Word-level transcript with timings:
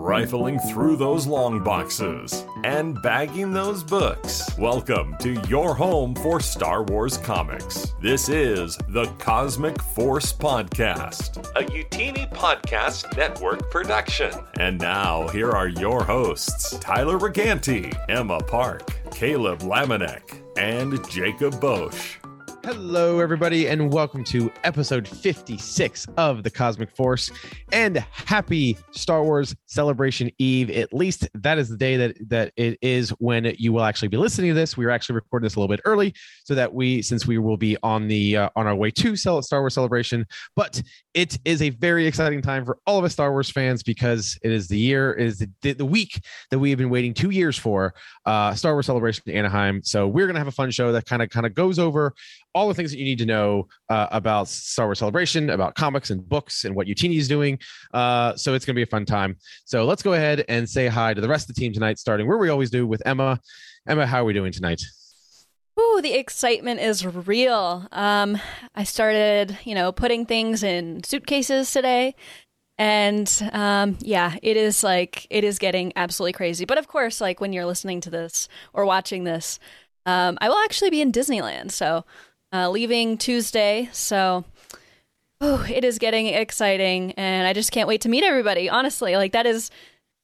rifling 0.00 0.58
through 0.58 0.96
those 0.96 1.26
long 1.26 1.62
boxes, 1.62 2.46
and 2.64 3.00
bagging 3.02 3.52
those 3.52 3.84
books. 3.84 4.48
Welcome 4.56 5.14
to 5.20 5.34
your 5.46 5.74
home 5.74 6.14
for 6.14 6.40
Star 6.40 6.82
Wars 6.84 7.18
comics. 7.18 7.92
This 8.00 8.30
is 8.30 8.78
the 8.88 9.04
Cosmic 9.18 9.80
Force 9.82 10.32
Podcast, 10.32 11.46
a 11.54 11.64
Youtini 11.64 12.32
Podcast 12.32 13.14
Network 13.14 13.70
production. 13.70 14.32
And 14.58 14.78
now, 14.78 15.28
here 15.28 15.50
are 15.50 15.68
your 15.68 16.02
hosts 16.02 16.78
Tyler 16.78 17.18
Reganti, 17.18 17.94
Emma 18.08 18.40
Park, 18.40 18.90
Caleb 19.10 19.58
Lamanek, 19.60 20.40
and 20.56 21.06
Jacob 21.10 21.60
Bosch. 21.60 22.19
Hello, 22.62 23.20
everybody, 23.20 23.68
and 23.68 23.90
welcome 23.90 24.22
to 24.24 24.52
episode 24.64 25.08
56 25.08 26.06
of 26.18 26.42
the 26.42 26.50
Cosmic 26.50 26.94
Force. 26.94 27.30
And 27.72 27.96
happy 28.12 28.76
Star 28.90 29.24
Wars 29.24 29.56
Celebration 29.64 30.30
Eve. 30.36 30.68
At 30.68 30.92
least 30.92 31.26
that 31.32 31.56
is 31.56 31.70
the 31.70 31.78
day 31.78 31.96
that 31.96 32.16
that 32.28 32.52
it 32.56 32.78
is 32.82 33.10
when 33.18 33.54
you 33.58 33.72
will 33.72 33.82
actually 33.82 34.08
be 34.08 34.18
listening 34.18 34.50
to 34.50 34.54
this. 34.54 34.76
We 34.76 34.84
are 34.84 34.90
actually 34.90 35.14
recording 35.14 35.46
this 35.46 35.56
a 35.56 35.58
little 35.58 35.74
bit 35.74 35.80
early, 35.86 36.14
so 36.44 36.54
that 36.54 36.74
we, 36.74 37.00
since 37.00 37.26
we 37.26 37.38
will 37.38 37.56
be 37.56 37.78
on 37.82 38.08
the 38.08 38.36
uh, 38.36 38.50
on 38.54 38.66
our 38.66 38.74
way 38.74 38.90
to 38.90 39.16
Star 39.16 39.42
Wars 39.52 39.74
Celebration, 39.74 40.26
but 40.54 40.82
it 41.14 41.38
is 41.46 41.62
a 41.62 41.70
very 41.70 42.06
exciting 42.06 42.42
time 42.42 42.66
for 42.66 42.78
all 42.86 42.98
of 42.98 43.04
us 43.04 43.14
Star 43.14 43.32
Wars 43.32 43.50
fans 43.50 43.82
because 43.82 44.38
it 44.44 44.52
is 44.52 44.68
the 44.68 44.78
year, 44.78 45.12
is 45.12 45.44
the, 45.62 45.72
the 45.72 45.84
week 45.84 46.22
that 46.50 46.58
we 46.58 46.70
have 46.70 46.78
been 46.78 46.90
waiting 46.90 47.14
two 47.14 47.30
years 47.30 47.58
for, 47.58 47.94
uh, 48.26 48.54
Star 48.54 48.74
Wars 48.74 48.86
Celebration 48.86 49.28
Anaheim. 49.30 49.82
So 49.82 50.06
we're 50.06 50.26
gonna 50.26 50.38
have 50.38 50.46
a 50.46 50.52
fun 50.52 50.70
show 50.70 50.92
that 50.92 51.06
kind 51.06 51.22
of 51.22 51.30
kind 51.30 51.46
of 51.46 51.54
goes 51.54 51.78
over 51.78 52.14
all 52.54 52.68
the 52.68 52.74
things 52.74 52.90
that 52.90 52.98
you 52.98 53.04
need 53.04 53.18
to 53.18 53.26
know 53.26 53.68
uh, 53.88 54.08
about 54.10 54.48
Star 54.48 54.86
Wars 54.86 54.98
Celebration, 54.98 55.50
about 55.50 55.74
comics 55.74 56.10
and 56.10 56.28
books, 56.28 56.64
and 56.64 56.74
what 56.74 56.86
Youtini 56.86 57.16
is 57.16 57.28
doing. 57.28 57.58
Uh, 57.94 58.34
so 58.36 58.54
it's 58.54 58.64
going 58.64 58.74
to 58.74 58.78
be 58.78 58.82
a 58.82 58.86
fun 58.86 59.04
time. 59.04 59.36
So 59.64 59.84
let's 59.84 60.02
go 60.02 60.14
ahead 60.14 60.44
and 60.48 60.68
say 60.68 60.88
hi 60.88 61.14
to 61.14 61.20
the 61.20 61.28
rest 61.28 61.48
of 61.48 61.54
the 61.54 61.60
team 61.60 61.72
tonight, 61.72 61.98
starting 61.98 62.26
where 62.26 62.38
we 62.38 62.48
always 62.48 62.70
do 62.70 62.86
with 62.86 63.02
Emma. 63.06 63.40
Emma, 63.86 64.06
how 64.06 64.22
are 64.22 64.24
we 64.24 64.32
doing 64.32 64.52
tonight? 64.52 64.82
Ooh, 65.78 66.00
the 66.02 66.14
excitement 66.14 66.80
is 66.80 67.06
real. 67.06 67.86
Um, 67.92 68.38
I 68.74 68.84
started, 68.84 69.56
you 69.64 69.74
know, 69.74 69.92
putting 69.92 70.26
things 70.26 70.62
in 70.62 71.02
suitcases 71.04 71.72
today. 71.72 72.14
And 72.76 73.50
um, 73.52 73.96
yeah, 74.00 74.36
it 74.42 74.56
is 74.56 74.82
like, 74.82 75.26
it 75.30 75.44
is 75.44 75.58
getting 75.58 75.92
absolutely 75.96 76.32
crazy. 76.32 76.64
But 76.64 76.78
of 76.78 76.88
course, 76.88 77.20
like 77.20 77.40
when 77.40 77.52
you're 77.52 77.66
listening 77.66 78.00
to 78.02 78.10
this 78.10 78.48
or 78.72 78.84
watching 78.84 79.24
this, 79.24 79.58
um, 80.06 80.38
I 80.40 80.48
will 80.48 80.58
actually 80.64 80.90
be 80.90 81.02
in 81.02 81.12
Disneyland. 81.12 81.70
So 81.72 82.04
uh, 82.52 82.70
leaving 82.70 83.18
Tuesday. 83.18 83.88
So 83.92 84.44
oh, 85.40 85.66
it 85.68 85.84
is 85.84 85.98
getting 85.98 86.26
exciting. 86.26 87.12
And 87.12 87.46
I 87.46 87.52
just 87.52 87.72
can't 87.72 87.88
wait 87.88 88.02
to 88.02 88.08
meet 88.08 88.24
everybody. 88.24 88.68
Honestly, 88.68 89.16
like 89.16 89.32
that 89.32 89.46
is 89.46 89.70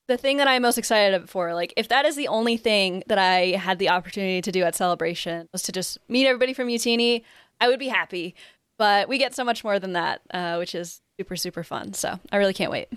the 0.08 0.16
thing 0.16 0.36
that 0.36 0.48
I'm 0.48 0.62
most 0.62 0.78
excited 0.78 1.28
for. 1.28 1.54
Like, 1.54 1.72
if 1.76 1.88
that 1.88 2.04
is 2.04 2.16
the 2.16 2.28
only 2.28 2.56
thing 2.56 3.02
that 3.08 3.18
I 3.18 3.56
had 3.56 3.78
the 3.78 3.88
opportunity 3.88 4.40
to 4.42 4.52
do 4.52 4.62
at 4.62 4.74
Celebration 4.74 5.48
was 5.52 5.62
to 5.62 5.72
just 5.72 5.98
meet 6.08 6.26
everybody 6.26 6.54
from 6.54 6.68
Youtini, 6.68 7.22
I 7.60 7.68
would 7.68 7.78
be 7.78 7.88
happy. 7.88 8.34
But 8.78 9.08
we 9.08 9.18
get 9.18 9.34
so 9.34 9.42
much 9.42 9.64
more 9.64 9.78
than 9.78 9.94
that, 9.94 10.20
uh, 10.32 10.56
which 10.56 10.74
is 10.74 11.00
super 11.18 11.36
super 11.36 11.64
fun. 11.64 11.94
So 11.94 12.20
I 12.30 12.36
really 12.36 12.54
can't 12.54 12.70
wait. 12.70 12.88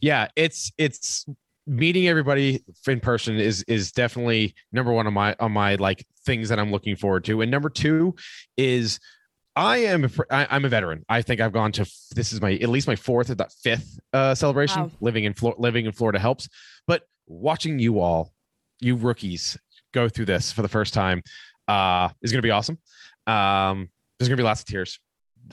Yeah, 0.00 0.28
it's 0.36 0.70
it's 0.78 1.26
meeting 1.66 2.06
everybody 2.08 2.62
in 2.86 3.00
person 3.00 3.36
is 3.36 3.62
is 3.64 3.92
definitely 3.92 4.54
number 4.72 4.92
one 4.92 5.06
on 5.06 5.14
my 5.14 5.34
on 5.40 5.52
my 5.52 5.74
like 5.76 6.06
things 6.24 6.48
that 6.48 6.58
I'm 6.58 6.70
looking 6.70 6.96
forward 6.96 7.24
to, 7.24 7.40
and 7.42 7.50
number 7.50 7.68
two 7.68 8.14
is 8.56 9.00
I 9.54 9.78
am 9.78 10.04
a, 10.04 10.10
I, 10.30 10.46
I'm 10.50 10.64
a 10.64 10.68
veteran. 10.68 11.04
I 11.08 11.22
think 11.22 11.40
I've 11.40 11.52
gone 11.52 11.72
to 11.72 11.90
this 12.14 12.32
is 12.32 12.40
my 12.40 12.52
at 12.54 12.68
least 12.68 12.86
my 12.86 12.96
fourth 12.96 13.30
or 13.30 13.34
that 13.36 13.52
fifth 13.52 13.98
uh, 14.12 14.34
celebration. 14.34 14.82
Wow. 14.82 14.90
Living 15.00 15.24
in 15.24 15.32
Flor- 15.34 15.56
living 15.58 15.86
in 15.86 15.92
Florida 15.92 16.18
helps, 16.18 16.48
but 16.86 17.02
watching 17.26 17.78
you 17.78 17.98
all, 18.00 18.32
you 18.80 18.96
rookies, 18.96 19.56
go 19.92 20.08
through 20.08 20.26
this 20.26 20.52
for 20.52 20.62
the 20.62 20.68
first 20.68 20.92
time 20.94 21.22
uh, 21.68 22.08
is 22.22 22.30
going 22.32 22.38
to 22.42 22.46
be 22.46 22.50
awesome. 22.50 22.78
Um, 23.26 23.88
there's 24.18 24.28
going 24.28 24.36
to 24.36 24.40
be 24.42 24.44
lots 24.44 24.60
of 24.60 24.66
tears. 24.66 25.00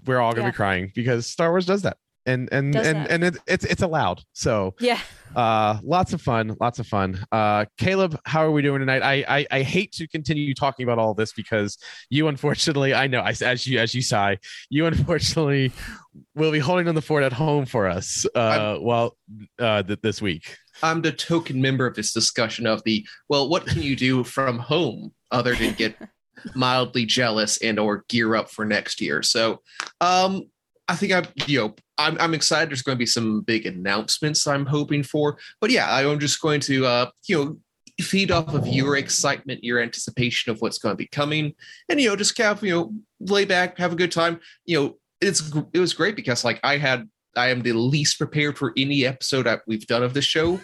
We're 0.06 0.20
all 0.20 0.32
going 0.34 0.44
to 0.44 0.48
Yeah. 0.48 0.52
be 0.52 0.56
crying 0.56 0.92
because 0.94 1.26
Star 1.28 1.50
Wars 1.52 1.66
does 1.66 1.84
that, 1.84 1.98
and 2.26 2.50
and 2.52 2.74
Does 2.74 2.88
and 2.88 2.98
that. 2.98 3.12
and 3.12 3.24
it, 3.24 3.38
it's 3.48 3.66
it's 3.66 3.82
allowed. 3.82 4.22
So 4.34 4.76
Yeah. 4.80 5.00
uh 5.36 5.80
lots 5.84 6.14
of 6.14 6.22
fun 6.22 6.56
lots 6.62 6.78
of 6.80 6.86
fun 6.86 7.20
uh 7.32 7.66
caleb 7.80 8.20
how 8.24 8.46
are 8.46 8.52
we 8.52 8.62
doing 8.62 8.80
tonight 8.80 9.02
I, 9.02 9.26
I 9.28 9.48
i 9.50 9.62
hate 9.64 9.92
to 9.94 10.08
continue 10.08 10.54
talking 10.54 10.84
about 10.84 11.00
all 11.00 11.16
this 11.16 11.34
because 11.34 11.80
you 12.12 12.28
unfortunately 12.28 12.94
i 12.94 13.08
know 13.08 13.20
I, 13.20 13.34
as 13.44 13.66
you 13.66 13.80
as 13.80 13.96
you 13.96 14.04
sigh 14.04 14.38
you 14.70 14.86
unfortunately 14.86 15.72
will 16.36 16.52
be 16.52 16.60
holding 16.60 16.88
on 16.88 16.94
the 16.94 17.02
fort 17.02 17.24
at 17.24 17.34
home 17.34 17.66
for 17.66 17.88
us 17.88 18.28
uh 18.36 18.78
well 18.80 19.18
uh 19.58 19.82
th- 19.82 20.02
this 20.04 20.22
week 20.22 20.56
I'm 20.84 21.02
the 21.02 21.12
token 21.12 21.60
member 21.60 21.88
of 21.88 21.96
this 21.96 22.14
discussion 22.14 22.68
of 22.68 22.84
the 22.84 23.06
well, 23.30 23.48
what 23.50 23.66
can 23.66 23.82
you 23.84 23.96
do 23.96 24.24
from 24.24 24.58
home 24.60 25.14
other 25.32 25.54
than 25.56 25.74
get 25.76 25.96
mildly 26.56 27.06
jealous 27.06 27.58
and 27.62 27.80
or 27.80 28.04
gear 28.10 28.36
up 28.36 28.50
for 28.50 28.66
next 28.66 29.00
year? 29.02 29.22
So 29.24 29.62
um 30.02 30.44
I 30.88 30.96
think 30.96 31.14
I'm 31.14 31.26
you 31.48 31.60
know 31.60 31.76
I'm 31.98 32.18
I'm 32.20 32.34
excited 32.34 32.70
there's 32.70 32.82
going 32.82 32.98
to 32.98 33.00
be 33.00 33.06
some 33.06 33.42
big 33.42 33.66
announcements 33.66 34.46
I'm 34.46 34.66
hoping 34.66 35.04
for. 35.04 35.38
But 35.62 35.72
yeah, 35.72 35.94
I'm 35.94 36.20
just 36.20 36.42
going 36.42 36.60
to 36.62 36.86
uh 36.86 37.10
you 37.28 37.38
know 37.38 37.58
feed 38.02 38.32
off 38.32 38.54
of 38.54 38.68
your 38.68 38.98
excitement, 38.98 39.64
your 39.64 39.80
anticipation 39.80 40.52
of 40.52 40.60
what's 40.62 40.80
going 40.80 40.94
to 40.94 40.98
be 40.98 41.08
coming 41.08 41.54
and 41.90 42.02
you 42.02 42.10
know 42.10 42.16
just 42.16 42.36
kind 42.36 42.58
of 42.58 42.64
you 42.64 42.74
know 42.74 42.94
lay 43.20 43.46
back, 43.46 43.78
have 43.78 43.94
a 43.94 43.98
good 43.98 44.12
time. 44.12 44.40
You 44.66 44.80
know, 44.80 44.98
it's 45.22 45.52
it 45.74 45.80
was 45.80 45.94
great 45.94 46.16
because 46.16 46.44
like 46.44 46.60
I 46.64 46.78
had 46.78 47.10
I 47.36 47.50
am 47.50 47.62
the 47.62 47.74
least 47.74 48.18
prepared 48.18 48.58
for 48.58 48.74
any 48.78 49.06
episode 49.06 49.44
that 49.44 49.62
we've 49.66 49.88
done 49.88 50.04
of 50.04 50.14
the 50.14 50.22
show, 50.22 50.60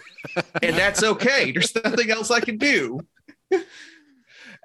and 0.62 0.76
that's 0.76 1.02
okay. 1.02 1.50
There's 1.50 1.74
nothing 1.74 2.10
else 2.10 2.30
I 2.30 2.40
can 2.40 2.58
do. 2.58 3.00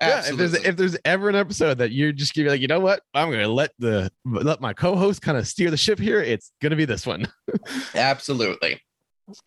yeah 0.02 0.24
if 0.26 0.36
there's 0.36 0.54
if 0.54 0.76
there's 0.76 0.98
ever 1.06 1.30
an 1.30 1.36
episode 1.36 1.78
that 1.78 1.92
you're 1.92 2.12
just 2.12 2.36
gonna 2.36 2.46
be 2.46 2.50
like 2.50 2.62
you 2.62 2.68
know 2.68 2.80
what 2.80 3.02
i'm 3.14 3.32
gonna 3.32 3.48
let 3.48 3.72
the 3.80 4.12
let 4.26 4.60
my 4.60 4.74
co-host 4.74 5.22
kind 5.22 5.38
of 5.38 5.48
steer 5.48 5.72
the 5.72 5.78
ship 5.78 6.00
here 6.00 6.22
it's 6.22 6.52
gonna 6.62 6.76
be 6.76 6.86
this 6.86 7.08
one 7.08 7.26
Absolutely. 7.96 8.82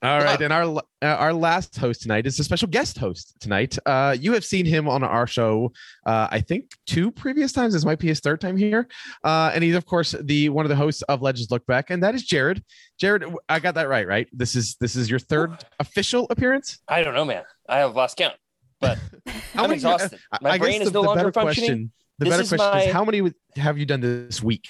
All 0.02 0.18
right, 0.18 0.40
and 0.42 0.52
our 0.52 0.64
uh, 0.64 0.80
our 1.06 1.32
last 1.32 1.76
host 1.76 2.02
tonight 2.02 2.26
is 2.26 2.36
a 2.40 2.42
special 2.42 2.66
guest 2.66 2.98
host 2.98 3.36
tonight. 3.38 3.78
Uh, 3.86 4.16
you 4.18 4.32
have 4.32 4.44
seen 4.44 4.66
him 4.66 4.88
on 4.88 5.04
our 5.04 5.24
show, 5.24 5.72
uh, 6.04 6.26
I 6.32 6.40
think 6.40 6.72
two 6.84 7.12
previous 7.12 7.52
times. 7.52 7.74
This 7.74 7.84
might 7.84 8.00
be 8.00 8.08
his 8.08 8.18
third 8.18 8.40
time 8.40 8.56
here, 8.56 8.88
uh, 9.22 9.52
and 9.54 9.62
he's 9.62 9.76
of 9.76 9.86
course 9.86 10.16
the 10.20 10.48
one 10.48 10.64
of 10.64 10.68
the 10.68 10.74
hosts 10.74 11.02
of 11.02 11.22
Legends 11.22 11.52
Look 11.52 11.64
Back, 11.66 11.90
and 11.90 12.02
that 12.02 12.16
is 12.16 12.24
Jared. 12.24 12.64
Jared, 12.98 13.22
I 13.48 13.60
got 13.60 13.76
that 13.76 13.88
right, 13.88 14.08
right? 14.08 14.26
This 14.32 14.56
is 14.56 14.74
this 14.80 14.96
is 14.96 15.08
your 15.08 15.20
third 15.20 15.64
official 15.78 16.26
appearance. 16.30 16.80
I 16.88 17.04
don't 17.04 17.14
know, 17.14 17.24
man. 17.24 17.44
I 17.68 17.78
have 17.78 17.94
lost 17.94 18.16
count, 18.16 18.34
but 18.80 18.98
How 19.26 19.32
I'm 19.64 19.70
many- 19.70 19.74
exhausted. 19.74 20.18
I- 20.32 20.38
My 20.42 20.50
I 20.50 20.58
guess 20.58 20.66
brain 20.66 20.82
is 20.82 20.88
the- 20.88 20.94
no 20.94 21.02
the 21.02 21.06
longer 21.08 21.32
functioning. 21.32 21.68
Question, 21.70 21.92
the 22.18 22.24
This 22.24 22.30
better 22.32 22.42
is 22.42 22.48
question 22.48 22.78
is 22.80 22.86
my- 22.86 22.92
how 22.92 23.04
many 23.04 23.32
have 23.56 23.78
you 23.78 23.86
done 23.86 24.00
this 24.00 24.42
week? 24.42 24.68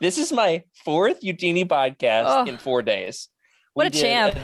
This 0.00 0.16
is 0.18 0.32
my 0.32 0.62
fourth 0.84 1.20
Youtini 1.22 1.66
podcast 1.66 2.24
Oh. 2.26 2.44
in 2.46 2.56
four 2.58 2.82
days. 2.82 3.28
What 3.74 3.84
We 3.84 3.86
a 3.88 3.90
did 3.90 4.00
champ. 4.00 4.38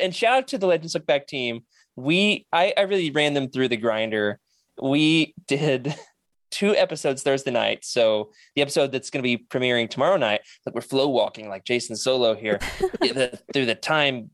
And 0.00 0.14
shout 0.14 0.36
out 0.38 0.48
to 0.48 0.58
the 0.58 0.66
Legends 0.66 0.94
Look 0.94 1.06
Back 1.06 1.26
team. 1.26 1.64
We 1.96 2.46
I, 2.52 2.72
I 2.76 2.82
really 2.82 3.10
ran 3.10 3.34
them 3.34 3.48
through 3.50 3.68
the 3.68 3.76
grinder. 3.76 4.38
We 4.80 5.34
did 5.46 5.94
two 6.50 6.76
episodes 6.76 7.22
Thursday 7.22 7.50
night. 7.50 7.84
So 7.84 8.30
the 8.54 8.62
episode 8.62 8.92
that's 8.92 9.10
going 9.10 9.22
to 9.22 9.26
be 9.26 9.36
premiering 9.38 9.90
tomorrow 9.90 10.16
night, 10.16 10.42
like 10.64 10.74
we're 10.74 10.80
flow 10.80 11.08
walking 11.08 11.48
like 11.48 11.64
Jacen 11.64 11.96
Solo 11.96 12.34
here 12.34 12.58
the, 13.00 13.38
through 13.52 13.66
the 13.66 13.74
time 13.74 14.30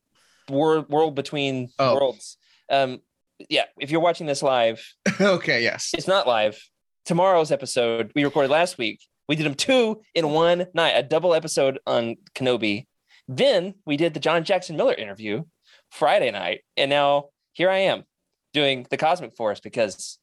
world, 0.50 0.88
world 0.90 1.14
between 1.14 1.70
Oh. 1.78 1.94
worlds. 1.94 2.36
Um, 2.70 3.00
yeah, 3.48 3.64
if 3.78 3.90
you're 3.90 4.00
watching 4.00 4.26
this 4.26 4.42
live, 4.42 4.84
okay. 5.20 5.62
Yes. 5.62 5.90
it's 5.94 6.08
not 6.08 6.26
live. 6.26 6.58
Tomorrow's 7.04 7.52
episode 7.52 8.12
we 8.14 8.24
recorded 8.24 8.50
last 8.50 8.78
week. 8.78 9.00
We 9.28 9.36
did 9.36 9.46
them 9.46 9.54
two 9.54 10.00
in 10.14 10.30
one 10.30 10.66
night, 10.74 10.92
a 10.92 11.02
double 11.02 11.34
episode 11.34 11.78
on 11.86 12.16
Kenobi. 12.34 12.86
Then 13.26 13.74
we 13.86 13.96
did 13.96 14.14
the 14.14 14.20
John 14.20 14.44
Jackson 14.44 14.76
Miller 14.76 14.94
interview 14.94 15.44
Friday 15.90 16.30
night, 16.30 16.60
and 16.76 16.90
now 16.90 17.26
here 17.52 17.70
I 17.70 17.78
am 17.78 18.04
doing 18.52 18.86
the 18.90 18.96
Cosmic 18.96 19.34
Force 19.36 19.60
because, 19.60 20.18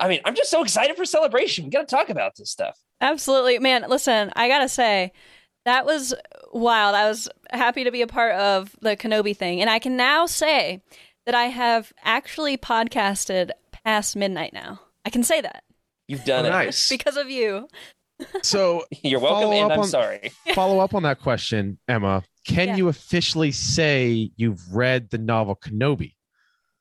I 0.00 0.08
mean, 0.08 0.20
I'm 0.24 0.34
just 0.34 0.50
so 0.50 0.62
excited 0.62 0.96
for 0.96 1.04
celebration. 1.04 1.64
We 1.64 1.70
got 1.70 1.88
to 1.88 1.94
talk 1.94 2.08
about 2.08 2.36
this 2.36 2.50
stuff. 2.50 2.78
Absolutely. 3.00 3.58
Man, 3.58 3.84
listen, 3.88 4.32
I 4.34 4.48
got 4.48 4.60
to 4.60 4.68
say, 4.68 5.12
that 5.64 5.84
was 5.84 6.14
wild. 6.52 6.94
I 6.94 7.08
was 7.08 7.28
happy 7.50 7.84
to 7.84 7.90
be 7.90 8.00
a 8.00 8.06
part 8.06 8.34
of 8.34 8.74
the 8.80 8.96
Kenobi 8.96 9.36
thing. 9.36 9.60
And 9.60 9.68
I 9.68 9.78
can 9.78 9.96
now 9.96 10.24
say 10.24 10.80
that 11.28 11.34
I 11.34 11.48
have 11.48 11.92
actually 12.02 12.56
podcasted 12.56 13.50
past 13.84 14.16
midnight 14.16 14.54
now. 14.54 14.80
I 15.04 15.10
can 15.10 15.22
say 15.22 15.42
that 15.42 15.62
You've 16.06 16.24
done 16.24 16.46
Oh, 16.46 16.48
it. 16.48 16.52
nice. 16.52 16.88
because 16.96 17.18
of 17.18 17.28
you. 17.28 17.68
So 18.42 18.86
You're 19.02 19.20
welcome, 19.20 19.42
Follow 19.42 19.52
and 19.52 19.64
up 19.66 19.72
I'm 19.72 19.78
on- 19.80 19.86
sorry. 19.88 20.32
follow 20.54 20.78
up 20.78 20.94
on 20.94 21.02
that 21.02 21.20
question, 21.20 21.78
Emma. 21.86 22.22
Can 22.46 22.68
Yeah. 22.68 22.76
you 22.76 22.88
officially 22.88 23.52
say 23.52 24.30
you've 24.36 24.74
read 24.74 25.10
the 25.10 25.18
novel 25.18 25.54
Kenobi? 25.54 26.14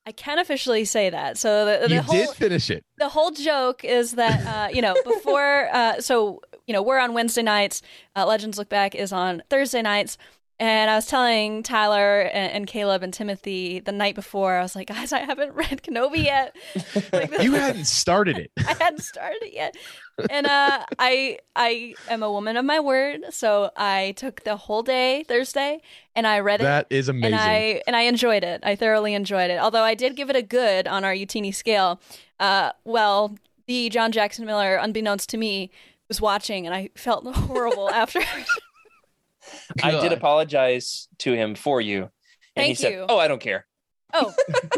I 0.05 0.13
can 0.13 0.39
officially 0.39 0.85
say 0.85 1.09
that. 1.09 1.37
So 1.37 1.65
the, 1.65 1.89
the 1.89 1.95
you 1.95 2.01
whole 2.01 2.15
did 2.15 2.29
finish 2.29 2.69
it. 2.69 2.85
the 2.99 3.09
whole 3.09 3.31
joke 3.31 3.83
is 3.83 4.13
that 4.13 4.45
uh, 4.47 4.69
you 4.73 4.81
know 4.81 4.95
before 5.03 5.67
uh, 5.73 5.99
so 5.99 6.39
you 6.67 6.73
know 6.73 6.81
we're 6.81 6.99
on 6.99 7.13
Wednesday 7.13 7.41
nights. 7.43 7.81
Uh, 8.15 8.25
Legends 8.25 8.57
Look 8.57 8.69
Back 8.69 8.95
is 8.95 9.11
on 9.11 9.43
Thursday 9.49 9.81
nights. 9.81 10.17
And 10.59 10.89
I 10.89 10.95
was 10.95 11.05
telling 11.05 11.61
Tyler 11.61 12.21
and, 12.21 12.51
and 12.51 12.67
Caleb 12.67 13.03
and 13.03 13.13
Timothy 13.13 13.79
the 13.79 13.91
night 13.91 14.15
before, 14.15 14.55
I 14.57 14.63
was 14.63 14.75
like, 14.75 14.87
guys, 14.87 15.13
I 15.13 15.19
haven't 15.19 15.53
read 15.55 15.83
Kenobi 15.83 16.23
yet. 16.23 16.55
Like, 17.13 17.41
You 17.43 17.53
hadn't 17.53 17.85
started 17.85 18.37
it. 18.39 18.51
I 18.57 18.73
hadn't 18.73 19.03
started 19.03 19.43
it 19.43 19.53
yet. 19.53 19.75
And 20.31 20.47
uh, 20.47 20.83
I 20.97 21.37
I 21.55 21.93
am 22.09 22.23
a 22.23 22.31
woman 22.31 22.57
of 22.57 22.65
my 22.65 22.79
word, 22.79 23.21
so 23.29 23.69
I 23.77 24.15
took 24.17 24.43
the 24.43 24.55
whole 24.55 24.81
day 24.81 25.23
Thursday 25.27 25.79
and 26.15 26.25
I 26.25 26.39
read 26.39 26.59
it. 26.59 26.63
That 26.63 26.87
is 26.89 27.07
amazing. 27.07 27.33
and 27.33 27.35
I 27.35 27.81
and 27.85 27.95
I 27.95 28.01
enjoyed 28.01 28.43
it. 28.43 28.61
I 28.63 28.75
thoroughly 28.75 29.13
enjoyed 29.13 29.51
it. 29.51 29.59
Although 29.59 29.83
I 29.83 29.93
did 29.93 30.15
give 30.15 30.31
it 30.31 30.35
a 30.35 30.41
good 30.41 30.87
on 30.87 31.03
our 31.05 31.13
Youtini 31.13 31.53
scale. 31.53 32.01
Uh, 32.39 32.71
well, 32.83 33.35
the 33.67 33.89
John 33.89 34.11
Jackson 34.11 34.45
Miller, 34.47 34.75
unbeknownst 34.77 35.29
to 35.29 35.37
me, 35.37 35.69
was 36.07 36.19
watching, 36.19 36.65
and 36.65 36.73
I 36.73 36.89
felt 36.95 37.23
horrible 37.27 37.89
after. 37.91 38.21
I 39.83 39.91
did 39.91 40.13
apologize 40.13 41.07
to 41.19 41.33
him 41.33 41.55
for 41.55 41.81
you. 41.81 42.09
And 42.55 42.65
he 42.65 42.75
said, 42.75 42.93
you. 42.93 43.05
Oh, 43.07 43.17
I 43.17 43.27
don't 43.27 43.41
care. 43.41 43.65
oh, 44.13 44.33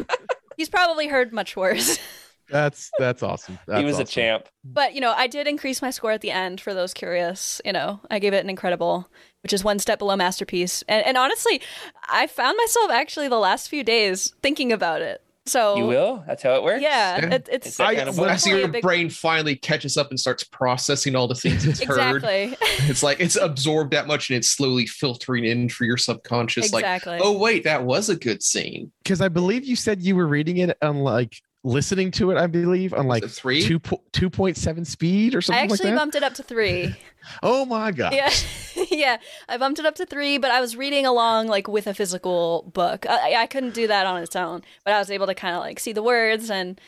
he's 0.58 0.70
probably 0.70 1.08
heard 1.08 1.32
much 1.34 1.56
worse. 1.56 2.00
That's 2.50 2.90
that's 2.98 3.22
awesome. 3.22 3.60
he 3.68 3.72
That's 3.74 3.84
was 3.84 4.00
a 4.00 4.04
champ. 4.06 4.50
But 4.64 4.96
you 4.96 5.02
know, 5.02 5.14
I 5.16 5.28
did 5.28 5.48
increase 5.48 5.84
my 5.84 5.92
score 5.92 6.10
at 6.10 6.22
the 6.22 6.32
end 6.32 6.60
for 6.60 6.74
those 6.74 6.96
curious. 6.96 7.62
You 7.64 7.74
know, 7.74 8.00
I 8.10 8.18
gave 8.18 8.34
it 8.34 8.44
an 8.44 8.50
incredible, 8.50 9.08
which 9.44 9.54
is 9.54 9.64
one 9.64 9.78
step 9.78 10.00
below 10.00 10.16
masterpiece. 10.16 10.84
And, 10.88 11.06
and 11.06 11.16
honestly, 11.16 11.62
I 12.10 12.26
found 12.26 12.58
myself 12.58 12.90
actually 12.90 13.28
the 13.28 13.38
last 13.38 13.70
few 13.70 13.84
days 13.84 14.34
thinking 14.42 14.72
about 14.72 15.04
it. 15.04 15.22
So 15.46 15.78
You 15.78 15.86
will? 15.88 16.24
That's 16.28 16.44
how 16.44 16.54
it 16.56 16.64
works? 16.64 16.82
Yeah, 16.82 17.18
Yeah. 17.18 17.26
it, 17.36 17.50
it's 17.52 17.68
It's 17.68 17.78
that 17.78 17.88
I- 17.88 17.96
kind 17.96 18.10
of. 18.10 18.20
I 18.20 18.36
see 18.36 18.52
your 18.52 18.66
a 18.66 18.68
big- 18.68 18.82
brain 18.84 19.10
finally 19.10 19.56
catches 19.56 19.98
up 19.98 20.10
and 20.12 20.20
starts 20.20 20.44
processing 20.44 21.16
all 21.16 21.28
the 21.28 21.34
things 21.36 21.66
it's 21.66 21.82
heard. 21.82 22.18
exactly, 22.18 22.56
It's 22.90 23.02
like 23.02 23.20
it's 23.20 23.36
absorbed 23.36 23.92
that 23.94 24.06
much 24.06 24.30
and 24.30 24.38
it's 24.38 24.50
slowly 24.50 24.86
filtering 24.86 25.46
in 25.46 25.70
for 25.70 25.86
your 25.86 25.98
subconscious. 25.98 26.72
Like, 26.72 26.86
oh 27.08 27.38
wait, 27.38 27.64
that 27.64 27.84
was 27.84 28.10
a 28.10 28.16
good 28.16 28.44
scene. 28.44 28.92
because 29.04 29.22
I 29.22 29.28
believe 29.30 29.66
you 29.66 29.76
said 29.76 30.02
you 30.02 30.16
were 30.16 30.28
reading 30.28 30.58
it 30.58 30.78
on 30.84 31.00
like 31.00 31.42
listening 31.64 32.10
to 32.12 32.32
it. 32.32 32.38
I 32.38 32.48
believe 32.48 32.94
on 32.94 33.08
like 33.08 33.24
Was 33.24 33.38
three. 33.40 33.62
two 33.64 33.82
two 34.14 34.30
point 34.30 34.56
seven 34.56 34.86
speed 34.86 35.34
or 35.34 35.40
I 35.40 35.42
something 35.42 35.62
like 35.70 35.72
actually 35.72 35.90
that. 35.92 35.96
bumped 35.98 36.16
it 36.16 36.24
up 36.24 36.34
to 36.36 36.44
three. 36.44 36.96
oh 37.44 37.66
my 37.66 37.92
god! 37.92 38.14
Yeah, 38.14 38.30
yeah. 39.06 39.18
I 39.48 39.58
bumped 39.58 39.80
it 39.80 39.86
up 39.86 39.96
to 39.96 40.06
three, 40.06 40.38
but 40.38 40.52
I 40.52 40.62
was 40.62 40.76
reading 40.76 41.06
along 41.06 41.48
like 41.48 41.68
with 41.68 41.88
a 41.88 41.94
physical 41.94 42.70
book. 42.74 43.06
I, 43.10 43.36
I 43.36 43.48
couldn't 43.48 43.74
do 43.74 43.88
that 43.88 44.06
on 44.06 44.22
its 44.22 44.36
own, 44.36 44.64
but 44.84 44.94
I 44.94 45.00
was 45.00 45.10
able 45.10 45.28
to 45.28 45.36
kind 45.36 45.56
of 45.56 45.62
like 45.62 45.80
see 45.80 45.94
the 45.94 46.04
words 46.04 46.50
and 46.50 46.80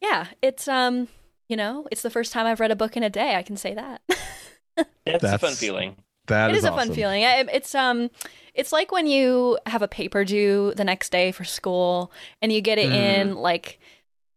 yeah, 0.00 0.26
it's 0.42 0.68
um, 0.68 1.08
you 1.48 1.56
know, 1.56 1.86
it's 1.90 2.02
the 2.02 2.10
first 2.10 2.32
time 2.32 2.46
I've 2.46 2.60
read 2.60 2.70
a 2.70 2.76
book 2.76 2.96
in 2.96 3.02
a 3.02 3.10
day. 3.10 3.36
I 3.36 3.42
can 3.42 3.56
say 3.56 3.74
that. 3.74 4.02
That's, 5.06 5.24
a 5.24 5.38
fun 5.38 5.54
feeling. 5.54 5.96
That 6.26 6.50
it 6.50 6.56
is, 6.56 6.64
a 6.64 6.72
fun 6.72 6.92
feeling. 6.92 7.24
I, 7.24 7.44
it's 7.52 7.74
um, 7.74 8.10
it's 8.54 8.72
like 8.72 8.92
when 8.92 9.06
you 9.06 9.58
have 9.66 9.82
a 9.82 9.88
paper 9.88 10.24
due 10.24 10.72
the 10.76 10.84
next 10.84 11.10
day 11.10 11.32
for 11.32 11.44
school 11.44 12.12
and 12.40 12.52
you 12.52 12.60
get 12.60 12.78
it 12.78 12.90
in 12.90 13.36
like 13.36 13.78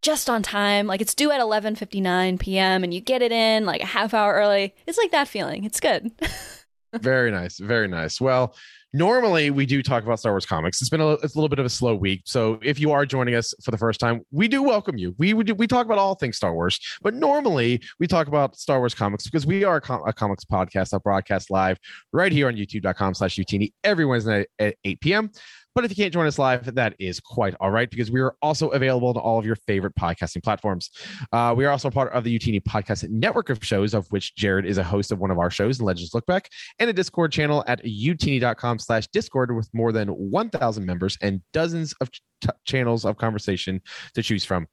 just 0.02 0.30
on 0.30 0.44
time. 0.44 0.88
Like 0.88 1.02
it's 1.02 1.16
due 1.16 1.32
at 1.32 1.40
eleven 1.40 1.76
fifty 1.76 2.02
nine 2.02 2.38
p.m. 2.38 2.84
and 2.84 2.94
you 2.94 3.02
get 3.02 3.22
it 3.22 3.32
in 3.32 3.66
like 3.66 3.82
a 3.82 3.86
half 3.86 4.14
hour 4.14 4.34
early. 4.34 4.74
It's 4.86 4.98
like 4.98 5.12
that 5.12 5.28
feeling. 5.28 5.64
It's 5.64 5.80
good. 5.80 6.12
Very 7.02 7.32
nice, 7.32 7.60
very 7.60 7.88
nice. 7.88 8.20
Well, 8.22 8.56
normally 8.94 9.50
we 9.52 9.66
do 9.66 9.84
talk 9.84 10.04
about 10.04 10.20
Star 10.20 10.32
Wars 10.32 10.46
comics. 10.46 10.82
It's 10.82 10.90
been 10.90 11.02
a, 11.02 11.12
it's 11.14 11.36
a 11.36 11.38
little 11.38 11.50
bit 11.50 11.60
of 11.60 11.66
a 11.66 11.70
slow 11.70 11.96
week, 11.96 12.22
so 12.26 12.60
if 12.64 12.80
you 12.80 12.92
are 12.92 13.06
joining 13.06 13.36
us 13.36 13.54
for 13.64 13.72
the 13.72 13.78
first 13.78 14.00
time, 14.00 14.22
we 14.32 14.48
do 14.48 14.64
welcome 14.64 14.98
you. 14.98 15.16
We 15.18 15.34
we 15.34 15.68
talk 15.68 15.86
about 15.86 15.98
all 15.98 16.16
things 16.16 16.38
Star 16.38 16.54
Wars, 16.54 16.80
but 17.02 17.14
normally 17.14 17.82
we 18.00 18.08
talk 18.08 18.28
about 18.28 18.58
Star 18.58 18.80
Wars 18.80 18.94
comics 18.94 19.26
because 19.26 19.46
we 19.46 19.64
are 19.64 19.78
a, 19.78 19.82
com- 19.82 20.04
a 20.08 20.14
comics 20.14 20.46
podcast 20.46 20.92
that 20.92 21.04
broadcasts 21.04 21.50
live 21.50 21.78
right 22.14 22.32
here 22.32 22.48
on 22.48 22.56
youtube.com 22.56 23.14
slash 23.14 23.36
youtini 23.36 23.72
every 23.84 24.06
Wednesday 24.06 24.46
at 24.60 24.76
8 24.84 25.02
p.m. 25.02 25.32
But 25.78 25.86
if 25.86 25.92
you 25.92 26.04
can't 26.04 26.12
join 26.12 26.26
us 26.26 26.40
live, 26.40 26.74
that 26.74 26.96
is 26.98 27.20
quite 27.20 27.54
all 27.60 27.70
right 27.70 27.88
because 27.88 28.10
we 28.10 28.20
are 28.20 28.34
also 28.42 28.70
available 28.70 29.10
on 29.10 29.18
all 29.18 29.38
of 29.38 29.46
your 29.46 29.56
favorite 29.56 29.94
podcasting 29.94 30.42
platforms. 30.42 30.90
Uh, 31.32 31.54
we 31.56 31.66
are 31.66 31.70
also 31.70 31.92
part 31.92 32.12
of 32.14 32.24
the 32.24 32.36
Youtini 32.36 32.60
podcast 32.60 33.08
network 33.10 33.52
of 33.52 33.64
shows, 33.64 33.94
of 33.94 34.08
which 34.08 34.36
Jared 34.36 34.66
is 34.66 34.80
a 34.80 34.84
host 34.84 35.12
of 35.12 35.20
one 35.20 35.30
of 35.30 35.38
our 35.38 35.52
shows, 35.52 35.80
Legends 35.80 36.16
Look 36.16 36.26
Back, 36.26 36.50
and 36.80 36.90
a 36.90 36.94
Discord 36.94 37.32
channel 37.32 37.64
at 37.68 37.86
youtini.com 37.86 38.80
slash 38.80 39.06
Discord 39.10 39.56
with 39.56 39.70
more 39.72 39.92
than 39.92 40.08
1,000 40.08 40.84
members 40.84 41.16
and 41.22 41.44
dozens 41.54 41.94
of 42.02 42.12
ch- 42.12 42.22
channels 42.66 43.06
of 43.06 43.18
conversation 43.18 43.80
to 44.16 44.24
choose 44.24 44.44
from. 44.44 44.66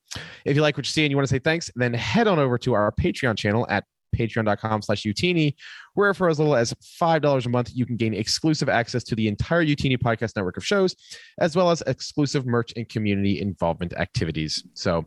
If 0.47 0.56
you 0.56 0.62
like 0.62 0.79
what 0.79 0.87
you 0.87 0.91
see 0.91 1.05
and 1.05 1.11
you 1.11 1.19
want 1.19 1.29
to 1.29 1.35
say 1.35 1.39
thanks, 1.39 1.71
then 1.77 1.93
head 1.93 2.29
on 2.29 2.39
over 2.39 2.56
to 2.56 2.73
our 2.73 2.91
Patreon 2.99 3.37
channel 3.37 3.67
at 3.69 3.85
patreon.com 4.14 4.82
slash 4.82 5.02
youtini 5.02 5.55
where 5.94 6.12
for 6.12 6.28
as 6.28 6.38
little 6.38 6.56
as 6.56 6.75
$5 7.00 7.46
a 7.46 7.49
month 7.49 7.70
you 7.75 7.87
can 7.87 7.96
gain 7.96 8.14
exclusive 8.14 8.69
access 8.69 9.02
to 9.05 9.14
the 9.14 9.28
entire 9.28 9.64
youtini 9.64 9.96
podcast 9.96 10.37
network 10.37 10.56
of 10.56 10.64
shows 10.64 10.94
as 11.38 11.56
well 11.56 11.70
as 11.70 11.82
exclusive 11.87 12.46
merch 12.46 12.72
and 12.76 12.88
community 12.88 13.40
involvement 13.40 13.94
activities. 13.94 14.62
So 14.75 15.05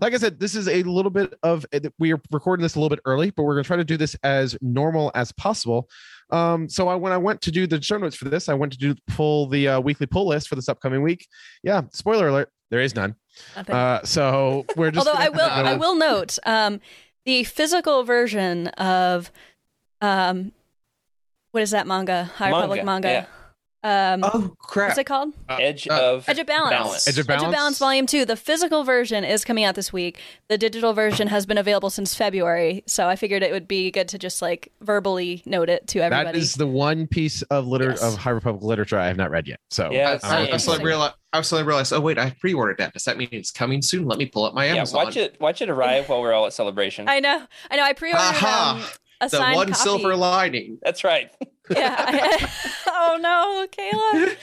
like 0.00 0.14
i 0.14 0.16
said 0.16 0.38
this 0.38 0.54
is 0.54 0.68
a 0.68 0.82
little 0.84 1.10
bit 1.10 1.34
of 1.42 1.66
we 1.98 2.12
are 2.12 2.20
recording 2.30 2.62
this 2.62 2.74
a 2.74 2.80
little 2.80 2.94
bit 2.94 3.00
early 3.04 3.30
but 3.30 3.42
we're 3.42 3.54
going 3.54 3.64
to 3.64 3.68
try 3.68 3.76
to 3.76 3.84
do 3.84 3.96
this 3.96 4.16
as 4.22 4.56
normal 4.60 5.10
as 5.14 5.32
possible. 5.32 5.88
Um 6.30 6.68
so 6.68 6.88
I, 6.88 6.94
when 6.94 7.12
i 7.12 7.16
went 7.16 7.40
to 7.42 7.50
do 7.50 7.66
the 7.66 7.80
show 7.82 7.98
notes 7.98 8.16
for 8.16 8.28
this 8.28 8.48
i 8.48 8.54
went 8.54 8.72
to 8.72 8.78
do 8.78 8.94
pull 9.08 9.48
the 9.48 9.68
uh, 9.68 9.80
weekly 9.80 10.06
pull 10.06 10.28
list 10.28 10.48
for 10.48 10.54
this 10.54 10.68
upcoming 10.68 11.02
week. 11.02 11.26
Yeah 11.62 11.82
spoiler 11.92 12.28
alert 12.28 12.50
there 12.70 12.80
is 12.80 12.94
none. 12.94 13.14
Uh 13.56 14.02
so 14.04 14.66
we're 14.76 14.90
just 14.90 15.06
Although 15.06 15.18
I 15.18 15.28
will, 15.30 15.40
I 15.40 15.74
will 15.76 15.94
note, 15.94 16.38
um, 16.44 16.80
the 17.24 17.44
physical 17.44 18.04
version 18.04 18.68
of, 18.68 19.30
um, 20.00 20.52
what 21.50 21.62
is 21.62 21.70
that 21.72 21.86
manga? 21.86 22.24
High 22.24 22.50
Republic 22.60 22.78
manga. 22.86 23.08
Um, 23.84 24.24
Oh 24.24 24.56
crap! 24.58 24.88
what's 24.88 24.98
it 24.98 25.04
called? 25.04 25.34
Edge 25.48 25.86
uh, 25.88 25.94
of 25.94 26.28
Edge 26.28 26.40
of 26.40 26.46
Balance. 26.46 26.70
Balance. 26.70 27.08
Edge 27.08 27.18
of 27.18 27.30
Edge 27.30 27.42
of 27.42 27.52
Balance 27.52 27.78
Volume 27.78 28.06
Two. 28.06 28.24
The 28.24 28.34
physical 28.34 28.82
version 28.82 29.22
is 29.22 29.44
coming 29.44 29.62
out 29.62 29.76
this 29.76 29.92
week. 29.92 30.18
The 30.48 30.58
digital 30.58 30.94
version 30.94 31.28
has 31.28 31.46
been 31.46 31.58
available 31.58 31.88
since 31.88 32.12
February, 32.14 32.82
so 32.86 33.06
I 33.08 33.14
figured 33.14 33.44
it 33.44 33.52
would 33.52 33.68
be 33.68 33.92
good 33.92 34.08
to 34.08 34.18
just 34.18 34.42
like 34.42 34.72
verbally 34.80 35.42
note 35.46 35.68
it 35.68 35.86
to 35.88 36.00
that 36.00 36.12
everybody. 36.12 36.38
is 36.40 36.54
the 36.54 36.66
one 36.66 37.06
piece 37.06 37.42
of 37.42 37.68
liter- 37.68 37.90
Yes. 37.90 38.02
of 38.02 38.16
high 38.18 38.30
republic 38.30 38.64
literature 38.64 38.98
i 38.98 39.06
have 39.06 39.16
not 39.16 39.30
read 39.30 39.46
yet 39.46 39.60
so 39.70 39.90
Yeah, 39.92 40.18
I, 40.24 40.46
I, 40.48 40.52
I 40.54 40.56
suddenly 40.56 40.84
realized. 40.86 41.14
I 41.32 41.40
suddenly 41.42 41.68
realized. 41.68 41.92
Oh 41.92 42.00
wait, 42.00 42.18
I 42.18 42.30
pre-ordered 42.30 42.78
that. 42.78 42.94
Does 42.94 43.04
that 43.04 43.16
mean 43.16 43.28
it's 43.32 43.50
coming 43.52 43.82
soon? 43.82 44.06
Let 44.06 44.18
me 44.18 44.26
pull 44.26 44.44
up 44.44 44.54
my 44.54 44.64
Yeah, 44.66 44.76
Amazon. 44.76 45.04
watch 45.04 45.16
it. 45.16 45.38
Watch 45.40 45.62
it 45.62 45.68
arrive 45.70 46.08
while 46.08 46.20
we're 46.22 46.32
all 46.32 46.46
at 46.46 46.52
celebration. 46.54 47.08
I 47.08 47.20
know. 47.20 47.44
I 47.70 47.76
know. 47.76 47.82
I 47.84 47.92
pre-ordered 47.92 48.18
Aha! 48.18 48.82
um, 48.82 49.00
a 49.20 49.28
the 49.28 49.38
one 49.38 49.68
copy. 49.68 49.74
silver 49.74 50.16
lining. 50.16 50.78
That's 50.82 51.04
right. 51.04 51.30
Yeah. 51.70 52.50
Oh 53.00 53.16
no, 53.20 53.66
Kayla. 53.70 54.36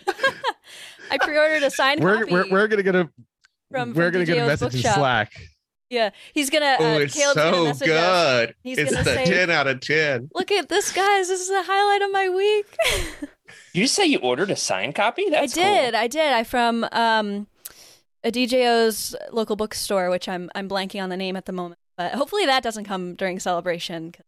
I 1.10 1.18
pre-ordered 1.18 1.62
a 1.62 1.70
signed 1.70 2.02
we're, 2.02 2.18
copy. 2.20 2.32
we're, 2.32 2.50
we're 2.50 2.68
gonna 2.68 2.82
get 2.82 2.94
a 2.94 3.08
from, 3.70 3.94
we're 3.94 4.04
from 4.06 4.12
gonna 4.12 4.24
get 4.24 4.36
a 4.38 4.40
DJO's 4.40 4.60
message 4.60 4.74
in 4.84 4.92
slack 4.92 5.32
Yeah, 5.90 6.10
he's 6.34 6.50
gonna. 6.50 6.66
Uh, 6.66 6.76
oh, 6.80 6.98
it's 6.98 7.14
Caleb's 7.14 7.36
gonna 7.36 7.56
so 7.56 7.64
message 7.64 7.88
us. 7.88 8.46
good. 8.46 8.54
He's 8.62 8.78
it's 8.78 8.90
gonna 8.90 9.04
the 9.04 9.14
say- 9.14 9.24
ten 9.24 9.50
out 9.50 9.66
of 9.66 9.80
ten. 9.80 10.28
Look 10.34 10.50
at 10.52 10.68
this, 10.68 10.92
guys. 10.92 11.28
This 11.28 11.40
is 11.40 11.48
the 11.48 11.62
highlight 11.64 12.02
of 12.02 12.12
my 12.12 12.28
week. 12.28 12.66
Did 13.22 13.28
you 13.72 13.86
say 13.86 14.04
you 14.06 14.18
ordered 14.18 14.50
a 14.50 14.56
signed 14.56 14.94
copy? 14.94 15.24
That's 15.30 15.36
I 15.36 15.40
That's 15.40 15.54
did. 15.54 15.94
I 15.94 16.06
did. 16.08 16.32
I 16.34 16.44
from 16.44 16.84
um, 16.92 17.46
a 18.24 18.30
DJO's 18.30 19.14
local 19.32 19.56
bookstore, 19.56 20.10
which 20.10 20.28
I'm 20.28 20.50
I'm 20.54 20.68
blanking 20.68 21.02
on 21.02 21.08
the 21.08 21.16
name 21.16 21.36
at 21.36 21.46
the 21.46 21.52
moment. 21.52 21.78
But 21.96 22.14
hopefully 22.14 22.44
that 22.46 22.62
doesn't 22.62 22.84
come 22.84 23.14
during 23.14 23.38
celebration. 23.40 24.12
'cause, 24.12 24.24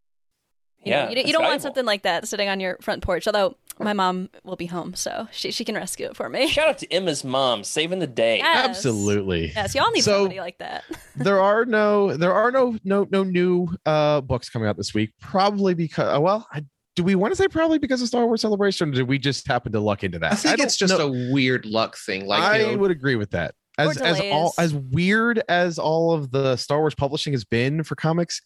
You 0.82 0.92
Yeah, 0.92 1.04
know, 1.04 1.08
you, 1.10 1.14
don't- 1.16 1.26
you 1.26 1.32
don't 1.32 1.44
want 1.44 1.62
something 1.62 1.84
like 1.84 2.02
that 2.02 2.26
sitting 2.26 2.48
on 2.48 2.58
your 2.60 2.76
front 2.80 3.02
porch. 3.02 3.26
Although 3.26 3.56
my 3.78 3.92
mom 3.92 4.28
will 4.44 4.56
be 4.56 4.66
home, 4.66 4.94
so 4.94 5.26
she 5.32 5.50
she 5.50 5.64
can 5.64 5.74
rescue 5.74 6.06
it 6.06 6.16
for 6.16 6.28
me. 6.28 6.48
Shout 6.48 6.68
out 6.68 6.78
to 6.78 6.92
Emma's 6.92 7.24
mom 7.24 7.64
saving 7.64 7.98
the 7.98 8.06
day. 8.06 8.38
Yes. 8.38 8.68
absolutely 8.68 9.52
Yes, 9.54 9.74
y'all 9.74 9.90
need 9.90 10.02
So- 10.02 10.18
somebody 10.20 10.40
like 10.40 10.58
that. 10.58 10.84
there 11.16 11.40
are 11.40 11.64
no 11.64 12.16
there 12.16 12.32
are 12.34 12.50
no 12.50 12.76
no 12.84 13.06
no 13.10 13.22
new 13.24 13.68
uh 13.86 14.20
books 14.22 14.48
coming 14.50 14.68
out 14.68 14.76
this 14.76 14.92
week 14.94 15.12
probably 15.20 15.74
because 15.74 16.18
well 16.20 16.46
I, 16.52 16.64
do 16.96 17.04
we 17.04 17.14
want 17.14 17.32
to 17.32 17.36
say 17.36 17.46
probably 17.48 17.78
because 17.78 18.02
of 18.02 18.08
star 18.08 18.26
wars 18.26 18.40
celebration 18.42 18.88
or 18.88 18.92
did 18.92 19.08
we 19.08 19.18
just 19.18 19.46
happen 19.46 19.72
to 19.72 19.80
luck 19.80 20.02
into 20.04 20.18
that 20.18 20.32
I 20.32 20.34
think 20.36 20.56
don't 20.58 20.66
it's 20.66 20.76
just 20.76 20.96
know. 20.98 21.06
a 21.08 21.32
weird 21.32 21.64
luck 21.66 21.96
thing. 21.96 22.26
Like 22.26 22.42
I 22.42 22.58
you 22.60 22.72
know, 22.72 22.78
would 22.78 22.90
agree 22.90 23.16
with 23.16 23.30
that. 23.30 23.54
As 23.88 23.96
as 23.98 24.20
all 24.32 24.54
as 24.58 24.74
weird 24.74 25.42
as 25.48 25.78
all 25.78 26.12
of 26.12 26.30
the 26.30 26.56
Star 26.56 26.80
Wars 26.80 26.94
publishing 26.94 27.32
has 27.32 27.44
been 27.44 27.82
for 27.82 27.94
comics, 27.94 28.40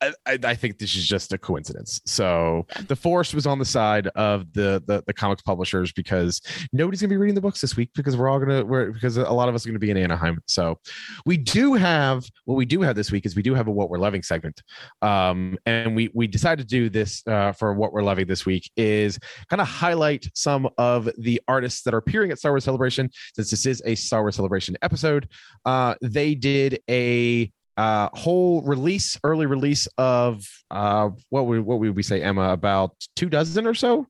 I, 0.00 0.12
I, 0.26 0.38
I 0.44 0.54
think 0.54 0.78
this 0.78 0.96
is 0.96 1.06
just 1.06 1.32
a 1.32 1.38
coincidence. 1.38 2.00
So 2.06 2.66
the 2.88 2.96
force 2.96 3.34
was 3.34 3.46
on 3.46 3.58
the 3.58 3.64
side 3.64 4.08
of 4.08 4.52
the, 4.52 4.82
the 4.86 5.02
the 5.06 5.12
comics 5.12 5.42
publishers 5.42 5.92
because 5.92 6.40
nobody's 6.72 7.00
gonna 7.00 7.10
be 7.10 7.16
reading 7.16 7.34
the 7.34 7.40
books 7.40 7.60
this 7.60 7.76
week 7.76 7.90
because 7.94 8.16
we're 8.16 8.28
all 8.28 8.38
gonna 8.38 8.64
we're 8.64 8.92
because 8.92 9.16
a 9.16 9.24
lot 9.30 9.48
of 9.48 9.54
us 9.54 9.64
are 9.64 9.68
gonna 9.68 9.78
be 9.78 9.90
in 9.90 9.96
Anaheim. 9.96 10.40
So 10.46 10.78
we 11.26 11.36
do 11.36 11.74
have 11.74 12.24
what 12.44 12.54
we 12.54 12.64
do 12.64 12.80
have 12.82 12.96
this 12.96 13.12
week 13.12 13.26
is 13.26 13.36
we 13.36 13.42
do 13.42 13.54
have 13.54 13.68
a 13.68 13.70
what 13.70 13.90
we're 13.90 13.98
loving 13.98 14.22
segment, 14.22 14.62
um, 15.02 15.58
and 15.66 15.94
we 15.94 16.10
we 16.14 16.26
decided 16.26 16.68
to 16.68 16.68
do 16.68 16.88
this 16.88 17.22
uh, 17.26 17.52
for 17.52 17.74
what 17.74 17.92
we're 17.92 18.02
loving 18.02 18.26
this 18.26 18.46
week 18.46 18.70
is 18.76 19.18
kind 19.48 19.60
of 19.60 19.68
highlight 19.68 20.28
some 20.34 20.68
of 20.78 21.08
the 21.18 21.40
artists 21.48 21.82
that 21.82 21.94
are 21.94 21.98
appearing 21.98 22.30
at 22.30 22.38
Star 22.38 22.52
Wars 22.52 22.64
Celebration 22.64 23.10
since 23.34 23.50
this 23.50 23.66
is 23.66 23.82
a 23.84 23.94
Star 23.94 24.22
Wars 24.22 24.36
Celebration 24.36 24.76
episode. 24.82 25.28
Uh, 25.64 25.94
they 26.02 26.34
did 26.34 26.80
a 26.88 27.50
uh, 27.76 28.08
whole 28.12 28.62
release, 28.62 29.18
early 29.24 29.46
release 29.46 29.88
of 29.96 30.46
uh, 30.70 31.10
what 31.30 31.46
would 31.46 31.60
what 31.60 31.80
would 31.80 31.96
we 31.96 32.02
say, 32.02 32.22
Emma? 32.22 32.52
About 32.52 32.94
two 33.16 33.28
dozen 33.28 33.66
or 33.66 33.74
so 33.74 34.06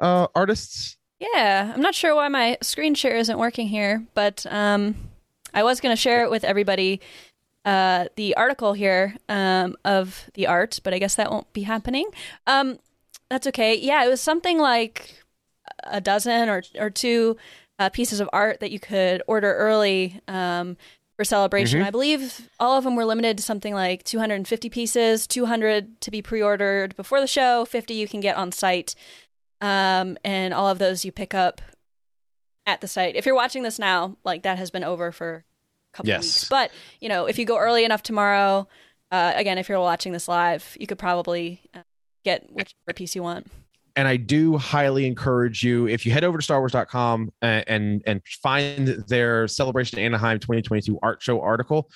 uh, 0.00 0.26
artists? 0.34 0.96
Yeah, 1.18 1.72
I'm 1.74 1.80
not 1.80 1.94
sure 1.94 2.14
why 2.14 2.28
my 2.28 2.58
screen 2.60 2.94
share 2.94 3.16
isn't 3.16 3.38
working 3.38 3.68
here, 3.68 4.04
but 4.14 4.44
um, 4.50 4.94
I 5.54 5.62
was 5.62 5.80
going 5.80 5.94
to 5.94 6.00
share 6.00 6.24
it 6.24 6.30
with 6.30 6.44
everybody. 6.44 7.00
Uh, 7.64 8.06
the 8.14 8.36
article 8.36 8.74
here 8.74 9.16
um, 9.28 9.74
of 9.84 10.30
the 10.34 10.46
art, 10.46 10.78
but 10.84 10.94
I 10.94 10.98
guess 10.98 11.16
that 11.16 11.32
won't 11.32 11.52
be 11.52 11.62
happening. 11.62 12.08
Um, 12.46 12.78
that's 13.28 13.46
okay. 13.48 13.74
Yeah, 13.74 14.04
it 14.04 14.08
was 14.08 14.20
something 14.20 14.58
like 14.58 15.24
a 15.82 16.00
dozen 16.00 16.48
or 16.48 16.62
or 16.78 16.90
two 16.90 17.36
uh, 17.78 17.90
pieces 17.90 18.20
of 18.20 18.28
art 18.32 18.60
that 18.60 18.70
you 18.70 18.80
could 18.80 19.22
order 19.26 19.54
early 19.54 20.20
um, 20.28 20.76
for 21.16 21.24
celebration. 21.24 21.80
Mhm. 21.80 21.86
I 21.86 21.90
believe 21.90 22.48
all 22.60 22.76
of 22.78 22.84
them 22.84 22.96
were 22.96 23.04
limited 23.04 23.36
to 23.38 23.42
something 23.42 23.74
like 23.74 24.02
250 24.04 24.68
pieces, 24.70 25.26
200 25.26 26.00
to 26.02 26.10
be 26.10 26.22
pre-ordered 26.22 26.94
before 26.96 27.20
the 27.20 27.26
show, 27.26 27.64
50 27.64 27.94
you 27.94 28.06
can 28.08 28.20
get 28.20 28.36
on 28.36 28.52
site, 28.52 28.94
um, 29.60 30.16
and 30.24 30.52
all 30.54 30.68
of 30.68 30.78
those 30.78 31.04
you 31.04 31.12
pick 31.12 31.34
up 31.34 31.60
at 32.66 32.80
the 32.80 32.88
site. 32.88 33.14
If 33.16 33.26
you're 33.26 33.34
watching 33.34 33.62
this 33.62 33.78
now, 33.78 34.16
like 34.24 34.42
that 34.42 34.58
has 34.58 34.70
been 34.70 34.84
over 34.84 35.12
for 35.12 35.44
a 35.94 35.96
couple 35.96 36.08
Yes. 36.10 36.22
weeks. 36.24 36.48
But 36.48 36.70
you 37.00 37.08
know, 37.08 37.26
if 37.26 37.38
you 37.38 37.44
go 37.44 37.56
early 37.58 37.84
enough 37.84 38.02
tomorrow, 38.02 38.66
uh, 39.10 39.32
again, 39.36 39.56
if 39.58 39.68
you're 39.68 39.80
watching 39.80 40.12
this 40.12 40.28
live, 40.28 40.76
you 40.80 40.86
could 40.86 40.98
probably 40.98 41.60
uh, 41.74 41.80
get 42.24 42.50
whichever 42.52 42.92
piece 42.94 43.14
you 43.14 43.22
want. 43.22 43.46
And 43.96 44.06
I 44.06 44.16
do 44.16 44.56
highly 44.56 45.06
encourage 45.06 45.62
you 45.62 45.88
if 45.88 46.06
you 46.06 46.12
head 46.12 46.24
over 46.24 46.38
to 46.38 46.46
starwars.com 46.46 47.32
and 47.42 47.60
uh, 47.60 47.64
and, 47.66 48.02
and 48.06 48.22
find 48.42 48.88
their 49.08 49.48
celebration 49.48 49.98
Anaheim 49.98 50.38
2022 50.38 50.98
art 51.02 51.22
show 51.22 51.40
article 51.40 51.90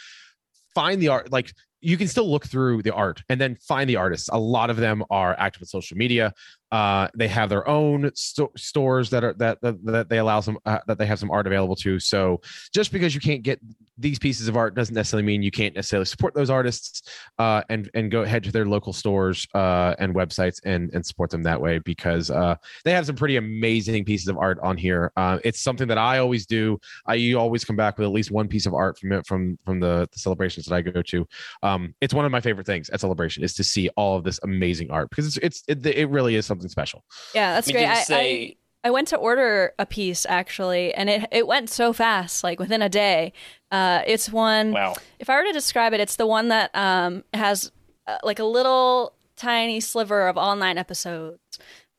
find 0.75 1.01
the 1.01 1.09
art 1.09 1.31
like 1.33 1.53
you 1.81 1.97
can 1.97 2.09
still 2.09 2.31
look 2.31 2.47
through 2.47 2.83
the 2.83 2.93
art 2.93 3.23
and 3.29 3.41
then 3.41 3.57
find 3.57 3.89
the 3.89 3.97
artists. 3.97 4.29
A 4.33 4.39
lot 4.39 4.71
of 4.71 4.77
them 4.77 5.03
are 5.11 5.35
active 5.39 5.63
on 5.63 5.67
social 5.67 5.97
media 5.97 6.33
uh, 6.73 7.09
they 7.15 7.29
have 7.29 7.49
their 7.49 7.67
own 7.69 8.11
sto- 8.15 8.53
stores 8.57 9.11
that 9.11 9.25
are 9.25 9.35
that, 9.35 9.61
that 9.61 9.85
that 9.85 10.09
they 10.09 10.19
allow 10.19 10.41
some 10.41 10.59
uh, 10.67 10.79
that 10.87 10.99
they 10.99 11.07
have 11.07 11.19
some 11.19 11.31
art 11.31 11.47
available 11.47 11.77
to 11.77 11.99
so 11.99 12.41
just 12.73 12.93
because 12.93 13.15
you 13.15 13.21
can't 13.21 13.43
get 13.43 13.61
these 14.01 14.19
pieces 14.19 14.49
of 14.49 14.57
art 14.57 14.75
doesn't 14.75 14.95
necessarily 14.95 15.27
mean 15.27 15.43
you 15.43 15.51
can't 15.51 15.75
necessarily 15.75 16.07
support 16.07 16.35
those 16.35 16.49
artists 16.49 17.03
uh, 17.39 17.63
and 17.69 17.91
and 17.95 18.11
go 18.11 18.23
ahead 18.23 18.43
to 18.43 18.51
their 18.51 18.65
local 18.65 18.93
stores 18.93 19.47
uh, 19.55 19.95
and 19.99 20.15
websites 20.15 20.59
and 20.65 20.91
and 20.95 21.05
support 21.05 21.31
them 21.31 21.43
that 21.43 21.61
way 21.61 21.79
because 21.79 22.31
uh, 22.31 22.55
they 22.85 22.93
have 22.93 23.07
some 23.07 23.15
pretty 23.15 23.37
amazing 23.37 24.05
pieces 24.05 24.29
of 24.29 24.39
art 24.39 24.59
on 24.63 24.77
here. 24.77 25.13
Uh, 25.17 25.39
it's 25.45 25.61
something 25.61 25.87
that 25.87 25.99
I 25.99 26.19
always 26.19 26.47
do. 26.47 26.81
I 27.07 27.15
you 27.15 27.39
always 27.39 27.65
come 27.65 27.77
back 27.77 27.99
with 27.99 28.07
at 28.07 28.13
least 28.13 28.31
one 28.31 28.49
piece 28.49 28.67
of 28.67 28.73
art 28.73 28.99
from 28.99 29.13
it 29.13 29.27
from 29.27 29.59
from 29.65 29.81
the, 29.81 30.09
the 30.11 30.19
celebrations 30.19 30.67
that 30.67 30.75
I 30.75 30.81
go 30.81 31.03
to. 31.03 31.29
Um, 31.63 31.95
it's 32.01 32.15
one 32.15 32.25
of 32.25 32.33
my 32.33 32.41
favorite 32.41 32.67
things 32.67 32.89
at 32.91 33.01
celebration 33.01 33.45
is 33.45 33.55
to 33.55 33.65
see 33.65 33.91
all 33.91 34.17
of 34.17 34.25
this 34.25 34.41
amazing 34.43 34.91
art 34.91 35.11
because 35.11 35.27
it's 35.27 35.37
it's 35.39 35.65
it, 35.69 35.87
it 35.87 36.09
really 36.09 36.37
is 36.37 36.47
something 36.47 36.60
special. 36.69 37.05
Yeah, 37.35 37.55
that's 37.55 37.67
We 37.67 37.73
great. 37.75 37.87
I, 37.87 38.03
say- 38.03 38.57
I, 38.85 38.89
I 38.89 38.91
went 38.91 39.09
to 39.09 39.17
order 39.17 39.73
a 39.79 39.87
piece 39.87 40.25
actually, 40.27 40.95
and 40.95 41.09
it 41.11 41.27
it 41.31 41.47
went 41.47 41.69
so 41.71 41.93
fast, 41.93 42.43
like 42.45 42.59
within 42.59 42.83
a 42.83 42.89
day. 42.89 43.33
Uh, 43.71 44.03
it's 44.07 44.31
one. 44.31 44.73
Wow. 44.73 44.95
If 45.19 45.29
I 45.31 45.37
were 45.37 45.45
to 45.45 45.53
describe 45.53 45.93
it, 45.93 46.01
it's 46.01 46.17
the 46.17 46.27
one 46.27 46.49
that 46.49 46.75
um 46.75 47.25
has 47.35 47.71
uh, 48.07 48.19
like 48.23 48.39
a 48.39 48.45
little 48.45 49.13
tiny 49.37 49.81
sliver 49.81 50.29
of 50.29 50.37
all 50.39 50.57
nine 50.57 50.77
episodes, 50.79 51.39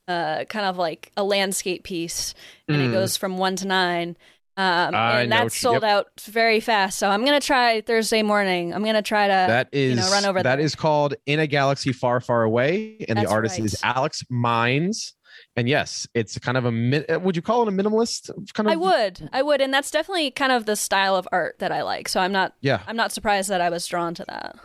uh, 0.07 0.45
kind 0.45 0.65
of 0.65 0.77
like 0.77 1.11
a 1.15 1.23
landscape 1.23 1.83
piece, 1.83 2.33
and 2.67 2.81
it 2.81 2.89
Mm. 2.89 2.93
goes 2.93 3.15
from 3.17 3.37
one 3.37 3.55
to 3.57 3.67
nine. 3.67 4.17
Um, 4.57 4.93
and 4.93 5.29
know 5.29 5.35
that's 5.37 5.43
what 5.43 5.43
you- 5.43 5.49
sold 5.79 5.83
out 5.83 6.07
very 6.21 6.59
fast. 6.59 6.99
So 6.99 7.09
I'm 7.09 7.23
gonna 7.25 7.39
try 7.39 7.81
Thursday 7.81 8.21
morning. 8.21 8.73
I'm 8.73 8.83
gonna 8.83 9.01
try 9.01 9.27
to 9.27 9.31
That 9.31 9.69
is 9.71 9.91
you 9.91 9.95
know, 10.01 10.11
run 10.11 10.25
over 10.25 10.43
that 10.43 10.57
there. 10.57 10.65
is 10.65 10.75
called 10.75 11.15
In 11.25 11.39
a 11.39 11.47
Galaxy 11.47 11.93
Far 11.93 12.19
Far 12.19 12.43
Away, 12.43 12.97
and 13.07 13.17
That's 13.17 13.27
the 13.29 13.33
artist 13.33 13.59
is. 13.59 13.79
Alex 13.83 14.23
Mines. 14.29 15.13
And 15.55 15.67
yes, 15.67 16.05
it's 16.13 16.37
kind 16.39 16.57
of 16.57 16.65
a 16.65 16.71
min- 16.71 17.05
uh, 17.09 17.19
would 17.19 17.35
you 17.35 17.41
call 17.41 17.63
it 17.63 17.67
a 17.69 17.71
minimalist 17.71 18.29
kind 18.53 18.67
of 18.67 18.73
I 18.73 18.75
would, 18.75 19.29
I 19.33 19.41
would, 19.41 19.61
and 19.61 19.73
that's 19.73 19.89
definitely 19.89 20.29
kind 20.31 20.51
of 20.51 20.65
the 20.65 20.75
style 20.75 21.15
of 21.15 21.27
art 21.31 21.55
that 21.59 21.71
I 21.71 21.81
like. 21.83 22.07
So 22.09 22.19
I'm 22.19 22.31
not, 22.33 22.53
yeah 22.61 22.81
I'm 22.87 22.95
not 22.97 23.11
surprised 23.13 23.49
that 23.49 23.61
I 23.61 23.69
was 23.69 23.87
drawn 23.87 24.13
to 24.15 24.25
that. 24.27 24.55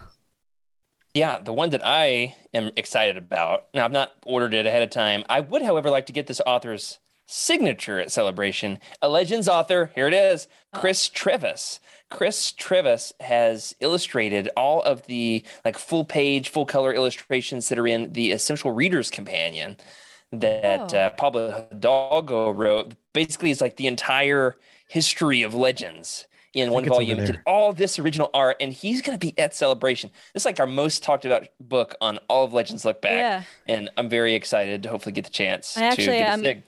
Yeah, 1.15 1.39
the 1.39 1.53
one 1.53 1.71
that 1.71 1.81
I 1.85 2.35
am 2.53 2.73
excited 2.77 3.17
about. 3.17 3.67
Now, 3.73 3.85
I've 3.87 3.93
not 3.93 4.13
ordered 4.27 4.53
it 4.53 4.67
ahead 4.67 4.83
of 4.83 4.91
time. 4.91 5.25
I 5.31 5.41
would, 5.41 5.63
however, 5.63 5.89
like 5.89 6.07
to 6.07 6.13
get 6.13 6.27
this 6.27 6.43
author's 6.47 6.99
signature 7.27 7.99
at 8.01 8.11
Celebration. 8.13 8.79
A 9.03 9.09
Legends 9.09 9.49
author, 9.49 9.91
here 9.95 10.07
it 10.09 10.15
is, 10.15 10.49
Chris 10.73 11.09
Trevas. 11.09 11.79
Chris 12.11 12.53
Trevas 12.53 13.13
has 13.21 13.75
illustrated 13.81 14.49
all 14.57 14.81
of 14.83 15.05
the 15.07 15.45
like 15.65 15.77
full 15.77 16.05
page, 16.05 16.49
full 16.49 16.65
color 16.67 16.93
illustrations 16.95 17.69
that 17.69 17.79
are 17.79 17.87
in 17.87 18.13
the 18.13 18.31
Essential 18.31 18.71
Reader's 18.71 19.11
Companion 19.11 19.77
that 20.33 20.95
Oh. 20.95 20.99
uh, 20.99 21.11
Pablo 21.11 21.67
Hidalgo 21.71 22.51
wrote. 22.51 22.93
Basically, 23.13 23.51
it's 23.51 23.61
like 23.61 23.77
the 23.77 23.87
entire 23.89 24.57
history 24.89 25.43
of 25.43 25.53
Legends 25.55 26.27
in 26.55 26.71
one 26.71 26.85
volume. 26.85 27.19
Did 27.19 27.41
all 27.47 27.73
this 27.73 27.99
original 27.99 28.31
art, 28.33 28.57
and 28.61 28.73
he's 28.73 29.03
going 29.03 29.19
to 29.19 29.25
be 29.27 29.37
at 29.39 29.55
Celebration. 29.55 30.11
This 30.33 30.43
is 30.43 30.47
like 30.47 30.61
our 30.61 30.67
most 30.67 31.03
talked 31.03 31.25
about 31.25 31.49
book 31.61 31.97
on 32.01 32.19
all 32.29 32.45
of 32.45 32.53
Legends 32.53 32.85
Look 32.85 33.03
Back, 33.03 33.13
Yeah, 33.13 33.43
and 33.75 33.91
I'm 33.97 34.09
very 34.09 34.35
excited 34.35 34.83
to 34.85 34.89
hopefully 34.91 35.13
get 35.13 35.25
the 35.25 35.31
chance 35.31 35.77
I 35.77 35.91
to 35.91 35.97
get 35.97 36.09
a 36.09 36.29
am- 36.29 36.43
sig. 36.43 36.59
I- 36.59 36.63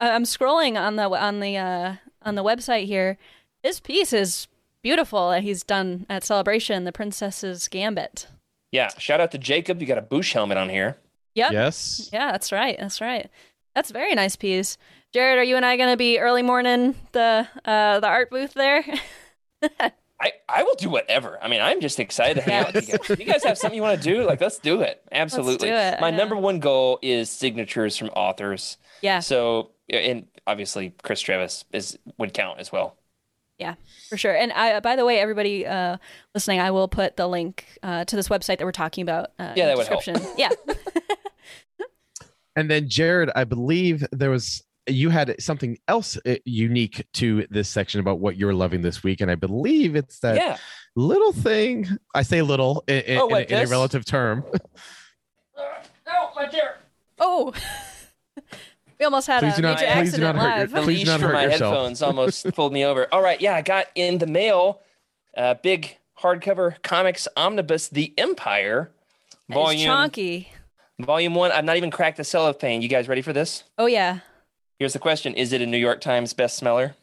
I'm 0.00 0.24
scrolling 0.24 0.78
on 0.80 0.96
the 0.96 1.08
on 1.08 1.40
the 1.40 1.56
uh, 1.56 1.94
on 2.22 2.34
the 2.34 2.44
website 2.44 2.86
here. 2.86 3.18
This 3.62 3.80
piece 3.80 4.12
is 4.12 4.48
beautiful 4.82 5.30
that 5.30 5.42
he's 5.42 5.62
done 5.62 6.04
at 6.10 6.24
Celebration, 6.24 6.84
the 6.84 6.92
Princess's 6.92 7.68
Gambit. 7.68 8.26
Yeah, 8.72 8.90
shout 8.98 9.20
out 9.20 9.30
to 9.32 9.38
Jacob. 9.38 9.80
You 9.80 9.86
got 9.86 9.98
a 9.98 10.02
Bush 10.02 10.32
helmet 10.32 10.58
on 10.58 10.68
here. 10.68 10.98
Yep. 11.34 11.52
yes 11.52 12.10
Yeah, 12.12 12.30
that's 12.32 12.52
right. 12.52 12.76
That's 12.78 13.00
right. 13.00 13.28
That's 13.74 13.90
a 13.90 13.92
very 13.92 14.14
nice 14.14 14.36
piece. 14.36 14.78
Jared, 15.12 15.38
are 15.38 15.44
you 15.44 15.56
and 15.56 15.64
I 15.66 15.76
going 15.76 15.90
to 15.90 15.96
be 15.96 16.18
early 16.18 16.42
morning 16.42 16.94
the 17.12 17.48
uh, 17.64 18.00
the 18.00 18.06
art 18.06 18.30
booth 18.30 18.54
there? 18.54 18.84
I, 20.20 20.32
I 20.48 20.62
will 20.62 20.74
do 20.76 20.88
whatever. 20.88 21.38
I 21.42 21.48
mean, 21.48 21.60
I'm 21.60 21.80
just 21.80 21.98
excited 22.00 22.36
to 22.36 22.42
hang 22.42 22.64
out 22.66 22.72
with 22.74 22.88
you 22.88 22.96
guys. 22.98 23.10
If 23.10 23.18
you 23.18 23.24
guys 23.26 23.44
have 23.44 23.58
something 23.58 23.76
you 23.76 23.82
want 23.82 24.00
to 24.00 24.08
do, 24.08 24.24
like 24.24 24.40
let's 24.40 24.58
do 24.58 24.80
it. 24.80 25.02
Absolutely. 25.10 25.68
do 25.68 25.74
it, 25.74 26.00
My 26.00 26.08
I 26.08 26.10
know. 26.12 26.16
number 26.16 26.36
one 26.36 26.60
goal 26.60 26.98
is 27.02 27.30
signatures 27.30 27.96
from 27.96 28.08
authors. 28.10 28.78
yeah, 29.02 29.20
So, 29.20 29.70
and 29.90 30.26
obviously 30.46 30.94
Chris 31.02 31.22
Trevas 31.22 31.64
is 31.72 31.98
would 32.18 32.32
count 32.34 32.58
as 32.60 32.70
well. 32.72 32.96
Yeah, 33.58 33.74
for 34.08 34.16
sure. 34.16 34.34
And 34.34 34.52
I, 34.52 34.80
by 34.80 34.96
the 34.96 35.04
way, 35.04 35.20
everybody 35.20 35.64
uh, 35.64 35.98
listening, 36.34 36.58
I 36.58 36.72
will 36.72 36.88
put 36.88 37.16
the 37.16 37.28
link 37.28 37.64
uh, 37.84 38.04
to 38.04 38.16
this 38.16 38.28
website 38.28 38.58
that 38.58 38.62
we're 38.64 38.72
talking 38.72 39.02
about. 39.02 39.26
Uh, 39.38 39.52
Yeah, 39.54 39.70
in 39.72 39.76
that 39.78 39.88
the 39.88 39.94
would 39.94 40.16
help. 40.16 40.38
Yeah. 40.38 40.48
And 42.56 42.70
then 42.70 42.88
Jared, 42.88 43.30
I 43.34 43.42
believe 43.44 44.06
there 44.12 44.30
was 44.30 44.62
you 44.86 45.10
had 45.10 45.34
something 45.40 45.76
else 45.88 46.16
uh, 46.26 46.36
unique 46.44 47.04
to 47.14 47.46
this 47.50 47.68
section 47.68 47.98
about 48.00 48.20
what 48.20 48.36
you're 48.36 48.54
loving 48.54 48.82
this 48.82 49.02
week, 49.02 49.20
and 49.20 49.28
I 49.30 49.34
believe 49.34 49.96
it's 49.96 50.20
that 50.20 50.36
yeah. 50.36 50.56
little 50.94 51.32
thing. 51.32 51.88
I 52.14 52.22
say 52.22 52.42
little 52.42 52.84
in, 52.86 53.00
in, 53.00 53.18
Oh, 53.18 53.26
in 53.28 53.36
a- 53.50 53.60
in 53.60 53.66
a 53.66 53.70
relative 53.70 54.04
term. 54.04 54.44
Oh, 56.06 56.30
my 56.36 56.46
dear. 56.48 56.76
Oh, 57.18 57.52
we 59.04 59.06
almost 59.06 59.26
had 59.26 59.40
Please 59.40 59.52
a 59.52 59.56
do 59.56 59.62
not- 59.62 59.80
major 59.80 59.92
please 59.92 59.94
do 60.14 60.24
accident 60.24 60.36
not 60.36 60.42
hurt 60.42 60.48
your- 60.48 60.58
live. 60.60 60.70
The 60.70 60.82
Please 60.82 60.98
leash 60.98 61.06
not 61.06 61.20
for 61.20 61.26
hurt 61.26 61.32
my 61.34 61.42
yourself. 61.44 61.74
headphones 61.74 62.02
almost 62.02 62.46
pulled 62.54 62.72
me 62.72 62.84
over. 62.84 63.06
All 63.12 63.22
right, 63.22 63.40
yeah, 63.40 63.54
I 63.54 63.60
got 63.62 63.86
in 63.94 64.16
the 64.18 64.26
mail 64.26 64.80
a 65.36 65.54
big 65.54 65.98
hardcover 66.20 66.80
comics 66.82 67.28
omnibus, 67.36 67.88
The 67.88 68.14
Empire, 68.16 68.90
That 69.48 69.52
is 69.52 69.54
volume 69.54 69.90
chonky. 69.90 70.46
volume 70.98 71.34
one. 71.34 71.52
I've 71.52 71.64
not 71.66 71.76
even 71.76 71.90
cracked 71.90 72.16
the 72.16 72.24
cellophane. 72.24 72.80
You 72.80 72.88
guys 72.88 73.08
ready 73.08 73.20
for 73.22 73.32
this? 73.34 73.64
Oh 73.76 73.86
yeah, 73.86 74.20
Here's 74.78 74.94
the 74.94 74.98
question: 74.98 75.34
Is 75.34 75.52
it 75.52 75.60
a 75.60 75.66
New 75.66 75.76
York 75.78 76.00
Times 76.00 76.32
best 76.32 76.56
smeller? 76.56 76.94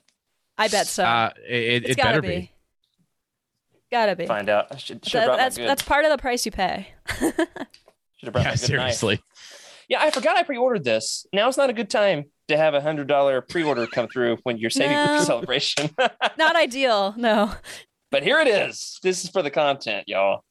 I 0.58 0.68
bet 0.70 0.88
so. 0.88 1.04
Uh, 1.04 1.30
it 1.48 1.84
it's 1.84 1.90
it 1.92 1.98
gotta 1.98 2.10
better 2.10 2.22
be. 2.22 2.28
be. 2.28 2.52
Gotta 3.92 4.16
be. 4.16 4.26
Find 4.26 4.50
out. 4.50 4.68
I 4.72 4.78
should, 4.78 5.06
should 5.06 5.22
That- 5.22 5.38
that's 5.38 5.58
my 5.58 5.64
good. 5.64 5.70
that's 5.70 5.84
part 5.84 6.06
of 6.06 6.12
the 6.12 6.18
price 6.18 6.46
you 6.46 6.52
pay. 6.52 6.88
Should 8.18 8.28
have 8.28 8.34
brought 8.34 8.44
Yeah, 8.46 8.50
my 8.52 8.56
good 8.56 8.70
knife. 8.78 8.94
seriously. 8.96 9.22
Yeah, 9.92 10.02
I 10.02 10.10
forgot 10.10 10.38
I 10.38 10.44
pre-ordered 10.44 10.86
this. 10.86 11.26
Now 11.34 11.42
Now's 11.48 11.58
not 11.58 11.70
a 11.70 11.74
good 11.74 11.90
time 11.90 12.24
to 12.48 12.56
have 12.56 12.74
a 12.74 12.80
hundred 12.82 13.08
dollar 13.08 13.42
pre-order 13.42 13.86
come 13.88 14.08
through 14.08 14.38
when 14.44 14.58
you're 14.58 14.70
saving 14.70 14.96
No. 14.96 15.20
for 15.20 15.26
celebration. 15.26 15.90
Not 16.38 16.56
ideal. 16.56 17.14
No. 17.18 17.54
but 18.10 18.24
here 18.24 18.40
it 18.40 18.48
is. 18.48 19.00
This 19.04 19.26
is 19.26 19.30
for 19.30 19.42
the 19.42 19.52
content, 19.52 20.06
y'all. 20.08 20.46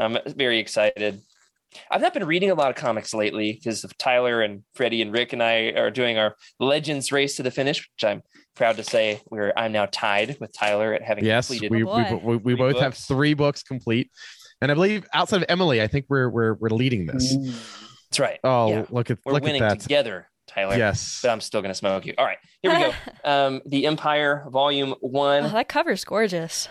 I'm 0.00 0.18
very 0.26 0.58
excited. 0.58 1.20
I've 1.92 2.00
not 2.02 2.12
been 2.12 2.26
reading 2.26 2.50
a 2.50 2.54
lot 2.54 2.70
of 2.70 2.76
comics 2.76 3.14
lately 3.14 3.52
because 3.52 3.84
of 3.84 3.96
Tyler 3.98 4.42
and 4.42 4.62
Freddie 4.74 5.00
and 5.00 5.12
Rick 5.12 5.32
and 5.32 5.42
I 5.42 5.66
are 5.76 5.90
doing 5.92 6.18
our 6.18 6.34
Legends 6.58 7.12
race 7.12 7.36
to 7.36 7.44
the 7.44 7.50
finish, 7.52 7.78
which 7.94 8.04
I'm 8.04 8.22
proud 8.56 8.76
to 8.78 8.82
say 8.84 9.20
we're 9.30 9.52
I'm 9.56 9.70
now 9.72 9.86
tied 9.92 10.36
with 10.40 10.52
Tyler 10.52 10.92
at 10.92 11.02
having 11.02 11.24
Yes, 11.24 11.48
completed. 11.48 11.70
we, 11.70 11.84
Oh, 11.84 12.16
we, 12.16 12.16
we, 12.16 12.36
we 12.36 12.52
Three 12.52 12.72
both 12.72 12.80
have 12.80 12.94
three 12.94 13.34
books 13.34 13.62
complete, 13.62 14.10
and 14.60 14.70
I 14.72 14.74
believe 14.74 15.06
outside 15.14 15.38
of 15.42 15.46
Emily, 15.48 15.80
I 15.80 15.86
think 15.86 16.06
we're 16.08 16.28
we're 16.28 16.54
we're 16.54 16.68
leading 16.70 17.06
this. 17.06 17.36
Mm. 17.36 17.88
That's 18.12 18.20
right. 18.20 18.40
Oh, 18.44 18.68
Yeah. 18.68 18.84
look 18.90 19.10
at 19.10 19.18
We're 19.24 19.32
look 19.32 19.42
at 19.42 19.46
winning 19.46 19.62
that! 19.62 19.80
together, 19.80 20.28
Tyler. 20.46 20.76
Yes, 20.76 21.20
But 21.22 21.30
I'm 21.30 21.40
still 21.40 21.62
gonna 21.62 21.72
smoke 21.74 22.04
you. 22.04 22.12
All 22.18 22.26
right, 22.26 22.36
here 22.60 22.70
we 22.70 22.78
go. 22.78 22.92
Um, 23.24 23.62
the 23.64 23.86
Empire, 23.86 24.44
Volume 24.50 24.92
Oh, 24.92 25.08
One. 25.08 25.50
that 25.50 25.68
cover's 25.70 26.04
gorgeous. 26.04 26.68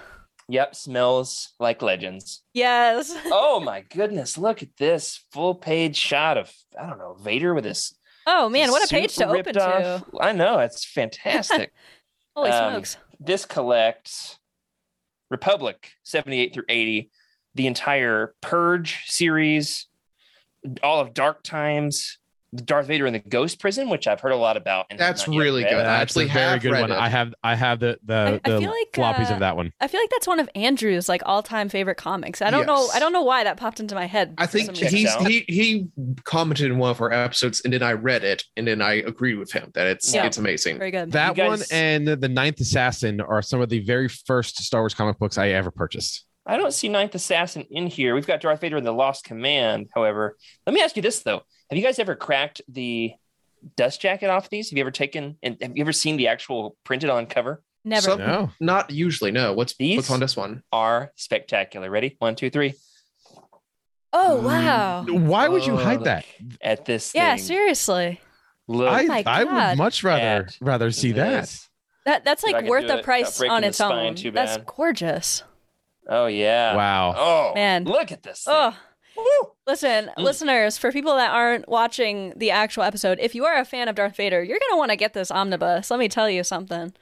Yep, 0.50 0.76
smells 0.76 1.54
like 1.60 1.82
Legends. 1.82 2.44
Yes. 2.54 3.12
Oh 3.32 3.60
my 3.60 3.82
goodness! 3.82 4.38
Look 4.38 4.62
at 4.62 4.70
this 4.78 5.24
full 5.32 5.56
page 5.56 5.98
shot 5.98 6.38
of 6.38 6.54
I 6.80 6.86
don't 6.86 7.00
know 7.00 7.16
Vader 7.20 7.56
with 7.56 7.66
his 7.66 7.96
Oh 8.28 8.48
man, 8.48 8.70
what 8.70 8.84
a 8.84 8.88
page 8.88 9.16
to 9.16 9.26
ripped 9.26 9.48
open 9.58 9.60
off. 9.62 10.06
to! 10.12 10.20
I 10.22 10.34
know 10.34 10.60
it's 10.60 10.86
fantastic. 10.86 11.74
Holy 12.36 12.52
Um, 12.52 12.74
smokes! 12.74 12.98
this 13.20 13.46
collects 13.46 14.38
Republic 15.32 15.94
78 16.04 16.54
through 16.54 16.66
80, 16.70 17.10
the 17.56 17.66
entire 17.66 18.36
Purge 18.42 19.06
series, 19.08 19.88
all 20.84 21.00
of 21.00 21.14
Dark 21.14 21.44
Times, 21.44 22.18
Darth 22.54 22.88
Vader 22.88 23.08
in 23.08 23.14
the 23.14 23.20
Ghost 23.20 23.60
Prison, 23.62 23.88
which 23.90 24.08
I've 24.08 24.20
heard 24.20 24.34
a 24.34 24.36
lot 24.38 24.58
about. 24.58 24.88
And 24.90 25.00
That's 25.00 25.26
really 25.26 25.64
good. 25.64 25.72
I 25.74 25.78
That's 25.84 26.02
actually 26.12 26.26
a 26.26 26.34
very 26.34 26.60
good 26.60 26.72
one. 26.74 26.92
it. 26.92 26.98
I 26.98 27.08
have 27.08 27.34
I 27.42 27.56
have 27.56 27.80
the 27.80 27.98
the, 28.04 28.14
I- 28.14 28.42
I 28.44 28.50
the 28.52 28.60
feel 28.60 28.70
like, 28.70 28.92
floppies 28.94 29.32
uh, 29.32 29.36
of 29.36 29.40
that 29.40 29.56
one. 29.56 29.72
I 29.80 29.88
feel 29.88 30.02
like 30.02 30.10
that's 30.10 30.28
one 30.28 30.42
of 30.42 30.50
Andrew's 30.54 31.08
like 31.08 31.22
all-time 31.26 31.70
favorite 31.70 31.96
comics. 31.96 32.42
I 32.42 32.50
don't 32.50 32.66
know. 32.66 32.90
I 32.94 33.00
don't 33.00 33.14
know 33.14 33.22
why 33.24 33.46
that 33.46 33.56
popped 33.56 33.80
into 33.80 33.96
my 33.96 34.06
head. 34.06 34.36
I 34.38 34.48
think 34.48 34.66
some 34.66 34.76
Checks 34.76 34.92
reason. 34.92 35.26
he's 35.26 35.46
he 35.48 35.54
he 35.54 35.88
commented 36.26 36.66
in 36.70 36.78
one 36.78 36.92
of 36.92 37.00
our 37.00 37.14
episodes, 37.14 37.62
and 37.64 37.72
then 37.74 37.84
I 37.84 37.94
read 37.94 38.26
it, 38.26 38.44
and 38.58 38.68
then 38.68 38.82
I 38.82 38.96
agreed 38.96 39.36
with 39.36 39.54
him 39.54 39.72
that 39.76 39.88
it's 39.88 40.14
Yeah. 40.14 40.26
it's 40.26 40.38
amazing. 40.38 40.78
very 40.78 40.92
good. 40.92 41.14
That 41.14 41.38
You 41.38 41.46
one 41.46 41.62
and 41.72 42.06
the 42.06 42.28
Ninth 42.30 42.60
Assassin 42.60 43.22
are 43.22 43.42
some 43.42 43.62
of 43.62 43.70
the 43.70 43.80
very 43.80 44.10
first 44.10 44.58
Star 44.62 44.82
Wars 44.82 44.94
comic 44.94 45.18
books 45.20 45.38
I 45.38 45.50
ever 45.52 45.72
purchased. 45.72 46.26
I 46.46 46.58
don't 46.58 46.74
see 46.74 46.90
Ninth 46.90 47.14
Assassin 47.16 47.66
in 47.70 47.88
here. 47.88 48.16
We've 48.16 48.26
got 48.26 48.42
Darth 48.42 48.62
Vader 48.62 48.78
in 48.78 48.84
the 48.84 48.92
Lost 48.94 49.24
Command, 49.26 49.90
however. 49.94 50.38
Let 50.66 50.74
me 50.74 50.82
ask 50.82 50.96
you 50.96 51.02
this, 51.02 51.20
though. 51.20 51.42
Have 51.70 51.78
you 51.78 51.84
guys 51.84 52.00
ever 52.00 52.16
cracked 52.16 52.62
the 52.68 53.14
dust 53.78 54.02
jacket 54.02 54.30
off 54.30 54.50
these? 54.50 54.70
Have 54.72 54.78
you 54.78 54.82
ever 54.84 54.92
taken 54.92 55.38
and 55.44 55.58
have 55.62 55.78
you 55.78 55.82
ever 55.82 55.94
seen 55.94 56.18
the 56.18 56.28
actual 56.30 56.76
printed 56.84 57.10
on 57.12 57.28
cover? 57.28 57.62
Never. 57.86 58.02
Some- 58.02 58.20
No. 58.20 58.50
Not 58.60 58.90
usually. 58.92 59.32
No. 59.32 59.54
What's 59.54 59.76
These? 59.76 59.98
what's 59.98 60.12
on 60.12 60.20
this 60.20 60.36
one? 60.36 60.64
Are 60.72 61.12
spectacular. 61.16 61.90
Ready? 61.90 62.16
One, 62.20 62.36
two, 62.36 62.50
three. 62.50 62.74
oh 64.14 64.40
Mm. 64.42 64.44
wow. 64.44 65.04
Why 65.06 65.48
would 65.48 65.66
you 65.66 65.74
Oh, 65.74 65.78
hide 65.78 66.04
that? 66.06 66.26
At 66.62 66.86
this 66.86 67.14
Yeah, 67.16 67.36
thing. 67.36 67.44
seriously. 67.46 68.20
Look 68.68 68.90
I 68.92 69.04
my 69.04 69.24
I 69.26 69.44
would 69.44 69.78
much 69.78 70.04
rather 70.04 70.46
at 70.48 70.58
rather 70.62 70.92
see 70.92 71.12
that. 71.14 71.42
this. 71.42 71.70
That 72.06 72.24
that's 72.24 72.44
like 72.44 72.66
worth 72.66 72.82
do 72.84 72.88
the 72.88 72.98
it 73.00 73.04
price 73.06 73.40
on 73.42 73.64
its 73.64 73.80
own. 73.80 74.16
That's 74.34 74.58
gorgeous. 74.66 75.44
Oh 76.08 76.26
yeah. 76.28 76.76
Wow. 76.76 77.14
Oh 77.18 77.52
Man. 77.56 77.84
look 77.86 78.12
at 78.12 78.24
this. 78.24 78.44
thing. 78.44 78.54
Oh, 78.56 78.78
Woo. 79.18 79.52
listen, 79.68 80.10
Mm. 80.18 80.24
listeners, 80.24 80.78
for 80.78 80.92
people 80.92 81.16
that 81.16 81.32
aren't 81.32 81.68
watching 81.70 82.34
the 82.38 82.52
actual 82.52 82.84
episode, 82.84 83.20
if 83.22 83.36
you 83.36 83.46
are 83.46 83.58
a 83.58 83.66
fan 83.66 83.88
of 83.88 83.96
Darth 83.96 84.16
Vader, 84.16 84.42
you're 84.44 84.60
gonna 84.60 84.78
want 84.78 84.92
to 84.92 84.96
get 84.98 85.14
this 85.14 85.30
omnibus. 85.32 85.92
Let 85.92 86.00
me 86.00 86.08
tell 86.10 86.30
you 86.30 86.44
something. 86.44 86.94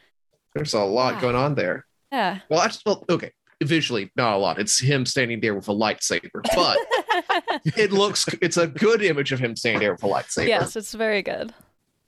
There's 0.56 0.74
a 0.74 0.80
lot 0.82 1.16
Wow. 1.16 1.22
going 1.22 1.36
on 1.36 1.56
there. 1.56 1.86
Yeah. 2.12 2.40
Well, 2.50 2.62
actually, 2.62 2.82
well, 2.88 3.06
okay. 3.10 3.32
Visually, 3.64 4.10
not 4.16 4.34
a 4.34 4.38
lot. 4.38 4.58
It's 4.58 4.80
him 4.80 5.06
standing 5.06 5.42
there 5.42 5.54
with 5.54 5.68
a 5.68 5.74
lightsaber, 5.74 6.42
but 6.56 6.78
it 7.78 7.92
looks. 7.92 8.26
It's 8.42 8.56
a 8.58 8.68
good 8.68 9.02
image 9.04 9.32
of 9.34 9.40
him 9.40 9.56
standing 9.56 9.82
there 9.82 9.92
with 9.92 10.04
a 10.04 10.08
lightsaber. 10.08 10.48
yes, 10.48 10.76
it's 10.78 10.94
very 10.94 11.22
good. 11.22 11.54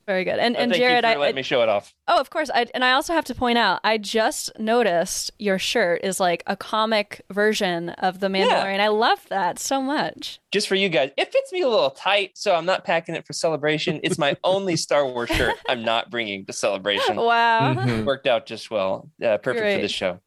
Very 0.08 0.24
good. 0.24 0.39
And 0.39 0.55
Well, 0.55 0.63
and 0.63 0.74
Jared, 0.74 1.03
you 1.03 1.10
I, 1.10 1.13
for 1.13 1.20
letting 1.20 1.36
me 1.36 1.43
show 1.43 1.62
it 1.62 1.70
off. 1.70 1.93
oh, 2.08 2.20
of 2.20 2.29
course. 2.29 2.50
I 2.53 2.65
and 2.74 2.84
I 2.84 2.93
also 2.93 3.13
have 3.13 3.24
to 3.25 3.36
point 3.36 3.58
out, 3.58 3.79
I 3.84 3.98
just 3.98 4.51
noticed 4.60 5.31
your 5.38 5.60
shirt 5.60 6.01
is 6.03 6.20
like 6.20 6.43
a 6.48 6.55
comic 6.58 7.22
version 7.31 7.89
of 7.89 8.20
the 8.20 8.27
Mandalorian. 8.27 8.79
I 8.79 8.88
love 8.89 9.25
that 9.29 9.60
so 9.60 9.81
much. 9.81 10.39
Just 10.51 10.67
for 10.67 10.75
you 10.75 10.89
guys, 10.89 11.12
it 11.17 11.31
fits 11.31 11.51
me 11.53 11.62
a 11.62 11.70
little 11.70 11.91
tight, 11.91 12.31
so 12.36 12.55
I'm 12.55 12.65
not 12.65 12.84
packing 12.84 13.15
it 13.15 13.25
for 13.25 13.34
celebration. 13.34 14.00
It's 14.03 14.17
my 14.17 14.36
only 14.43 14.75
Star 14.75 15.05
Wars 15.05 15.29
shirt 15.29 15.55
I'm 15.70 15.84
not 15.84 16.10
bringing 16.10 16.46
to 16.46 16.53
celebration. 16.53 17.15
Wow. 17.22 17.74
Mhm. 17.75 18.05
Worked 18.05 18.27
out 18.27 18.46
just 18.48 18.72
well. 18.72 19.10
Uh, 19.24 19.38
perfect 19.38 19.62
Great. 19.62 19.75
for 19.75 19.81
this 19.84 19.91
show. 19.91 20.20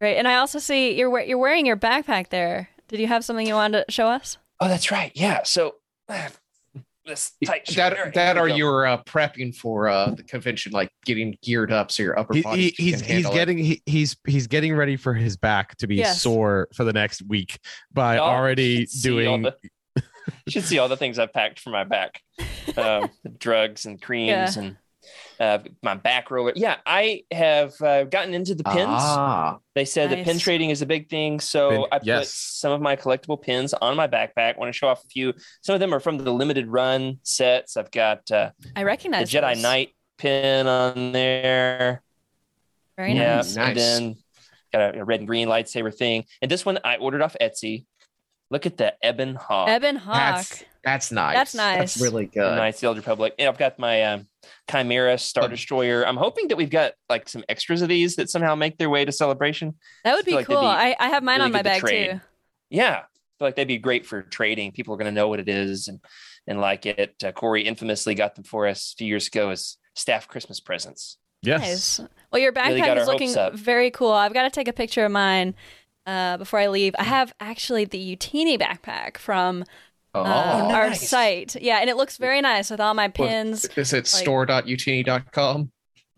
Great. 0.00 0.16
And 0.16 0.26
I 0.26 0.36
also 0.36 0.58
see 0.58 0.98
you're 0.98 1.20
you're 1.20 1.38
wearing 1.38 1.66
your 1.66 1.76
backpack 1.76 2.30
there. 2.30 2.70
Did 2.88 2.98
you 2.98 3.06
have 3.06 3.24
something 3.24 3.46
you 3.46 3.54
wanted 3.54 3.84
to 3.86 3.92
show 3.92 4.08
us? 4.08 4.38
Oh, 4.60 4.68
that's 4.68 4.90
right. 4.90 5.12
Yeah. 5.14 5.42
So 5.44 5.76
this 7.04 7.32
tight 7.44 7.66
shirt. 7.66 7.76
That 7.76 7.92
All 7.98 8.04
right, 8.04 8.14
that 8.14 8.36
are 8.38 8.44
we 8.44 8.50
go. 8.50 8.56
you 8.56 8.68
uh, 8.68 9.02
prepping 9.04 9.54
for 9.54 9.88
uh, 9.88 10.10
the 10.10 10.22
convention, 10.22 10.72
like 10.72 10.90
getting 11.04 11.36
geared 11.42 11.72
up 11.72 11.90
so 11.90 12.02
your 12.02 12.18
upper 12.18 12.34
He, 12.34 12.42
body 12.42 12.62
he, 12.62 12.70
can 12.72 12.84
he's 12.84 13.00
he's 13.00 13.28
getting 13.30 13.58
he, 13.58 13.82
he's 13.86 14.16
he's 14.26 14.46
getting 14.46 14.74
ready 14.74 14.96
for 14.96 15.14
his 15.14 15.36
back 15.36 15.76
to 15.78 15.86
be 15.86 15.96
Yes. 15.96 16.22
sore 16.22 16.68
for 16.74 16.84
the 16.84 16.92
next 16.92 17.22
week 17.26 17.58
by 17.92 18.16
Y'all 18.16 18.28
already 18.30 18.86
should 18.86 19.10
all 19.26 19.36
doing 19.36 19.42
the- 19.42 19.56
you 20.46 20.50
should 20.52 20.64
see 20.64 20.78
all 20.78 20.88
the 20.88 20.96
things 20.96 21.18
I've 21.18 21.32
packed 21.32 21.58
for 21.60 21.70
my 21.70 21.84
back. 21.84 22.20
Um, 22.76 23.10
the 23.24 23.28
drugs 23.28 23.86
and 23.86 24.00
creams 24.00 24.56
Yeah. 24.56 24.62
and 24.62 24.76
uh, 25.42 25.58
my 25.82 25.94
back 25.94 26.30
roller. 26.30 26.52
Yeah, 26.54 26.76
I 26.86 27.24
have 27.32 27.74
uh, 27.82 28.04
gotten 28.04 28.32
into 28.32 28.54
the 28.54 28.62
pins. 28.62 28.86
Ah, 28.88 29.58
They 29.74 29.84
said 29.84 30.10
that 30.10 30.24
pin 30.24 30.38
trading 30.38 30.70
is 30.70 30.82
a 30.82 30.86
big 30.86 31.08
thing. 31.10 31.40
So 31.40 31.70
Pin- 31.70 31.84
I 31.90 31.98
put 31.98 32.06
yes. 32.06 32.32
some 32.32 32.70
of 32.70 32.80
my 32.80 32.94
collectible 32.94 33.42
pins 33.42 33.74
on 33.74 33.96
my 33.96 34.06
backpack. 34.06 34.56
want 34.56 34.72
to 34.72 34.72
show 34.72 34.86
off 34.86 35.02
a 35.04 35.08
few. 35.08 35.32
Some 35.62 35.74
of 35.74 35.80
them 35.80 35.92
are 35.92 35.98
from 35.98 36.18
the 36.18 36.32
limited 36.32 36.68
run 36.68 37.18
sets. 37.24 37.76
I've 37.76 37.90
got 37.90 38.30
uh, 38.30 38.50
I 38.76 38.84
recognize 38.84 39.32
the 39.32 39.38
Jedi 39.38 39.54
those. 39.54 39.62
Knight 39.62 39.90
pin 40.16 40.68
on 40.68 41.10
there. 41.10 42.02
Very 42.96 43.14
yeah, 43.14 43.36
nice. 43.36 43.56
Nice. 43.56 43.68
and 43.68 43.76
then 43.76 44.16
got 44.72 44.94
a, 44.94 45.00
a 45.00 45.04
red 45.04 45.20
and 45.20 45.26
green 45.26 45.48
lightsaber 45.48 45.92
thing. 45.92 46.24
And 46.40 46.48
this 46.48 46.64
one 46.64 46.78
I 46.84 46.98
ordered 46.98 47.20
off 47.20 47.34
Etsy. 47.40 47.84
Look 48.48 48.64
at 48.66 48.76
the 48.76 48.94
Ebon 49.04 49.34
Hawk. 49.34 49.68
Ebon 49.70 49.96
Hawk. 49.96 50.14
that's 50.14 50.64
that's 50.84 51.10
nice. 51.10 51.34
That's 51.34 51.54
nice. 51.56 51.78
That's 51.78 52.00
really 52.00 52.26
good. 52.26 52.54
Nice, 52.56 52.78
the 52.80 52.86
Old 52.86 52.96
Republic. 52.96 53.34
And 53.40 53.48
I've 53.48 53.58
got 53.58 53.78
my 53.80 54.02
um, 54.04 54.28
Chimera 54.70 55.18
Star 55.18 55.48
Destroyer. 55.48 56.06
I'm 56.06 56.16
hoping 56.16 56.48
that 56.48 56.56
we've 56.56 56.70
got 56.70 56.92
like 57.08 57.28
some 57.28 57.44
extras 57.48 57.82
of 57.82 57.88
these 57.88 58.16
that 58.16 58.30
somehow 58.30 58.54
make 58.54 58.78
their 58.78 58.90
way 58.90 59.04
to 59.04 59.12
Celebration. 59.12 59.74
That 60.04 60.14
would 60.14 60.24
be 60.24 60.32
like 60.32 60.46
cool. 60.46 60.60
be 60.60 60.66
I, 60.66 60.96
I 60.98 61.08
have 61.08 61.22
mine 61.22 61.38
really 61.40 61.46
on 61.46 61.52
my 61.52 61.58
good 61.58 61.64
to 61.64 61.70
bag 61.70 61.80
trade. 61.80 62.10
too. 62.12 62.20
Yeah, 62.70 62.92
I 62.92 63.00
feel 63.38 63.48
like 63.48 63.56
they'd 63.56 63.68
be 63.68 63.78
great 63.78 64.06
for 64.06 64.22
trading. 64.22 64.72
People 64.72 64.94
are 64.94 64.96
going 64.96 65.06
to 65.06 65.12
know 65.12 65.28
what 65.28 65.40
it 65.40 65.48
is 65.48 65.88
and 65.88 66.00
and 66.46 66.60
like 66.60 66.86
it. 66.86 67.14
Uh, 67.24 67.32
Corey 67.32 67.62
infamously 67.62 68.14
got 68.14 68.34
them 68.34 68.44
for 68.44 68.66
us 68.66 68.92
a 68.94 68.96
few 68.96 69.06
years 69.06 69.28
ago 69.28 69.50
as 69.50 69.76
staff 69.94 70.28
Christmas 70.28 70.60
presents. 70.60 71.18
yes. 71.42 71.98
Nice. 71.98 72.08
Well, 72.30 72.40
your 72.40 72.52
backpack 72.52 72.78
got 72.78 72.98
is 72.98 73.06
looking 73.06 73.34
very 73.54 73.90
cool. 73.90 74.12
I've 74.12 74.32
got 74.32 74.44
to 74.44 74.50
take 74.50 74.68
a 74.68 74.72
picture 74.72 75.04
of 75.04 75.12
mine 75.12 75.54
uh, 76.06 76.36
before 76.38 76.58
I 76.58 76.68
leave. 76.68 76.94
I 76.98 77.04
have 77.04 77.34
actually 77.40 77.84
the 77.84 78.16
Youtini 78.16 78.60
backpack 78.60 79.18
from 79.18 79.64
Oh, 80.14 80.20
uh, 80.22 80.70
our 80.72 80.94
site. 80.94 81.56
Yeah, 81.60 81.78
and 81.78 81.88
it 81.88 81.96
looks 81.96 82.18
very 82.18 82.40
nice 82.40 82.70
with 82.70 82.80
all 82.80 82.92
my 82.94 83.08
pins. 83.08 83.64
is 83.76 83.92
it 83.92 84.06
store.youtini.com? 84.06 85.70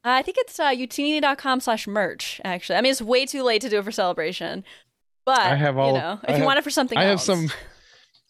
I 0.06 0.20
think 0.22 0.36
it's 0.38 0.58
uh, 0.60 0.70
youtini.com 0.70 1.60
slash 1.60 1.86
merch, 1.86 2.40
actually. 2.44 2.76
I 2.76 2.80
mean, 2.82 2.90
it's 2.92 3.00
way 3.00 3.24
too 3.24 3.42
late 3.42 3.62
to 3.62 3.68
do 3.70 3.78
it 3.78 3.84
for 3.84 3.92
celebration. 3.92 4.64
But, 5.24 5.40
I 5.40 5.54
have 5.54 5.78
all- 5.78 5.94
you 5.94 5.98
know, 6.00 6.20
if 6.24 6.28
I 6.28 6.32
you 6.32 6.38
have- 6.38 6.44
want 6.46 6.58
it 6.58 6.62
for 6.64 6.70
something 6.70 6.98
I 6.98 7.04
have 7.04 7.20
some. 7.20 7.48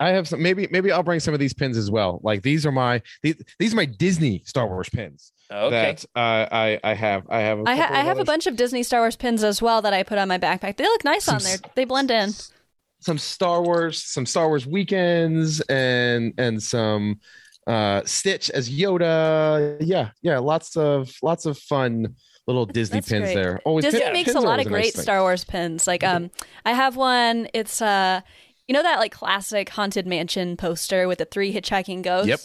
I 0.00 0.08
have 0.10 0.26
some. 0.26 0.42
Maybe 0.42 0.66
maybe 0.72 0.90
I'll 0.90 1.04
bring 1.04 1.20
some 1.20 1.34
of 1.34 1.40
these 1.40 1.54
pins 1.54 1.76
as 1.76 1.88
well. 1.88 2.18
Like 2.24 2.42
these 2.42 2.66
are 2.66 2.72
my 2.72 3.00
these, 3.22 3.36
these 3.60 3.72
are 3.72 3.76
my 3.76 3.84
Disney 3.84 4.42
Star 4.44 4.66
Wars 4.66 4.88
pins 4.88 5.30
Okay. 5.52 5.70
that 5.70 6.04
uh, 6.16 6.48
I 6.52 6.80
I 6.82 6.94
have. 6.94 7.22
I 7.30 7.40
have. 7.42 7.60
a 7.60 7.62
I, 7.64 7.76
ha- 7.76 7.88
I 7.92 8.00
have 8.02 8.18
a 8.18 8.24
bunch 8.24 8.48
of 8.48 8.56
Disney 8.56 8.82
Star 8.82 9.00
Wars 9.02 9.14
pins 9.14 9.44
as 9.44 9.62
well 9.62 9.82
that 9.82 9.92
I 9.94 10.02
put 10.02 10.18
on 10.18 10.26
my 10.26 10.36
backpack. 10.36 10.76
They 10.78 10.84
look 10.84 11.04
nice 11.04 11.24
Some 11.24 11.36
on 11.36 11.42
there. 11.44 11.58
They 11.76 11.84
blend 11.84 12.10
in. 12.10 12.30
Some 13.04 13.18
Star 13.18 13.62
Wars, 13.62 14.02
some 14.02 14.26
Star 14.26 14.48
Wars 14.48 14.66
weekends, 14.66 15.60
and 15.62 16.32
and 16.38 16.62
some 16.62 17.20
uh 17.66 18.02
Stitch 18.04 18.50
as 18.50 18.70
Yoda. 18.70 19.76
Yeah, 19.80 20.10
yeah. 20.22 20.38
Lots 20.38 20.76
of 20.76 21.10
lots 21.22 21.46
of 21.46 21.58
fun 21.58 22.16
little 22.46 22.66
Disney 22.66 22.98
That's 22.98 23.08
pins 23.08 23.22
great. 23.22 23.34
there. 23.34 23.60
Always 23.64 23.84
Disney 23.84 24.00
pin- 24.00 24.12
makes 24.12 24.26
pins 24.26 24.36
a 24.36 24.40
lot 24.40 24.60
of 24.60 24.66
great 24.66 24.94
thing. 24.94 25.02
Star 25.02 25.20
Wars 25.20 25.44
pins. 25.44 25.86
Like 25.86 26.04
um 26.04 26.30
I 26.64 26.72
have 26.72 26.96
one, 26.96 27.48
it's 27.54 27.82
uh 27.82 28.20
you 28.68 28.72
know 28.74 28.82
that 28.82 28.98
like 28.98 29.12
classic 29.12 29.68
haunted 29.70 30.06
mansion 30.06 30.56
poster 30.56 31.06
with 31.08 31.18
the 31.18 31.24
three 31.26 31.52
hitchhiking 31.52 32.02
ghosts? 32.02 32.28
Yep. 32.28 32.40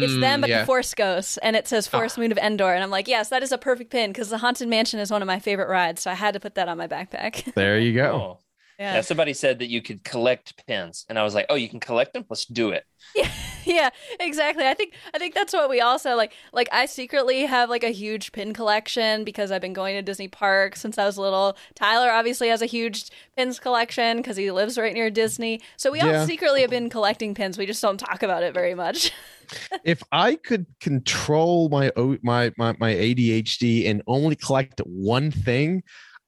It's 0.00 0.16
Mm, 0.16 0.20
them 0.20 0.40
but 0.42 0.50
yeah. 0.50 0.60
the 0.60 0.66
Force 0.66 0.94
ghosts 0.94 1.38
and 1.38 1.56
it 1.56 1.66
says 1.68 1.86
Force 1.86 2.18
Moon 2.18 2.32
of 2.32 2.38
Endor 2.38 2.74
and 2.74 2.82
I'm 2.84 2.90
like, 2.90 3.08
"Yes, 3.08 3.30
that 3.30 3.42
is 3.42 3.52
a 3.52 3.58
perfect 3.58 3.90
pin 3.90 4.10
because 4.12 4.28
the 4.30 4.38
haunted 4.38 4.68
mansion 4.68 5.00
is 5.00 5.10
one 5.10 5.22
of 5.22 5.26
my 5.26 5.38
favorite 5.38 5.68
rides, 5.68 6.02
so 6.02 6.10
I 6.10 6.14
had 6.14 6.34
to 6.34 6.40
put 6.40 6.54
that 6.56 6.68
on 6.68 6.76
my 6.78 6.88
backpack." 6.88 7.52
There 7.54 7.78
you 7.80 7.92
go. 7.94 8.38
Yeah. 8.78 8.96
Yeah, 8.96 9.00
somebody 9.00 9.32
said 9.32 9.58
that 9.60 9.68
you 9.68 9.80
could 9.80 10.04
collect 10.04 10.66
pins, 10.66 11.06
and 11.08 11.18
I 11.18 11.22
was 11.22 11.34
like, 11.34 11.46
"Oh, 11.48 11.54
you 11.54 11.68
can 11.68 11.80
collect 11.80 12.12
them? 12.12 12.26
Let's 12.28 12.44
do 12.44 12.70
it." 12.70 12.84
yeah, 13.16 13.30
yeah, 13.64 13.90
exactly. 14.20 14.66
I 14.66 14.74
think 14.74 14.94
I 15.14 15.18
think 15.18 15.34
that's 15.34 15.54
what 15.54 15.70
we 15.70 15.80
all 15.80 15.98
said. 15.98 16.14
Like 16.14 16.34
like 16.52 16.68
I 16.72 16.84
secretly 16.84 17.46
have 17.46 17.70
like 17.70 17.84
a 17.84 17.90
huge 17.90 18.32
pin 18.32 18.52
collection 18.52 19.24
because 19.24 19.50
I've 19.50 19.62
been 19.62 19.72
going 19.72 19.94
to 19.96 20.02
Disney 20.02 20.28
Park 20.28 20.76
since 20.76 20.98
I 20.98 21.06
was 21.06 21.16
little. 21.16 21.56
Tyler 21.74 22.10
obviously 22.10 22.48
has 22.48 22.60
a 22.60 22.66
huge 22.66 23.10
pins 23.34 23.58
collection 23.58 24.18
because 24.18 24.36
he 24.36 24.50
lives 24.50 24.76
right 24.76 24.92
near 24.92 25.08
Disney. 25.08 25.62
So 25.78 25.90
we 25.90 26.02
all 26.02 26.26
secretly 26.26 26.60
have 26.60 26.70
been 26.70 26.90
collecting 26.90 27.34
pins. 27.34 27.56
We 27.56 27.64
just 27.64 27.80
don't 27.80 27.98
talk 27.98 28.22
about 28.22 28.42
it 28.42 28.52
very 28.52 28.74
much. 28.74 29.10
if 29.84 30.02
I 30.12 30.36
could 30.36 30.66
control 30.80 31.68
my 31.70 31.92
O- 31.96 32.18
my 32.22 32.52
my 32.58 32.76
my 32.78 32.92
ADHD 32.92 33.88
and 33.88 34.02
only 34.06 34.36
collect 34.36 34.80
one 34.84 35.30
thing, 35.30 35.82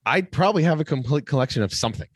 I'd 0.06 0.32
probably 0.32 0.62
have 0.62 0.80
a 0.80 0.84
complete 0.84 1.26
collection 1.26 1.62
of 1.62 1.72
something. 1.72 2.08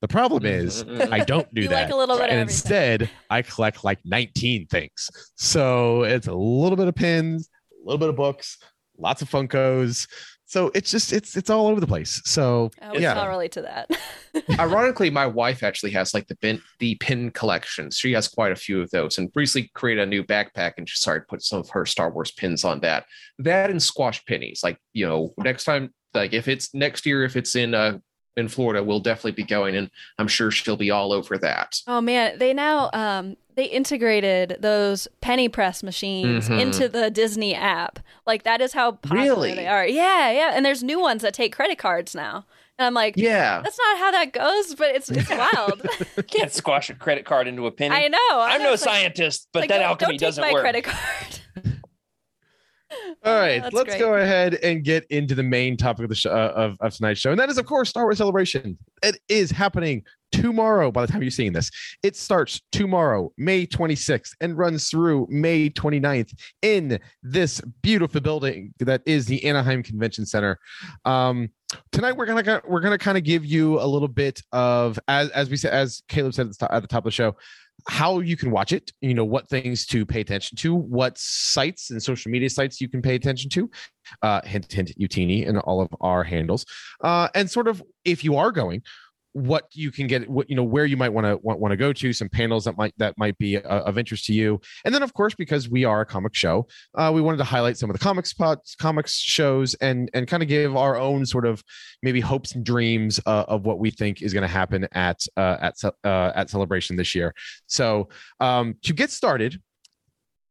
The 0.00 0.08
problem 0.08 0.46
is 0.46 0.82
Mhm. 0.84 1.12
I 1.12 1.20
don't 1.24 1.52
do 1.54 1.62
you 1.62 1.68
that. 1.68 1.84
like 1.84 1.92
a 1.92 1.96
little 1.96 2.16
bit 2.16 2.30
and 2.30 2.40
everything. 2.40 2.48
instead, 2.54 3.10
I 3.28 3.42
collect 3.42 3.84
like 3.84 3.98
19 4.04 4.66
things. 4.66 5.10
So 5.36 6.04
it's 6.04 6.26
a 6.26 6.34
little 6.34 6.76
bit 6.76 6.88
of 6.88 6.94
pins, 6.94 7.48
a 7.72 7.84
little 7.86 7.98
bit 7.98 8.08
of 8.08 8.16
books, 8.16 8.58
lots 8.98 9.20
of 9.22 9.28
Funkos. 9.30 10.08
So 10.46 10.72
it's 10.74 10.90
just 10.90 11.12
it's 11.12 11.36
it's 11.36 11.48
all 11.48 11.68
over 11.68 11.78
the 11.80 11.86
place. 11.86 12.20
So 12.24 12.70
I 12.82 12.90
would 12.90 13.00
yeah, 13.00 13.14
not 13.14 13.28
relate 13.28 13.52
to 13.52 13.62
that. 13.62 13.88
Ironically, 14.58 15.08
my 15.08 15.24
wife 15.26 15.62
actually 15.62 15.92
has 15.92 16.12
like 16.12 16.26
the 16.26 16.34
pin 16.36 16.60
the 16.80 16.96
pin 16.96 17.30
collection. 17.30 17.90
She 17.92 18.10
has 18.14 18.26
quite 18.26 18.50
a 18.50 18.56
few 18.56 18.80
of 18.80 18.90
those, 18.90 19.18
and 19.18 19.30
recently 19.36 19.70
created 19.74 20.02
a 20.02 20.06
new 20.06 20.24
backpack, 20.24 20.72
and 20.76 20.88
she 20.88 20.96
started 20.96 21.28
put 21.28 21.42
some 21.42 21.60
of 21.60 21.70
her 21.70 21.86
Star 21.86 22.10
Wars 22.10 22.32
pins 22.32 22.64
on 22.64 22.80
that. 22.80 23.04
That 23.38 23.70
and 23.70 23.80
squash 23.80 24.24
pennies. 24.24 24.62
Like 24.64 24.78
you 24.92 25.06
know, 25.06 25.34
next 25.38 25.64
time, 25.64 25.94
like 26.14 26.32
if 26.32 26.48
it's 26.48 26.74
next 26.74 27.06
year, 27.06 27.22
if 27.24 27.36
it's 27.36 27.54
in 27.54 27.72
uh 27.74 27.98
in 28.40 28.48
Florida, 28.48 28.82
we'll 28.82 28.98
definitely 29.00 29.32
be 29.32 29.44
going, 29.44 29.76
and 29.76 29.90
I'm 30.18 30.26
sure 30.28 30.50
she'll 30.50 30.76
be 30.76 30.90
all 30.90 31.12
over 31.12 31.38
that. 31.38 31.80
oh 31.86 32.00
man, 32.00 32.38
they 32.38 32.52
now 32.52 32.90
um 32.92 33.36
they 33.56 33.64
integrated 33.66 34.56
those 34.60 35.06
penny 35.20 35.48
press 35.48 35.82
machines 35.82 36.48
Mhm. 36.48 36.60
into 36.60 36.88
the 36.88 37.10
Disney 37.10 37.54
app. 37.54 37.98
Like 38.26 38.42
that 38.44 38.60
is 38.60 38.72
how 38.72 38.92
popular 38.92 39.22
Really? 39.22 39.54
they 39.54 39.66
are. 39.66 39.86
Yeah, 39.86 40.30
yeah. 40.30 40.52
And 40.54 40.64
there's 40.64 40.82
new 40.82 40.98
ones 40.98 41.22
that 41.22 41.34
take 41.34 41.54
credit 41.54 41.76
cards 41.78 42.14
now. 42.14 42.46
And 42.78 42.86
I'm 42.86 42.94
like, 42.94 43.14
Yeah, 43.18 43.60
that's 43.62 43.78
not 43.78 43.98
how 43.98 44.10
that 44.12 44.32
goes, 44.32 44.74
but 44.74 44.94
it's 44.94 45.10
it's 45.10 45.28
wild. 45.28 45.82
You 46.16 46.22
can't 46.28 46.50
squash 46.52 46.88
a 46.88 46.94
credit 46.94 47.26
card 47.26 47.46
into 47.48 47.66
a 47.66 47.70
penny. 47.70 47.94
I 47.94 48.08
know. 48.08 48.18
I'm 48.32 48.62
no 48.62 48.70
like- 48.70 48.78
scientist, 48.78 49.48
but 49.52 49.60
like, 49.60 49.68
that 49.68 49.82
alchemy 49.82 50.12
don't 50.12 50.18
take 50.18 50.20
doesn't 50.20 50.42
my 50.42 50.52
work. 50.52 50.62
credit 50.62 50.84
card. 50.84 51.40
All 53.24 53.34
right, 53.34 53.62
That's 53.62 53.74
let's 53.74 53.90
great. 53.90 53.98
go 53.98 54.14
ahead 54.14 54.54
and 54.54 54.82
get 54.82 55.04
into 55.10 55.34
the 55.34 55.42
main 55.42 55.76
topic 55.76 56.04
of 56.04 56.08
the 56.08 56.14
show, 56.14 56.30
uh, 56.30 56.52
of, 56.56 56.76
of 56.80 56.94
tonight's 56.94 57.20
show, 57.20 57.30
and 57.30 57.38
that 57.38 57.48
is, 57.48 57.58
of 57.58 57.66
course, 57.66 57.88
Star 57.88 58.04
Wars 58.04 58.18
Celebration. 58.18 58.76
It 59.02 59.18
is 59.28 59.50
happening 59.50 60.02
tomorrow. 60.32 60.90
By 60.90 61.06
the 61.06 61.12
time 61.12 61.22
you're 61.22 61.30
seeing 61.30 61.52
this, 61.52 61.70
it 62.02 62.16
starts 62.16 62.60
tomorrow, 62.72 63.32
May 63.36 63.66
26th, 63.66 64.34
and 64.40 64.56
runs 64.58 64.88
through 64.88 65.26
May 65.30 65.70
29th 65.70 66.32
in 66.62 66.98
this 67.22 67.60
beautiful 67.82 68.20
building 68.20 68.74
that 68.80 69.02
is 69.06 69.26
the 69.26 69.44
Anaheim 69.44 69.82
Convention 69.82 70.26
Center. 70.26 70.58
Um, 71.04 71.50
tonight, 71.92 72.16
we're 72.16 72.26
gonna 72.26 72.62
we're 72.66 72.80
gonna 72.80 72.98
kind 72.98 73.18
of 73.18 73.24
give 73.24 73.44
you 73.44 73.80
a 73.80 73.86
little 73.86 74.08
bit 74.08 74.42
of 74.52 74.98
as 75.06 75.30
as 75.30 75.48
we 75.50 75.56
said, 75.56 75.72
as 75.72 76.02
Caleb 76.08 76.34
said 76.34 76.46
at 76.46 76.52
the 76.52 76.58
top, 76.58 76.72
at 76.72 76.82
the 76.82 76.88
top 76.88 77.00
of 77.00 77.04
the 77.04 77.10
show 77.12 77.36
how 77.88 78.20
you 78.20 78.36
can 78.36 78.50
watch 78.50 78.72
it 78.72 78.92
you 79.00 79.14
know 79.14 79.24
what 79.24 79.48
things 79.48 79.86
to 79.86 80.04
pay 80.04 80.20
attention 80.20 80.56
to 80.56 80.74
what 80.74 81.16
sites 81.18 81.90
and 81.90 82.02
social 82.02 82.30
media 82.30 82.50
sites 82.50 82.80
you 82.80 82.88
can 82.88 83.02
pay 83.02 83.14
attention 83.14 83.50
to 83.50 83.70
uh 84.22 84.40
hint 84.42 84.70
hint 84.72 84.92
youtini 84.98 85.48
and 85.48 85.58
all 85.58 85.80
of 85.80 85.88
our 86.00 86.24
handles 86.24 86.64
uh 87.02 87.28
and 87.34 87.50
sort 87.50 87.68
of 87.68 87.82
if 88.04 88.24
you 88.24 88.36
are 88.36 88.50
going 88.50 88.82
what 89.32 89.64
you 89.72 89.90
can 89.90 90.06
get 90.06 90.28
what 90.28 90.50
you 90.50 90.56
know 90.56 90.64
where 90.64 90.84
you 90.84 90.96
might 90.96 91.10
want 91.10 91.24
to 91.24 91.38
want, 91.42 91.70
to 91.70 91.76
go 91.76 91.92
to 91.92 92.12
some 92.12 92.28
panels 92.28 92.64
that 92.64 92.76
might 92.76 92.92
that 92.98 93.16
might 93.16 93.36
be 93.38 93.56
uh, 93.56 93.80
of 93.82 93.98
interest 93.98 94.24
to 94.26 94.32
you. 94.32 94.60
And 94.84 94.94
then 94.94 95.02
of 95.02 95.14
course 95.14 95.34
because 95.34 95.68
we 95.68 95.84
are 95.84 96.00
a 96.00 96.06
comic 96.06 96.34
show 96.34 96.66
uh, 96.96 97.10
we 97.14 97.20
wanted 97.20 97.38
to 97.38 97.44
highlight 97.44 97.76
some 97.76 97.90
of 97.90 97.94
the 97.94 98.02
comic 98.02 98.26
spots 98.26 98.74
comics 98.74 99.16
shows 99.16 99.74
and 99.74 100.10
and 100.14 100.26
kind 100.26 100.42
of 100.42 100.48
give 100.48 100.76
our 100.76 100.96
own 100.96 101.24
sort 101.26 101.46
of 101.46 101.62
maybe 102.02 102.20
hopes 102.20 102.54
and 102.54 102.64
dreams 102.64 103.20
uh, 103.26 103.44
of 103.48 103.64
what 103.64 103.78
we 103.78 103.90
think 103.90 104.22
is 104.22 104.32
going 104.32 104.42
to 104.42 104.48
happen 104.48 104.88
at 104.92 105.20
uh, 105.36 105.56
at 105.60 105.74
uh, 105.84 106.32
at 106.34 106.50
celebration 106.50 106.96
this 106.96 107.14
year. 107.14 107.34
So 107.66 108.08
um, 108.40 108.74
to 108.82 108.92
get 108.92 109.10
started, 109.10 109.60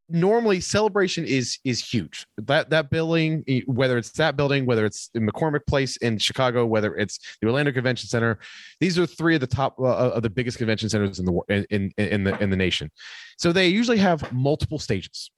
normally 0.10 0.60
celebration 0.60 1.26
is 1.26 1.60
is 1.64 1.84
huge. 1.84 2.26
That 2.38 2.70
that 2.70 2.90
building, 2.90 3.44
whether 3.66 3.98
it's 3.98 4.12
that 4.12 4.36
building, 4.36 4.66
whether 4.66 4.86
it's 4.86 5.10
in 5.14 5.28
McCormick 5.28 5.66
Place 5.68 5.98
in 5.98 6.18
Chicago, 6.18 6.66
whether 6.66 6.96
it's 6.96 7.20
the 7.42 7.48
Orlando 7.48 7.72
Convention 7.72 8.08
Center, 8.08 8.40
these 8.80 8.98
are 8.98 9.06
three 9.06 9.36
of 9.36 9.42
the 9.42 9.48
top 9.48 9.80
uh, 9.80 10.12
of 10.12 10.24
the 10.24 10.30
biggest 10.30 10.58
convention 10.58 10.90
centers 10.90 11.20
in 11.20 11.26
the 11.26 11.66
in 11.70 11.94
in, 11.98 12.24
the 12.24 12.42
in 12.42 12.50
the 12.50 12.58
nation. 12.58 12.90
So 13.38 13.52
they 13.52 13.68
usually 13.68 13.98
have 13.98 14.32
multiple 14.32 14.80
stages. 14.80 15.32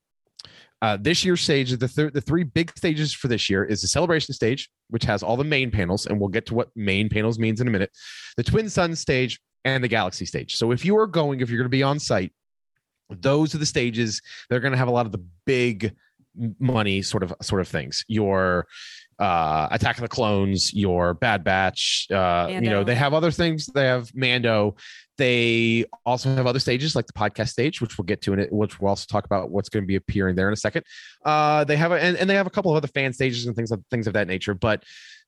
Uh, 0.81 0.97
this 0.99 1.23
year's 1.23 1.41
stage, 1.41 1.77
the 1.77 1.87
thir- 1.87 2.09
the 2.09 2.21
three 2.21 2.43
big 2.43 2.75
stages 2.75 3.13
for 3.13 3.27
this 3.27 3.49
year 3.49 3.63
is 3.63 3.81
the 3.81 3.87
celebration 3.87 4.33
stage, 4.33 4.69
which 4.89 5.03
has 5.03 5.21
all 5.21 5.37
the 5.37 5.43
main 5.43 5.69
panels, 5.69 6.07
and 6.07 6.19
we'll 6.19 6.29
get 6.29 6.45
to 6.47 6.55
what 6.55 6.69
main 6.75 7.07
panels 7.07 7.37
means 7.37 7.61
in 7.61 7.67
a 7.67 7.71
minute. 7.71 7.91
The 8.35 8.43
Twin 8.43 8.67
Suns 8.67 8.99
stage 8.99 9.39
and 9.63 9.83
the 9.83 9.87
Galaxy 9.87 10.25
stage. 10.25 10.55
So 10.55 10.71
if 10.71 10.83
you 10.83 10.97
are 10.97 11.05
going, 11.05 11.39
if 11.39 11.49
you're 11.49 11.59
going 11.59 11.65
to 11.65 11.69
be 11.69 11.83
on 11.83 11.99
site, 11.99 12.33
those 13.19 13.53
are 13.53 13.57
the 13.57 13.65
stages 13.65 14.21
they're 14.49 14.59
going 14.59 14.71
to 14.71 14.77
have 14.77 14.87
a 14.87 14.91
lot 14.91 15.05
of 15.05 15.11
the 15.11 15.23
big 15.45 15.95
money 16.59 17.01
sort 17.01 17.23
of 17.23 17.33
sort 17.41 17.61
of 17.61 17.67
things. 17.67 18.05
Your 18.07 18.67
uh 19.19 19.67
attack 19.69 19.97
of 19.97 20.01
the 20.01 20.07
clones 20.07 20.73
your 20.73 21.13
bad 21.13 21.43
batch 21.43 22.07
uh 22.09 22.47
you 22.49 22.61
know 22.61 22.83
they 22.83 22.95
have 22.95 23.13
other 23.13 23.31
things. 23.31 23.67
They 23.67 23.85
have 23.85 24.13
mando. 24.15 24.75
They 25.17 25.85
also 26.05 26.33
have 26.33 26.47
other 26.47 26.57
stages 26.59 26.95
like 26.95 27.05
the 27.05 27.13
podcast 27.13 27.49
stage 27.49 27.81
which 27.81 27.97
we'll 27.97 28.05
get 28.05 28.21
to 28.23 28.33
in 28.33 28.39
it 28.39 28.51
which 28.51 28.79
we'll 28.79 28.89
also 28.89 29.05
talk 29.07 29.25
about 29.25 29.51
what's 29.51 29.69
going 29.69 29.83
to 29.83 29.87
be 29.87 29.97
appearing 29.97 30.35
there 30.35 30.47
in 30.47 30.53
a 30.53 30.57
second. 30.57 30.85
Uh 31.25 31.63
they 31.65 31.75
have 31.75 31.91
a, 31.91 32.01
and, 32.01 32.17
and 32.17 32.29
they 32.29 32.35
have 32.35 32.47
a 32.47 32.51
couple 32.51 32.71
of 32.71 32.77
other 32.77 32.87
fan 32.87 33.13
stages 33.13 33.45
and 33.45 33.55
things 33.55 33.71
of 33.71 33.83
things 33.91 34.07
of 34.07 34.13
that 34.13 34.27
nature 34.27 34.53
but 34.53 34.83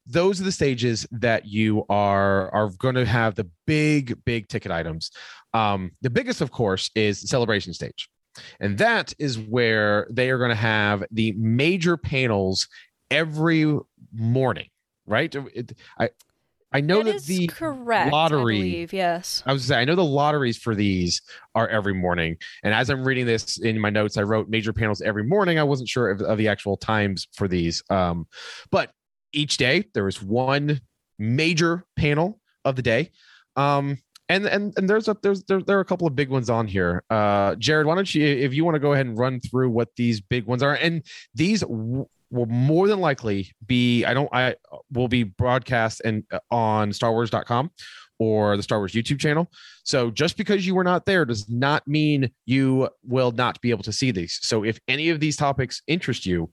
those 0.06 0.42
are 0.42 0.44
the 0.44 0.52
stages 0.52 1.08
that 1.12 1.46
you 1.46 1.86
are 1.90 2.54
are 2.54 2.70
going 2.78 2.96
to 2.96 3.06
have 3.06 3.36
the 3.36 3.50
big 3.66 4.18
big 4.26 4.48
ticket 4.48 4.72
items 4.72 5.12
um, 5.54 5.92
the 6.02 6.10
biggest, 6.10 6.42
of 6.42 6.52
course, 6.52 6.90
is 6.96 7.22
the 7.22 7.28
celebration 7.28 7.74
stage. 7.74 8.10
And 8.60 8.78
that 8.80 9.14
is 9.20 9.38
where 9.38 10.08
they 10.10 10.32
are 10.32 10.40
going 10.40 10.50
to 10.50 10.56
have 10.56 11.04
the 11.12 11.32
major 11.34 11.96
panels 11.96 12.68
every 13.12 13.78
morning, 14.12 14.70
right? 15.06 15.34
It- 15.54 15.78
I, 16.00 16.10
I 16.72 16.82
know 16.82 17.04
that, 17.04 17.22
the 17.26 17.46
correct. 17.46 18.12
lottery- 18.12 18.58
I 18.58 18.62
believe, 18.62 18.94
yes. 18.94 19.44
I 19.46 19.54
was 19.54 19.66
saying, 19.66 19.80
I 19.82 19.86
know 19.86 19.94
the 19.94 20.04
lotteries 20.04 20.58
for 20.58 20.74
these 20.74 21.22
are 21.54 21.68
every 21.68 21.94
morning. 21.94 22.38
And 22.64 22.74
as 22.74 22.90
I'm 22.90 23.04
reading 23.06 23.28
this 23.28 23.60
in 23.60 23.80
my 23.80 23.92
notes, 23.92 24.18
I 24.18 24.24
wrote 24.24 24.50
major 24.50 24.74
panels 24.74 25.00
every 25.02 25.24
morning. 25.24 25.60
I 25.60 25.64
wasn't 25.64 25.88
sure 25.88 26.10
of, 26.10 26.22
of 26.22 26.40
the 26.40 26.48
actual 26.48 26.78
times 26.78 27.28
for 27.34 27.48
these. 27.48 27.84
Um, 27.92 28.26
but 28.72 28.90
each 29.34 29.58
day 29.58 29.86
there 29.94 30.08
is 30.08 30.22
one 30.22 30.82
major 31.20 31.86
panel 31.96 32.40
of 32.66 32.76
the 32.76 32.82
day. 32.82 33.12
Um, 33.56 33.98
and 34.30 34.46
and 34.46 34.74
and 34.78 34.90
there's 34.90 35.08
a 35.08 35.18
there's 35.22 35.44
there, 35.44 35.62
there 35.62 35.78
are 35.78 35.82
a 35.82 35.86
couple 35.86 36.08
of 36.08 36.16
big 36.16 36.30
ones 36.30 36.50
on 36.50 36.68
here. 36.68 37.04
Uh, 37.10 37.56
Jared, 37.56 37.86
why 37.86 37.96
don't 37.96 38.14
you 38.16 38.26
if 38.26 38.54
you 38.54 38.64
want 38.64 38.76
to 38.76 38.80
go 38.80 38.94
ahead 38.94 39.06
and 39.06 39.18
run 39.18 39.40
through 39.40 39.70
what 39.70 39.90
these 39.98 40.22
big 40.22 40.46
ones 40.46 40.64
are, 40.64 40.76
and 40.76 41.04
these 41.36 41.62
w- 41.62 42.08
will 42.32 42.46
more 42.46 42.88
than 42.88 43.00
likely 43.00 43.52
be 43.66 44.06
I 44.06 44.14
don't 44.14 44.30
I 44.34 44.56
will 44.92 45.08
be 45.10 45.24
broadcast 45.24 46.02
and 46.06 46.24
uh, 46.32 46.40
on 46.52 46.92
StarWars.com 46.92 47.72
or 48.20 48.56
the 48.56 48.64
Star 48.64 48.80
Wars 48.80 48.94
YouTube 48.94 49.20
channel. 49.20 49.50
So 49.84 50.10
just 50.10 50.38
because 50.38 50.66
you 50.66 50.76
were 50.76 50.84
not 50.84 51.06
there 51.06 51.26
does 51.26 51.50
not 51.50 51.86
mean 51.88 52.32
you 52.46 52.90
will 53.04 53.32
not 53.32 53.60
be 53.62 53.70
able 53.70 53.84
to 53.84 53.92
see 53.92 54.12
these. 54.12 54.40
So 54.42 54.64
if 54.64 54.80
any 54.88 55.10
of 55.10 55.20
these 55.20 55.36
topics 55.36 55.82
interest 55.88 56.26
you, 56.26 56.50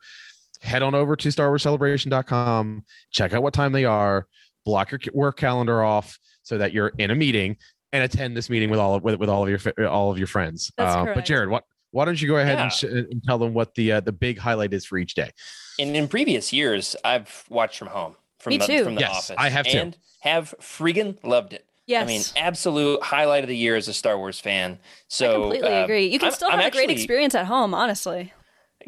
head 0.61 0.83
on 0.83 0.95
over 0.95 1.17
to 1.17 1.29
StarWarsCelebration.com, 1.29 2.85
check 3.11 3.33
out 3.33 3.43
what 3.43 3.55
time 3.55 3.73
they 3.73 3.85
are, 3.85 4.27
block 4.65 4.91
your 4.91 5.01
work 5.13 5.37
calendar 5.37 5.83
off 5.83 6.19
so 6.43 6.59
that 6.59 6.73
you're 6.73 6.93
in 6.99 7.11
a 7.11 7.15
meeting 7.15 7.57
and 7.93 8.05
attend 8.05 8.37
this 8.37 8.49
meeting 8.51 8.71
with 8.71 8.79
all 8.81 8.95
of 8.95 9.03
with, 9.03 9.17
with 9.17 9.29
all 9.29 9.43
of 9.43 9.49
your 9.77 9.89
all 9.89 10.11
of 10.11 10.19
your 10.19 10.27
friends. 10.27 10.71
That's 10.77 10.95
Uh, 10.95 11.15
but. 11.15 11.25
Jared, 11.25 11.49
what 11.49 11.65
why 11.93 12.05
don't 12.05 12.21
you 12.23 12.29
go 12.29 12.37
ahead 12.37 12.59
and, 12.61 12.73
sh- 12.73 12.85
and 12.85 13.21
tell 13.27 13.37
them 13.39 13.53
what 13.53 13.75
the 13.75 13.93
uh, 13.93 14.01
the 14.01 14.13
big 14.13 14.39
highlight 14.39 14.73
is 14.73 14.85
for 14.87 14.97
each 14.99 15.15
day? 15.15 15.31
And 15.79 15.97
in 15.97 16.07
previous 16.09 16.53
years, 16.53 16.95
I've 17.05 17.45
watched 17.49 17.79
from 17.79 17.89
home 17.89 18.15
from 18.39 18.51
Me 18.53 18.59
the, 18.59 18.67
too. 18.67 18.85
from 18.85 18.95
the 18.95 19.01
Yes, 19.01 19.11
office. 19.31 19.37
I 19.39 19.49
have 19.49 19.67
too. 19.67 19.79
and 19.79 19.97
have 20.21 20.55
friggin' 20.61 21.17
loved 21.25 21.53
it. 21.53 21.67
Yes. 21.87 22.05
I 22.05 22.07
mean, 22.07 22.23
absolute 22.37 23.03
highlight 23.03 23.43
of 23.43 23.49
the 23.49 23.57
year 23.57 23.75
as 23.75 23.89
a 23.89 23.93
Star 23.93 24.17
Wars 24.17 24.39
fan. 24.39 24.79
So 25.09 25.31
I 25.31 25.41
completely 25.41 25.73
uh, 25.73 25.85
agree. 25.85 26.07
You 26.07 26.19
can 26.21 26.27
I'm- 26.27 26.35
still 26.35 26.49
I'm 26.53 26.59
have 26.61 26.69
a 26.69 26.71
great 26.71 26.91
experience 26.91 27.35
at 27.35 27.47
home, 27.47 27.75
honestly. 27.75 28.33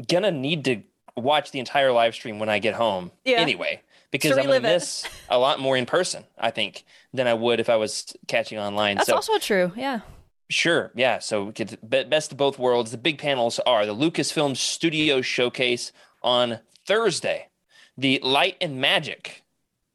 Gonna 0.08 0.30
need 0.30 0.64
to 0.66 0.82
watch 1.16 1.50
the 1.50 1.58
entire 1.58 1.92
live 1.92 2.14
stream 2.14 2.38
when 2.38 2.48
I 2.48 2.58
get 2.58 2.74
home. 2.74 3.10
Yeah. 3.24 3.38
Anyway, 3.38 3.82
because 4.10 4.36
I'm 4.36 4.46
gonna 4.46 4.60
miss 4.60 5.06
a 5.28 5.38
lot 5.38 5.60
more 5.60 5.76
in 5.76 5.86
person. 5.86 6.24
I 6.38 6.50
think 6.50 6.84
than 7.12 7.26
I 7.26 7.34
would 7.34 7.60
if 7.60 7.68
I 7.68 7.76
was 7.76 8.14
catching 8.28 8.58
online. 8.58 8.96
That's 8.96 9.08
so 9.08 9.16
also 9.16 9.38
true. 9.38 9.72
Yeah. 9.76 10.00
Sure. 10.48 10.92
Yeah. 10.94 11.18
So 11.18 11.52
best 11.82 12.32
of 12.32 12.38
both 12.38 12.58
worlds. 12.58 12.90
The 12.90 12.98
big 12.98 13.18
panels 13.18 13.58
are 13.60 13.86
the 13.86 13.94
Lucasfilm 13.94 14.56
Studio 14.56 15.22
Showcase 15.22 15.92
on 16.22 16.60
Thursday, 16.86 17.48
the 17.96 18.20
Light 18.22 18.56
and 18.60 18.80
Magic 18.80 19.44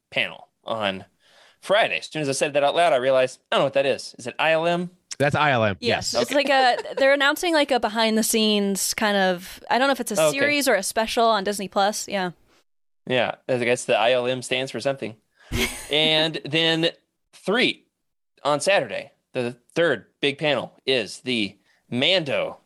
panel 0.10 0.47
on 0.63 1.06
Friday. 1.62 1.99
As 1.99 2.08
soon 2.08 2.21
as 2.21 2.30
I 2.30 2.34
said 2.34 2.53
that 2.53 2.63
out 2.63 2.75
loud, 2.75 2.93
I 2.93 2.97
realized 2.97 3.39
I 3.51 3.56
don't 3.56 3.62
know 3.62 3.65
what 3.65 3.73
that 3.73 3.86
is. 3.86 4.15
Is 4.17 4.25
it 4.25 4.38
ILM? 4.38 4.89
That's 5.19 5.36
ILM. 5.36 5.77
Yes. 5.80 6.13
Yes. 6.13 6.21
It's 6.21 6.32
like 6.32 6.49
a 6.49 6.77
they're 6.97 7.13
announcing 7.13 7.53
like 7.53 7.71
a 7.71 7.80
behind 7.80 8.17
the 8.17 8.23
scenes 8.23 8.93
kind 8.93 9.17
of 9.17 9.63
I 9.69 9.77
don't 9.80 9.88
know 9.88 9.91
if 9.93 9.99
it's 9.99 10.12
a 10.12 10.21
oh, 10.21 10.27
Okay. 10.27 10.39
series 10.39 10.67
or 10.67 10.75
a 10.75 10.84
special 10.84 11.25
on 11.25 11.43
Disney 11.43 11.67
Plus. 11.67 12.08
Yeah. 12.08 12.32
Yeah. 13.08 13.36
I 13.49 13.58
guess 13.58 13.86
the 13.86 13.93
ILM 13.93 14.43
stands 14.43 14.71
for 14.71 14.80
something. 14.80 15.15
and 15.91 16.39
then 16.45 16.89
three 17.34 17.86
on 18.43 18.60
Saturday, 18.60 19.12
the 19.34 19.58
third 19.73 20.06
big 20.21 20.38
panel 20.38 20.73
is 20.86 21.21
the 21.21 21.58
Mando 21.89 22.58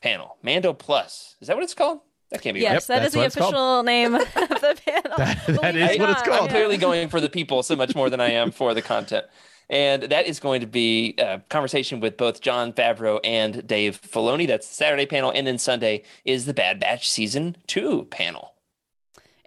panel. 0.00 0.36
Mando 0.42 0.72
Plus. 0.72 1.36
Is 1.40 1.48
that 1.48 1.56
what 1.56 1.64
it's 1.64 1.74
called? 1.74 2.00
That 2.30 2.42
can't 2.42 2.54
be 2.54 2.62
right. 2.64 2.72
Yes, 2.72 2.86
that 2.88 3.00
that's 3.00 3.06
is 3.08 3.12
the 3.12 3.18
what 3.18 3.26
it's 3.26 3.36
called. 3.36 3.54
official 3.54 3.82
name 3.84 4.14
of 4.14 4.20
the 4.34 4.76
panel. 4.86 5.16
That- 5.18 5.46
that 5.46 5.46
Believe 5.46 5.90
is 5.90 5.98
what 5.98 6.10
it's 6.10 6.22
called. 6.22 6.40
I'm 6.42 6.48
clearly 6.48 6.76
going 6.76 7.08
for 7.08 7.20
the 7.20 7.28
people 7.30 7.62
so 7.62 7.74
much 7.76 7.94
more 7.94 8.08
than 8.10 8.20
I 8.20 8.30
am 8.32 8.50
for 8.50 8.72
the 8.74 8.82
content. 8.82 9.26
And 9.70 10.04
that 10.04 10.26
is 10.26 10.40
going 10.40 10.60
to 10.62 10.66
be 10.66 11.14
a 11.18 11.40
conversation 11.50 12.00
with 12.00 12.16
both 12.16 12.40
Jon 12.40 12.72
Favreau 12.72 13.20
and 13.22 13.66
Dave 13.66 14.00
Filoni. 14.00 14.46
That's 14.46 14.66
the 14.66 14.74
Saturday 14.74 15.06
panel. 15.06 15.30
And 15.30 15.46
then 15.46 15.58
Sunday 15.58 16.04
is 16.24 16.46
the 16.46 16.54
Bad 16.54 16.80
Batch 16.80 17.10
Season 17.10 17.56
2 17.66 18.06
panel. 18.10 18.54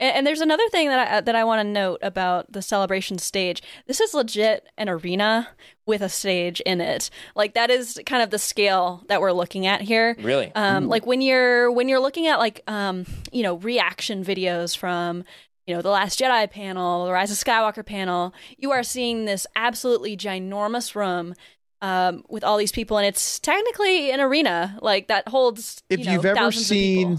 And, 0.02 0.18
and 0.18 0.28
there's 0.28 0.42
another 0.42 0.68
thing 0.70 0.90
that 0.90 1.08
I 1.08 1.22
that 1.22 1.36
I 1.36 1.44
want 1.46 1.60
to 1.60 1.64
note 1.64 2.00
about 2.02 2.52
the 2.52 2.62
celebration 2.62 3.20
stage. 3.20 3.62
This 3.88 4.02
is 4.02 4.14
legit 4.14 4.68
an 4.78 4.90
arena 4.90 5.50
with 5.86 6.02
a 6.02 6.10
stage 6.10 6.60
in 6.62 6.82
it. 6.82 7.10
Like 7.36 7.54
that 7.54 7.70
is 7.70 8.02
kind 8.06 8.22
of 8.22 8.32
the 8.32 8.40
scale 8.40 9.04
that 9.08 9.22
we're 9.22 9.32
looking 9.32 9.66
at 9.68 9.82
here. 9.82 10.18
Really? 10.20 10.52
Um, 10.56 10.88
like 10.88 11.06
when 11.06 11.22
you're 11.22 11.72
when 11.72 11.88
you're 11.88 12.00
looking 12.00 12.28
at 12.28 12.40
like 12.40 12.62
um, 12.68 13.06
you 13.32 13.44
know 13.44 13.56
reaction 13.56 14.26
videos 14.26 14.76
from 14.76 15.24
you 15.68 15.76
know 15.76 15.82
the 15.82 15.90
Last 15.90 16.20
Jedi 16.20 16.50
panel, 16.50 17.06
the 17.06 17.12
Rise 17.12 17.32
of 17.32 17.38
Skywalker 17.38 17.86
panel, 17.86 18.34
you 18.58 18.72
are 18.72 18.84
seeing 18.84 19.26
this 19.26 19.46
absolutely 19.56 20.18
ginormous 20.18 20.96
room 20.96 21.36
um, 21.82 22.24
with 22.30 22.44
all 22.44 22.58
these 22.58 22.72
people, 22.72 22.98
and 22.98 23.06
it's 23.06 23.40
technically 23.40 24.12
an 24.12 24.20
arena 24.20 24.78
like 24.82 25.08
that 25.08 25.28
holds. 25.28 25.82
If 25.90 26.00
you 26.00 26.06
know, 26.06 26.12
you've 26.14 26.26
ever 26.26 26.52
seen 26.52 27.18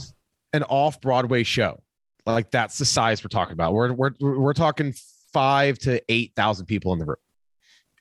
an 0.53 0.63
off 0.65 1.01
Broadway 1.01 1.43
show, 1.43 1.81
like 2.27 2.51
that's 2.51 2.79
the 2.79 2.85
size 2.85 3.23
we're 3.25 3.29
talking 3.29 3.55
about. 3.55 3.75
We're 3.75 3.93
we're 3.93 4.13
we're 4.21 4.53
talking 4.53 4.95
five 5.33 5.79
to 5.81 6.03
eight 6.09 6.33
thousand 6.37 6.67
people 6.67 6.93
in 6.93 6.99
the 6.99 7.07
room. 7.07 7.17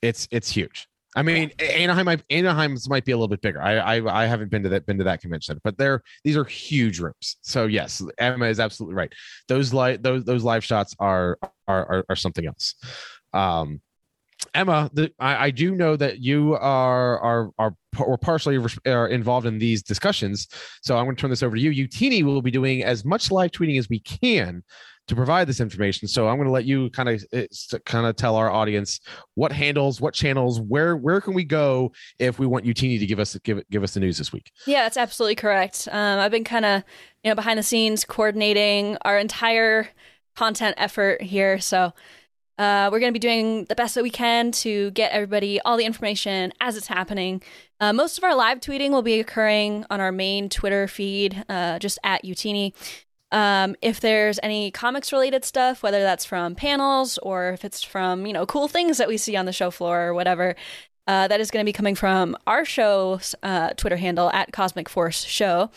It's 0.02 0.28
it's 0.30 0.50
huge. 0.50 0.88
I 1.14 1.22
mean, 1.22 1.50
Anaheim 1.58 2.22
Anaheim's 2.30 2.88
might 2.88 3.04
be 3.04 3.12
a 3.12 3.16
little 3.16 3.28
bit 3.28 3.42
bigger. 3.42 3.60
I, 3.60 3.76
I 3.76 4.22
I 4.22 4.26
haven't 4.26 4.50
been 4.50 4.62
to 4.62 4.70
that 4.70 4.86
been 4.86 4.98
to 4.98 5.04
that 5.04 5.20
convention, 5.20 5.60
but 5.62 5.76
they're 5.76 6.02
these 6.24 6.36
are 6.36 6.44
huge 6.44 7.00
rooms. 7.00 7.36
So 7.42 7.66
yes, 7.66 8.02
Emma 8.18 8.46
is 8.46 8.58
absolutely 8.58 8.94
right. 8.94 9.12
Those 9.48 9.74
live 9.74 10.02
those 10.02 10.24
those 10.24 10.42
live 10.42 10.64
shots 10.64 10.96
are 10.98 11.38
are 11.68 11.86
are, 11.86 12.04
are 12.08 12.16
something 12.16 12.46
else. 12.46 12.74
Um, 13.34 13.82
Emma, 14.54 14.90
the, 14.92 15.12
I, 15.18 15.46
I 15.46 15.50
do 15.50 15.74
know 15.74 15.96
that 15.96 16.20
you 16.20 16.54
are 16.54 17.18
are 17.20 17.50
are 17.58 17.74
or 17.98 18.16
partially 18.16 18.58
are 18.86 19.08
involved 19.08 19.46
in 19.46 19.58
these 19.58 19.82
discussions. 19.82 20.48
So 20.82 20.96
I'm 20.96 21.04
going 21.04 21.16
to 21.16 21.20
turn 21.20 21.30
this 21.30 21.42
over 21.42 21.56
to 21.56 21.62
you. 21.62 21.86
Youtini 21.86 22.22
will 22.22 22.42
be 22.42 22.50
doing 22.50 22.82
as 22.84 23.04
much 23.04 23.30
live 23.30 23.50
tweeting 23.50 23.78
as 23.78 23.88
we 23.88 24.00
can 24.00 24.62
to 25.08 25.16
provide 25.16 25.46
this 25.46 25.60
information. 25.60 26.06
So 26.08 26.28
I'm 26.28 26.36
going 26.36 26.46
to 26.46 26.52
let 26.52 26.64
you 26.64 26.90
kind 26.90 27.08
of 27.08 27.24
kind 27.84 28.06
of 28.06 28.16
tell 28.16 28.36
our 28.36 28.50
audience 28.50 29.00
what 29.34 29.52
handles, 29.52 30.00
what 30.00 30.14
channels, 30.14 30.60
where 30.60 30.96
where 30.96 31.20
can 31.20 31.34
we 31.34 31.44
go 31.44 31.92
if 32.18 32.38
we 32.38 32.46
want 32.46 32.64
Youtini 32.64 32.98
to 32.98 33.06
give 33.06 33.18
us 33.18 33.36
give 33.44 33.62
give 33.70 33.82
us 33.82 33.94
the 33.94 34.00
news 34.00 34.18
this 34.18 34.32
week. 34.32 34.50
Yeah, 34.66 34.82
that's 34.82 34.96
absolutely 34.96 35.36
correct. 35.36 35.88
Um, 35.90 36.18
I've 36.18 36.30
been 36.30 36.44
kind 36.44 36.64
of, 36.64 36.82
you 37.24 37.30
know, 37.30 37.34
behind 37.34 37.58
the 37.58 37.62
scenes 37.62 38.04
coordinating 38.04 38.96
our 39.02 39.18
entire 39.18 39.88
content 40.36 40.74
effort 40.78 41.20
here. 41.20 41.60
So 41.60 41.92
uh, 42.58 42.88
we're 42.92 43.00
going 43.00 43.12
to 43.12 43.18
be 43.18 43.18
doing 43.18 43.64
the 43.64 43.74
best 43.74 43.94
that 43.94 44.02
we 44.02 44.10
can 44.10 44.52
to 44.52 44.90
get 44.92 45.12
everybody 45.12 45.60
all 45.62 45.76
the 45.76 45.84
information 45.84 46.52
as 46.60 46.76
it's 46.76 46.86
happening. 46.86 47.42
Uh, 47.80 47.92
most 47.92 48.18
of 48.18 48.24
our 48.24 48.36
live 48.36 48.60
tweeting 48.60 48.90
will 48.90 49.02
be 49.02 49.18
occurring 49.18 49.84
on 49.90 50.00
our 50.00 50.12
main 50.12 50.48
Twitter 50.48 50.86
feed, 50.86 51.44
uh, 51.48 51.78
just 51.78 51.98
at 52.04 52.24
Youtini. 52.24 52.72
Um, 53.32 53.74
if 53.82 53.98
there's 53.98 54.38
any 54.42 54.70
comics 54.70 55.10
related 55.12 55.44
stuff, 55.44 55.82
whether 55.82 56.00
that's 56.02 56.24
from 56.24 56.54
panels 56.54 57.18
or 57.18 57.50
if 57.50 57.64
it's 57.64 57.82
from, 57.82 58.26
you 58.26 58.32
know, 58.32 58.46
cool 58.46 58.68
things 58.68 58.98
that 58.98 59.08
we 59.08 59.16
see 59.16 59.34
on 59.36 59.46
the 59.46 59.52
show 59.52 59.70
floor 59.70 60.02
or 60.08 60.14
whatever, 60.14 60.54
uh, 61.08 61.26
that 61.28 61.40
is 61.40 61.50
going 61.50 61.64
to 61.64 61.68
be 61.68 61.72
coming 61.72 61.94
from 61.96 62.36
our 62.46 62.64
show's 62.64 63.34
uh, 63.42 63.70
Twitter 63.70 63.96
handle 63.96 64.30
at 64.32 64.52
Cosmic 64.52 64.88
Force 64.88 65.24
Show. 65.24 65.70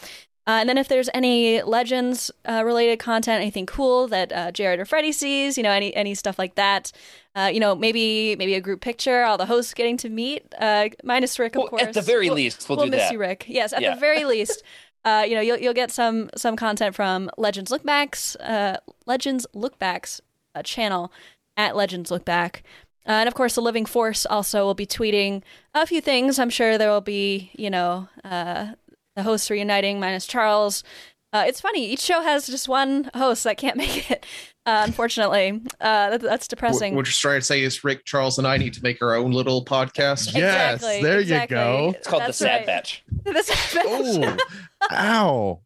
Uh, 0.48 0.60
and 0.60 0.70
then 0.70 0.78
if 0.78 0.88
there's 0.88 1.10
any 1.16 1.64
legends 1.64 2.30
uh, 2.48 2.62
related 2.64 3.00
content, 3.00 3.42
anything 3.42 3.66
cool 3.66 4.08
that 4.10 4.32
uh, 4.32 4.52
Jared 4.52 4.80
or 4.80 4.86
Freddie 4.86 5.12
sees, 5.12 5.58
you 5.58 5.64
know, 5.64 5.72
any 5.72 5.92
any 5.96 6.14
stuff 6.14 6.38
like 6.38 6.54
that, 6.54 6.92
uh, 7.36 7.50
you 7.52 7.60
know, 7.60 7.74
maybe 7.74 8.36
maybe 8.36 8.54
a 8.54 8.62
group 8.62 8.80
picture, 8.80 9.24
all 9.24 9.40
the 9.40 9.48
hosts 9.48 9.74
getting 9.74 9.98
to 9.98 10.08
meet, 10.10 10.44
uh, 10.60 10.90
minus 11.04 11.40
Rick, 11.40 11.56
of 11.56 11.62
Well, 11.62 11.68
course. 11.70 11.82
at 11.82 11.94
the 11.96 12.02
very 12.04 12.28
We'll- 12.28 12.36
least, 12.36 12.70
we'll, 12.70 12.78
we'll 12.78 12.86
do 12.86 12.92
miss 12.92 13.02
that. 13.06 13.14
you, 13.14 13.18
Rick. 13.18 13.46
Yes, 13.48 13.74
at 13.74 13.82
Yeah. 13.82 13.96
the 13.96 14.00
very 14.00 14.24
least, 14.24 14.62
uh, 15.06 15.24
you 15.28 15.36
know, 15.36 15.42
you'll 15.42 15.60
you'll 15.60 15.74
get 15.74 15.92
some 15.92 16.30
some 16.36 16.56
content 16.56 16.96
from 16.96 17.30
Legends 17.38 17.72
Lookbacks, 17.72 18.36
uh, 18.40 18.78
Legends 19.06 19.46
Lookbacks 19.56 20.20
uh, 20.56 20.64
channel 20.64 21.12
at 21.56 21.76
Legends 21.76 22.10
Lookback. 22.10 22.62
Uh, 23.08 23.22
and 23.22 23.28
of 23.28 23.36
course, 23.36 23.54
the 23.54 23.62
Living 23.62 23.86
Force 23.86 24.26
also 24.26 24.66
will 24.66 24.74
be 24.74 24.88
tweeting 24.88 25.44
a 25.76 25.86
few 25.86 26.02
things. 26.02 26.40
I'm 26.40 26.50
sure 26.50 26.78
there 26.78 26.90
will 26.90 27.02
be, 27.02 27.52
you 27.54 27.70
know, 27.70 28.10
uh, 28.24 28.74
the 29.16 29.22
hosts 29.22 29.52
reuniting 29.52 30.00
minus 30.00 30.26
Charles. 30.26 30.84
Uh, 31.32 31.44
it's 31.48 31.62
funny. 31.62 31.86
Each 31.86 32.00
show 32.00 32.22
has 32.22 32.48
just 32.48 32.68
one 32.68 33.12
host 33.14 33.44
that 33.44 33.58
can't 33.58 33.78
make 33.86 34.10
it. 34.10 34.26
Uh, 34.66 34.82
unfortunately, 34.86 35.62
uh, 35.80 36.10
that, 36.10 36.22
that's 36.22 36.48
depressing. 36.48 36.96
What 36.96 37.06
you're 37.06 37.12
trying 37.12 37.40
to 37.40 37.46
say 37.46 37.62
is 37.62 37.84
Rick, 37.84 38.04
Charles, 38.06 38.40
and 38.40 38.48
I 38.48 38.58
need 38.58 38.74
to 38.74 38.82
make 38.84 39.02
our 39.02 39.14
own 39.16 39.32
little 39.32 39.64
podcast. 39.64 40.34
Yes, 40.36 40.76
Exactly, 40.82 41.02
there 41.04 41.20
exactly. 41.20 41.56
you 41.58 41.64
go. 41.64 41.94
It's 41.96 42.08
called 42.08 42.24
That's 42.24 42.40
the 42.40 42.46
Sad 42.46 42.58
right. 42.58 42.66
Batch. 42.66 43.04
The 43.26 43.44
Sad 43.44 43.76
Batch. 43.76 44.42
Oh, 44.82 44.88
ow! 44.92 45.60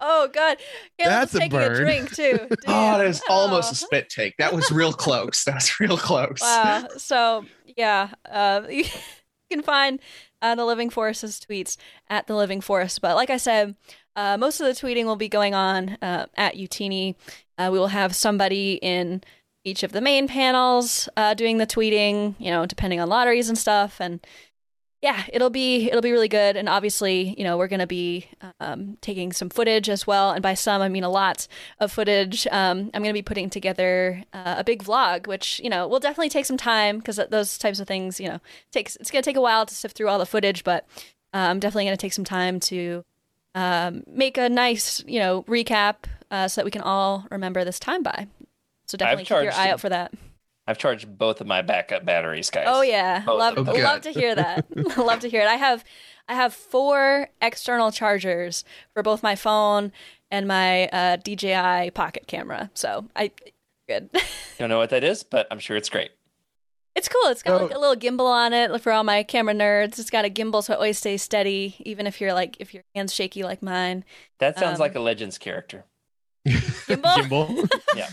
Oh 0.00 0.28
God, 0.32 0.58
Caleb 0.98 1.10
That's 1.10 1.32
was 1.32 1.40
a 1.40 1.44
taking 1.44 1.58
a, 1.60 1.74
drink 1.74 2.14
too. 2.14 2.38
Oh, 2.66 2.98
that 2.98 3.06
is 3.06 3.22
almost 3.28 3.72
a 3.72 3.84
Oh. 3.84 3.86
spit 3.86 4.08
take. 4.08 4.36
That 4.36 4.52
was 4.52 4.70
real 4.70 4.92
close. 4.92 5.44
That 5.44 5.54
was 5.54 5.80
real 5.80 5.96
close. 5.96 6.40
Wow. 6.40 6.88
So 6.96 7.44
yeah, 7.76 8.10
uh, 8.30 8.62
you 8.70 8.84
can 9.50 9.62
find 9.62 10.00
uh, 10.42 10.54
the 10.54 10.64
Living 10.64 10.90
Force's 10.90 11.40
tweets 11.40 11.76
at 12.10 12.26
the 12.26 12.34
Living 12.36 12.60
Forest. 12.60 13.00
But 13.00 13.16
like 13.16 13.30
I 13.30 13.36
said, 13.38 13.76
uh, 14.16 14.36
most 14.36 14.60
of 14.60 14.66
the 14.66 14.72
tweeting 14.72 15.06
will 15.06 15.16
be 15.16 15.28
going 15.28 15.54
on 15.54 15.96
uh, 16.02 16.26
at 16.36 16.54
Youtini. 16.56 17.14
Uh, 17.58 17.70
we 17.72 17.78
will 17.78 17.88
have 17.88 18.14
somebody 18.14 18.74
in 18.82 19.22
each 19.64 19.82
of 19.82 19.92
the 19.92 20.00
main 20.00 20.28
panels 20.28 21.08
uh, 21.16 21.34
doing 21.34 21.58
the 21.58 21.66
tweeting. 21.66 22.34
You 22.38 22.50
know, 22.50 22.66
depending 22.66 23.00
on 23.00 23.08
lotteries 23.08 23.48
and 23.48 23.56
stuff, 23.58 24.00
and 24.00 24.20
yeah, 25.04 25.22
it'll 25.34 25.50
be 25.50 25.88
it'll 25.90 26.00
be 26.00 26.12
really 26.12 26.28
good. 26.28 26.56
And 26.56 26.66
obviously, 26.66 27.34
you 27.36 27.44
know, 27.44 27.58
we're 27.58 27.68
gonna 27.68 27.86
be 27.86 28.26
um, 28.58 28.96
taking 29.02 29.32
some 29.32 29.50
footage 29.50 29.90
as 29.90 30.06
well. 30.06 30.30
And 30.30 30.42
by 30.42 30.54
some, 30.54 30.80
I 30.80 30.88
mean 30.88 31.04
a 31.04 31.10
lot 31.10 31.46
of 31.78 31.92
footage. 31.92 32.46
Um, 32.46 32.90
I'm 32.94 33.02
gonna 33.02 33.12
be 33.12 33.20
putting 33.20 33.50
together 33.50 34.24
uh, 34.32 34.54
a 34.56 34.64
big 34.64 34.82
vlog, 34.82 35.26
which 35.26 35.60
you 35.62 35.68
know 35.68 35.86
will 35.86 36.00
definitely 36.00 36.30
take 36.30 36.46
some 36.46 36.56
time 36.56 36.98
because 36.98 37.20
those 37.28 37.58
types 37.58 37.80
of 37.80 37.86
things, 37.86 38.18
you 38.18 38.28
know, 38.30 38.40
takes 38.72 38.96
it's 38.96 39.10
gonna 39.10 39.20
take 39.20 39.36
a 39.36 39.42
while 39.42 39.66
to 39.66 39.74
sift 39.74 39.94
through 39.94 40.08
all 40.08 40.18
the 40.18 40.24
footage. 40.24 40.64
But 40.64 40.86
uh, 41.34 41.48
I'm 41.50 41.60
definitely 41.60 41.84
gonna 41.84 41.98
take 41.98 42.14
some 42.14 42.24
time 42.24 42.58
to 42.60 43.04
um, 43.54 44.04
make 44.06 44.38
a 44.38 44.48
nice, 44.48 45.04
you 45.06 45.20
know, 45.20 45.42
recap 45.42 46.04
uh, 46.34 46.48
so 46.48 46.60
that 46.60 46.64
we 46.64 46.70
can 46.70 46.82
all 46.82 47.26
remember 47.30 47.64
this 47.64 47.78
time 47.78 48.02
by. 48.02 48.26
So 48.86 48.98
definitely 48.98 49.24
keep 49.24 49.42
your 49.44 49.52
eye 49.52 49.70
out 49.70 49.80
for 49.80 49.88
that. 49.88 50.12
I've 50.66 50.78
charged 50.78 51.18
both 51.18 51.40
of 51.40 51.46
my 51.46 51.60
backup 51.62 52.04
batteries, 52.04 52.50
guys. 52.50 52.64
Oh 52.68 52.82
yeah, 52.82 53.22
Oh, 53.26 53.36
love 53.36 53.54
oh, 53.58 53.62
love 53.62 54.00
to 54.02 54.10
hear 54.10 54.34
that. 54.34 54.66
love 54.98 55.20
to 55.20 55.28
hear 55.28 55.42
it. 55.42 55.48
I 55.48 55.56
have 55.56 55.84
I 56.28 56.34
have 56.34 56.54
four 56.54 57.28
external 57.42 57.92
chargers 57.92 58.64
for 58.94 59.02
both 59.02 59.22
my 59.22 59.36
phone 59.36 59.92
and 60.30 60.48
my 60.48 60.88
uh, 60.88 61.16
DJI 61.16 61.90
Pocket 61.90 62.26
camera. 62.26 62.70
So 62.74 63.06
I 63.14 63.30
good. 63.88 64.08
Don't 64.58 64.70
know 64.70 64.78
what 64.78 64.90
that 64.90 65.04
is, 65.04 65.22
but 65.22 65.46
I'm 65.50 65.58
sure 65.58 65.76
it's 65.76 65.90
great. 65.90 66.12
it's 66.94 67.08
cool. 67.08 67.28
It's 67.30 67.42
got 67.42 67.58
So- 67.58 67.66
like 67.66 67.74
a 67.74 67.78
little 67.78 67.96
gimbal 67.96 68.30
on 68.30 68.54
it 68.54 68.80
for 68.80 68.90
all 68.90 69.04
my 69.04 69.22
camera 69.22 69.54
nerds. 69.54 69.98
It's 69.98 70.08
got 70.10 70.24
a 70.24 70.30
gimbal 70.30 70.64
so 70.64 70.72
it 70.72 70.76
always 70.76 70.96
stays 70.98 71.20
steady, 71.22 71.76
even 71.80 72.06
if 72.06 72.20
you're 72.22 72.32
like 72.32 72.56
if 72.58 72.72
your 72.72 72.84
hands 72.94 73.12
shaky 73.14 73.42
like 73.42 73.62
mine. 73.62 74.02
That 74.38 74.58
sounds 74.58 74.76
Um, 74.76 74.80
like 74.80 74.94
a 74.94 75.00
Legends 75.00 75.36
character. 75.36 75.84
Gimbal. 76.46 77.68
Gimbal. 77.68 77.70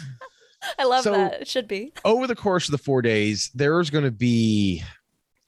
I 0.79 0.83
love 0.85 1.03
So- 1.03 1.11
that. 1.13 1.41
It 1.41 1.47
should 1.47 1.67
be. 1.67 1.93
over 2.05 2.27
the 2.27 2.35
course 2.35 2.67
of 2.67 2.71
the 2.71 2.77
four 2.77 3.01
days, 3.01 3.49
there's 3.53 3.89
going 3.89 4.03
to 4.03 4.11
be, 4.11 4.83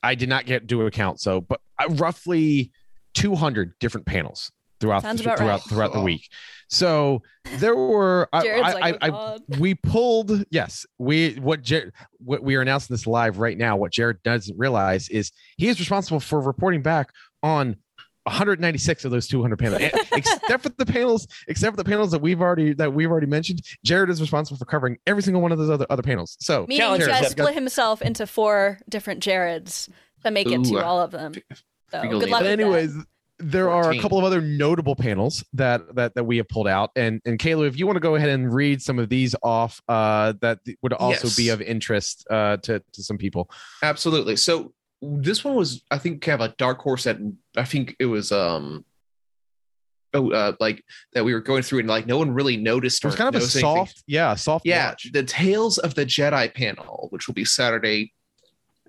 I 0.01 0.15
did 0.15 0.29
not 0.29 0.45
get 0.45 0.67
do 0.67 0.81
a 0.85 0.91
count, 0.91 1.19
so 1.19 1.41
but 1.41 1.61
uh, 1.79 1.87
roughly 1.89 2.71
200 3.13 3.73
different 3.79 4.05
panels 4.07 4.51
throughout 4.79 5.03
Sounds 5.03 5.19
the, 5.19 5.23
throughout 5.35 5.39
right. 5.39 5.61
throughout 5.61 5.93
the 5.93 6.01
week. 6.01 6.27
So 6.67 7.21
there 7.59 7.75
were, 7.75 8.27
I, 8.33 8.47
I, 8.49 8.73
like, 8.73 8.97
I, 9.01 9.09
"Oh, 9.09 9.37
I, 9.53 9.59
we 9.59 9.75
pulled 9.75 10.43
yes, 10.49 10.85
we 10.97 11.35
what 11.35 11.61
Jared, 11.61 11.93
what 12.17 12.43
we 12.43 12.55
are 12.55 12.61
announcing 12.61 12.93
this 12.93 13.05
live 13.07 13.37
right 13.37 13.57
now. 13.57 13.77
What 13.77 13.91
Jared 13.93 14.21
doesn't 14.23 14.57
realize 14.57 15.07
is 15.09 15.31
he 15.57 15.67
is 15.69 15.79
responsible 15.79 16.19
for 16.19 16.41
reporting 16.41 16.81
back 16.81 17.11
on 17.43 17.77
196 18.23 19.05
of 19.05 19.11
those 19.11 19.27
200 19.27 19.57
panels, 19.59 19.81
except 20.13 20.63
for 20.63 20.69
the 20.69 20.85
panels, 20.85 21.27
except 21.47 21.75
for 21.75 21.83
the 21.83 21.89
panels 21.89 22.11
that 22.11 22.21
we've 22.21 22.41
already 22.41 22.73
that 22.73 22.93
we've 22.93 23.09
already 23.09 23.27
mentioned. 23.27 23.61
Jared 23.83 24.09
is 24.09 24.21
responsible 24.21 24.57
for 24.57 24.65
covering 24.65 24.97
every 25.05 25.21
single 25.21 25.41
one 25.41 25.51
of 25.51 25.57
those 25.57 25.69
other 25.69 25.85
other 25.89 26.03
panels. 26.03 26.37
So 26.39 26.61
Meaning 26.61 26.71
he 26.71 26.77
Challenge 26.77 27.03
has 27.03 27.09
yourself. 27.09 27.31
split 27.31 27.53
himself 27.53 28.01
into 28.01 28.25
four 28.27 28.79
different 28.87 29.21
Jareds 29.23 29.89
to 30.23 30.31
make 30.31 30.49
it 30.49 30.63
to 30.65 30.83
all 30.83 31.01
of 31.01 31.11
them. 31.11 31.33
So 31.91 32.01
good 32.01 32.13
luck 32.13 32.21
but 32.21 32.21
with 32.21 32.29
that. 32.29 32.45
anyways 32.45 32.95
there 33.39 33.69
are 33.69 33.91
a 33.91 33.99
couple 33.99 34.17
of 34.17 34.23
other 34.23 34.39
notable 34.41 34.95
panels 34.95 35.43
that 35.53 35.95
that 35.95 36.15
that 36.15 36.23
we 36.23 36.37
have 36.37 36.47
pulled 36.47 36.67
out 36.67 36.91
and 36.95 37.19
and 37.25 37.37
Kayla 37.39 37.67
if 37.67 37.77
you 37.77 37.85
want 37.85 37.97
to 37.97 37.99
go 37.99 38.15
ahead 38.15 38.29
and 38.29 38.53
read 38.53 38.81
some 38.81 38.99
of 38.99 39.09
these 39.09 39.35
off 39.43 39.81
uh 39.89 40.33
that 40.41 40.59
would 40.81 40.93
also 40.93 41.27
be 41.35 41.49
of 41.49 41.61
interest 41.61 42.25
uh 42.29 42.57
to 42.57 42.81
to 42.93 43.03
some 43.03 43.17
people 43.17 43.49
Absolutely. 43.81 44.35
So 44.37 44.71
this 45.21 45.43
one 45.43 45.55
was, 45.55 45.83
I 45.91 45.97
think, 45.97 46.21
kind 46.21 46.41
of 46.41 46.51
a 46.51 46.55
dark 46.57 46.79
horse 46.79 47.03
that 47.03 47.17
I 47.57 47.65
think 47.65 47.95
it 47.99 48.05
was 48.05 48.31
um 48.31 48.85
oh 50.13 50.31
uh 50.31 50.53
like 50.59 50.83
that 51.13 51.25
we 51.25 51.33
were 51.33 51.41
going 51.41 51.63
through 51.63 51.79
and 51.79 51.87
like 51.87 52.05
no 52.05 52.17
one 52.17 52.31
really 52.31 52.55
noticed 52.57 53.03
it 53.03 53.07
was 53.07 53.15
kind 53.15 53.27
of 53.29 53.35
a 53.35 53.39
noticed 53.39 53.55
anything. 53.55 53.75
soft 53.85 54.03
yeah 54.07 54.35
soft 54.35 54.65
Yeah, 54.65 54.89
watch. 54.89 55.09
the 55.11 55.23
Tales 55.23 55.77
of 55.79 55.95
the 55.95 56.05
Jedi 56.05 56.53
panel, 56.53 57.07
which 57.09 57.27
will 57.27 57.33
be 57.33 57.45
Saturday, 57.45 58.13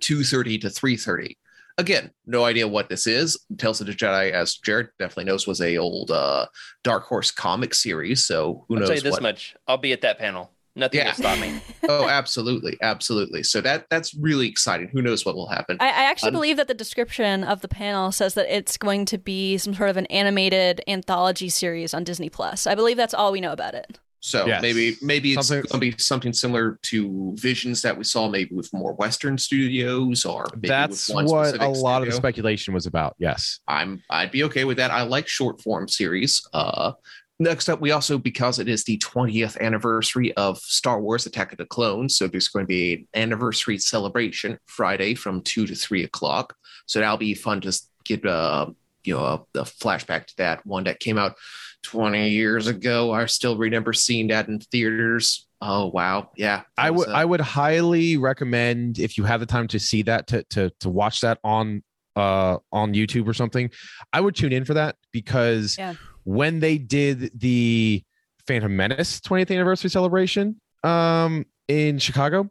two 0.00 0.22
thirty 0.22 0.58
to 0.58 0.70
three 0.70 0.96
thirty. 0.96 1.36
again, 1.78 2.10
no 2.26 2.44
idea 2.44 2.68
what 2.68 2.88
this 2.88 3.06
is. 3.06 3.36
Tales 3.58 3.80
of 3.80 3.86
the 3.88 3.92
Jedi, 3.94 4.30
as 4.30 4.56
Jared 4.56 4.90
definitely 4.98 5.24
knows, 5.24 5.46
was 5.46 5.60
a 5.60 5.76
old 5.78 6.10
uh, 6.10 6.46
Dark 6.84 7.04
Horse 7.04 7.30
comic 7.32 7.74
series. 7.74 8.24
So 8.26 8.64
who 8.68 8.74
I'll 8.76 8.80
knows 8.80 8.88
tell 8.90 8.96
you 8.96 9.02
this 9.02 9.12
what? 9.12 9.22
much. 9.22 9.56
I'll 9.66 9.78
be 9.78 9.92
at 9.92 10.02
that 10.02 10.18
panel. 10.18 10.52
Nothing 10.76 10.98
Yeah. 11.00 11.06
will 11.06 11.14
stop 11.14 11.38
me. 11.38 11.60
oh, 11.88 12.08
absolutely, 12.08 12.76
absolutely. 12.82 13.42
So 13.44 13.60
that 13.60 13.86
that's 13.90 14.12
really 14.14 14.48
exciting. 14.48 14.88
Who 14.88 15.02
knows 15.02 15.24
what 15.24 15.36
will 15.36 15.48
happen? 15.48 15.76
I, 15.80 15.86
I 15.86 16.04
actually 16.10 16.28
Um, 16.28 16.34
believe 16.34 16.56
that 16.56 16.66
the 16.68 16.74
description 16.74 17.44
of 17.44 17.60
the 17.60 17.68
panel 17.68 18.10
says 18.10 18.34
that 18.34 18.54
it's 18.54 18.76
going 18.76 19.04
to 19.06 19.18
be 19.18 19.56
some 19.58 19.74
sort 19.74 19.90
of 19.90 19.96
an 19.96 20.06
animated 20.06 20.80
anthology 20.88 21.48
series 21.48 21.94
on 21.94 22.02
Disney 22.04 22.28
Plus. 22.28 22.66
I 22.66 22.74
believe 22.74 22.96
that's 22.96 23.14
all 23.14 23.30
we 23.30 23.40
know 23.40 23.52
about 23.52 23.74
it. 23.74 23.98
So 24.18 24.46
Yes. 24.46 24.62
maybe 24.62 24.96
maybe 25.02 25.34
it's 25.34 25.46
Something- 25.48 25.66
going 25.70 25.80
to 25.92 25.96
be 25.96 26.02
something 26.02 26.32
similar 26.32 26.78
to 26.84 27.34
Visions 27.36 27.82
that 27.82 27.96
we 27.98 28.04
saw, 28.04 28.26
maybe 28.28 28.54
with 28.54 28.72
more 28.72 28.94
Western 28.94 29.36
studios, 29.36 30.24
or 30.24 30.46
maybe 30.54 30.68
That's 30.68 31.08
with 31.08 31.14
one 31.14 31.26
what 31.26 31.46
a 31.46 31.48
specific 31.50 31.76
lot 31.82 32.02
of 32.02 32.08
the 32.08 32.14
speculation 32.14 32.72
was 32.72 32.86
about. 32.86 33.14
Yes. 33.18 33.60
I'm 33.68 34.02
I'd 34.10 34.30
be 34.30 34.42
okay 34.44 34.64
with 34.64 34.78
that. 34.78 34.90
I 34.90 35.02
like 35.02 35.28
short 35.28 35.60
form 35.60 35.88
series. 35.88 36.42
Uh 36.54 36.92
next 37.38 37.68
up 37.68 37.80
we 37.80 37.90
also 37.90 38.18
because 38.18 38.58
it 38.58 38.68
is 38.68 38.84
the 38.84 38.98
20th 38.98 39.58
anniversary 39.60 40.32
of 40.34 40.58
Star 40.58 41.00
Wars 41.00 41.26
Attack 41.26 41.52
of 41.52 41.58
the 41.58 41.66
Clones, 41.66 42.16
so 42.16 42.26
there's 42.26 42.48
going 42.48 42.64
to 42.64 42.68
be 42.68 42.94
an 42.94 43.08
anniversary 43.14 43.78
celebration 43.78 44.58
Friday 44.66 45.14
from 45.14 45.42
2 45.42 45.66
to 45.66 45.74
3 45.74 46.04
o'clock. 46.04 46.54
So 46.86 47.00
that'll 47.00 47.16
be 47.16 47.34
fun 47.34 47.60
to 47.62 47.80
get 48.04 48.24
uh 48.26 48.66
you 49.04 49.14
know 49.14 49.24
a, 49.24 49.60
a 49.60 49.64
flashback 49.64 50.26
to 50.26 50.36
that 50.38 50.64
one 50.66 50.84
that 50.84 51.00
came 51.00 51.18
out 51.18 51.36
20 51.82 52.28
years 52.30 52.66
ago. 52.66 53.12
I 53.12 53.26
still 53.26 53.56
remember 53.56 53.92
seeing 53.92 54.28
that 54.28 54.48
in 54.48 54.58
theaters. 54.58 55.46
Oh 55.60 55.86
wow. 55.86 56.30
Yeah. 56.36 56.62
I 56.76 56.90
would 56.90 57.08
uh, 57.08 57.12
I 57.12 57.24
would 57.24 57.40
highly 57.40 58.16
recommend 58.16 58.98
if 58.98 59.16
you 59.16 59.24
have 59.24 59.40
the 59.40 59.46
time 59.46 59.68
to 59.68 59.78
see 59.78 60.02
that 60.02 60.26
to 60.28 60.42
to 60.50 60.70
to 60.80 60.90
watch 60.90 61.20
that 61.20 61.38
on 61.44 61.82
uh 62.16 62.58
on 62.72 62.94
YouTube 62.94 63.26
or 63.26 63.34
something. 63.34 63.70
I 64.12 64.20
would 64.20 64.34
tune 64.34 64.52
in 64.52 64.64
for 64.64 64.74
that 64.74 64.96
because 65.12 65.76
Yeah. 65.78 65.94
When 66.24 66.60
they 66.60 66.78
did 66.78 67.38
the 67.38 68.02
Phantom 68.46 68.74
Menace 68.74 69.20
20th 69.20 69.50
anniversary 69.50 69.90
celebration 69.90 70.60
um 70.82 71.46
in 71.68 71.98
Chicago, 71.98 72.50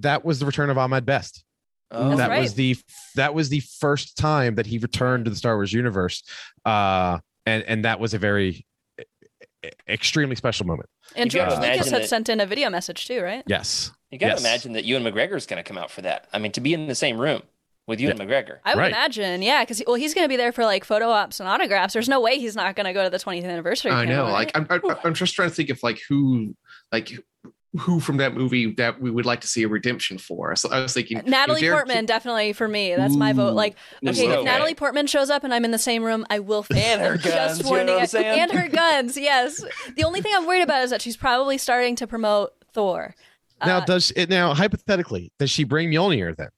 that 0.00 0.24
was 0.24 0.38
the 0.40 0.46
return 0.46 0.68
of 0.68 0.76
Ahmed 0.76 1.06
Best. 1.06 1.44
Oh, 1.90 2.16
that 2.16 2.28
right. 2.30 2.40
was 2.42 2.54
the 2.54 2.76
that 3.16 3.34
was 3.34 3.48
the 3.48 3.60
first 3.60 4.16
time 4.18 4.54
that 4.56 4.66
he 4.66 4.78
returned 4.78 5.24
to 5.26 5.30
the 5.30 5.36
Star 5.36 5.56
Wars 5.56 5.72
universe. 5.72 6.22
Uh 6.64 7.18
and 7.46 7.62
and 7.64 7.84
that 7.84 7.98
was 8.00 8.12
a 8.14 8.18
very 8.18 8.66
extremely 9.88 10.36
special 10.36 10.66
moment. 10.66 10.88
And 11.14 11.32
You 11.32 11.40
gotta 11.40 11.56
George 11.56 11.68
Lucas 11.70 11.90
had 11.90 12.02
that- 12.02 12.08
sent 12.08 12.28
in 12.28 12.40
a 12.40 12.46
video 12.46 12.68
message 12.70 13.06
too, 13.06 13.22
right? 13.22 13.44
Yes. 13.46 13.90
You 14.10 14.18
got 14.18 14.26
to 14.26 14.32
Yes. 14.32 14.40
imagine 14.40 14.72
that 14.74 14.84
Ewan 14.84 15.04
McGregor 15.04 15.36
is 15.36 15.46
going 15.46 15.62
to 15.62 15.66
come 15.66 15.78
out 15.78 15.90
for 15.90 16.02
that. 16.02 16.28
I 16.34 16.38
mean, 16.38 16.52
to 16.52 16.60
be 16.60 16.74
in 16.74 16.86
the 16.86 16.94
same 16.94 17.18
room 17.18 17.42
with 17.86 18.00
Ewan 18.00 18.18
McGregor. 18.18 18.58
I 18.64 18.74
would 18.74 18.80
Right. 18.80 18.92
imagine, 18.92 19.42
yeah, 19.42 19.62
because 19.62 19.82
well, 19.86 19.96
he's 19.96 20.14
going 20.14 20.24
to 20.24 20.28
be 20.28 20.36
there 20.36 20.52
for 20.52 20.64
like 20.64 20.84
photo 20.84 21.08
ops 21.08 21.40
and 21.40 21.48
autographs. 21.48 21.92
There's 21.92 22.08
no 22.08 22.20
way 22.20 22.38
he's 22.38 22.54
not 22.56 22.76
going 22.76 22.86
to 22.86 22.92
go 22.92 23.02
to 23.04 23.10
the 23.10 23.18
20th 23.18 23.44
anniversary. 23.44 23.90
I 23.90 24.06
panel, 24.06 24.26
know. 24.26 24.32
Like? 24.32 24.52
I'm, 24.54 24.66
I'm, 24.70 24.80
I'm 25.04 25.14
just 25.14 25.34
trying 25.34 25.48
to 25.48 25.54
think 25.54 25.70
of 25.70 25.82
like 25.82 26.00
who, 26.08 26.54
like 26.92 27.12
who 27.78 28.00
from 28.00 28.18
that 28.18 28.34
movie 28.34 28.70
that 28.74 29.00
we 29.00 29.10
would 29.10 29.24
like 29.24 29.40
to 29.40 29.46
see 29.46 29.62
a 29.62 29.68
redemption 29.68 30.18
for. 30.18 30.54
So 30.56 30.70
I 30.70 30.80
was 30.80 30.92
thinking 30.92 31.22
Natalie 31.24 31.60
if 31.60 31.62
they're- 31.62 31.72
Portman, 31.72 32.04
definitely 32.06 32.52
for 32.52 32.68
me. 32.68 32.94
That's 32.94 33.16
my 33.16 33.32
vote. 33.32 33.54
Like, 33.54 33.76
okay, 34.06 34.26
no 34.26 34.32
if 34.32 34.38
way. 34.40 34.44
Natalie 34.44 34.74
Portman 34.74 35.06
shows 35.06 35.30
up 35.30 35.42
and 35.42 35.54
I'm 35.54 35.64
in 35.64 35.70
the 35.70 35.78
same 35.78 36.04
room, 36.04 36.26
I 36.28 36.38
will. 36.40 36.62
fan 36.62 37.00
her 37.00 37.12
I'm 37.14 37.18
guns, 37.20 37.58
you 37.58 37.64
know 37.64 37.70
warning 37.70 37.94
what 37.94 38.14
I'm 38.14 38.24
And 38.24 38.52
her 38.52 38.68
guns, 38.68 39.16
yes. 39.16 39.64
The 39.96 40.04
only 40.04 40.20
thing 40.20 40.32
I'm 40.36 40.46
worried 40.46 40.62
about 40.62 40.84
is 40.84 40.90
that 40.90 41.00
she's 41.00 41.16
probably 41.16 41.56
starting 41.56 41.96
to 41.96 42.06
promote 42.06 42.52
Thor. 42.74 43.14
Now, 43.64 43.78
Uh, 43.78 43.84
does 43.86 44.12
it 44.16 44.28
now 44.28 44.52
hypothetically 44.54 45.32
does 45.38 45.50
she 45.50 45.64
bring 45.64 45.90
Mjolnir 45.90 46.36
then? 46.36 46.48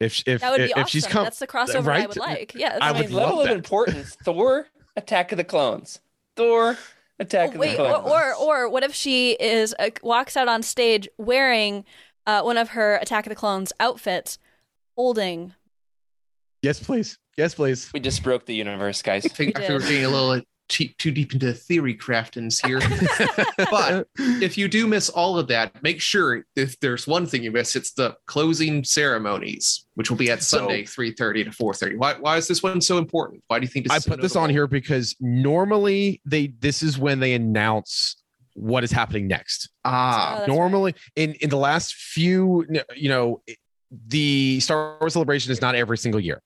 If 0.00 0.22
if 0.26 0.40
that 0.40 0.50
would 0.50 0.58
be 0.58 0.64
if 0.64 0.72
awesome. 0.76 0.86
she's 0.88 1.06
come, 1.06 1.24
That's 1.24 1.38
the 1.38 1.46
crossover 1.46 1.92
I 1.92 2.06
would 2.06 2.16
like. 2.16 2.52
Yes. 2.54 2.78
I 2.80 2.88
I 2.88 2.92
would 2.92 3.06
mean, 3.06 3.12
love 3.12 3.28
level 3.36 3.40
of 3.44 3.50
importance: 3.50 4.16
Thor, 4.24 4.66
Attack 4.96 5.32
of 5.32 5.36
the 5.38 5.44
Clones. 5.44 6.00
Thor, 6.36 6.78
Attack 7.18 7.50
Oh, 7.50 7.52
of 7.52 7.58
wait, 7.58 7.76
the 7.76 7.82
or, 7.84 8.00
Clones. 8.00 8.10
or 8.10 8.34
or 8.34 8.68
what 8.70 8.82
if 8.82 8.94
she 8.94 9.32
is 9.32 9.74
uh, 9.78 9.90
walks 10.02 10.36
out 10.36 10.48
on 10.48 10.62
stage 10.62 11.06
wearing 11.18 11.84
uh, 12.26 12.40
one 12.42 12.56
of 12.56 12.70
her 12.70 12.96
Attack 12.96 13.26
of 13.26 13.30
the 13.30 13.36
Clones 13.36 13.72
outfits, 13.78 14.38
holding 14.96 15.54
yes, 16.62 16.80
please, 16.80 17.18
yes, 17.36 17.54
please. 17.54 17.90
we 17.92 18.00
just 18.00 18.22
broke 18.22 18.46
the 18.46 18.54
universe, 18.54 19.02
guys. 19.02 19.24
I 19.26 19.28
think, 19.28 19.58
I 19.58 19.60
We 19.60 19.66
think 19.66 19.70
we're 19.82 19.86
did. 19.86 19.88
getting 19.88 20.04
a 20.06 20.08
little 20.10 20.42
too, 20.70 20.88
too 20.96 21.10
deep 21.10 21.34
into 21.34 21.52
theory 21.52 21.94
craftings 21.94 22.64
here. 22.64 22.80
but 23.70 24.06
if 24.42 24.56
you 24.56 24.68
do 24.68 24.86
miss 24.86 25.10
all 25.10 25.38
of 25.38 25.48
that, 25.48 25.82
make 25.82 26.00
sure 26.00 26.44
if 26.56 26.78
there's 26.80 27.06
one 27.06 27.26
thing 27.26 27.42
you 27.42 27.50
miss, 27.50 27.76
it's 27.76 27.92
the 27.92 28.16
closing 28.26 28.82
ceremonies, 28.84 29.86
which 29.94 30.08
will 30.08 30.16
be 30.16 30.30
at 30.30 30.42
So- 30.42 30.58
Sunday, 30.58 30.84
3:30 30.84 31.44
to 31.44 31.50
4:30. 31.50 31.98
Why, 31.98 32.14
why 32.14 32.36
is 32.38 32.48
this 32.48 32.62
one 32.62 32.80
so 32.80 32.96
important? 32.96 33.42
Why 33.48 33.58
do 33.58 33.64
you 33.64 33.68
think 33.68 33.84
this 33.86 33.92
I 33.92 33.96
is 33.96 34.04
so 34.04 34.10
put 34.12 34.22
this 34.22 34.36
on 34.36 34.48
here 34.48 34.66
because 34.66 35.14
normally 35.20 36.22
they 36.24 36.48
this 36.60 36.82
is 36.82 36.98
when 36.98 37.20
they 37.20 37.34
announce 37.34 38.16
what 38.54 38.84
is 38.84 38.90
happening 38.92 39.26
next. 39.28 39.68
Ah, 39.84 39.90
Oh, 39.90 40.38
that's 40.38 40.48
right. 40.48 40.54
normally 40.56 40.94
in 41.16 41.34
in 41.34 41.50
the 41.50 41.56
last 41.56 41.94
few 41.94 42.66
you 42.96 43.08
know 43.08 43.42
the 44.06 44.60
star 44.60 44.96
wars 45.00 45.14
celebration 45.14 45.50
is 45.50 45.60
not 45.60 45.74
every 45.74 45.98
single 45.98 46.20
year 46.20 46.40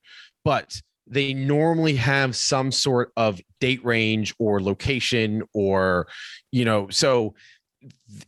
but 0.45 0.81
they 1.07 1.35
normally 1.35 1.95
have 1.97 2.35
some 2.35 2.73
sort 2.73 3.12
of 3.17 3.40
date 3.61 3.85
range 3.85 4.35
or 4.38 4.61
location 4.61 5.43
or 5.53 6.07
you 6.51 6.64
know 6.64 6.88
so 6.90 7.35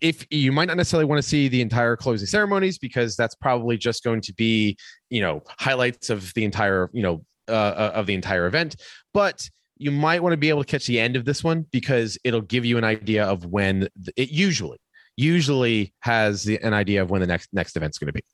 if 0.01 0.27
you 0.31 0.53
might 0.53 0.67
not 0.67 0.77
necessarily 0.77 1.05
want 1.05 1.23
to 1.23 1.27
see 1.27 1.49
the 1.49 1.63
entire 1.63 1.97
closing 1.97 2.27
ceremonies 2.27 2.79
because 2.79 3.17
that's 3.17 3.35
probably 3.35 3.77
just 3.77 4.05
going 4.05 4.21
to 4.21 4.35
be 4.35 4.77
you 5.11 5.21
know 5.21 5.43
highlights 5.59 6.11
of 6.11 6.33
the 6.35 6.45
entire 6.45 6.91
you 6.93 7.03
know 7.03 7.25
uh, 7.49 7.53
uh, 7.53 7.93
of 7.95 8.07
the 8.07 8.15
entire 8.15 8.47
event. 8.47 8.77
But 9.15 9.49
you 9.79 9.91
might 9.91 10.23
want 10.23 10.33
to 10.33 10.37
be 10.37 10.49
able 10.49 10.65
to 10.65 10.71
catch 10.71 10.87
the 10.87 10.99
end 10.99 11.17
of 11.17 11.25
this 11.25 11.45
one 11.45 11.67
because 11.71 12.19
it'll 12.25 12.41
give 12.41 12.65
you 12.65 12.79
an 12.79 12.85
idea 12.85 13.25
of 13.25 13.45
when 13.47 13.89
it 14.17 14.31
usually 14.31 14.79
usually 15.17 15.95
has 16.01 16.45
the, 16.45 16.59
an 16.59 16.75
idea 16.75 17.03
of 17.03 17.11
when 17.11 17.21
the 17.21 17.27
next 17.27 17.49
next 17.53 17.77
event's 17.77 17.99
going 17.99 18.09
to 18.09 18.13
be 18.13 18.25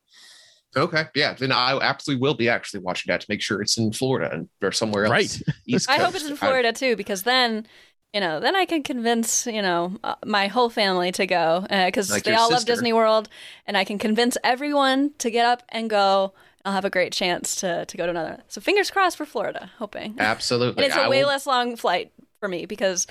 okay, 0.76 1.04
yeah. 1.14 1.34
Then 1.34 1.52
I 1.52 1.78
absolutely 1.78 2.20
will 2.22 2.34
be 2.34 2.48
actually 2.48 2.80
watching 2.80 3.10
that 3.12 3.20
to 3.20 3.26
make 3.28 3.42
sure 3.42 3.60
it's 3.62 3.76
in 3.78 3.92
Florida 3.92 4.32
and 4.32 4.48
or 4.62 4.72
somewhere 4.72 5.04
else. 5.04 5.10
right 5.12 5.42
East 5.66 5.90
I 5.90 5.98
hope 5.98 6.14
it's 6.14 6.28
in 6.28 6.36
Florida 6.36 6.72
too, 6.72 6.96
because 6.96 7.22
then, 7.24 7.66
you 8.12 8.20
know, 8.20 8.40
then 8.40 8.54
I 8.56 8.64
can 8.66 8.82
convince 8.82 9.46
you 9.46 9.62
know 9.62 9.96
uh, 10.04 10.14
my 10.24 10.46
whole 10.48 10.70
family 10.70 11.12
to 11.12 11.26
go 11.26 11.66
because 11.68 12.10
Like 12.10 12.24
they 12.24 12.32
your 12.32 12.40
all 12.40 12.50
love. 12.50 12.64
Disney 12.64 12.92
World, 12.92 13.28
and 13.66 13.76
I 13.76 13.84
can 13.84 13.98
convince 13.98 14.36
everyone 14.44 15.12
to 15.18 15.30
get 15.30 15.46
up 15.46 15.62
and 15.68 15.88
go. 15.90 16.32
I'll 16.64 16.72
have 16.74 16.84
a 16.84 16.90
great 16.90 17.12
chance 17.12 17.56
to 17.56 17.84
to 17.86 17.96
go 17.96 18.04
to 18.04 18.10
another. 18.10 18.38
So 18.48 18.60
fingers 18.60 18.90
crossed 18.90 19.16
for 19.16 19.26
Florida, 19.26 19.70
hoping. 19.78 20.14
Absolutely. 20.18 20.84
And 20.84 20.90
it's 20.92 20.96
I 21.00 21.06
a 21.06 21.10
way 21.10 21.22
will- 21.22 21.28
less 21.28 21.46
long 21.46 21.74
flight 21.76 22.12
for 22.40 22.48
me 22.48 22.66
because 22.66 23.06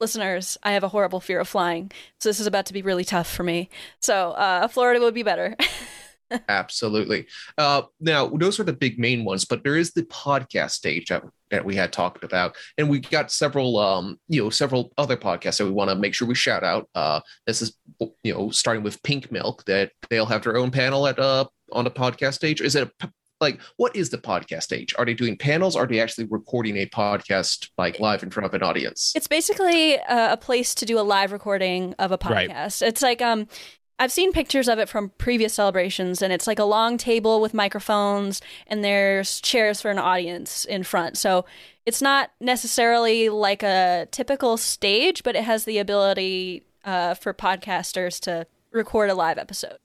listeners, 0.00 0.58
I 0.62 0.72
have 0.72 0.82
a 0.84 0.88
horrible 0.88 1.20
fear 1.20 1.38
of 1.40 1.48
flying, 1.48 1.90
so 2.20 2.28
this 2.28 2.40
is 2.40 2.46
about 2.46 2.66
to 2.66 2.72
be 2.72 2.82
really 2.82 3.04
tough 3.04 3.32
for 3.32 3.42
me. 3.44 3.70
So 4.00 4.32
uh, 4.32 4.68
Florida 4.68 5.00
would 5.00 5.14
be 5.14 5.22
better. 5.22 5.56
Absolutely. 6.48 7.26
Uh, 7.58 7.82
now, 8.00 8.28
those 8.28 8.58
are 8.58 8.64
the 8.64 8.72
big 8.72 8.98
main 8.98 9.24
ones, 9.24 9.44
but 9.44 9.62
there 9.62 9.76
is 9.76 9.92
the 9.92 10.02
podcast 10.04 10.72
stage 10.72 11.06
that, 11.08 11.22
that 11.50 11.64
we 11.64 11.74
had 11.76 11.92
talked 11.92 12.24
about, 12.24 12.56
and 12.78 12.88
we 12.88 13.00
got 13.00 13.30
several, 13.30 13.78
um, 13.78 14.18
you 14.28 14.42
know, 14.42 14.50
several 14.50 14.92
other 14.98 15.16
podcasts 15.16 15.58
that 15.58 15.64
we 15.64 15.70
want 15.70 15.90
to 15.90 15.96
make 15.96 16.14
sure 16.14 16.26
we 16.26 16.34
shout 16.34 16.64
out. 16.64 16.88
Uh, 16.94 17.20
this 17.46 17.62
is, 17.62 17.76
you 18.22 18.34
know, 18.34 18.50
starting 18.50 18.82
with 18.82 19.02
Pink 19.02 19.30
Milk 19.30 19.64
that 19.66 19.92
they'll 20.10 20.26
have 20.26 20.42
their 20.42 20.56
own 20.56 20.70
panel 20.70 21.06
at 21.06 21.18
uh 21.18 21.44
on 21.72 21.84
the 21.84 21.90
podcast 21.90 22.34
stage. 22.34 22.60
Is 22.60 22.74
it 22.76 22.84
a 22.84 23.06
p- 23.06 23.12
like 23.40 23.60
what 23.76 23.94
is 23.94 24.08
the 24.10 24.18
podcast 24.18 24.62
stage? 24.62 24.94
Are 24.98 25.04
they 25.04 25.14
doing 25.14 25.36
panels? 25.36 25.76
Are 25.76 25.86
they 25.86 26.00
actually 26.00 26.24
recording 26.30 26.76
a 26.78 26.86
podcast 26.86 27.68
like 27.76 28.00
live 28.00 28.22
in 28.22 28.30
front 28.30 28.46
of 28.46 28.54
an 28.54 28.62
audience? 28.62 29.12
It's 29.14 29.26
basically 29.28 29.94
a, 29.94 30.32
a 30.32 30.36
place 30.36 30.74
to 30.76 30.86
do 30.86 30.98
a 30.98 31.02
live 31.02 31.32
recording 31.32 31.94
of 31.98 32.12
a 32.12 32.18
Right. 32.24 32.48
podcast. 32.48 32.82
It's 32.82 33.02
like 33.02 33.20
um 33.20 33.46
I've 33.98 34.12
seen 34.12 34.32
pictures 34.32 34.68
of 34.68 34.78
it 34.78 34.88
from 34.88 35.10
previous 35.16 35.54
celebrations 35.54 36.20
and 36.20 36.32
it's 36.32 36.46
like 36.46 36.58
a 36.58 36.64
long 36.64 36.98
table 36.98 37.40
with 37.40 37.54
microphones 37.54 38.42
and 38.66 38.84
there's 38.84 39.40
chairs 39.40 39.80
for 39.80 39.90
an 39.90 39.98
audience 39.98 40.64
in 40.66 40.82
front. 40.82 41.16
So 41.16 41.46
it's 41.86 42.02
not 42.02 42.30
necessarily 42.40 43.30
like 43.30 43.62
a 43.62 44.06
typical 44.10 44.58
stage, 44.58 45.22
but 45.22 45.34
it 45.34 45.44
has 45.44 45.64
the 45.64 45.78
ability 45.78 46.64
uh, 46.84 47.14
for 47.14 47.32
podcasters 47.32 48.20
to 48.20 48.46
record 48.70 49.08
a 49.08 49.14
live 49.14 49.38
episode. 49.38 49.78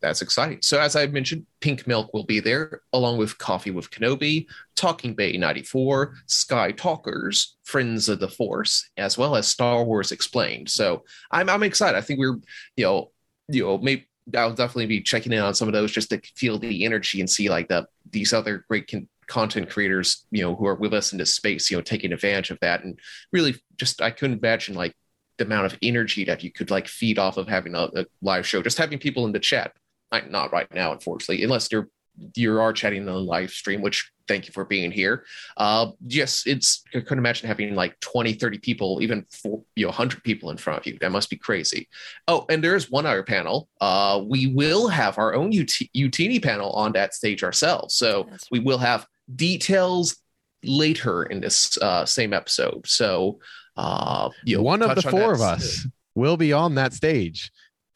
That's 0.00 0.20
exciting. 0.20 0.58
So, 0.60 0.78
as 0.78 0.94
I 0.94 1.06
mentioned, 1.06 1.46
Pink 1.60 1.86
Milk 1.86 2.12
will 2.12 2.24
be 2.24 2.38
there, 2.38 2.82
along 2.92 3.16
with 3.16 3.38
Coffee 3.38 3.70
with 3.70 3.90
Kenobi, 3.90 4.46
Talking 4.74 5.14
Bay 5.14 5.36
94, 5.36 6.14
Sky 6.26 6.70
Talkers, 6.72 7.56
Friends 7.64 8.08
of 8.10 8.20
the 8.20 8.28
Force, 8.28 8.90
as 8.98 9.16
well 9.16 9.36
as 9.36 9.48
Star 9.48 9.84
Wars 9.84 10.12
Explained. 10.12 10.68
So, 10.68 11.04
I'm, 11.30 11.48
I'm 11.48 11.62
excited. 11.62 11.96
I 11.96 12.02
think 12.02 12.20
we're, 12.20 12.36
you 12.76 12.84
know, 12.84 13.10
you 13.48 13.64
know, 13.64 13.78
maybe 13.78 14.06
I'll 14.34 14.54
definitely 14.54 14.86
be 14.86 15.00
checking 15.00 15.32
in 15.32 15.40
on 15.40 15.54
some 15.54 15.68
of 15.68 15.74
those 15.74 15.92
just 15.92 16.10
to 16.10 16.20
feel 16.34 16.58
the 16.58 16.84
energy 16.84 17.20
and 17.20 17.30
see 17.30 17.48
like 17.48 17.68
the 17.68 17.86
these 18.10 18.32
other 18.32 18.64
great 18.68 18.90
con- 18.90 19.08
content 19.28 19.70
creators, 19.70 20.24
you 20.30 20.42
know, 20.42 20.54
who 20.54 20.66
are 20.66 20.74
with 20.74 20.94
us 20.94 21.12
in 21.12 21.18
this 21.18 21.34
space, 21.34 21.70
you 21.70 21.76
know, 21.76 21.82
taking 21.82 22.12
advantage 22.12 22.50
of 22.50 22.58
that. 22.60 22.84
And 22.84 22.98
really, 23.32 23.56
just 23.76 24.02
I 24.02 24.10
couldn't 24.10 24.38
imagine 24.38 24.74
like 24.74 24.94
the 25.38 25.44
amount 25.44 25.66
of 25.66 25.78
energy 25.82 26.24
that 26.24 26.42
you 26.42 26.50
could 26.50 26.70
like 26.70 26.88
feed 26.88 27.18
off 27.18 27.36
of 27.36 27.48
having 27.48 27.74
a, 27.74 27.88
a 27.94 28.06
live 28.22 28.46
show, 28.46 28.62
just 28.62 28.78
having 28.78 28.98
people 28.98 29.26
in 29.26 29.32
the 29.32 29.38
chat. 29.38 29.72
I, 30.10 30.20
not 30.22 30.52
right 30.52 30.72
now, 30.72 30.92
unfortunately, 30.92 31.42
unless 31.42 31.68
they're 31.68 31.88
you 32.34 32.60
are 32.60 32.72
chatting 32.72 33.00
on 33.00 33.06
the 33.06 33.14
live 33.14 33.50
stream, 33.50 33.82
which 33.82 34.10
thank 34.28 34.46
you 34.46 34.52
for 34.52 34.64
being 34.64 34.90
here. 34.90 35.24
Uh, 35.56 35.92
yes, 36.06 36.44
it's 36.46 36.82
I 36.94 37.00
couldn't 37.00 37.18
imagine 37.18 37.48
having 37.48 37.74
like 37.74 37.98
20, 38.00 38.34
30 38.34 38.58
people, 38.58 38.98
even 39.02 39.24
four, 39.30 39.62
you 39.74 39.84
know, 39.84 39.90
100 39.90 40.22
people 40.24 40.50
in 40.50 40.56
front 40.56 40.80
of 40.80 40.86
you. 40.86 40.98
That 41.00 41.12
must 41.12 41.30
be 41.30 41.36
crazy. 41.36 41.88
Oh, 42.28 42.46
and 42.48 42.62
there's 42.62 42.90
one 42.90 43.06
other 43.06 43.22
panel. 43.22 43.68
Uh, 43.80 44.22
we 44.26 44.48
will 44.48 44.88
have 44.88 45.18
our 45.18 45.34
own 45.34 45.48
UT, 45.48 45.68
Youtini 45.94 46.42
panel 46.42 46.72
on 46.72 46.92
that 46.92 47.14
stage 47.14 47.44
ourselves. 47.44 47.94
So 47.94 48.26
That's 48.30 48.50
we 48.50 48.60
will 48.60 48.78
have 48.78 49.06
details 49.34 50.16
later 50.64 51.24
in 51.24 51.40
this 51.40 51.76
uh, 51.78 52.04
same 52.04 52.32
episode. 52.32 52.86
So 52.86 53.38
uh, 53.76 54.30
you 54.44 54.56
know, 54.56 54.62
One 54.62 54.82
of 54.82 54.94
the 54.94 55.02
four 55.02 55.32
of 55.32 55.38
that 55.40 55.58
us 55.58 55.86
will 56.14 56.36
be 56.36 56.52
on 56.52 56.76
that 56.76 56.92
stage 56.94 57.52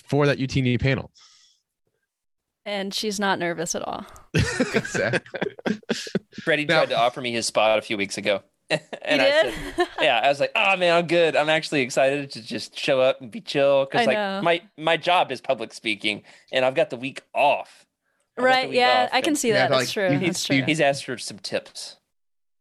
for 0.07 0.27
that 0.27 0.39
Youtini 0.39 0.79
panel. 0.79 1.11
And 2.71 2.95
she's 2.95 3.19
not 3.19 3.41
nervous 3.41 3.75
at 3.75 3.83
all. 3.83 4.07
exactly. 4.33 5.81
Freddie 6.43 6.67
Now- 6.67 6.79
tried 6.79 6.91
to 6.91 6.99
offer 6.99 7.21
me 7.21 7.33
his 7.33 7.47
spot 7.47 7.79
a 7.79 7.83
few 7.83 7.97
weeks 7.97 8.17
ago. 8.17 8.43
and 8.71 8.81
you 9.21 9.27
I 9.27 9.43
did? 9.43 9.55
said, 9.77 9.89
yeah, 10.01 10.21
I 10.23 10.29
was 10.29 10.39
like, 10.39 10.53
oh 10.55 10.77
man, 10.77 10.97
I'm 10.97 11.09
good. 11.09 11.35
I'm 11.35 11.49
actually 11.49 11.81
excited 11.81 12.31
to 12.31 12.41
just 12.43 12.79
show 12.79 13.01
up 13.01 13.21
and 13.21 13.29
be 13.29 13.41
chill. 13.41 13.87
Cause 13.87 14.03
I 14.03 14.05
like 14.05 14.15
know. 14.17 14.41
my, 14.43 14.63
my 14.79 14.97
job 14.97 15.33
is 15.33 15.41
public 15.41 15.73
speaking 15.75 16.23
and 16.53 16.65
I've 16.65 16.77
got 16.77 16.91
the 16.91 16.97
week 16.97 17.23
off. 17.35 17.85
I've 18.39 18.45
right. 18.45 18.69
week 18.69 18.77
Yeah, 18.79 19.07
off, 19.07 19.11
I 19.13 19.21
can 19.23 19.31
and 19.31 19.39
see 19.39 19.49
Yeah, 19.49 19.55
that. 19.67 19.71
like, 19.73 19.81
That's 19.81 19.93
true. 19.93 20.13
you- 20.13 20.19
That's 20.21 20.45
true. 20.45 20.63
He's 20.63 20.81
asked 20.81 21.05
for 21.05 21.19
some 21.19 21.41
tips. 21.41 21.97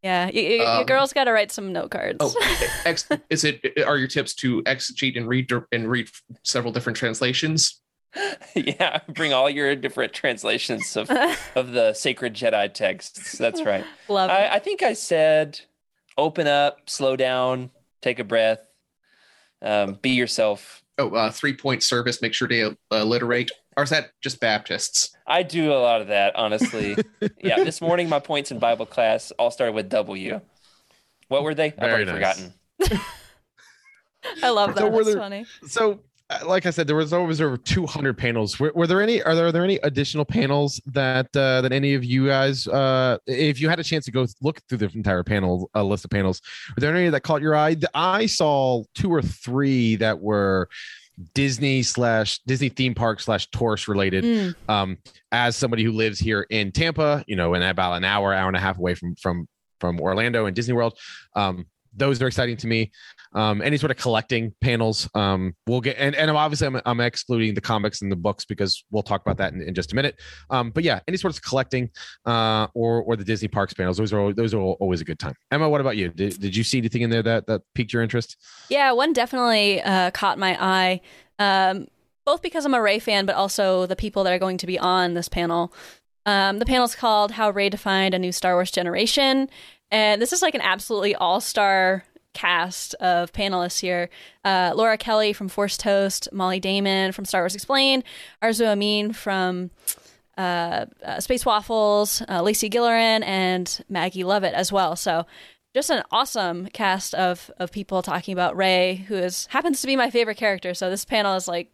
yeah, 0.01 0.29
you, 0.33 0.41
you, 0.41 0.55
your 0.57 0.67
Um, 0.67 0.85
girl's 0.87 1.13
got 1.13 1.25
to 1.25 1.31
write 1.31 1.51
some 1.51 1.71
note 1.71 1.91
cards. 1.91 2.17
Oh, 2.19 2.33
ex- 2.85 3.07
is 3.29 3.43
it? 3.43 3.61
Are 3.85 3.97
your 3.97 4.07
tips 4.07 4.33
to 4.35 4.63
exegete 4.63 5.15
and 5.15 5.27
read 5.27 5.51
and 5.71 5.87
read 5.87 6.09
several 6.43 6.73
different 6.73 6.97
translations? 6.97 7.79
yeah. 8.55 8.99
Bring 9.07 9.33
all 9.33 9.49
your 9.49 9.75
different 9.75 10.13
translations 10.13 10.95
of, 10.97 11.09
of 11.55 11.71
the 11.71 11.93
sacred 11.93 12.33
Jedi 12.33 12.73
texts. 12.73 13.37
That's 13.37 13.63
right. 13.63 13.85
Love. 14.07 14.29
I, 14.29 14.47
I 14.53 14.59
think 14.59 14.81
I 14.83 14.93
said 14.93 15.61
open 16.17 16.47
up, 16.47 16.89
slow 16.89 17.15
down, 17.15 17.71
take 18.01 18.19
a 18.19 18.23
breath, 18.23 18.61
um, 19.61 19.93
be 20.01 20.11
yourself. 20.11 20.83
Oh, 20.97 21.11
uh, 21.11 21.31
three 21.31 21.55
point 21.55 21.83
service. 21.83 22.21
Make 22.21 22.33
sure 22.33 22.47
to 22.47 22.77
alliterate. 22.91 23.51
Or 23.77 23.83
is 23.83 23.89
that 23.91 24.11
just 24.21 24.41
Baptists? 24.41 25.15
I 25.25 25.43
do 25.43 25.71
a 25.71 25.79
lot 25.79 26.01
of 26.01 26.07
that, 26.07 26.35
honestly. 26.35 26.97
yeah, 27.41 27.63
this 27.63 27.79
morning 27.79 28.09
my 28.09 28.19
points 28.19 28.51
in 28.51 28.59
Bible 28.59 28.85
class 28.85 29.31
all 29.39 29.51
started 29.51 29.73
with 29.73 29.87
W. 29.89 30.41
What 31.29 31.43
were 31.43 31.53
they? 31.55 31.67
I've 31.67 31.79
already 31.79 32.05
nice. 32.05 32.15
forgotten. 32.15 32.53
I 34.43 34.49
love 34.49 34.75
that. 34.75 34.81
So 34.81 34.89
were 34.89 35.03
That's 35.03 35.15
there- 35.15 35.23
funny. 35.23 35.45
So, 35.67 35.91
uh, 35.93 35.95
like 36.45 36.65
I 36.65 36.69
said, 36.69 36.87
there 36.87 36.95
was 36.95 37.11
always 37.11 37.41
over 37.41 37.57
200 37.57 38.17
panels. 38.17 38.59
Were, 38.59 38.71
were 38.75 38.85
there 38.85 39.01
any? 39.01 39.21
Are 39.23 39.35
there, 39.35 39.47
are 39.47 39.51
there 39.51 39.63
any 39.63 39.77
additional 39.77 40.25
panels 40.25 40.79
that 40.85 41.35
uh, 41.35 41.61
that 41.61 41.71
any 41.71 41.95
of 41.95 42.05
you 42.05 42.27
guys, 42.27 42.67
uh, 42.67 43.17
if 43.25 43.59
you 43.59 43.67
had 43.67 43.79
a 43.79 43.83
chance 43.83 44.05
to 44.05 44.11
go 44.11 44.25
look 44.41 44.61
through 44.67 44.77
the 44.77 44.91
entire 44.93 45.23
panel 45.23 45.69
uh, 45.75 45.83
list 45.83 46.05
of 46.05 46.11
panels, 46.11 46.41
were 46.75 46.81
there 46.81 46.95
any 46.95 47.09
that 47.09 47.21
caught 47.21 47.41
your 47.41 47.55
eye? 47.55 47.75
I 47.95 48.27
saw 48.27 48.83
two 48.93 49.11
or 49.11 49.21
three 49.21 49.95
that 49.97 50.19
were 50.19 50.69
Disney 51.33 51.81
slash 51.81 52.39
Disney 52.45 52.69
theme 52.69 52.93
park 52.93 53.19
slash 53.19 53.49
tourist 53.49 53.87
related. 53.87 54.23
Mm. 54.23 54.55
um, 54.67 54.97
as 55.31 55.55
somebody 55.55 55.83
who 55.83 55.91
lives 55.91 56.19
here 56.19 56.45
in 56.49 56.71
Tampa, 56.71 57.23
you 57.27 57.35
know, 57.35 57.55
and 57.55 57.63
about 57.63 57.93
an 57.93 58.03
hour, 58.03 58.33
hour 58.33 58.47
and 58.47 58.57
a 58.57 58.59
half 58.59 58.77
away 58.77 58.93
from 58.93 59.15
from 59.15 59.47
from 59.79 59.99
Orlando 59.99 60.45
and 60.45 60.55
Disney 60.55 60.73
World, 60.73 60.97
um, 61.35 61.65
those 61.95 62.21
are 62.21 62.27
exciting 62.27 62.57
to 62.57 62.67
me. 62.67 62.91
Um, 63.33 63.61
any 63.61 63.77
sort 63.77 63.91
of 63.91 63.97
collecting 63.97 64.55
panels, 64.59 65.07
um, 65.13 65.53
we'll 65.67 65.81
get, 65.81 65.97
and, 65.99 66.15
and 66.15 66.31
obviously 66.31 66.65
I'm, 66.65 66.81
I'm 66.85 66.99
excluding 66.99 67.53
the 67.53 67.61
comics 67.61 68.01
and 68.01 68.11
the 68.11 68.15
books 68.15 68.43
because 68.43 68.83
we'll 68.89 69.03
talk 69.03 69.21
about 69.21 69.37
that 69.37 69.53
in, 69.53 69.61
in 69.61 69.75
just 69.75 69.91
a 69.91 69.95
minute. 69.95 70.19
Um, 70.49 70.71
but 70.71 70.83
yeah, 70.83 70.99
any 71.07 71.15
sort 71.15 71.35
of 71.35 71.41
collecting, 71.43 71.91
uh, 72.25 72.67
or 72.73 73.03
or 73.03 73.15
the 73.15 73.23
Disney 73.23 73.47
parks 73.47 73.73
panels, 73.73 73.97
those 73.97 74.11
are 74.13 74.33
those 74.33 74.55
are 74.55 74.59
always 74.59 75.01
a 75.01 75.05
good 75.05 75.19
time. 75.19 75.35
Emma, 75.51 75.69
what 75.69 75.79
about 75.79 75.95
you? 75.95 76.09
Did, 76.09 76.39
did 76.39 76.55
you 76.55 76.63
see 76.63 76.79
anything 76.79 77.03
in 77.03 77.11
there 77.11 77.21
that 77.21 77.45
that 77.45 77.61
piqued 77.75 77.93
your 77.93 78.01
interest? 78.01 78.35
Yeah, 78.69 78.91
one 78.93 79.13
definitely 79.13 79.81
uh, 79.81 80.09
caught 80.11 80.39
my 80.39 80.57
eye, 80.59 81.01
um, 81.37 81.87
both 82.25 82.41
because 82.41 82.65
I'm 82.65 82.73
a 82.73 82.81
Rey 82.81 82.97
fan, 82.97 83.27
but 83.27 83.35
also 83.35 83.85
the 83.85 83.95
people 83.95 84.23
that 84.23 84.33
are 84.33 84.39
going 84.39 84.57
to 84.57 84.67
be 84.67 84.79
on 84.79 85.13
this 85.13 85.29
panel. 85.29 85.71
Um, 86.25 86.57
the 86.57 86.65
panel's 86.65 86.95
called 86.95 87.31
"How 87.31 87.51
Rey 87.51 87.69
Defined 87.69 88.15
a 88.15 88.19
New 88.19 88.31
Star 88.31 88.55
Wars 88.55 88.71
Generation," 88.71 89.49
and 89.91 90.19
this 90.19 90.33
is 90.33 90.41
like 90.41 90.55
an 90.55 90.61
absolutely 90.61 91.13
all-star 91.13 92.03
cast 92.39 92.93
of 92.95 93.33
panelists 93.33 93.79
here. 93.81 94.09
Uh, 94.45 94.71
Laura 94.73 94.97
Kelly 94.97 95.33
from 95.33 95.49
Force 95.49 95.75
Toast, 95.75 96.29
Molly 96.31 96.59
Damon 96.59 97.11
from 97.11 97.25
Star 97.25 97.41
Wars 97.41 97.53
Explained, 97.53 98.03
Arzu 98.41 98.65
Amin 98.65 99.11
from 99.11 99.71
uh, 100.37 100.85
uh, 101.03 101.19
Space 101.19 101.45
Waffles, 101.45 102.23
uh, 102.29 102.41
Lacey 102.41 102.69
Gillerin, 102.69 103.25
and 103.25 103.83
Maggie 103.89 104.23
Lovett 104.23 104.53
as 104.53 104.71
well. 104.71 104.95
So 104.95 105.25
just 105.75 105.89
an 105.89 106.01
awesome 106.11 106.67
cast 106.67 107.13
of 107.13 107.51
of 107.59 107.73
people 107.73 108.01
talking 108.01 108.31
about 108.31 108.55
Rey, 108.55 109.05
who 109.07 109.15
is 109.15 109.47
happens 109.47 109.81
to 109.81 109.87
be 109.87 109.97
my 109.97 110.09
favorite 110.09 110.37
character. 110.37 110.73
So 110.73 110.89
this 110.89 111.03
panel 111.03 111.35
is 111.35 111.47
like 111.47 111.69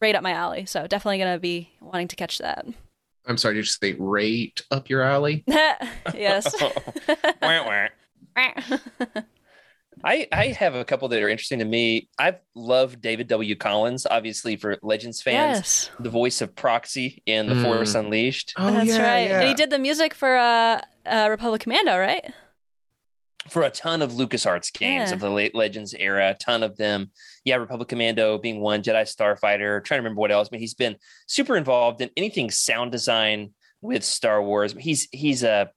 right 0.00 0.14
up 0.14 0.22
my 0.22 0.32
alley. 0.32 0.66
So 0.66 0.86
definitely 0.86 1.18
gonna 1.18 1.40
be 1.40 1.70
wanting 1.80 2.08
to 2.08 2.16
catch 2.16 2.38
that. 2.38 2.64
I'm 3.26 3.36
sorry, 3.36 3.54
did 3.54 3.58
you 3.58 3.64
just 3.64 3.80
say 3.80 3.96
rate 3.98 4.62
up 4.70 4.88
your 4.88 5.02
alley? 5.02 5.42
yes. 6.14 6.54
Wah, 7.42 7.66
wah. 7.66 7.88
I, 10.04 10.28
I 10.30 10.46
have 10.48 10.74
a 10.74 10.84
couple 10.84 11.08
that 11.08 11.22
are 11.22 11.28
interesting 11.28 11.58
to 11.60 11.64
me. 11.64 12.08
I 12.18 12.36
love 12.54 13.00
David 13.00 13.28
W. 13.28 13.56
Collins, 13.56 14.06
obviously 14.08 14.56
for 14.56 14.76
Legends 14.82 15.22
fans, 15.22 15.56
yes, 15.58 15.90
the 16.00 16.10
voice 16.10 16.40
of 16.42 16.54
Proxy 16.54 17.22
in 17.26 17.46
The 17.48 17.54
Mm. 17.54 17.62
Force 17.62 17.94
Unleashed. 17.94 18.52
Oh, 18.58 18.70
that's 18.70 18.88
yeah, 18.88 19.02
right. 19.02 19.28
yeah. 19.30 19.40
And 19.40 19.48
he 19.48 19.54
did 19.54 19.70
the 19.70 19.78
music 19.78 20.12
for 20.14 20.36
uh, 20.36 20.80
uh, 21.06 21.28
Republic 21.30 21.62
Commando, 21.62 21.98
right? 21.98 22.24
for 23.48 23.62
a 23.62 23.70
ton 23.70 24.02
of 24.02 24.10
LucasArts 24.10 24.72
games 24.76 25.10
Yeah. 25.10 25.14
of 25.14 25.20
the 25.20 25.30
late 25.30 25.54
Legends 25.54 25.94
era, 25.94 26.30
a 26.30 26.34
ton 26.34 26.64
of 26.64 26.76
them. 26.76 27.12
Yeah, 27.44 27.54
Republic 27.56 27.88
Commando 27.88 28.38
being 28.38 28.60
one, 28.60 28.82
Jedi 28.82 29.02
Starfighter, 29.02 29.84
trying 29.84 29.98
to 29.98 30.02
remember 30.02 30.20
what 30.20 30.32
else, 30.32 30.48
but 30.48 30.58
he's 30.58 30.74
been 30.74 30.96
super 31.28 31.56
involved 31.56 32.00
in 32.00 32.10
anything 32.16 32.50
sound 32.50 32.90
design 32.90 33.54
with 33.80 34.02
Star 34.02 34.42
Wars. 34.42 34.74
He's 34.76 35.06
he's 35.12 35.44
a 35.44 35.70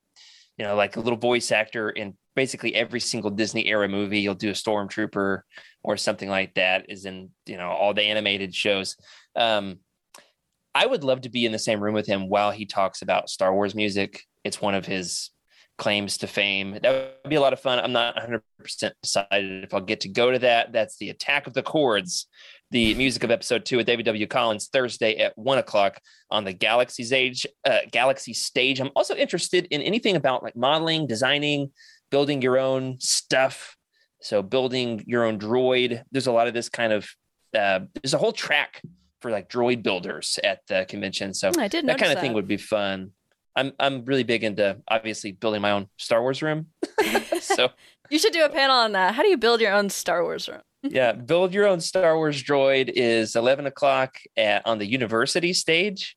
you 0.57 0.65
know 0.65 0.75
like 0.75 0.95
a 0.95 0.99
little 0.99 1.19
voice 1.19 1.51
actor 1.51 1.91
in 1.91 2.17
basically 2.39 2.73
every 2.73 3.01
single 3.01 3.29
Disney 3.29 3.67
era 3.67 3.89
movie. 3.89 4.21
You'll 4.21 4.33
do 4.33 4.49
a 4.49 4.53
stormtrooper 4.53 5.41
or 5.83 5.97
something 5.97 6.29
like 6.29 6.53
that 6.53 6.85
is 6.87 7.03
in 7.03 7.31
you 7.45 7.57
know 7.57 7.69
all 7.69 7.93
the 7.93 8.03
animated 8.03 8.55
shows. 8.55 8.95
Um 9.35 9.79
I 10.73 10.85
would 10.85 11.03
love 11.03 11.21
to 11.21 11.29
be 11.29 11.45
in 11.45 11.51
the 11.51 11.59
same 11.59 11.81
room 11.83 11.95
with 11.95 12.07
him 12.07 12.29
while 12.29 12.51
he 12.51 12.65
talks 12.65 13.01
about 13.01 13.29
Star 13.29 13.53
Wars 13.53 13.75
music. 13.75 14.21
It's 14.45 14.61
one 14.61 14.73
of 14.73 14.85
his 14.85 15.31
claims 15.77 16.17
to 16.19 16.27
fame. 16.27 16.77
That 16.81 17.17
would 17.23 17.29
be 17.29 17.35
a 17.35 17.41
lot 17.41 17.53
of 17.53 17.59
fun. 17.59 17.79
I'm 17.79 17.91
not 17.91 18.15
100% 18.15 18.91
decided 19.01 19.63
if 19.63 19.73
I'll 19.73 19.81
get 19.81 20.01
to 20.01 20.09
go 20.09 20.31
to 20.31 20.39
that. 20.39 20.71
That's 20.71 20.97
the 20.97 21.09
Attack 21.09 21.47
of 21.47 21.53
the 21.53 21.63
Chords, 21.63 22.27
the 22.69 22.93
music 22.93 23.23
of 23.23 23.31
episode 23.31 23.65
two 23.65 23.77
with 23.77 23.87
David 23.87 24.05
W. 24.05 24.27
Collins 24.27 24.69
Thursday 24.71 25.17
at 25.17 25.35
one 25.37 25.57
o'clock 25.57 25.99
on 26.29 26.43
the 26.43 26.53
Galaxy's 26.53 27.11
Age, 27.11 27.47
uh, 27.65 27.79
Galaxy 27.91 28.33
stage. 28.33 28.79
I'm 28.79 28.91
also 28.95 29.15
interested 29.15 29.65
in 29.71 29.81
anything 29.81 30.15
about 30.15 30.43
like 30.43 30.55
modeling, 30.55 31.07
designing, 31.07 31.71
building 32.09 32.41
your 32.41 32.57
own 32.57 32.97
stuff. 32.99 33.75
So 34.21 34.41
building 34.41 35.03
your 35.07 35.23
own 35.25 35.39
droid. 35.39 36.03
There's 36.11 36.27
a 36.27 36.31
lot 36.31 36.47
of 36.47 36.53
this 36.53 36.69
kind 36.69 36.93
of. 36.93 37.07
Uh, 37.57 37.81
there's 38.01 38.13
a 38.13 38.17
whole 38.17 38.31
track 38.33 38.81
for 39.21 39.31
like 39.31 39.49
droid 39.49 39.81
builders 39.83 40.37
at 40.43 40.59
the 40.67 40.85
convention. 40.87 41.33
So 41.33 41.51
I 41.57 41.67
did 41.67 41.85
that 41.87 41.97
kind 41.97 42.11
of 42.11 42.15
that. 42.17 42.21
thing 42.21 42.33
would 42.33 42.47
be 42.47 42.57
fun. 42.57 43.11
I'm 43.55 43.73
I'm 43.79 44.05
really 44.05 44.23
big 44.23 44.43
into 44.43 44.77
obviously 44.87 45.31
building 45.31 45.61
my 45.61 45.71
own 45.71 45.87
Star 45.97 46.21
Wars 46.21 46.41
room. 46.41 46.67
so 47.41 47.69
You 48.09 48.19
should 48.19 48.33
do 48.33 48.45
a 48.45 48.49
panel 48.49 48.75
on 48.75 48.91
that. 48.93 49.15
How 49.15 49.23
do 49.23 49.29
you 49.29 49.37
build 49.37 49.61
your 49.61 49.73
own 49.73 49.89
Star 49.89 50.23
Wars 50.23 50.47
room? 50.47 50.61
yeah, 50.83 51.11
build 51.13 51.53
your 51.53 51.65
own 51.67 51.79
Star 51.81 52.15
Wars 52.15 52.41
droid 52.43 52.89
is 52.95 53.35
11 53.35 53.65
o'clock 53.65 54.17
at, 54.37 54.65
on 54.65 54.77
the 54.77 54.85
university 54.85 55.51
stage, 55.53 56.15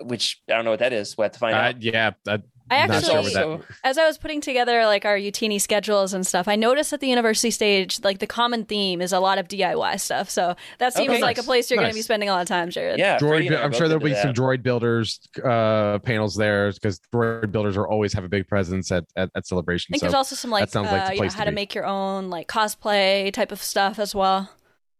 which 0.00 0.40
I 0.48 0.54
don't 0.54 0.64
know 0.64 0.70
what 0.72 0.80
that 0.80 0.92
is. 0.92 1.16
We'll 1.16 1.26
have 1.26 1.32
to 1.32 1.38
find 1.38 1.54
Uh, 1.54 1.58
out. 1.58 1.82
yeah, 1.82 2.10
that, 2.24 2.42
I 2.70 2.76
actually, 2.76 3.30
sure 3.32 3.58
that- 3.58 3.64
as 3.84 3.98
I 3.98 4.06
was 4.06 4.16
putting 4.18 4.40
together 4.40 4.84
like 4.86 5.04
our 5.04 5.16
Youtini 5.16 5.60
schedules 5.60 6.14
and 6.14 6.26
stuff, 6.26 6.46
I 6.48 6.56
noticed 6.56 6.92
at 6.92 7.00
the 7.00 7.08
university 7.08 7.50
stage, 7.50 8.00
like 8.04 8.18
the 8.20 8.26
common 8.26 8.64
theme 8.64 9.00
is 9.00 9.12
a 9.12 9.20
lot 9.20 9.38
of 9.38 9.48
DIY 9.48 9.98
stuff. 9.98 10.30
So 10.30 10.54
that 10.78 10.94
seems 10.94 11.10
Okay. 11.10 11.20
like 11.22 11.38
a 11.38 11.42
place 11.42 11.70
you're 11.70 11.78
going 11.78 11.90
to 11.90 11.94
be 11.94 12.02
spending 12.02 12.28
a 12.28 12.32
lot 12.32 12.42
of 12.42 12.48
time, 12.48 12.70
Jared. 12.70 12.98
yeah, 12.98 13.18
droid. 13.18 13.46
and 13.46 13.56
I 13.56 13.60
are 13.60 13.64
I'm 13.64 13.72
sure 13.72 13.88
there'll 13.88 14.02
into 14.04 14.14
be 14.14 14.20
some 14.22 14.32
droid 14.32 14.62
builders 14.62 15.20
uh, 15.44 15.98
panels 16.00 16.36
there 16.36 16.70
because 16.72 17.00
droid 17.12 17.50
builders 17.50 17.76
are 17.76 17.88
always 17.88 18.12
have 18.12 18.24
a 18.24 18.28
big 18.28 18.46
presence 18.48 18.92
at 18.92 19.04
at, 19.16 19.30
at 19.34 19.44
I 19.50 19.92
think 19.94 20.00
So 20.00 20.06
there's 20.06 20.14
also 20.14 20.36
some 20.36 20.50
like, 20.50 20.68
sounds 20.70 20.90
like 20.90 21.02
the 21.04 21.06
uh, 21.08 21.10
you 21.10 21.14
know, 21.16 21.20
place 21.22 21.32
to 21.32 21.38
how 21.38 21.44
to 21.44 21.50
make 21.52 21.74
your 21.74 21.86
own 21.86 22.30
like 22.30 22.46
cosplay 22.48 23.32
type 23.32 23.50
of 23.52 23.60
stuff 23.62 23.98
as 23.98 24.14
well. 24.14 24.48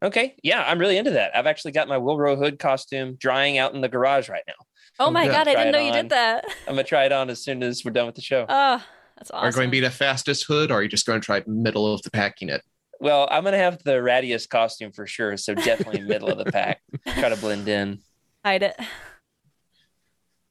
Okay, 0.02 0.34
yeah, 0.42 0.64
I'm 0.66 0.78
really 0.78 0.96
into 0.96 1.10
that. 1.10 1.36
I've 1.36 1.46
actually 1.46 1.72
got 1.72 1.86
my 1.86 1.96
Willrow 1.98 2.36
Hood 2.36 2.58
costume 2.58 3.16
drying 3.20 3.58
out 3.58 3.74
in 3.74 3.82
the 3.82 3.88
garage 3.88 4.28
right 4.30 4.42
now. 4.48 4.54
Oh, 5.01 5.11
my 5.11 5.26
god, 5.26 5.48
I 5.48 5.55
didn't 5.55 5.72
know 5.72 5.78
you 5.80 5.90
on. 5.90 5.94
did 5.94 6.09
that. 6.11 6.44
I'm 6.68 6.74
gonna 6.74 6.84
try 6.84 7.07
it 7.07 7.12
on 7.12 7.30
as 7.30 7.42
soon 7.42 7.62
as 7.62 7.84
we're 7.84 7.90
done 7.90 8.07
with 8.07 8.14
the 8.14 8.20
show. 8.20 8.46
Oh, 8.48 8.84
that's 9.16 9.30
awesome. 9.30 9.44
Are 9.44 9.48
you 9.48 9.55
going 9.55 9.68
to 9.68 9.72
be 9.72 9.80
the 9.80 9.90
fastest 9.90 10.46
hood, 10.46 10.70
or 10.70 10.78
are 10.78 10.82
you 10.82 10.88
just 10.88 11.07
going 11.07 11.20
to 11.20 11.24
try 11.24 11.42
middle 11.46 11.92
of 11.92 12.01
the 12.03 12.11
pack 12.11 12.40
unit? 12.40 12.62
Well, 13.01 13.28
I'm 13.30 13.44
gonna 13.44 13.57
have 13.57 13.82
the 13.82 14.03
Radius 14.03 14.46
costume 14.46 14.92
for 14.92 15.07
sure, 15.07 15.36
so 15.38 15.55
definitely 15.55 16.01
middle 16.07 16.28
of 16.28 16.36
the 16.36 16.53
pack. 16.53 16.82
Try 17.18 17.30
to 17.30 17.36
blend 17.36 17.66
in. 17.66 18.01
hide 18.44 18.62
it? 18.62 18.76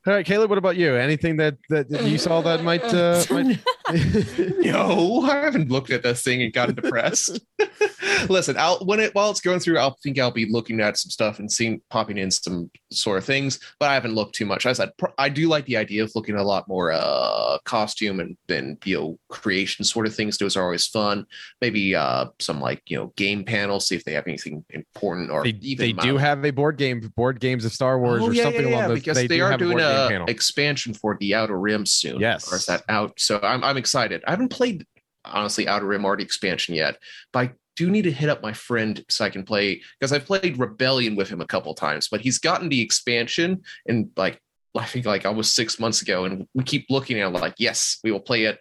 All 0.08 0.14
right, 0.14 0.26
Caleb. 0.26 0.50
What 0.50 0.58
about 0.58 0.76
you? 0.76 0.96
Anything 0.96 1.38
that 1.38 1.58
that 1.70 1.90
you 2.04 2.18
saw 2.18 2.42
that 2.42 2.64
might? 2.64 2.84
Uh, 2.84 3.24
might... 3.30 3.60
no, 4.60 5.22
I 5.24 5.38
haven't 5.38 5.72
looked 5.72 5.90
at 5.90 6.04
this 6.04 6.22
thing 6.22 6.42
and 6.42 6.54
gotten 6.54 6.76
depressed. 6.76 7.40
Listen, 8.30 8.58
I'll 8.58 8.80
when 8.80 9.00
it 9.00 9.16
while 9.16 9.32
it's 9.32 9.42
going 9.42 9.60
through, 9.60 9.80
I'll 9.80 9.98
think 10.04 10.20
I'll 10.20 10.32
be 10.32 10.50
looking 10.50 10.80
at 10.80 10.98
some 10.98 11.10
stuff 11.10 11.40
and 11.40 11.52
seeing 11.52 11.82
popping 11.90 12.18
in 12.18 12.30
some 12.30 12.70
sort 12.92 13.18
of 13.18 13.26
things, 13.26 13.60
but 13.80 13.90
I 13.90 13.94
haven't 13.94 14.16
looked 14.16 14.36
too 14.36 14.46
much. 14.46 14.66
I 14.66 14.74
said 14.74 14.92
I 15.18 15.30
do 15.30 15.48
like 15.48 15.66
the 15.66 15.78
idea 15.78 16.04
of 16.04 16.12
looking 16.16 16.36
at 16.36 16.42
a 16.42 16.44
lot 16.44 16.68
more 16.68 16.92
uh 16.92 17.58
costume 17.66 18.20
and 18.20 18.78
you 18.86 18.98
know 18.98 19.20
creation 19.30 19.84
sort 19.86 20.06
of 20.06 20.16
things. 20.16 20.38
Those 20.38 20.56
are 20.56 20.64
always 20.64 20.88
fun. 20.88 21.26
Maybe 21.62 21.96
uh 21.96 22.28
some 22.40 22.60
like 22.62 22.84
you 22.88 22.98
know 22.98 23.14
game 23.16 23.44
panels, 23.44 23.88
see 23.88 23.96
if 23.96 24.04
they 24.04 24.14
have 24.14 24.28
anything 24.28 24.64
important 24.70 25.32
or 25.32 25.44
they, 25.44 25.58
even 25.62 25.86
they 25.86 25.94
do 25.94 26.18
have 26.18 26.44
a 26.46 26.52
board 26.52 26.78
game, 26.78 27.12
board 27.16 27.40
games 27.40 27.66
of 27.66 27.72
Star 27.72 28.00
Wars 28.00 28.20
Oh, 28.20 28.30
or 28.30 28.34
yeah, 28.34 28.44
something 28.44 28.62
yeah, 28.62 28.70
along 28.70 28.82
yeah, 28.82 28.88
those. 28.90 29.00
because 29.00 29.18
they, 29.18 29.28
they, 29.28 29.42
are 29.42 29.58
doing 29.58 29.78
game 29.78 30.22
a 30.22 30.26
expansion 30.26 30.94
for 30.94 31.18
the 31.20 31.36
Outer 31.36 31.60
Rim 31.60 31.86
soon. 31.86 32.20
Yes. 32.20 32.52
or 32.52 32.56
is 32.58 32.66
that 32.66 32.84
out? 32.90 33.20
So 33.20 33.40
I'm 33.42 33.64
I'm 33.64 33.78
excited. 33.80 34.24
I 34.28 34.32
haven't 34.32 34.50
played 34.50 34.86
honestly 35.26 35.68
Outer 35.68 35.88
Rim 35.88 36.06
or 36.06 36.16
the 36.16 36.24
expansion 36.24 36.76
yet, 36.76 36.98
but 37.34 37.40
I 37.40 37.52
do 37.76 37.90
need 37.90 38.04
to 38.04 38.12
hit 38.12 38.30
up 38.30 38.42
my 38.44 38.54
friend 38.54 39.04
so 39.10 39.26
I 39.26 39.30
can 39.30 39.44
play 39.44 39.82
because 40.00 40.12
I've 40.14 40.26
played 40.26 40.60
Rebellion 40.60 41.16
with 41.16 41.30
him 41.30 41.42
a 41.42 41.46
couple 41.48 41.74
times, 41.74 42.08
but 42.10 42.22
he's 42.22 42.38
gotten 42.40 42.70
the 42.70 42.82
expansion 42.82 43.62
and 43.88 44.12
like 44.16 44.40
I 44.78 44.86
think 44.86 45.06
like 45.06 45.26
almost 45.26 45.56
six 45.56 45.80
months 45.80 46.02
ago, 46.04 46.26
and 46.26 46.48
we 46.54 46.64
keep 46.64 46.86
looking 46.90 47.20
at 47.20 47.28
it 47.28 47.40
like 47.40 47.56
yes, 47.58 47.98
we 48.04 48.12
will 48.12 48.20
play 48.20 48.44
it. 48.46 48.60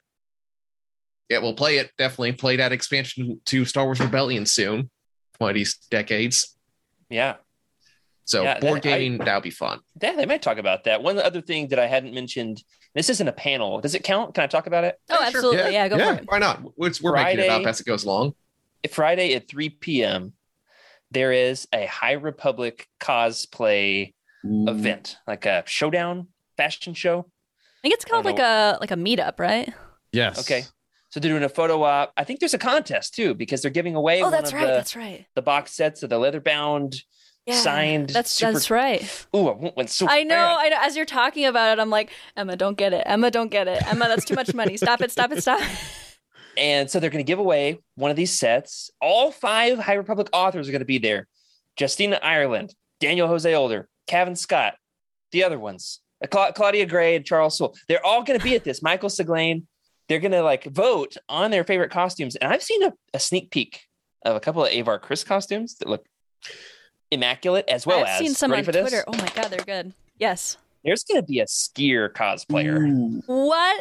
Yeah, 1.29 1.41
we'll 1.41 1.55
play 1.55 1.77
it. 1.77 1.91
Definitely 1.99 2.33
play 2.33 2.57
that 2.57 2.73
expansion 2.73 3.41
to 3.47 3.65
Star 3.67 3.85
Wars 3.85 4.01
Rebellion 4.01 4.47
soon, 4.47 4.91
one 5.37 5.51
of 5.51 5.55
these 5.55 5.77
decades. 5.91 6.57
Yeah. 7.11 7.37
So 8.25 8.43
Yeah, 8.43 8.59
board 8.59 8.83
that- 8.83 8.95
I- 8.95 8.99
gaming 8.99 9.19
that'll 9.19 9.43
be 9.43 9.51
fun. 9.51 9.81
Yeah, 10.01 10.13
they 10.17 10.27
might 10.27 10.43
talk 10.43 10.59
about 10.59 10.85
that. 10.85 11.03
One 11.03 11.19
other 11.19 11.41
thing 11.43 11.69
that 11.69 11.79
I 11.79 11.87
hadn't 11.87 12.15
mentioned. 12.15 12.63
This 12.99 13.11
isn't 13.11 13.29
a 13.29 13.33
panel. 13.33 13.81
Does 13.81 13.95
it 13.95 14.03
count? 14.03 14.35
Can 14.35 14.43
I 14.43 14.49
talk 14.49 14.67
about 14.67 14.83
it? 14.83 15.01
Oh, 15.09 15.21
Yeah, 15.21 15.27
absolutely. 15.29 15.59
Yeah, 15.59 15.69
Yeah, 15.69 15.89
go 15.89 15.97
yeah. 15.99 16.15
for 16.17 16.23
it. 16.23 16.25
Why 16.27 16.39
not? 16.41 16.65
It's, 16.79 17.01
we're 17.01 17.15
making 17.15 17.45
it 17.45 17.49
up 17.49 17.65
as 17.65 17.79
it 17.79 17.87
goes 17.87 18.03
along. 18.05 18.35
Friday 18.91 19.35
at 19.35 19.47
3 19.47 19.71
p.m. 19.71 20.33
There 21.13 21.31
is 21.31 21.69
a 21.73 21.87
High 21.87 22.15
Republic 22.15 22.89
cosplay 22.99 24.15
mm. 24.45 24.69
event, 24.69 25.17
like 25.29 25.47
a 25.47 25.63
showdown 25.65 26.27
fashion 26.57 26.93
show. 26.93 27.21
I 27.21 27.81
think 27.83 27.95
it's 27.95 28.05
called 28.05 28.25
don't 28.25 28.35
like 28.35 28.43
a 28.45 28.79
like 28.81 28.91
a 28.91 28.97
meetup, 28.97 29.39
right? 29.39 29.73
yes. 30.11 30.41
Okay. 30.41 30.65
So 31.11 31.21
they're 31.21 31.31
doing 31.31 31.45
a 31.45 31.49
photo 31.49 31.85
op. 31.85 32.13
I 32.17 32.25
think 32.25 32.41
there's 32.41 32.55
a 32.55 32.59
contest 32.59 33.15
too 33.15 33.33
because 33.37 33.63
they're 33.63 33.71
giving 33.71 33.95
away 33.95 34.23
Oh, 34.23 34.25
one 34.25 34.33
that's 34.33 34.51
of 34.51 34.57
right. 34.57 34.67
the, 34.67 34.73
That's 34.73 34.97
right. 34.97 35.25
the 35.37 35.43
box 35.43 35.71
sets 35.73 36.03
of 36.03 36.11
the 36.11 36.19
leather 36.19 36.41
bound 36.41 36.97
Yeah, 37.49 37.61
signed. 37.61 38.11
That's 38.11 38.31
super- 38.31 38.53
that's 38.53 38.71
right. 38.71 39.27
Ooh, 39.35 39.49
I 39.49 39.53
want 39.55 39.77
one 39.77 39.87
so 39.89 40.07
I 40.09 40.23
know. 40.23 40.35
bad. 40.35 40.57
I 40.59 40.69
know. 40.69 40.77
As 40.81 40.97
you're 40.97 41.07
talking 41.07 41.47
about 41.47 41.79
it, 41.79 41.81
I'm 41.81 41.89
like, 41.91 42.11
Emma, 42.37 42.57
don't 42.57 42.77
get 42.77 42.93
it. 42.93 43.03
Emma, 43.07 43.31
don't 43.31 43.51
get 43.51 43.67
it. 43.69 43.83
Emma, 43.87 44.07
that's 44.07 44.25
too 44.27 44.35
much 44.35 44.53
money. 44.55 44.77
Stop 44.77 45.01
it. 45.01 45.11
Stop 45.11 45.33
it. 45.33 45.41
Stop. 45.43 45.61
it. 45.61 45.67
And 46.59 46.91
so 46.91 46.99
they're 46.99 47.11
going 47.11 47.25
to 47.25 47.27
give 47.27 47.39
away 47.39 47.79
one 47.95 48.11
of 48.11 48.17
these 48.17 48.37
sets. 48.37 48.91
All 49.01 49.31
five 49.31 49.79
High 49.79 49.95
Republic 49.95 50.29
authors 50.33 50.69
are 50.69 50.73
going 50.73 50.81
to 50.81 50.85
be 50.85 50.99
there. 50.99 51.29
Justina 51.79 52.19
Ireland, 52.21 52.75
Daniel 52.99 53.29
Jose 53.29 53.55
Older, 53.55 53.89
Cavan 54.09 54.35
Scott, 54.35 54.75
the 55.31 55.45
other 55.45 55.57
ones, 55.57 56.01
uh, 56.21 56.27
Cla- 56.27 56.53
Claudia 56.53 56.85
Gray 56.87 57.15
and 57.15 57.25
Charles 57.25 57.57
Soule. 57.57 57.77
They're 57.87 58.05
all 58.05 58.25
going 58.25 58.41
to 58.41 58.45
be 58.45 58.57
at 58.57 58.65
this. 58.65 58.83
Michael 58.83 59.09
Siglain. 59.09 59.67
They're 60.09 60.19
going 60.19 60.33
to 60.33 60.43
like 60.43 60.65
vote 60.65 61.17
on 61.29 61.53
their 61.53 61.63
favorite 61.63 61.93
costumes. 61.93 62.35
And 62.35 62.53
I've 62.53 62.63
seen 62.65 62.83
a, 62.83 62.93
a 63.15 63.21
sneak 63.21 63.53
peek 63.53 63.83
of 64.25 64.35
a 64.35 64.41
couple 64.41 64.65
of 64.65 64.73
Avar 64.73 64.99
Kriss 64.99 65.25
costumes 65.25 65.77
that 65.77 65.89
look 65.89 66.07
immaculate 67.11 67.65
as 67.69 67.87
well 67.87 68.01
as 68.01 68.09
I've 68.09 68.13
as 68.15 68.19
seen 68.19 68.35
some 68.35 68.51
ready 68.51 68.61
on 68.61 68.65
for 68.65 68.73
this? 68.73 68.83
Twitter. 68.91 69.05
Oh 69.07 69.17
my 69.17 69.29
god, 69.35 69.51
they're 69.51 69.65
good. 69.65 69.93
Yes. 70.19 70.57
There's 70.85 71.05
going 71.05 71.21
to 71.21 71.27
be 71.27 71.41
a 71.41 71.47
Sskeer 71.47 72.13
cosplayer. 72.13 73.21
What? 73.27 73.81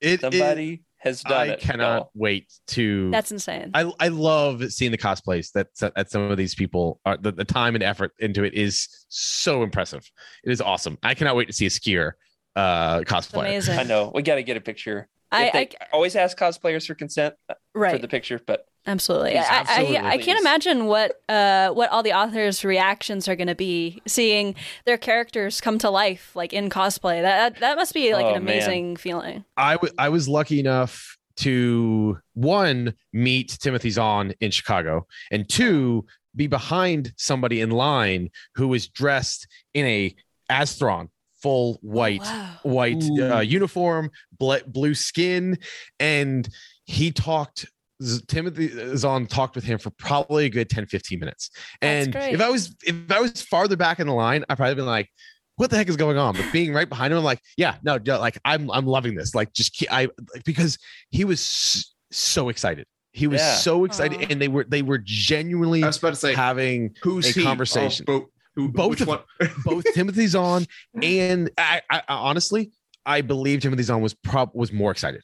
It, 0.00 0.12
it- 0.14 0.20
Somebody 0.20 0.82
has 0.98 1.22
done 1.22 1.32
I 1.50 1.52
it. 1.52 1.60
cannot 1.60 1.96
y'all. 1.98 2.10
wait 2.14 2.52
to. 2.68 3.10
That's 3.10 3.30
insane. 3.30 3.70
I, 3.74 3.92
I 4.00 4.08
love 4.08 4.72
seeing 4.72 4.90
the 4.90 4.98
cosplays 4.98 5.52
that 5.52 5.68
that 5.94 6.10
some 6.10 6.22
of 6.30 6.36
these 6.36 6.54
people 6.54 7.00
are 7.04 7.16
the, 7.16 7.30
the 7.32 7.44
time 7.44 7.74
and 7.76 7.84
effort 7.84 8.12
into 8.18 8.42
it 8.42 8.54
is 8.54 8.88
so 9.08 9.62
impressive. 9.62 10.10
It 10.44 10.50
is 10.50 10.60
awesome. 10.60 10.98
I 11.04 11.14
cannot 11.14 11.36
wait 11.36 11.46
to 11.46 11.52
see 11.52 11.66
a 11.66 11.70
Sskeer 11.70 12.12
uh 12.56 13.00
cosplayer. 13.00 13.04
cosplay. 13.06 13.38
amazing. 13.40 13.78
I 13.78 13.82
know. 13.84 14.10
We 14.14 14.22
got 14.22 14.36
to 14.36 14.42
get 14.42 14.56
a 14.56 14.60
picture. 14.60 15.08
I, 15.30 15.46
If 15.46 15.52
they- 15.52 15.68
I 15.80 15.86
always 15.92 16.16
ask 16.16 16.36
cosplayers 16.36 16.86
for 16.86 16.94
consent 16.94 17.34
for 17.72 17.98
the 17.98 18.08
picture, 18.08 18.40
but 18.44 18.66
Absolutely. 18.86 19.32
Please, 19.32 19.44
I, 19.48 19.64
I, 19.68 19.96
I, 19.96 20.08
I 20.10 20.18
can't 20.18 20.38
imagine 20.40 20.86
what 20.86 21.20
uh 21.28 21.70
what 21.70 21.90
all 21.90 22.02
the 22.02 22.12
authors' 22.12 22.64
reactions 22.64 23.26
are 23.28 23.34
going 23.36 23.48
to 23.48 23.54
be 23.54 24.00
seeing 24.06 24.54
their 24.84 24.96
characters 24.98 25.60
come 25.60 25.78
to 25.78 25.90
life 25.90 26.30
like 26.36 26.52
in 26.52 26.70
cosplay. 26.70 27.20
That 27.22 27.58
that 27.60 27.76
must 27.76 27.92
be 27.94 28.12
like 28.14 28.26
Oh, 28.26 28.34
an 28.34 28.44
man. 28.44 28.54
amazing 28.56 28.96
feeling. 28.96 29.44
I 29.56 29.72
w- 29.74 29.92
I 29.98 30.08
was 30.08 30.28
lucky 30.28 30.60
enough 30.60 31.16
to 31.38 32.18
one 32.34 32.94
meet 33.12 33.58
Timothy 33.60 33.90
Zahn 33.90 34.34
in 34.40 34.50
Chicago, 34.50 35.06
and 35.30 35.48
two 35.48 36.06
be 36.34 36.46
behind 36.46 37.12
somebody 37.16 37.60
in 37.60 37.70
line 37.70 38.30
who 38.54 38.68
was 38.68 38.86
dressed 38.88 39.46
in 39.74 39.84
a 39.86 40.14
as 40.48 40.74
Thrawn 40.76 41.08
full 41.42 41.78
white 41.82 42.20
Wow. 42.22 42.50
white 42.62 43.04
uh, 43.20 43.40
uniform, 43.40 44.10
bl- 44.38 44.54
blue 44.66 44.94
skin, 44.94 45.58
and 45.98 46.48
he 46.84 47.10
talked. 47.10 47.66
Z- 48.02 48.22
Timothy 48.28 48.70
uh, 48.80 48.96
Zahn 48.96 49.26
talked 49.26 49.54
with 49.54 49.64
him 49.64 49.78
for 49.78 49.90
probably 49.90 50.44
a 50.46 50.48
good 50.50 50.68
10, 50.68 50.86
15 50.86 51.18
minutes. 51.18 51.50
And 51.80 52.14
if 52.14 52.40
I 52.40 52.48
was 52.50 52.74
if 52.84 53.10
I 53.10 53.20
was 53.20 53.42
farther 53.42 53.76
back 53.76 54.00
in 54.00 54.06
the 54.06 54.12
line, 54.12 54.44
I'd 54.48 54.56
probably 54.56 54.74
been 54.74 54.86
like, 54.86 55.08
what 55.56 55.70
the 55.70 55.76
heck 55.76 55.88
is 55.88 55.96
going 55.96 56.18
on? 56.18 56.34
But 56.34 56.52
being 56.52 56.72
right 56.74 56.88
behind 56.88 57.12
him, 57.12 57.18
I'm 57.18 57.24
like, 57.24 57.40
yeah, 57.56 57.76
no, 57.82 57.98
no, 58.04 58.18
like 58.20 58.38
I'm 58.44 58.70
I'm 58.70 58.86
loving 58.86 59.14
this. 59.14 59.34
Like 59.34 59.52
just 59.54 59.72
keep, 59.72 59.90
I 59.92 60.08
like, 60.34 60.44
because 60.44 60.78
he 61.10 61.24
was 61.24 61.92
so 62.10 62.48
excited. 62.50 62.86
He 63.12 63.26
was 63.26 63.40
Yeah. 63.40 63.54
so 63.54 63.84
excited, 63.86 64.18
Aw. 64.20 64.26
and 64.28 64.42
they 64.42 64.48
were 64.48 64.64
they 64.68 64.82
were 64.82 64.98
genuinely 65.02 65.82
I 65.82 65.86
was 65.86 65.96
about 65.96 66.10
to 66.10 66.16
say 66.16 66.34
having 66.34 66.94
who's 67.02 67.28
a 67.28 67.32
he? 67.32 67.40
Oh, 67.40 67.48
conversation. 67.48 68.04
Oh, 68.08 68.20
bo- 68.20 68.26
who, 68.56 68.68
Both 68.70 69.00
of- 69.02 69.24
both 69.64 69.84
Timothy 69.94 70.26
Zahn 70.26 70.66
and 71.02 71.50
I, 71.58 71.80
I, 71.90 71.98
I 72.08 72.14
honestly 72.14 72.72
I 73.06 73.20
believe 73.22 73.60
Timothy 73.60 73.82
Zahn 73.84 74.00
was 74.02 74.12
prob 74.14 74.50
was 74.54 74.72
more 74.72 74.90
excited. 74.90 75.22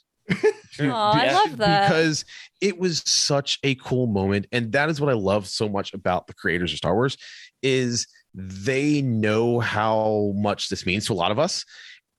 I 0.80 1.32
love 1.32 1.58
that. 1.58 1.88
because 1.88 2.24
it 2.60 2.78
was 2.78 3.02
such 3.04 3.58
a 3.62 3.74
cool 3.76 4.06
moment 4.06 4.46
and 4.52 4.72
that 4.72 4.88
is 4.88 5.00
what 5.00 5.10
i 5.10 5.14
love 5.14 5.46
so 5.46 5.68
much 5.68 5.92
about 5.92 6.26
the 6.26 6.34
creators 6.34 6.72
of 6.72 6.78
star 6.78 6.94
wars 6.94 7.16
is 7.62 8.06
they 8.34 9.02
know 9.02 9.60
how 9.60 10.32
much 10.36 10.68
this 10.68 10.86
means 10.86 11.06
to 11.06 11.12
a 11.12 11.14
lot 11.14 11.32
of 11.32 11.38
us 11.38 11.64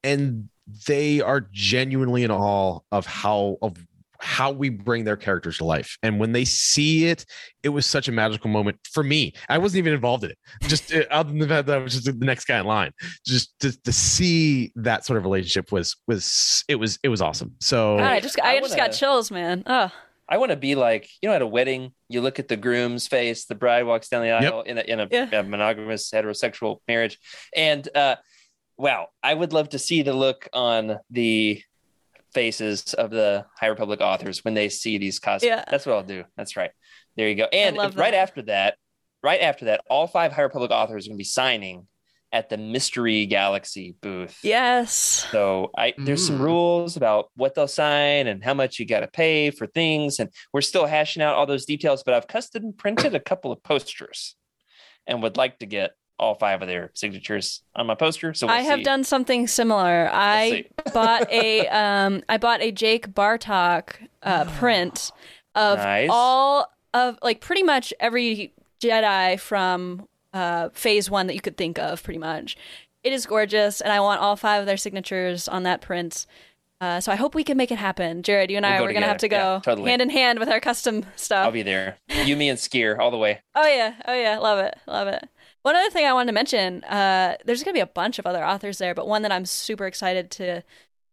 and 0.03 0.49
they 0.87 1.21
are 1.21 1.47
genuinely 1.51 2.23
in 2.23 2.31
awe 2.31 2.79
of 2.91 3.05
how 3.05 3.57
of 3.61 3.77
how 4.23 4.51
we 4.51 4.69
bring 4.69 5.03
their 5.03 5.17
characters 5.17 5.57
to 5.57 5.65
life. 5.65 5.97
And 6.01 6.19
when 6.19 6.31
they 6.31 6.45
see 6.45 7.05
it 7.07 7.25
it 7.61 7.69
was 7.69 7.85
such 7.85 8.07
a 8.07 8.11
magical 8.11 8.49
moment 8.49 8.77
for 8.91 9.03
me. 9.03 9.33
I 9.47 9.57
wasn't 9.57 9.79
even 9.79 9.93
involved 9.93 10.23
in 10.23 10.31
it. 10.31 10.37
Just 10.63 10.93
uh, 10.93 11.03
other 11.11 11.29
than 11.29 11.39
the 11.39 11.47
fact 11.47 11.67
that 11.67 11.77
i 11.77 11.81
was 11.81 11.93
just 11.93 12.05
the 12.05 12.25
next 12.25 12.45
guy 12.45 12.59
in 12.59 12.65
line. 12.65 12.91
Just 13.25 13.57
to, 13.59 13.71
to 13.83 13.91
see 13.93 14.71
that 14.75 15.05
sort 15.05 15.17
of 15.17 15.23
relationship 15.23 15.71
was 15.71 15.95
was 16.07 16.63
it 16.67 16.75
was 16.75 16.99
it 17.03 17.09
was 17.09 17.21
awesome. 17.21 17.53
So 17.59 17.97
God, 17.97 18.11
I 18.11 18.19
just 18.19 18.39
I, 18.41 18.55
I 18.55 18.59
just 18.59 18.75
got 18.75 18.81
wanna- 18.83 18.93
chills, 18.93 19.31
man. 19.31 19.63
Oh, 19.65 19.91
I 20.27 20.37
want 20.37 20.51
to 20.51 20.57
be 20.57 20.75
like, 20.75 21.09
you 21.21 21.29
know, 21.29 21.35
at 21.35 21.41
a 21.41 21.47
wedding, 21.47 21.91
you 22.07 22.21
look 22.21 22.39
at 22.39 22.47
the 22.47 22.55
groom's 22.57 23.07
face, 23.07 23.45
the 23.45 23.55
bride 23.55 23.83
walks 23.85 24.07
down 24.07 24.23
the 24.23 24.31
aisle 24.31 24.61
in 24.61 24.77
a, 24.77 24.81
in 24.81 24.99
a, 25.01 25.07
Yeah. 25.11 25.29
a 25.39 25.43
monogamous 25.43 26.09
heterosexual 26.11 26.79
marriage. 26.87 27.19
And 27.55 27.87
uh, 27.95 28.15
wow, 28.77 29.07
I 29.21 29.33
would 29.33 29.51
love 29.53 29.69
to 29.69 29.79
see 29.79 30.01
the 30.01 30.13
look 30.13 30.47
on 30.53 30.97
the 31.09 31.61
faces 32.33 32.93
of 32.93 33.11
the 33.11 33.45
High 33.59 33.67
Republic 33.67 34.01
authors 34.01 34.43
when 34.43 34.53
they 34.53 34.69
see 34.69 34.97
these 34.97 35.19
costumes. 35.19 35.47
Yeah. 35.49 35.63
That's 35.69 35.85
what 35.85 35.95
I'll 35.95 36.03
do. 36.03 36.23
That's 36.37 36.55
right. 36.57 36.71
There 37.15 37.29
you 37.29 37.35
go. 37.35 37.45
And 37.51 37.77
right 37.77 37.95
that. 37.95 38.13
after 38.15 38.41
that, 38.43 38.77
right 39.21 39.41
after 39.41 39.65
that, 39.65 39.81
all 39.89 40.07
five 40.07 40.31
High 40.33 40.41
Republic 40.43 40.71
authors 40.71 41.05
are 41.05 41.09
going 41.09 41.17
to 41.17 41.21
be 41.21 41.23
signing 41.25 41.87
at 42.31 42.49
the 42.49 42.57
Mystery 42.57 43.27
Galaxy 43.27 43.95
booth. 44.01 44.39
yes. 44.43 44.91
So 45.31 45.69
I 45.77 45.93
there's 45.99 46.25
some 46.25 46.39
Mm. 46.39 46.45
rules 46.45 46.97
about 46.97 47.29
what 47.35 47.53
they'll 47.53 47.67
sign 47.67 48.25
and 48.25 48.43
how 48.43 48.55
much 48.55 48.79
you 48.79 48.87
got 48.87 49.01
to 49.01 49.07
pay 49.07 49.51
for 49.51 49.67
things, 49.67 50.19
and 50.19 50.29
we're 50.51 50.61
still 50.61 50.87
hashing 50.87 51.21
out 51.21 51.35
all 51.35 51.45
those 51.45 51.65
details. 51.65 52.01
But 52.03 52.15
I've 52.15 52.27
custom 52.27 52.73
printed 52.75 53.13
a 53.13 53.19
couple 53.19 53.51
of 53.51 53.61
posters, 53.61 54.35
and 55.05 55.21
would 55.21 55.37
like 55.37 55.59
to 55.59 55.67
get 55.67 55.91
all 56.19 56.35
five 56.35 56.61
of 56.61 56.67
their 56.67 56.91
signatures 56.93 57.61
on 57.75 57.87
my 57.87 57.95
poster. 57.95 58.33
So 58.33 58.47
we'll 58.47 58.55
I 58.55 58.59
have 58.61 58.79
see. 58.79 58.83
done 58.83 59.03
something 59.03 59.47
similar. 59.47 60.09
I 60.11 60.65
bought 60.93 61.29
a 61.31 61.67
um 61.67 62.23
I 62.29 62.37
bought 62.37 62.61
a 62.61 62.71
Jake 62.71 63.09
Bartok 63.13 63.93
uh 64.21 64.45
print 64.57 65.11
of 65.55 65.77
Nice. 65.79 66.09
all 66.11 66.67
of 66.93 67.17
like 67.21 67.41
pretty 67.41 67.63
much 67.63 67.93
every 67.99 68.53
Jedi 68.81 69.39
from 69.39 70.07
uh 70.33 70.69
phase 70.73 71.09
1 71.09 71.27
that 71.27 71.33
you 71.33 71.41
could 71.41 71.57
think 71.57 71.77
of 71.79 72.03
pretty 72.03 72.19
much. 72.19 72.57
It 73.03 73.11
is 73.11 73.25
gorgeous 73.25 73.81
and 73.81 73.91
I 73.91 73.99
want 73.99 74.21
all 74.21 74.35
five 74.35 74.61
of 74.61 74.65
their 74.65 74.77
signatures 74.77 75.47
on 75.47 75.63
that 75.63 75.81
print. 75.81 76.25
Uh, 76.81 76.99
so 76.99 77.13
I 77.13 77.15
hope 77.15 77.33
we 77.33 77.45
can 77.45 77.55
make 77.55 77.71
it 77.71 77.77
happen. 77.77 78.23
Jared, 78.23 78.51
you 78.51 78.57
and 78.57 78.65
I 78.65 78.71
We'll 78.71 78.79
go 78.79 78.85
we're 78.87 78.93
gonna 78.93 79.05
have 79.07 79.17
to 79.19 79.29
go. 79.29 79.37
Yeah, 79.37 79.59
totally. 79.63 79.89
hand 79.89 80.01
in 80.01 80.09
hand 80.09 80.37
with 80.39 80.49
our 80.49 80.59
custom 80.59 81.05
stuff. 81.15 81.45
I'll 81.45 81.51
be 81.51 81.61
there. 81.63 81.97
You, 82.25 82.35
me, 82.35 82.49
and 82.49 82.59
Skier 82.59 82.99
all 82.99 83.09
the 83.09 83.17
way. 83.17 83.41
Oh 83.55 83.65
yeah, 83.65 83.93
oh 84.05 84.13
yeah, 84.13 84.37
love 84.39 84.59
it, 84.59 84.75
love 84.85 85.07
it. 85.07 85.29
One 85.63 85.75
other 85.75 85.89
thing 85.89 86.05
I 86.05 86.13
wanted 86.13 86.27
to 86.27 86.33
mention, 86.33 86.83
uh, 86.83 87.37
there's 87.45 87.63
gonna 87.63 87.73
be 87.73 87.79
a 87.79 87.85
bunch 87.87 88.19
of 88.19 88.25
other 88.25 88.45
authors 88.45 88.77
there, 88.77 88.93
but 88.93 89.07
one 89.07 89.21
that 89.23 89.31
I'm 89.31 89.45
super 89.45 89.85
excited 89.87 90.29
to 90.31 90.63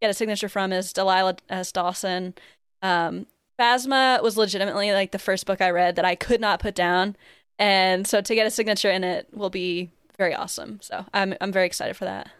get 0.00 0.10
a 0.10 0.14
signature 0.14 0.48
from 0.48 0.72
is 0.72 0.92
Delilah 0.92 1.36
S. 1.48 1.72
Dawson. 1.72 2.34
Um, 2.82 3.26
Phasma 3.58 4.22
was 4.22 4.36
legitimately 4.36 4.92
like 4.92 5.12
the 5.12 5.18
first 5.18 5.46
book 5.46 5.60
I 5.60 5.70
read 5.70 5.96
that 5.96 6.04
I 6.04 6.14
could 6.14 6.40
not 6.40 6.60
put 6.60 6.74
down, 6.74 7.16
and 7.58 8.06
so 8.06 8.20
to 8.20 8.34
get 8.34 8.46
a 8.46 8.50
signature 8.50 8.90
in 8.90 9.04
it 9.04 9.28
will 9.32 9.50
be 9.50 9.90
very 10.18 10.34
awesome. 10.34 10.80
So 10.82 11.04
I'm 11.14 11.34
I'm 11.40 11.52
very 11.52 11.66
excited 11.66 11.96
for 11.96 12.04
that. 12.06 12.30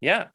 Yeah. 0.00 0.28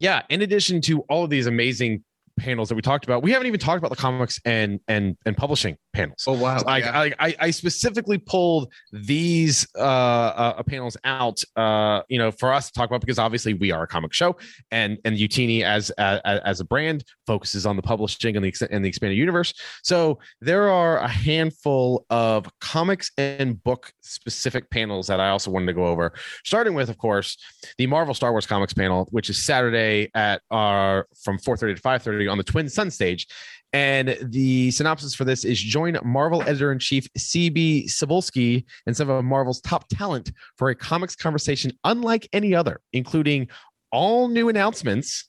yeah 0.00 0.22
in 0.28 0.42
addition 0.42 0.80
to 0.82 1.00
all 1.02 1.24
of 1.24 1.30
these 1.30 1.46
amazing 1.46 2.02
panels 2.38 2.68
that 2.68 2.74
we 2.74 2.82
talked 2.82 3.04
about 3.04 3.22
we 3.22 3.30
haven't 3.30 3.46
even 3.46 3.58
talked 3.58 3.78
about 3.78 3.90
the 3.90 3.96
comics 3.96 4.40
and 4.44 4.80
and 4.88 5.16
and 5.24 5.36
publishing 5.36 5.76
panels 5.92 6.24
Oh 6.26 6.32
wow. 6.32 6.62
I, 6.66 6.78
yeah. 6.78 7.00
I, 7.00 7.14
I 7.18 7.36
I 7.40 7.50
specifically 7.50 8.18
pulled 8.18 8.72
these 8.92 9.66
uh, 9.76 9.80
uh 9.80 10.62
panels 10.62 10.96
out 11.04 11.42
uh 11.56 12.02
you 12.08 12.18
know 12.18 12.30
for 12.30 12.52
us 12.52 12.66
to 12.68 12.72
talk 12.72 12.88
about 12.88 13.00
because 13.00 13.18
obviously 13.18 13.54
we 13.54 13.72
are 13.72 13.84
a 13.84 13.86
comic 13.86 14.12
show 14.12 14.36
and 14.70 14.98
and 15.04 15.16
Youtini 15.16 15.62
as 15.62 15.90
as, 15.90 16.20
as 16.24 16.60
a 16.60 16.64
brand 16.64 17.04
focuses 17.26 17.66
on 17.66 17.76
the 17.76 17.82
publishing 17.82 18.36
and 18.36 18.44
the 18.44 18.68
and 18.70 18.84
the 18.84 18.88
expanded 18.88 19.16
universe 19.16 19.54
so 19.82 20.18
there 20.40 20.68
are 20.70 20.98
a 20.98 21.08
handful 21.08 22.04
of 22.10 22.46
comics 22.60 23.10
and 23.16 23.62
book 23.62 23.92
specific 24.02 24.68
panels 24.70 25.06
that 25.06 25.20
I 25.20 25.30
also 25.30 25.50
wanted 25.50 25.66
to 25.66 25.72
go 25.72 25.86
over 25.86 26.12
starting 26.44 26.74
with 26.74 26.90
of 26.90 26.98
course 26.98 27.36
the 27.78 27.86
Marvel 27.86 28.14
Star 28.14 28.32
Wars 28.32 28.46
comics 28.46 28.74
panel 28.74 29.08
which 29.10 29.30
is 29.30 29.42
Saturday 29.42 30.10
at 30.14 30.42
our 30.50 31.06
from 31.22 31.38
4:30 31.38 31.76
to 31.76 32.25
5:30 32.26 32.30
on 32.30 32.38
the 32.38 32.44
Twin 32.44 32.68
Sun 32.68 32.90
stage 32.90 33.26
and 33.72 34.16
the 34.22 34.70
synopsis 34.70 35.14
for 35.14 35.24
this 35.24 35.44
is 35.44 35.60
join 35.60 35.98
Marvel 36.04 36.42
editor 36.42 36.72
in 36.72 36.78
chief 36.78 37.08
CB 37.18 37.86
Cebulski 37.86 38.64
and 38.86 38.96
some 38.96 39.10
of 39.10 39.24
Marvel's 39.24 39.60
top 39.60 39.86
talent 39.88 40.32
for 40.56 40.70
a 40.70 40.74
comics 40.74 41.16
conversation 41.16 41.72
unlike 41.84 42.28
any 42.32 42.54
other, 42.54 42.80
including 42.92 43.48
all 43.92 44.28
new 44.28 44.48
announcements 44.48 45.28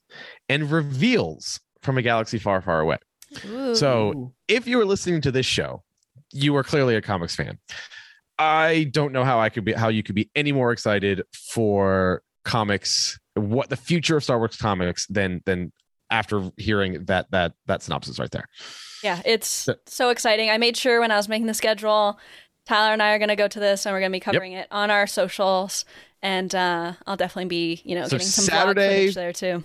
and 0.49 0.71
reveals 0.71 1.59
from 1.81 1.97
a 1.97 2.01
galaxy 2.01 2.37
far, 2.37 2.61
far 2.61 2.79
away. 2.79 2.97
Ooh. 3.45 3.75
So 3.75 4.33
if 4.47 4.67
you 4.67 4.79
are 4.79 4.85
listening 4.85 5.21
to 5.21 5.31
this 5.31 5.45
show, 5.45 5.83
you 6.31 6.55
are 6.55 6.63
clearly 6.63 6.95
a 6.95 7.01
comics 7.01 7.35
fan. 7.35 7.57
I 8.39 8.89
don't 8.91 9.13
know 9.13 9.23
how 9.23 9.39
I 9.39 9.49
could 9.49 9.65
be 9.65 9.73
how 9.73 9.89
you 9.89 10.03
could 10.03 10.15
be 10.15 10.29
any 10.35 10.51
more 10.51 10.71
excited 10.71 11.23
for 11.33 12.21
comics, 12.45 13.19
what 13.33 13.69
the 13.69 13.75
future 13.75 14.17
of 14.17 14.23
Star 14.23 14.37
Wars 14.37 14.57
comics 14.57 15.07
than 15.07 15.41
than 15.45 15.71
after 16.09 16.49
hearing 16.57 17.05
that 17.05 17.29
that 17.31 17.53
that 17.65 17.83
synopsis 17.83 18.19
right 18.19 18.31
there. 18.31 18.45
Yeah, 19.03 19.21
it's 19.25 19.47
So- 19.47 19.75
so 19.85 20.09
exciting. 20.09 20.49
I 20.49 20.57
made 20.57 20.77
sure 20.77 20.99
when 20.99 21.11
I 21.11 21.17
was 21.17 21.29
making 21.29 21.47
the 21.47 21.53
schedule, 21.53 22.19
Tyler 22.65 22.93
and 22.93 23.01
I 23.01 23.13
are 23.13 23.19
going 23.19 23.29
to 23.29 23.35
go 23.35 23.47
to 23.47 23.59
this 23.59 23.85
and 23.85 23.93
we're 23.93 23.99
going 23.99 24.11
to 24.11 24.15
be 24.15 24.19
covering 24.19 24.53
it 24.53 24.67
on 24.71 24.89
our 24.91 25.07
socials. 25.07 25.85
And 26.21 26.53
uh, 26.55 26.93
I'll 27.05 27.15
definitely 27.15 27.47
be, 27.49 27.81
you 27.85 27.95
know, 27.95 28.05
So 28.05 28.11
getting 28.17 28.27
some 28.27 28.45
Saturday- 28.45 29.11
there 29.11 29.31
too. 29.33 29.63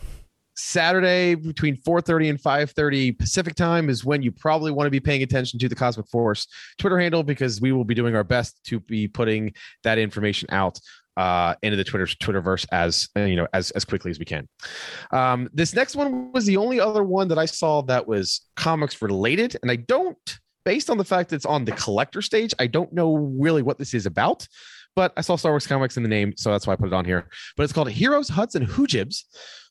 Saturday 0.54 1.34
between 1.34 1.76
4:30 1.76 2.28
and 2.28 2.38
5:30 2.38 3.18
Pacific 3.18 3.54
time 3.54 3.88
is 3.88 4.04
when 4.04 4.20
you 4.22 4.30
probably 4.30 4.70
want 4.70 4.86
to 4.86 4.90
be 4.90 5.00
paying 5.00 5.22
attention 5.22 5.58
to 5.58 5.68
the 5.68 5.74
Cosmic 5.74 6.06
Force 6.08 6.46
Twitter 6.78 6.98
handle 6.98 7.22
because 7.22 7.60
we 7.62 7.72
will 7.72 7.84
be 7.84 7.94
doing 7.94 8.14
our 8.14 8.22
best 8.22 8.62
to 8.66 8.78
be 8.80 9.08
putting 9.08 9.54
that 9.82 9.98
information 9.98 10.48
out 10.52 10.78
uh, 11.16 11.54
into 11.62 11.76
the 11.76 11.84
Twitter 11.84 12.06
Twitterverse 12.06 12.66
as 12.72 13.08
you 13.16 13.36
know 13.36 13.46
as 13.52 13.70
as 13.72 13.84
quickly 13.84 14.10
as 14.10 14.18
we 14.18 14.24
can. 14.24 14.48
Um, 15.12 15.48
this 15.52 15.74
next 15.74 15.96
one 15.96 16.32
was 16.32 16.46
the 16.46 16.56
only 16.56 16.80
other 16.80 17.02
one 17.02 17.28
that 17.28 17.38
I 17.38 17.46
saw 17.46 17.82
that 17.82 18.06
was 18.06 18.42
comics 18.56 19.00
related, 19.02 19.56
and 19.62 19.70
I 19.70 19.76
don't, 19.76 20.38
based 20.64 20.90
on 20.90 20.98
the 20.98 21.04
fact 21.04 21.30
that 21.30 21.36
it's 21.36 21.46
on 21.46 21.64
the 21.64 21.72
collector 21.72 22.22
stage, 22.22 22.54
I 22.58 22.66
don't 22.66 22.92
know 22.92 23.16
really 23.16 23.62
what 23.62 23.78
this 23.78 23.94
is 23.94 24.06
about. 24.06 24.46
But 24.94 25.12
I 25.16 25.20
saw 25.22 25.36
Star 25.36 25.52
Wars 25.52 25.66
comics 25.66 25.96
in 25.96 26.02
the 26.02 26.08
name, 26.08 26.34
so 26.36 26.50
that's 26.50 26.66
why 26.66 26.74
I 26.74 26.76
put 26.76 26.88
it 26.88 26.92
on 26.92 27.04
here. 27.04 27.28
But 27.56 27.62
it's 27.64 27.72
called 27.72 27.90
Heroes, 27.90 28.28
Hutts, 28.30 28.54
and 28.54 28.66
Hoojibs. 28.68 29.24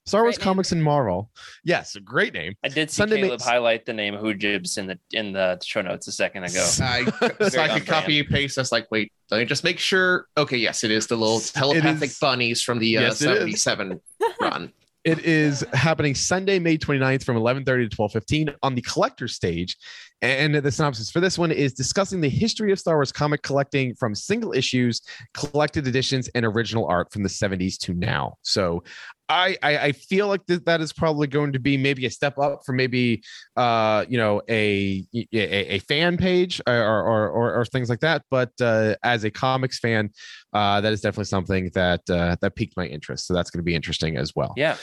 Star 0.08 0.24
Wars 0.24 0.36
Great 0.36 0.40
name. 0.40 0.44
comics 0.52 0.72
and 0.72 0.84
Marvel. 0.84 1.30
Yes, 1.64 1.96
a 1.96 2.00
great 2.00 2.34
name. 2.34 2.56
I 2.64 2.70
did 2.70 2.90
see 2.90 2.96
Sunday 2.96 3.18
Caleb 3.18 3.32
makes- 3.34 3.46
highlight 3.46 3.86
the 3.86 3.94
name 3.94 4.16
Hoojibs 4.16 4.80
in 4.80 4.88
the 4.88 5.00
in 5.14 5.32
the 5.32 5.60
show 5.64 5.84
notes 5.84 6.08
a 6.08 6.12
second 6.12 6.46
ago. 6.46 6.68
I, 6.82 7.06
so 7.50 7.62
I 7.62 7.68
could 7.78 7.86
copy 7.86 8.20
and 8.20 8.28
paste. 8.28 8.58
I 8.58 8.62
was 8.62 8.72
like, 8.72 8.88
wait, 8.90 9.12
let 9.30 9.38
me 9.38 9.46
just 9.46 9.64
make 9.64 9.78
sure. 9.78 10.26
Okay, 10.38 10.58
yes, 10.58 10.84
it 10.84 10.90
is 10.90 11.06
the 11.06 11.16
little 11.16 11.40
telepathic 11.40 12.10
is- 12.10 12.18
bunnies 12.18 12.64
from 12.64 12.80
the 12.80 12.98
uh, 12.98 13.02
Yes, 13.02 13.20
77 13.20 14.02
run. 14.42 14.74
It 15.04 15.26
is 15.26 15.66
happening 15.74 16.14
Sunday, 16.14 16.60
May 16.60 16.78
29th 16.78 17.24
from 17.24 17.36
11:30 17.36 17.90
to 17.90 17.96
12:15 17.96 18.54
on 18.62 18.76
the 18.76 18.82
collector 18.82 19.28
stage. 19.28 19.76
And 20.22 20.54
the 20.54 20.72
synopsis 20.72 21.10
for 21.10 21.20
this 21.20 21.40
one 21.40 21.52
is 21.52 21.74
discussing 21.74 22.22
the 22.22 22.30
history 22.30 22.72
of 22.72 22.80
Star 22.80 22.98
Wars 22.98 23.12
comic 23.12 23.42
collecting 23.42 23.96
from 23.96 24.14
single 24.14 24.54
issues, 24.54 25.02
collected 25.34 25.88
editions, 25.88 26.30
and 26.36 26.46
original 26.46 26.86
art 26.86 27.12
from 27.12 27.24
the 27.24 27.30
70s 27.30 27.78
to 27.80 27.96
now. 27.96 28.36
So 28.44 28.84
I 29.32 29.58
I, 29.64 29.78
I 29.78 29.92
feel 29.94 30.28
like 30.28 30.46
that 30.48 30.66
that 30.66 30.82
is 30.82 30.92
probably 30.92 31.28
going 31.28 31.54
to 31.54 31.60
be 31.60 31.78
maybe 31.78 32.06
a 32.06 32.10
step 32.10 32.38
up 32.38 32.62
for 32.66 32.74
maybe 32.74 33.24
uh 33.56 34.06
you 34.10 34.18
know 34.18 34.42
a 34.50 35.06
a, 35.16 35.76
a 35.76 35.80
fan 35.80 36.18
page 36.18 36.62
or 36.68 36.74
or, 36.74 37.30
or 37.30 37.56
or 37.56 37.66
things 37.66 37.90
like 37.90 38.02
that. 38.02 38.24
But 38.30 38.52
uh, 38.62 38.96
as 39.04 39.24
a 39.24 39.32
comics 39.32 39.80
fan, 39.80 40.10
uh, 40.54 40.82
that 40.82 40.92
is 40.92 41.02
definitely 41.02 41.26
something 41.26 41.72
that 41.74 42.02
uh, 42.10 42.36
that 42.42 42.56
piqued 42.56 42.76
my 42.76 42.86
interest. 42.86 43.28
So 43.28 43.34
that's 43.34 43.50
going 43.50 43.60
to 43.60 43.64
be 43.64 43.76
interesting 43.76 44.18
as 44.18 44.36
well. 44.36 44.54
Yeah. 44.58 44.76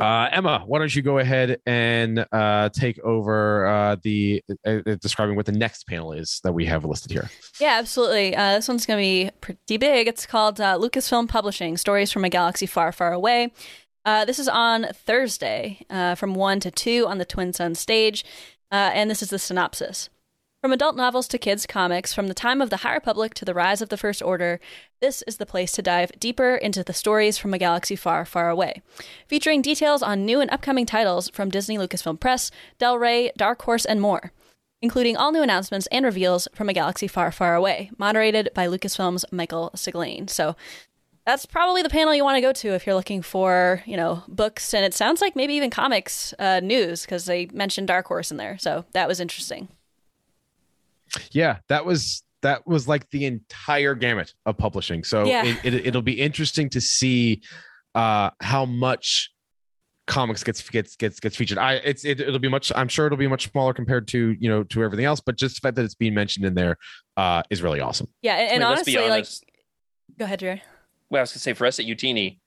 Uh, 0.00 0.28
Emma, 0.32 0.62
why 0.66 0.78
don't 0.78 0.94
you 0.94 1.02
go 1.02 1.18
ahead 1.18 1.60
and 1.66 2.26
uh, 2.32 2.70
take 2.70 2.98
over 3.00 3.66
uh, 3.66 3.96
the 4.02 4.42
uh, 4.66 4.78
uh, 4.86 4.96
describing 5.00 5.36
what 5.36 5.46
the 5.46 5.52
next 5.52 5.86
panel 5.86 6.12
is 6.12 6.40
that 6.42 6.52
we 6.52 6.64
have 6.66 6.84
listed 6.84 7.12
here? 7.12 7.30
Yeah, 7.60 7.76
absolutely. 7.78 8.34
Uh, 8.34 8.54
this 8.54 8.66
one's 8.66 8.86
going 8.86 8.98
to 8.98 9.02
be 9.02 9.30
pretty 9.40 9.76
big. 9.76 10.08
It's 10.08 10.26
called 10.26 10.56
Lucasfilm 10.56 11.28
Publishing 11.28 11.76
Stories 11.76 12.10
from 12.10 12.24
a 12.24 12.30
Galaxy 12.30 12.66
Far, 12.66 12.92
Far 12.92 13.12
Away. 13.12 13.52
This 14.04 14.38
is 14.38 14.48
on 14.48 14.86
Thursday 14.94 15.80
from 16.16 16.34
1 16.34 16.60
to 16.60 16.70
2 16.70 17.06
on 17.06 17.18
the 17.18 17.24
Twin 17.24 17.52
Sun 17.52 17.74
stage. 17.74 18.24
And 18.70 19.10
this 19.10 19.22
is 19.22 19.30
the 19.30 19.38
synopsis. 19.38 20.08
From 20.62 20.72
adult 20.72 20.94
novels 20.94 21.26
to 21.28 21.38
kids' 21.38 21.64
comics, 21.64 22.12
from 22.12 22.26
the 22.26 22.34
time 22.34 22.60
of 22.60 22.68
the 22.68 22.78
High 22.78 22.92
Republic 22.92 23.32
to 23.34 23.46
the 23.46 23.54
rise 23.54 23.80
of 23.80 23.88
the 23.88 23.96
First 23.96 24.20
Order, 24.20 24.60
this 25.00 25.22
is 25.22 25.38
the 25.38 25.46
place 25.46 25.72
to 25.72 25.80
dive 25.80 26.12
deeper 26.20 26.54
into 26.54 26.84
the 26.84 26.92
stories 26.92 27.38
from 27.38 27.54
a 27.54 27.58
galaxy 27.58 27.96
far, 27.96 28.26
far 28.26 28.50
away. 28.50 28.82
Featuring 29.26 29.62
details 29.62 30.02
on 30.02 30.26
new 30.26 30.38
and 30.38 30.50
upcoming 30.50 30.84
titles 30.84 31.30
from 31.30 31.48
Disney 31.48 31.78
Lucasfilm 31.78 32.20
Press, 32.20 32.50
Del 32.78 32.98
Rey, 32.98 33.32
Dark 33.38 33.62
Horse, 33.62 33.86
and 33.86 34.02
more 34.02 34.32
including 34.82 35.16
all 35.16 35.32
new 35.32 35.42
announcements 35.42 35.86
and 35.88 36.04
reveals 36.04 36.48
from 36.54 36.68
a 36.68 36.72
galaxy 36.72 37.06
far, 37.06 37.30
far 37.30 37.54
away, 37.54 37.90
moderated 37.98 38.48
by 38.54 38.66
Lucasfilm's 38.66 39.24
Michael 39.30 39.70
Siglain. 39.74 40.28
So 40.30 40.56
that's 41.26 41.44
probably 41.44 41.82
the 41.82 41.90
panel 41.90 42.14
you 42.14 42.24
want 42.24 42.36
to 42.36 42.40
go 42.40 42.52
to 42.52 42.74
if 42.74 42.86
you're 42.86 42.94
looking 42.94 43.20
for, 43.22 43.82
you 43.84 43.96
know, 43.96 44.22
books 44.26 44.72
and 44.72 44.84
it 44.84 44.94
sounds 44.94 45.20
like 45.20 45.36
maybe 45.36 45.54
even 45.54 45.68
comics 45.68 46.32
uh, 46.38 46.60
news 46.60 47.02
because 47.02 47.26
they 47.26 47.46
mentioned 47.52 47.88
Dark 47.88 48.06
Horse 48.06 48.30
in 48.30 48.38
there. 48.38 48.56
So 48.58 48.86
that 48.92 49.06
was 49.06 49.20
interesting. 49.20 49.68
Yeah, 51.32 51.58
that 51.68 51.84
was 51.84 52.22
that 52.42 52.66
was 52.66 52.88
like 52.88 53.08
the 53.10 53.26
entire 53.26 53.94
gamut 53.94 54.32
of 54.46 54.56
publishing. 54.56 55.04
So 55.04 55.26
Yeah. 55.26 55.44
it, 55.44 55.58
it, 55.64 55.86
it'll 55.88 56.00
be 56.02 56.20
interesting 56.20 56.70
to 56.70 56.80
see 56.80 57.42
uh, 57.94 58.30
how 58.40 58.64
much 58.64 59.30
comics 60.06 60.42
gets 60.42 60.68
gets 60.68 60.96
gets 60.96 61.20
gets 61.20 61.36
featured. 61.36 61.58
I 61.58 61.74
it's 61.74 62.04
it, 62.04 62.20
it'll 62.20 62.38
be 62.40 62.48
much. 62.48 62.72
I'm 62.74 62.88
sure 62.88 63.06
it'll 63.06 63.18
be 63.18 63.28
much 63.28 63.50
smaller 63.52 63.72
compared 63.72 64.08
to 64.08 64.34
you 64.40 64.48
know 64.48 64.64
to 64.64 64.82
everything 64.82 65.04
else. 65.04 65.20
But 65.20 65.36
just 65.36 65.56
the 65.56 65.60
fact 65.60 65.76
that 65.76 65.84
it's 65.84 65.94
being 65.94 66.14
mentioned 66.14 66.44
in 66.46 66.54
there 66.54 66.76
uh, 67.16 67.42
is 67.50 67.62
really 67.62 67.80
awesome. 67.80 68.08
Yeah, 68.22 68.34
and, 68.34 68.40
I 68.40 68.44
and 68.54 68.60
mean, 68.60 68.62
honestly, 68.72 68.96
be 68.96 69.08
like, 69.08 69.26
go 70.18 70.24
ahead, 70.24 70.40
Jared. 70.40 70.62
well, 71.10 71.20
I 71.20 71.22
was 71.22 71.30
gonna 71.32 71.40
say 71.40 71.52
for 71.52 71.66
us 71.66 71.78
at 71.78 71.86
Youtini, 71.86 72.39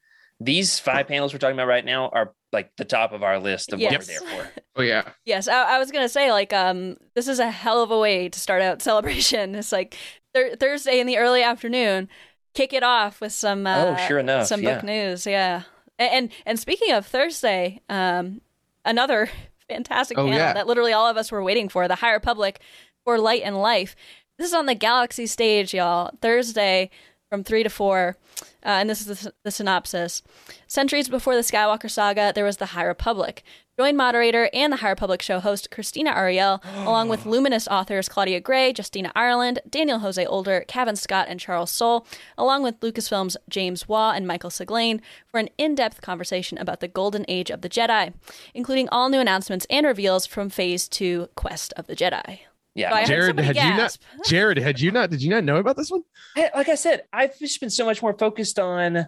these 0.44 0.80
five 0.80 1.08
panels 1.08 1.34
we're 1.34 1.39
talking 1.39 1.56
about 1.56 1.68
right 1.68 1.86
now 1.86 2.10
are 2.10 2.34
like 2.52 2.72
the 2.78 2.86
top 2.86 3.14
of 3.14 3.24
our 3.24 3.39
list 3.39 3.74
of 3.74 3.80
what 3.80 3.91
we're 3.91 3.98
there 4.00 4.20
for. 4.20 4.50
Oh 4.76 4.82
yeah, 4.82 5.10
Yes, 5.24 5.48
I, 5.48 5.76
I 5.76 5.80
was 5.80 5.91
gonna 5.91 6.10
say 6.10 6.32
like 6.32 6.52
um 6.52 6.98
this 7.16 7.28
is 7.28 7.39
a 7.39 7.50
hell 7.52 7.84
of 7.84 7.91
a 7.91 8.00
way 8.00 8.28
to 8.30 8.39
start 8.39 8.62
out 8.62 8.82
celebration. 8.89 9.54
It's 9.56 9.72
like 9.72 9.96
thir- 10.34 10.56
Thursday 10.56 11.00
in 11.00 11.06
the 11.08 11.18
early 11.18 11.44
afternoon, 11.44 12.10
kick 12.56 12.74
it 12.74 12.82
off 12.84 13.22
with 13.22 13.32
some 13.34 13.68
uh, 13.68 13.96
Oh, 13.98 14.08
sure 14.08 14.18
enough, 14.20 14.48
some 14.48 14.64
yeah. 14.64 14.76
book 14.76 14.84
news. 14.84 15.26
Yeah, 15.28 15.64
and, 16.00 16.12
and 16.14 16.32
and 16.48 16.60
speaking 16.60 16.91
of 16.91 17.06
Thursday, 17.06 17.82
um, 17.88 18.41
another 18.84 19.30
fantastic 19.70 20.18
Oh, 20.18 20.24
panel 20.26 20.39
yeah. 20.39 20.54
that 20.54 20.66
literally 20.68 20.94
all 20.94 21.06
of 21.08 21.18
us 21.18 21.32
were 21.32 21.44
waiting 21.44 21.70
for: 21.70 21.88
the 21.88 21.96
High 21.96 22.14
Republic 22.14 22.60
for 23.06 23.20
Light 23.20 23.44
and 23.44 23.62
Life. 23.62 23.96
This 24.39 24.48
is 24.48 24.54
on 24.56 24.66
the 24.66 24.74
Galaxy 24.76 25.28
stage, 25.28 25.76
y'all. 25.76 26.10
Thursday 26.20 26.89
from 27.34 27.43
three 27.43 27.63
to 27.63 27.69
four. 27.69 28.15
Uh, 28.63 28.77
and 28.77 28.88
this 28.88 29.01
is 29.01 29.23
the, 29.23 29.34
the 29.43 29.49
synopsis. 29.49 30.21
Centuries 30.67 31.09
before 31.09 31.34
the 31.34 31.41
Skywalker 31.41 31.89
saga, 31.89 32.31
there 32.36 32.45
was 32.45 32.57
the 32.57 32.67
High 32.67 32.84
Republic. 32.84 33.41
Join 33.75 33.97
moderator 33.97 34.51
and 34.53 34.71
the 34.71 34.77
High 34.77 34.91
Republic 34.91 35.19
show 35.23 35.39
host 35.39 35.69
Krystina 35.71 36.15
Arielle, 36.15 36.63
along 36.86 37.09
with 37.09 37.25
luminous 37.25 37.67
authors 37.67 38.07
Claudia 38.07 38.39
Gray, 38.39 38.71
Justina 38.77 39.11
Ireland, 39.15 39.61
Daniel 39.67 39.97
Jose 39.97 40.23
Older, 40.27 40.63
Cavan 40.67 40.95
Scott, 40.95 41.25
and 41.27 41.39
Charles 41.39 41.71
Soule, 41.71 42.05
along 42.38 42.61
with 42.61 42.79
Lucasfilm's 42.81 43.36
James 43.49 43.88
Waugh 43.89 44.11
and 44.11 44.27
Michael 44.27 44.51
Siglain, 44.51 45.01
for 45.25 45.39
an 45.39 45.49
in 45.57 45.73
depth 45.73 46.03
conversation 46.03 46.59
about 46.59 46.81
the 46.81 46.88
golden 46.88 47.25
age 47.27 47.49
of 47.49 47.61
the 47.61 47.69
Jedi, 47.69 48.13
including 48.53 48.88
all 48.89 49.09
new 49.09 49.19
announcements 49.19 49.65
and 49.71 49.88
reveals 49.88 50.27
from 50.27 50.51
Phase 50.51 50.88
2 50.88 51.29
Quest 51.34 51.73
of 51.77 51.88
the 51.88 51.95
Jedi. 51.95 52.41
Yeah, 52.76 53.01
So 53.01 53.05
Jared, 53.05 53.26
somebody 53.28 53.47
had 53.47 53.55
you 53.55 53.78
not? 53.78 53.97
Jared, 54.26 54.57
had 54.57 54.80
you 54.80 54.91
not? 54.91 55.09
Did 55.09 55.21
you 55.21 55.30
not 55.30 55.43
know 55.43 55.57
about 55.57 55.78
this 55.78 55.91
one? 55.91 56.01
I- 56.36 56.51
like 56.55 56.69
I 56.69 56.76
said, 56.76 57.03
I've 57.13 57.38
just 57.38 57.59
been 57.59 57.69
so 57.69 57.86
much 57.86 58.01
more 58.01 58.17
focused 58.17 58.57
on 58.59 59.07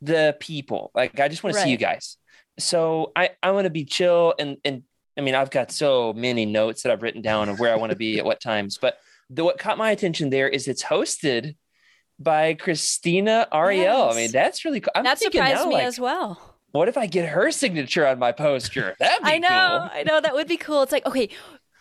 the 0.00 0.36
people. 0.40 0.90
Like 0.94 1.20
I 1.20 1.28
just 1.28 1.42
want 1.44 1.56
to 1.56 1.62
see 1.62 1.70
you 1.70 1.76
guys. 1.76 2.16
So 2.58 3.12
I 3.14 3.30
I 3.42 3.50
want 3.52 3.64
to 3.66 3.70
be 3.70 3.84
chill 3.84 4.34
and 4.38 4.56
and 4.64 4.82
I 5.16 5.20
mean 5.20 5.34
I've 5.34 5.50
got 5.50 5.70
so 5.70 6.12
many 6.14 6.46
notes 6.46 6.82
that 6.82 6.92
I've 6.92 7.02
written 7.02 7.22
down 7.22 7.48
of 7.48 7.60
where 7.60 7.72
I 7.72 7.76
want 7.76 7.90
to 7.90 7.96
be 7.96 8.18
at 8.18 8.24
what 8.24 8.40
times. 8.40 8.78
But 8.80 8.98
the 9.28 9.44
what 9.44 9.58
caught 9.58 9.78
my 9.78 9.90
attention 9.90 10.30
there 10.30 10.48
is 10.48 10.68
it's 10.68 10.82
hosted 10.82 11.56
by 12.18 12.54
Krystina 12.54 13.48
Arielle. 13.50 14.08
Yes. 14.08 14.14
I 14.14 14.16
mean 14.16 14.32
that's 14.32 14.64
really 14.64 14.80
cool. 14.80 14.92
I'm 14.94 15.04
that 15.04 15.18
thinking 15.18 15.40
surprised 15.40 15.64
now, 15.64 15.68
me 15.68 15.74
like, 15.74 15.84
as 15.84 16.00
well. 16.00 16.56
What 16.72 16.88
if 16.88 16.96
I 16.96 17.06
get 17.06 17.28
her 17.28 17.50
signature 17.50 18.06
on 18.06 18.18
my 18.18 18.32
poster? 18.32 18.94
That'd 19.00 19.24
be 19.24 19.30
I 19.32 19.38
know, 19.38 19.48
cool. 19.48 19.90
I 19.92 20.04
know 20.06 20.20
that 20.20 20.34
would 20.34 20.46
be 20.46 20.56
cool. 20.56 20.82
It's 20.82 20.92
like, 20.92 21.04
okay, 21.04 21.28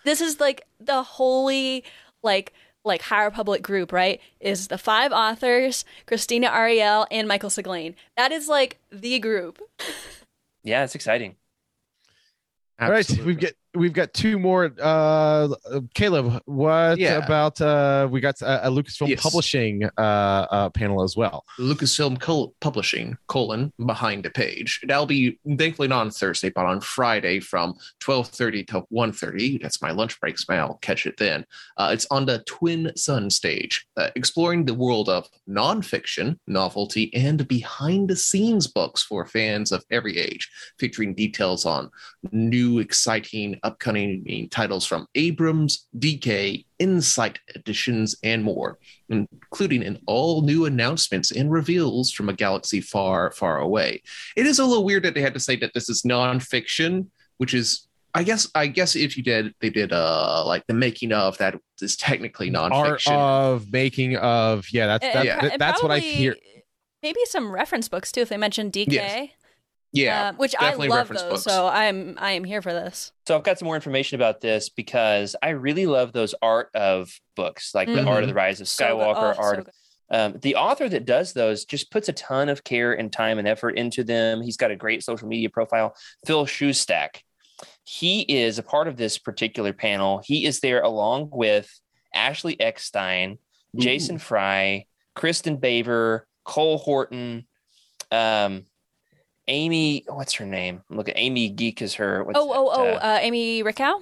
this 0.06 0.22
is 0.22 0.40
like 0.40 0.66
the 0.80 1.04
holy, 1.04 1.84
like, 2.24 2.54
like 2.86 3.02
High 3.02 3.26
Republic 3.26 3.62
group, 3.62 3.92
right? 3.92 4.22
Is 4.40 4.68
the 4.68 4.78
five 4.78 5.12
authors, 5.12 5.86
Krystina 6.08 6.50
Arielle 6.50 7.06
and 7.12 7.28
Michael 7.28 7.50
Siglain. 7.50 7.96
That 8.18 8.32
is 8.32 8.48
like 8.48 8.80
the 8.92 9.20
group. 9.20 9.62
Yeah, 10.64 10.84
it's 10.84 10.96
exciting. 10.96 11.36
All 12.80 12.90
right, 12.90 13.10
we've 13.26 13.40
got 13.40 13.52
we've 13.76 13.94
got 13.94 14.14
two 14.14 14.40
more. 14.40 14.72
Uh, 14.82 15.50
Caleb, 15.94 16.42
what 16.46 16.98
Yeah. 16.98 17.18
about? 17.24 17.60
Uh, 17.62 18.08
we 18.10 18.20
got 18.20 18.42
a, 18.42 18.68
a 18.68 18.72
Lucasfilm 18.72 19.10
Yes. 19.10 19.22
Publishing 19.22 19.84
uh, 19.98 20.02
uh, 20.02 20.70
panel 20.70 21.04
as 21.04 21.16
well. 21.16 21.46
Lucasfilm 21.60 22.20
Col- 22.20 22.54
Publishing 22.62 23.18
colon 23.28 23.72
behind 23.86 24.24
the 24.24 24.30
page. 24.30 24.80
That'll 24.88 25.06
be 25.06 25.40
thankfully 25.58 25.88
not 25.88 26.02
on 26.02 26.12
Thursday, 26.12 26.50
but 26.50 26.66
on 26.66 26.82
Friday 26.82 27.40
from 27.40 27.76
twelve 28.00 28.28
thirty 28.30 28.64
to 28.66 28.82
1.30. 28.92 29.62
That's 29.62 29.82
my 29.82 29.92
lunch 29.92 30.20
break, 30.20 30.38
so 30.38 30.54
I'll 30.54 30.76
catch 30.76 31.06
it 31.06 31.18
then. 31.18 31.46
Uh, 31.78 31.90
it's 31.94 32.08
on 32.12 32.26
the 32.26 32.40
Twin 32.46 32.92
Sun 32.96 33.30
stage, 33.30 33.86
uh, 33.98 34.10
exploring 34.16 34.66
the 34.66 34.74
world 34.74 35.10
of 35.10 35.28
nonfiction, 35.48 36.38
novelty, 36.48 37.14
and 37.14 37.48
behind 37.48 38.10
the 38.10 38.16
scenes 38.16 38.68
books 38.68 39.04
for 39.04 39.26
fans 39.26 39.72
of 39.72 39.84
every 39.92 40.18
age, 40.18 40.50
featuring 40.80 41.14
details 41.14 41.66
on 41.66 41.90
new, 42.32 42.80
exciting, 42.80 43.59
upcoming 43.64 44.48
titles 44.52 44.86
from 44.86 45.08
Abrams, 45.16 45.88
DK, 45.98 46.66
Insight 46.80 47.40
editions, 47.56 48.16
and 48.24 48.44
more 48.44 48.78
including 49.10 49.82
in 49.84 50.00
all 50.06 50.42
new 50.44 50.66
announcements 50.66 51.32
and 51.32 51.52
reveals 51.52 52.12
from 52.12 52.30
a 52.30 52.34
galaxy 52.34 52.80
far, 52.80 53.32
far 53.32 53.58
away. 53.60 54.02
It 54.38 54.46
is 54.46 54.60
a 54.60 54.66
little 54.66 54.84
weird 54.86 55.04
that 55.04 55.16
they 55.16 55.22
had 55.22 55.34
to 55.34 55.40
say 55.40 55.56
that 55.58 55.74
this 55.74 55.90
is 55.90 56.04
nonfiction, 56.04 57.08
which 57.38 57.54
is, 57.56 57.88
I 58.14 58.22
guess, 58.24 58.48
I 58.56 58.68
guess 58.68 58.96
if 58.96 59.18
you 59.18 59.24
did, 59.24 59.54
they 59.62 59.70
did 59.72 59.92
uh 59.92 60.44
like 60.46 60.66
the 60.68 60.74
making 60.76 61.12
of 61.12 61.38
that 61.40 61.56
is 61.82 61.98
technically 61.98 62.50
nonfiction. 62.52 62.72
Art 62.72 63.00
nonfiction. 63.02 63.54
of 63.56 63.72
making 63.74 64.16
of 64.18 64.66
yeah. 64.72 64.86
That's 64.88 65.06
And- 65.06 65.14
that, 65.16 65.26
Yeah. 65.26 65.42
that- 65.42 65.52
and 65.54 65.62
that's 65.62 65.82
what 65.84 65.92
I 65.92 66.00
hear. 66.00 66.36
Maybe 67.02 67.20
some 67.26 67.52
reference 67.52 67.88
books 67.88 68.12
too, 68.12 68.22
if 68.22 68.30
they 68.30 68.38
mention 68.38 68.70
DK, 68.72 68.92
Yes. 68.94 69.30
Yeah, 69.92 70.30
uh, 70.30 70.34
which 70.34 70.56
I 70.60 70.74
love 70.76 71.08
those. 71.08 71.24
books. 71.24 71.44
So 71.44 71.68
I'm 71.68 72.16
I 72.20 72.34
am 72.34 72.44
here 72.44 72.62
for 72.62 72.74
this. 72.74 73.12
So 73.28 73.36
I've 73.36 73.44
got 73.44 73.58
some 73.58 73.66
more 73.66 73.76
information 73.76 74.16
about 74.16 74.40
this 74.42 74.70
because 74.70 75.36
I 75.42 75.50
really 75.50 75.86
love 75.88 76.12
those 76.14 76.36
art 76.42 76.70
of 76.76 77.12
books, 77.36 77.74
like 77.74 77.88
the 77.88 77.96
Mhm. 78.02 78.08
art 78.08 78.24
of 78.24 78.30
the 78.30 78.36
rise 78.36 78.62
of 78.62 78.68
So. 78.68 78.86
Skywalker, 78.86 79.36
Oh, 79.38 79.42
art 79.42 79.56
so 79.56 79.62
of 79.62 79.68
um, 80.12 80.40
the 80.42 80.56
author 80.56 80.90
that 80.90 81.06
does 81.06 81.34
those 81.34 81.66
just 81.66 81.92
puts 81.92 82.10
a 82.10 82.14
ton 82.14 82.50
of 82.50 82.64
care 82.64 82.94
and 82.94 83.14
time 83.14 83.38
and 83.38 83.48
effort 83.48 83.78
into 83.78 84.04
them. 84.04 84.42
He's 84.42 84.58
got 84.58 84.72
a 84.72 84.76
great 84.76 85.04
social 85.04 85.28
media 85.28 85.50
profile. 85.52 85.96
Phil 86.26 86.46
Szostak, 86.48 87.22
he 87.84 88.22
is 88.22 88.58
a 88.58 88.64
part 88.64 88.88
of 88.88 88.98
this 88.98 89.18
particular 89.20 89.72
panel. 89.74 90.22
He 90.26 90.46
is 90.46 90.62
there 90.62 90.82
along 90.82 91.30
with 91.32 91.70
Ashley 92.14 92.60
Eckstein, 92.60 93.38
Jason 93.78 94.18
Fry, 94.18 94.86
Kristin 95.16 95.60
Baver, 95.60 96.22
Cole 96.44 96.80
Horton, 96.80 97.46
um, 98.12 98.66
Amy. 99.50 100.06
What's 100.08 100.34
her 100.36 100.46
name? 100.46 100.82
Look 100.90 101.10
at 101.10 101.16
Amy 101.18 101.50
Geek 101.50 101.82
is 101.82 101.96
her. 101.96 102.24
What's 102.24 102.40
Oh, 102.40 102.50
oh, 102.54 102.84
that, 102.86 102.94
oh, 102.94 102.96
uh, 102.96 103.00
uh, 103.16 103.20
Amy 103.22 103.64
Richau. 103.64 104.02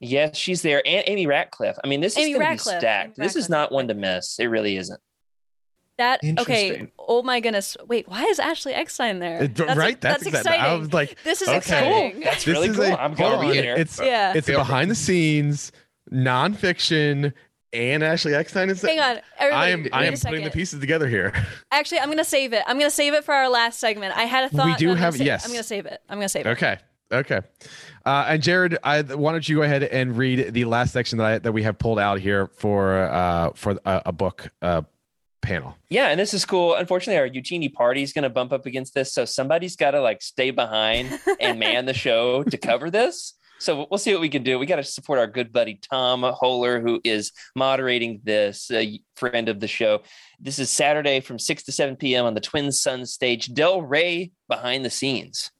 Yes, 0.00 0.36
she's 0.36 0.62
there, 0.62 0.82
and 0.86 1.04
Amy 1.06 1.26
Ratcliffe. 1.26 1.76
I 1.84 1.86
mean, 1.86 2.00
this 2.00 2.16
Amy 2.16 2.32
is 2.32 2.38
going 2.38 2.40
to 2.40 2.46
be 2.46 2.50
Ratcliffe. 2.56 2.78
stacked. 2.80 3.16
This 3.16 3.36
is 3.36 3.48
not 3.48 3.70
one 3.70 3.88
to 3.88 3.94
miss. 3.94 4.38
It 4.38 4.46
really 4.46 4.76
isn't. 4.76 5.00
That 5.98 6.20
okay. 6.38 6.90
Oh 6.98 7.22
my 7.22 7.40
goodness. 7.40 7.76
Wait, 7.86 8.08
why 8.08 8.24
is 8.24 8.38
Ashley 8.38 8.72
Eckstein 8.72 9.18
there? 9.18 9.46
That's- 9.46 9.76
right? 9.76 10.00
That's, 10.00 10.22
exact- 10.24 10.46
exciting. 10.46 10.64
I 10.64 10.74
was 10.74 10.92
like, 10.94 11.18
this 11.24 11.42
is 11.42 11.48
okay. 11.48 11.56
exciting. 11.58 12.20
That's 12.20 12.46
really 12.46 12.68
is 12.68 12.76
cool. 12.76 12.86
a- 12.86 12.94
I'm 12.96 13.12
going 13.14 13.38
to 13.48 13.54
be 13.54 13.60
there. 13.60 13.76
It's 13.76 14.00
Yeah. 14.00 14.32
it's 14.34 14.48
Yeah. 14.48 14.56
behind 14.56 14.90
the 14.90 14.94
scenes, 14.94 15.72
nonfiction, 16.10 17.34
and 17.72 18.02
Ashley 18.02 18.34
Eckstein 18.34 18.70
is. 18.70 18.80
Saying, 18.80 18.98
Hang 18.98 19.16
on. 19.16 19.22
Everybody, 19.38 19.66
I 19.66 19.70
am 19.70 19.82
wait 19.84 19.94
I 19.94 20.04
a 20.04 20.06
am 20.08 20.14
putting 20.16 20.44
the 20.44 20.50
pieces 20.50 20.80
together 20.80 21.08
here. 21.08 21.32
Actually, 21.70 22.00
I'm 22.00 22.08
gonna 22.10 22.24
save 22.24 22.52
it. 22.52 22.62
I'm 22.66 22.78
gonna 22.78 22.90
save 22.90 23.14
it 23.14 23.24
for 23.24 23.34
our 23.34 23.48
last 23.48 23.78
segment. 23.80 24.16
I 24.16 24.24
had 24.24 24.44
a 24.44 24.48
thought. 24.56 24.66
We 24.66 24.72
thought. 24.72 24.78
do 24.78 24.90
and 24.90 24.92
I'm 24.92 24.96
gonna 24.96 25.04
have- 25.04 25.14
save 25.14 25.20
it. 25.20 25.26
yes. 25.26 25.44
I'm 25.44 25.50
gonna 25.52 25.62
save 25.62 25.86
it. 25.86 26.00
I'm 26.08 26.16
gonna 26.18 26.28
save 26.28 26.46
it. 26.46 26.50
Okay. 26.50 26.78
Okay. 27.12 27.40
Uh, 28.06 28.24
and 28.28 28.42
Jared, 28.42 28.78
I, 28.84 29.02
why 29.02 29.32
don't 29.32 29.48
you 29.48 29.56
go 29.56 29.62
ahead 29.62 29.82
and 29.82 30.16
read 30.16 30.54
the 30.54 30.64
last 30.64 30.92
section 30.92 31.18
that 31.18 31.26
I, 31.26 31.38
that 31.38 31.52
we 31.52 31.64
have 31.64 31.76
pulled 31.76 31.98
out 31.98 32.20
here 32.20 32.46
for 32.56 32.98
uh, 32.98 33.50
for 33.54 33.78
a, 33.84 34.02
a 34.06 34.12
book 34.12 34.48
uh, 34.62 34.82
panel. 35.42 35.76
Yeah, 35.88 36.08
and 36.08 36.20
this 36.20 36.32
is 36.34 36.44
cool. 36.44 36.74
Unfortunately, 36.74 37.18
our 37.18 37.28
Youtini 37.28 37.72
party 37.72 38.02
is 38.02 38.12
going 38.12 38.22
to 38.22 38.30
bump 38.30 38.52
up 38.52 38.64
against 38.66 38.94
this, 38.94 39.12
so 39.12 39.24
somebody's 39.24 39.74
got 39.74 39.92
to 39.92 40.00
like 40.00 40.22
stay 40.22 40.50
behind 40.50 41.18
and 41.40 41.58
man 41.58 41.86
the 41.86 41.94
show 41.94 42.42
to 42.44 42.56
cover 42.56 42.90
this. 42.90 43.34
So 43.60 43.86
we'll 43.90 43.98
see 43.98 44.12
what 44.12 44.22
we 44.22 44.30
can 44.30 44.42
do. 44.42 44.58
We 44.58 44.64
got 44.64 44.76
to 44.76 44.82
support 44.84 45.18
our 45.18 45.26
good 45.26 45.52
buddy 45.52 45.78
Tom 45.90 46.22
Hoeler, 46.22 46.80
who 46.80 46.98
is 47.04 47.32
moderating 47.54 48.20
this, 48.24 48.70
a 48.70 49.00
friend 49.16 49.50
of 49.50 49.60
the 49.60 49.68
show. 49.68 50.00
This 50.40 50.58
is 50.58 50.70
Saturday 50.70 51.20
from 51.20 51.38
6 51.38 51.64
to 51.64 51.72
7 51.72 51.96
p.m. 51.96 52.24
on 52.24 52.32
the 52.32 52.40
Twin 52.40 52.72
Sun 52.72 53.04
stage. 53.04 53.52
Del 53.52 53.82
Rey 53.82 54.32
behind 54.48 54.82
the 54.82 54.88
scenes. 54.90 55.50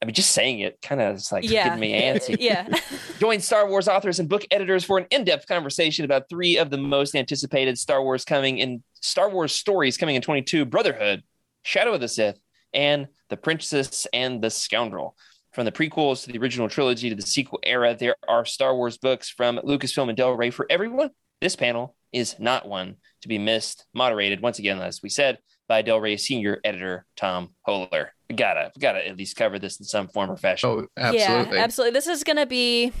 I 0.00 0.04
mean, 0.06 0.14
just 0.14 0.30
saying 0.30 0.60
it 0.60 0.80
kind 0.80 1.00
of 1.00 1.16
is 1.16 1.32
like 1.32 1.42
Yeah. 1.42 1.64
getting 1.64 1.80
me 1.80 2.00
antsy. 2.00 2.36
yeah. 2.40 2.68
Join 3.18 3.40
Star 3.40 3.68
Wars 3.68 3.88
authors 3.88 4.20
and 4.20 4.28
book 4.28 4.46
editors 4.52 4.84
for 4.84 4.98
an 4.98 5.06
in 5.10 5.24
depth 5.24 5.48
conversation 5.48 6.04
about 6.04 6.28
three 6.30 6.56
of 6.56 6.70
the 6.70 6.78
most 6.78 7.16
anticipated 7.16 7.76
Star 7.80 8.00
Wars 8.00 8.24
coming 8.24 8.58
in 8.58 8.84
Star 9.00 9.28
Wars 9.28 9.52
stories 9.52 9.96
coming 9.96 10.14
in 10.14 10.22
22 10.22 10.64
Brotherhood, 10.66 11.24
Shadow 11.64 11.94
of 11.94 12.00
the 12.00 12.06
Sith, 12.06 12.38
and 12.72 13.08
The 13.28 13.36
Princess 13.36 14.06
and 14.12 14.40
the 14.40 14.50
Scoundrel. 14.50 15.16
From 15.58 15.64
the 15.64 15.72
prequels 15.72 16.22
to 16.22 16.30
the 16.30 16.38
original 16.38 16.68
trilogy 16.68 17.08
to 17.08 17.16
the 17.16 17.22
sequel 17.22 17.58
era, 17.64 17.92
there 17.92 18.14
are 18.28 18.44
Star 18.44 18.76
Wars 18.76 18.96
books 18.96 19.28
from 19.28 19.58
Lucasfilm 19.58 20.06
and 20.06 20.16
Del 20.16 20.34
Rey 20.34 20.50
for 20.50 20.68
everyone. 20.70 21.10
This 21.40 21.56
panel 21.56 21.96
is 22.12 22.38
not 22.38 22.68
one 22.68 22.94
to 23.22 23.28
be 23.28 23.38
missed, 23.38 23.84
moderated 23.92 24.40
once 24.40 24.60
again, 24.60 24.80
as 24.80 25.02
we 25.02 25.08
said, 25.08 25.38
by 25.66 25.82
Del 25.82 26.00
Rey 26.00 26.16
senior 26.16 26.60
editor 26.62 27.06
Tom 27.16 27.56
Hoeler. 27.66 28.10
We 28.30 28.36
gotta, 28.36 28.70
we 28.76 28.78
gotta 28.78 29.04
at 29.04 29.16
least 29.16 29.34
cover 29.34 29.58
this 29.58 29.80
in 29.80 29.84
some 29.84 30.06
form 30.06 30.30
or 30.30 30.36
fashion. 30.36 30.70
Oh, 30.70 30.86
absolutely. 30.96 31.56
Yeah, 31.56 31.64
absolutely. 31.64 31.92
This 31.92 32.06
is 32.06 32.22
gonna 32.22 32.46
be 32.46 32.92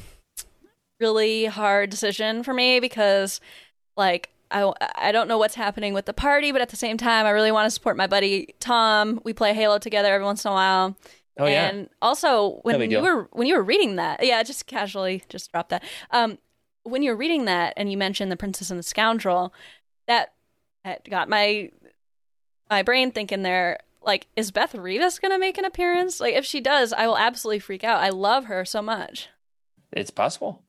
really 0.98 1.44
hard 1.44 1.90
decision 1.90 2.42
for 2.42 2.54
me 2.54 2.80
because, 2.80 3.40
like, 3.96 4.30
I 4.50 4.72
I 4.96 5.12
don't 5.12 5.28
know 5.28 5.38
what's 5.38 5.54
happening 5.54 5.94
with 5.94 6.06
the 6.06 6.12
party, 6.12 6.50
but 6.50 6.60
at 6.60 6.70
the 6.70 6.76
same 6.76 6.96
time, 6.96 7.24
I 7.24 7.30
really 7.30 7.52
want 7.52 7.66
to 7.66 7.70
support 7.70 7.96
my 7.96 8.08
buddy 8.08 8.54
Tom. 8.58 9.20
We 9.22 9.32
play 9.32 9.54
Halo 9.54 9.78
together 9.78 10.12
every 10.12 10.24
once 10.24 10.44
in 10.44 10.50
a 10.50 10.54
while. 10.54 10.96
Oh 11.38 11.46
yeah, 11.46 11.68
And 11.68 11.88
also 12.02 12.60
when 12.62 12.78
big 12.78 12.90
you 12.90 13.00
deal. 13.00 13.04
were 13.04 13.28
when 13.32 13.46
you 13.46 13.56
were 13.56 13.62
reading 13.62 13.96
that, 13.96 14.24
yeah, 14.24 14.42
just 14.42 14.66
casually 14.66 15.22
just 15.28 15.52
drop 15.52 15.68
that. 15.68 15.84
Um, 16.10 16.38
when 16.82 17.02
you 17.02 17.10
were 17.10 17.16
reading 17.16 17.44
that 17.44 17.74
and 17.76 17.90
you 17.90 17.96
mentioned 17.96 18.32
the 18.32 18.36
Princess 18.36 18.70
and 18.70 18.78
the 18.78 18.82
Scoundrel, 18.82 19.52
that, 20.06 20.32
that 20.84 21.08
got 21.08 21.28
my 21.28 21.70
my 22.68 22.82
brain 22.82 23.12
thinking 23.12 23.42
there. 23.42 23.78
Like, 24.02 24.26
is 24.36 24.50
Beth 24.50 24.72
Revis 24.72 25.20
gonna 25.20 25.38
make 25.38 25.58
an 25.58 25.64
appearance? 25.64 26.20
Like, 26.20 26.34
if 26.34 26.44
she 26.44 26.60
does, 26.60 26.92
I 26.92 27.06
will 27.06 27.18
absolutely 27.18 27.58
freak 27.60 27.84
out. 27.84 28.02
I 28.02 28.10
love 28.10 28.46
her 28.46 28.64
so 28.64 28.82
much. 28.82 29.28
it's 29.92 30.10
possible. 30.10 30.62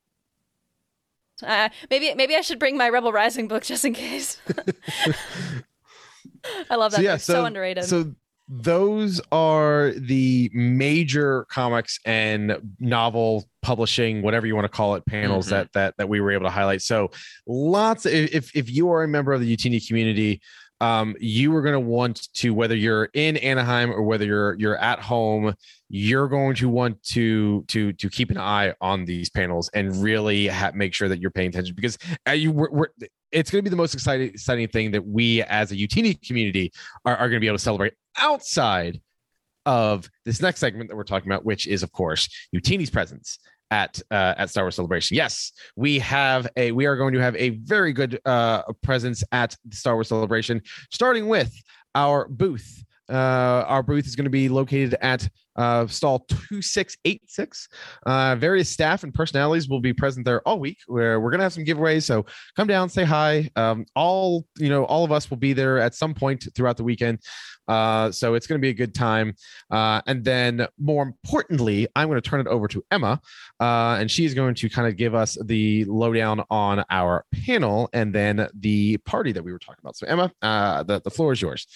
Uh, 1.41 1.69
maybe 1.89 2.13
maybe 2.15 2.35
I 2.35 2.41
should 2.41 2.59
bring 2.59 2.77
my 2.77 2.89
Rebel 2.89 3.13
Rising 3.13 3.47
book 3.47 3.63
just 3.63 3.85
in 3.85 3.93
case. 3.93 4.39
I 6.69 6.75
love 6.75 6.91
that. 6.91 6.97
so 6.97 7.01
yeah, 7.01 7.13
book. 7.13 7.21
so, 7.21 7.33
so 7.33 7.45
underrated. 7.45 7.85
So 7.85 8.13
those 8.49 9.21
are 9.31 9.91
the 9.95 10.49
major 10.53 11.45
comics 11.49 11.99
and 12.03 12.57
novel 12.79 13.47
publishing, 13.61 14.23
whatever 14.23 14.47
you 14.47 14.55
want 14.55 14.65
to 14.65 14.69
call 14.69 14.95
it, 14.95 15.05
panels 15.05 15.47
Mhm. 15.47 15.49
that 15.51 15.73
that 15.73 15.93
that 15.97 16.09
we 16.09 16.19
were 16.19 16.31
able 16.31 16.45
to 16.45 16.49
highlight. 16.49 16.81
So 16.81 17.11
lots. 17.45 18.05
Of, 18.07 18.13
if 18.13 18.55
if 18.55 18.69
you 18.71 18.89
are 18.89 19.03
a 19.03 19.07
member 19.07 19.33
of 19.33 19.41
the 19.41 19.55
Youtini 19.55 19.85
community. 19.87 20.41
Um, 20.81 21.15
you 21.19 21.53
are 21.55 21.61
going 21.61 21.73
to 21.73 21.79
want 21.79 22.31
to 22.35 22.53
whether 22.53 22.75
you're 22.75 23.09
in 23.13 23.37
Anaheim 23.37 23.91
or 23.91 24.01
whether 24.03 24.25
you're 24.25 24.55
you're 24.57 24.77
at 24.77 24.99
home, 24.99 25.53
you're 25.89 26.27
going 26.27 26.55
to 26.55 26.69
want 26.69 27.01
to 27.03 27.63
to 27.67 27.93
to 27.93 28.09
keep 28.09 28.31
an 28.31 28.37
eye 28.37 28.73
on 28.79 29.05
these 29.05 29.29
panels 29.29 29.69
and 29.73 30.01
really 30.01 30.47
ha- 30.47 30.71
make 30.73 30.93
sure 30.93 31.09
that 31.09 31.19
you're 31.19 31.31
paying 31.31 31.49
attention 31.49 31.75
because 31.75 31.97
uh, 32.27 32.31
you 32.31 32.51
we're, 32.51 32.71
we're, 32.71 32.87
it's 33.31 33.51
going 33.51 33.59
to 33.59 33.63
be 33.63 33.69
the 33.69 33.75
most 33.75 33.93
exciting 33.93 34.29
exciting 34.29 34.67
thing 34.69 34.91
that 34.91 35.05
we 35.05 35.43
as 35.43 35.71
a 35.71 35.75
Youtini 35.75 36.21
community 36.25 36.71
are, 37.05 37.15
are 37.15 37.27
going 37.29 37.33
to 37.33 37.39
be 37.41 37.47
able 37.47 37.57
to 37.57 37.63
celebrate 37.63 37.93
outside 38.17 39.01
of 39.65 40.09
this 40.25 40.41
next 40.41 40.59
segment 40.59 40.89
that 40.89 40.95
we're 40.95 41.03
talking 41.03 41.29
about, 41.29 41.43
which 41.45 41.67
is 41.67 41.83
of 41.83 41.91
course 41.91 42.29
Youtini's 42.55 42.89
presence 42.89 43.37
at 43.71 44.01
uh, 44.11 44.35
at 44.37 44.49
Star 44.49 44.65
Wars 44.65 44.75
Celebration. 44.75 45.15
Yes, 45.15 45.51
we 45.75 45.99
have 45.99 46.47
a 46.55 46.71
we 46.71 46.85
are 46.85 46.95
going 46.95 47.13
to 47.13 47.21
have 47.21 47.35
a 47.35 47.49
very 47.49 47.93
good 47.93 48.19
uh, 48.25 48.63
presence 48.83 49.23
at 49.31 49.55
Star 49.71 49.95
Wars 49.95 50.07
Celebration, 50.09 50.61
starting 50.91 51.27
with 51.27 51.53
our 51.95 52.27
booth. 52.27 52.83
Uh, 53.09 53.65
our 53.67 53.81
booth 53.81 54.05
is 54.05 54.15
going 54.15 54.25
to 54.25 54.29
be 54.29 54.49
located 54.49 54.95
at 55.01 55.27
uh, 55.55 55.87
stall 55.87 56.19
2686. 56.29 57.67
Uh, 58.05 58.35
various 58.35 58.69
staff 58.69 59.03
and 59.03 59.13
personalities 59.13 59.67
will 59.67 59.79
be 59.79 59.93
present 59.93 60.25
there 60.25 60.47
all 60.47 60.59
week. 60.59 60.77
Where 60.85 61.19
we're 61.19 61.31
going 61.31 61.39
to 61.39 61.43
have 61.43 61.53
some 61.53 61.65
giveaways, 61.65 62.03
so 62.03 62.25
come 62.55 62.67
down, 62.67 62.87
say 62.87 63.03
hi. 63.03 63.49
Um, 63.55 63.85
all 63.95 64.45
you 64.57 64.69
know, 64.69 64.85
all 64.85 65.03
of 65.03 65.11
us 65.11 65.29
will 65.29 65.37
be 65.37 65.53
there 65.53 65.79
at 65.79 65.95
some 65.95 66.13
point 66.13 66.47
throughout 66.55 66.77
the 66.77 66.83
weekend. 66.83 67.19
Uh, 67.69 68.11
so 68.11 68.33
it's 68.33 68.47
going 68.47 68.59
to 68.59 68.61
be 68.61 68.69
a 68.69 68.73
good 68.73 68.93
time. 68.93 69.35
Uh, 69.69 70.01
and 70.07 70.25
then, 70.25 70.67
more 70.79 71.03
importantly, 71.03 71.87
I'm 71.95 72.09
going 72.09 72.21
to 72.21 72.29
turn 72.29 72.41
it 72.41 72.47
over 72.47 72.67
to 72.67 72.83
Emma, 72.91 73.21
uh, 73.59 73.97
and 73.99 74.09
she's 74.09 74.33
going 74.33 74.55
to 74.55 74.69
kind 74.69 74.87
of 74.87 74.97
give 74.97 75.13
us 75.13 75.37
the 75.45 75.85
lowdown 75.85 76.43
on 76.49 76.83
our 76.89 77.25
panel 77.45 77.89
and 77.93 78.13
then 78.13 78.49
the 78.59 78.97
party 78.97 79.31
that 79.31 79.43
we 79.43 79.53
were 79.53 79.59
talking 79.59 79.79
about. 79.81 79.95
So, 79.95 80.07
Emma, 80.07 80.31
uh, 80.41 80.83
the 80.83 80.99
the 81.01 81.11
floor 81.11 81.31
is 81.31 81.41
yours. 81.41 81.67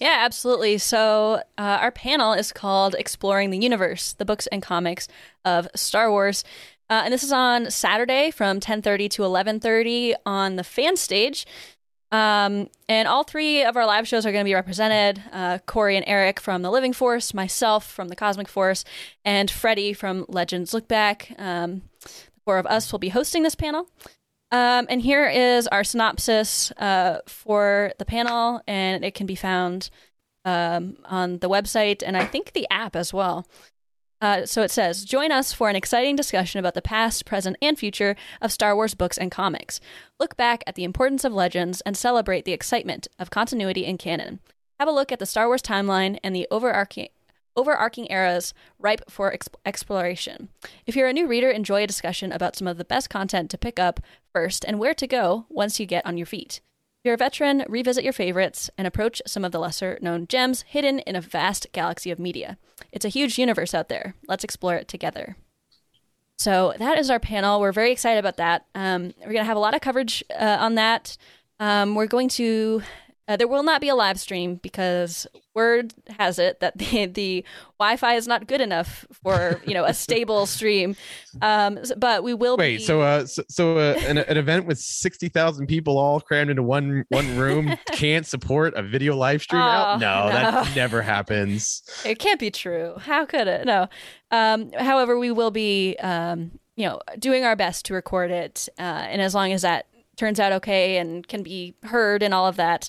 Yeah, 0.00 0.16
absolutely. 0.18 0.78
So, 0.78 1.42
uh, 1.56 1.78
our 1.80 1.92
panel 1.92 2.32
is 2.32 2.50
called 2.50 2.96
Exploring 2.98 3.50
the 3.50 3.58
Universe, 3.58 4.14
the 4.14 4.24
books 4.24 4.48
and 4.48 4.60
comics 4.60 5.06
of 5.44 5.68
Star 5.76 6.10
Wars. 6.10 6.42
Uh, 6.90 7.02
and 7.04 7.14
this 7.14 7.22
is 7.22 7.32
on 7.32 7.70
Saturday 7.70 8.30
from 8.30 8.58
10:30 8.58 9.08
to 9.08 9.22
11:30 9.22 10.14
on 10.26 10.56
the 10.56 10.64
fan 10.64 10.96
stage. 10.96 11.46
Um, 12.12 12.68
and 12.90 13.08
all 13.08 13.24
three 13.24 13.64
of 13.64 13.76
our 13.76 13.86
live 13.86 14.06
shows 14.06 14.26
are 14.26 14.32
going 14.32 14.44
to 14.44 14.48
be 14.48 14.54
represented 14.54 15.22
uh, 15.32 15.58
Corey 15.66 15.96
and 15.96 16.04
Eric 16.06 16.38
from 16.38 16.60
The 16.60 16.70
Living 16.70 16.92
Force, 16.92 17.32
myself 17.32 17.90
from 17.90 18.08
The 18.08 18.16
Cosmic 18.16 18.48
Force, 18.48 18.84
and 19.24 19.50
Freddie 19.50 19.94
from 19.94 20.26
Legends 20.28 20.74
Look 20.74 20.86
Back. 20.86 21.34
Um, 21.38 21.82
the 22.02 22.40
four 22.44 22.58
of 22.58 22.66
us 22.66 22.92
will 22.92 22.98
be 22.98 23.08
hosting 23.08 23.42
this 23.42 23.54
panel. 23.54 23.88
Um, 24.50 24.86
and 24.90 25.00
here 25.00 25.26
is 25.26 25.66
our 25.68 25.82
synopsis 25.82 26.70
uh, 26.72 27.20
for 27.26 27.94
the 27.98 28.04
panel, 28.04 28.60
and 28.68 29.02
it 29.02 29.14
can 29.14 29.26
be 29.26 29.34
found 29.34 29.88
um, 30.44 30.96
on 31.04 31.38
the 31.38 31.48
website 31.48 32.02
and 32.04 32.16
I 32.16 32.24
think 32.24 32.52
the 32.52 32.66
app 32.70 32.96
as 32.96 33.12
well. 33.12 33.46
Uh, 34.22 34.46
so 34.46 34.62
it 34.62 34.70
says, 34.70 35.04
join 35.04 35.32
us 35.32 35.52
for 35.52 35.68
an 35.68 35.74
exciting 35.74 36.14
discussion 36.14 36.60
about 36.60 36.74
the 36.74 36.80
past, 36.80 37.26
present, 37.26 37.56
and 37.60 37.76
future 37.76 38.14
of 38.40 38.52
Star 38.52 38.76
Wars 38.76 38.94
books 38.94 39.18
and 39.18 39.32
comics. 39.32 39.80
Look 40.20 40.36
back 40.36 40.62
at 40.64 40.76
the 40.76 40.84
importance 40.84 41.24
of 41.24 41.34
legends 41.34 41.80
and 41.80 41.96
celebrate 41.96 42.44
the 42.44 42.52
excitement 42.52 43.08
of 43.18 43.30
continuity 43.30 43.84
in 43.84 43.98
canon. 43.98 44.38
Have 44.78 44.88
a 44.88 44.92
look 44.92 45.10
at 45.10 45.18
the 45.18 45.26
Star 45.26 45.48
Wars 45.48 45.60
timeline 45.60 46.18
and 46.22 46.34
the 46.34 46.46
overarching 46.52 47.08
overarching 47.54 48.06
eras 48.10 48.54
ripe 48.78 49.02
for 49.10 49.30
exp- 49.30 49.56
exploration. 49.66 50.48
If 50.86 50.96
you're 50.96 51.08
a 51.08 51.12
new 51.12 51.26
reader, 51.26 51.50
enjoy 51.50 51.82
a 51.82 51.86
discussion 51.86 52.32
about 52.32 52.56
some 52.56 52.66
of 52.66 52.78
the 52.78 52.84
best 52.84 53.10
content 53.10 53.50
to 53.50 53.58
pick 53.58 53.78
up 53.78 54.00
first 54.32 54.64
and 54.64 54.78
where 54.78 54.94
to 54.94 55.06
go 55.06 55.44
once 55.50 55.78
you 55.78 55.84
get 55.84 56.06
on 56.06 56.16
your 56.16 56.24
feet. 56.24 56.62
You're 57.04 57.14
a 57.14 57.18
veteran, 57.18 57.64
revisit 57.68 58.04
your 58.04 58.12
favorites 58.12 58.70
and 58.78 58.86
approach 58.86 59.20
some 59.26 59.44
of 59.44 59.50
the 59.50 59.58
lesser 59.58 59.98
known 60.00 60.28
gems 60.28 60.62
hidden 60.62 61.00
in 61.00 61.16
a 61.16 61.20
vast 61.20 61.66
galaxy 61.72 62.12
of 62.12 62.20
media. 62.20 62.58
It's 62.92 63.04
a 63.04 63.08
huge 63.08 63.38
universe 63.38 63.74
out 63.74 63.88
there. 63.88 64.14
Let's 64.28 64.44
explore 64.44 64.76
it 64.76 64.86
together. 64.86 65.36
So 66.38 66.74
that 66.78 66.98
is 66.98 67.10
our 67.10 67.18
panel. 67.18 67.60
We're 67.60 67.72
very 67.72 67.90
excited 67.90 68.20
about 68.20 68.36
that. 68.36 68.66
Um, 68.74 69.14
we're 69.18 69.32
going 69.32 69.38
to 69.38 69.44
have 69.44 69.56
a 69.56 69.60
lot 69.60 69.74
of 69.74 69.80
coverage 69.80 70.22
uh, 70.38 70.58
on 70.60 70.76
that. 70.76 71.16
Um, 71.58 71.94
we're 71.94 72.06
going 72.06 72.28
to. 72.30 72.82
Uh, 73.28 73.36
there 73.36 73.46
will 73.46 73.62
not 73.62 73.80
be 73.80 73.88
a 73.88 73.94
live 73.94 74.18
stream 74.18 74.56
because 74.56 75.26
word 75.54 75.94
has 76.18 76.38
it 76.38 76.58
that 76.60 76.76
the, 76.78 77.06
the 77.06 77.44
Wi-Fi 77.78 78.14
is 78.14 78.26
not 78.26 78.46
good 78.48 78.60
enough 78.60 79.06
for 79.22 79.60
you 79.64 79.74
know 79.74 79.84
a 79.84 79.94
stable 80.04 80.46
stream. 80.46 80.96
Um, 81.40 81.78
but 81.96 82.24
we 82.24 82.34
will 82.34 82.56
Wait, 82.56 82.78
be. 82.78 82.82
so 82.84 83.00
uh, 83.00 83.24
so, 83.26 83.42
so 83.48 83.78
uh, 83.78 83.94
an, 84.06 84.18
an 84.18 84.36
event 84.36 84.66
with 84.66 84.78
sixty 84.78 85.28
thousand 85.28 85.66
people 85.68 85.98
all 85.98 86.20
crammed 86.20 86.50
into 86.50 86.62
one 86.62 87.04
one 87.10 87.36
room 87.36 87.76
can't 87.92 88.26
support 88.26 88.74
a 88.74 88.82
video 88.82 89.14
live 89.16 89.42
stream? 89.42 89.62
out? 89.62 89.96
Oh, 89.96 89.98
No, 89.98 90.28
that 90.28 90.74
never 90.74 91.00
happens. 91.02 91.82
It 92.04 92.18
can't 92.18 92.40
be 92.40 92.50
true. 92.50 92.94
How 92.98 93.24
could 93.24 93.46
it? 93.46 93.66
No. 93.66 93.88
Um, 94.30 94.72
however, 94.72 95.18
we 95.18 95.30
will 95.30 95.50
be, 95.50 95.94
um, 95.98 96.52
you 96.74 96.86
know, 96.86 97.00
doing 97.18 97.44
our 97.44 97.54
best 97.54 97.84
to 97.86 97.94
record 97.94 98.30
it, 98.30 98.68
uh, 98.78 98.82
and 98.82 99.20
as 99.22 99.34
long 99.34 99.52
as 99.52 99.62
that 99.62 99.86
turns 100.16 100.38
out 100.40 100.52
okay 100.52 100.98
and 100.98 101.26
can 101.26 101.42
be 101.42 101.74
heard 101.84 102.22
and 102.22 102.34
all 102.34 102.46
of 102.46 102.56
that, 102.56 102.88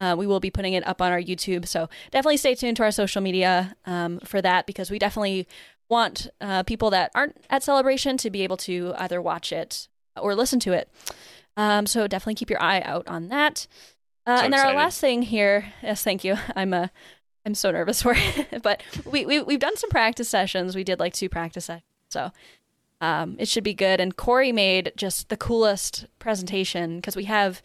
uh, 0.00 0.14
we 0.18 0.26
will 0.26 0.40
be 0.40 0.50
putting 0.50 0.72
it 0.74 0.86
up 0.86 1.00
on 1.00 1.12
our 1.12 1.20
YouTube. 1.20 1.66
So 1.66 1.88
definitely 2.10 2.36
stay 2.38 2.54
tuned 2.54 2.76
to 2.78 2.82
our 2.82 2.90
social 2.90 3.22
media 3.22 3.76
um, 3.86 4.18
for 4.20 4.42
that 4.42 4.66
because 4.66 4.90
we 4.90 4.98
definitely 4.98 5.46
want 5.88 6.28
uh, 6.40 6.62
people 6.64 6.90
that 6.90 7.10
aren't 7.14 7.36
at 7.50 7.62
Celebration 7.62 8.16
to 8.16 8.30
be 8.30 8.42
able 8.42 8.56
to 8.58 8.94
either 8.96 9.20
watch 9.20 9.52
it 9.52 9.88
or 10.16 10.34
listen 10.34 10.58
to 10.60 10.72
it. 10.72 10.88
Um, 11.56 11.86
so 11.86 12.06
definitely 12.06 12.34
keep 12.34 12.50
your 12.50 12.62
eye 12.62 12.80
out 12.80 13.06
on 13.06 13.28
that. 13.28 13.66
Uh, 14.26 14.38
So 14.38 14.44
and 14.44 14.52
then 14.52 14.60
our 14.60 14.74
last 14.74 15.00
thing 15.00 15.22
here, 15.22 15.72
yes, 15.82 16.02
thank 16.02 16.24
you. 16.24 16.36
I'm 16.56 16.72
uh, 16.72 16.88
I'm 17.44 17.54
so 17.54 17.70
nervous 17.70 18.02
for 18.02 18.14
it, 18.16 18.62
but 18.62 18.82
we, 19.04 19.26
we 19.26 19.42
we've 19.42 19.60
done 19.60 19.76
some 19.76 19.90
practice 19.90 20.28
sessions. 20.28 20.74
We 20.74 20.84
did 20.84 20.98
like 21.00 21.12
two 21.12 21.28
practice 21.28 21.66
sessions, 21.66 21.84
so 22.08 22.30
um, 23.02 23.36
it 23.38 23.48
should 23.48 23.64
be 23.64 23.74
good. 23.74 24.00
And 24.00 24.16
Corey 24.16 24.52
made 24.52 24.92
just 24.96 25.28
the 25.28 25.36
coolest 25.36 26.06
presentation 26.18 26.96
because 26.96 27.16
we 27.16 27.24
have 27.24 27.60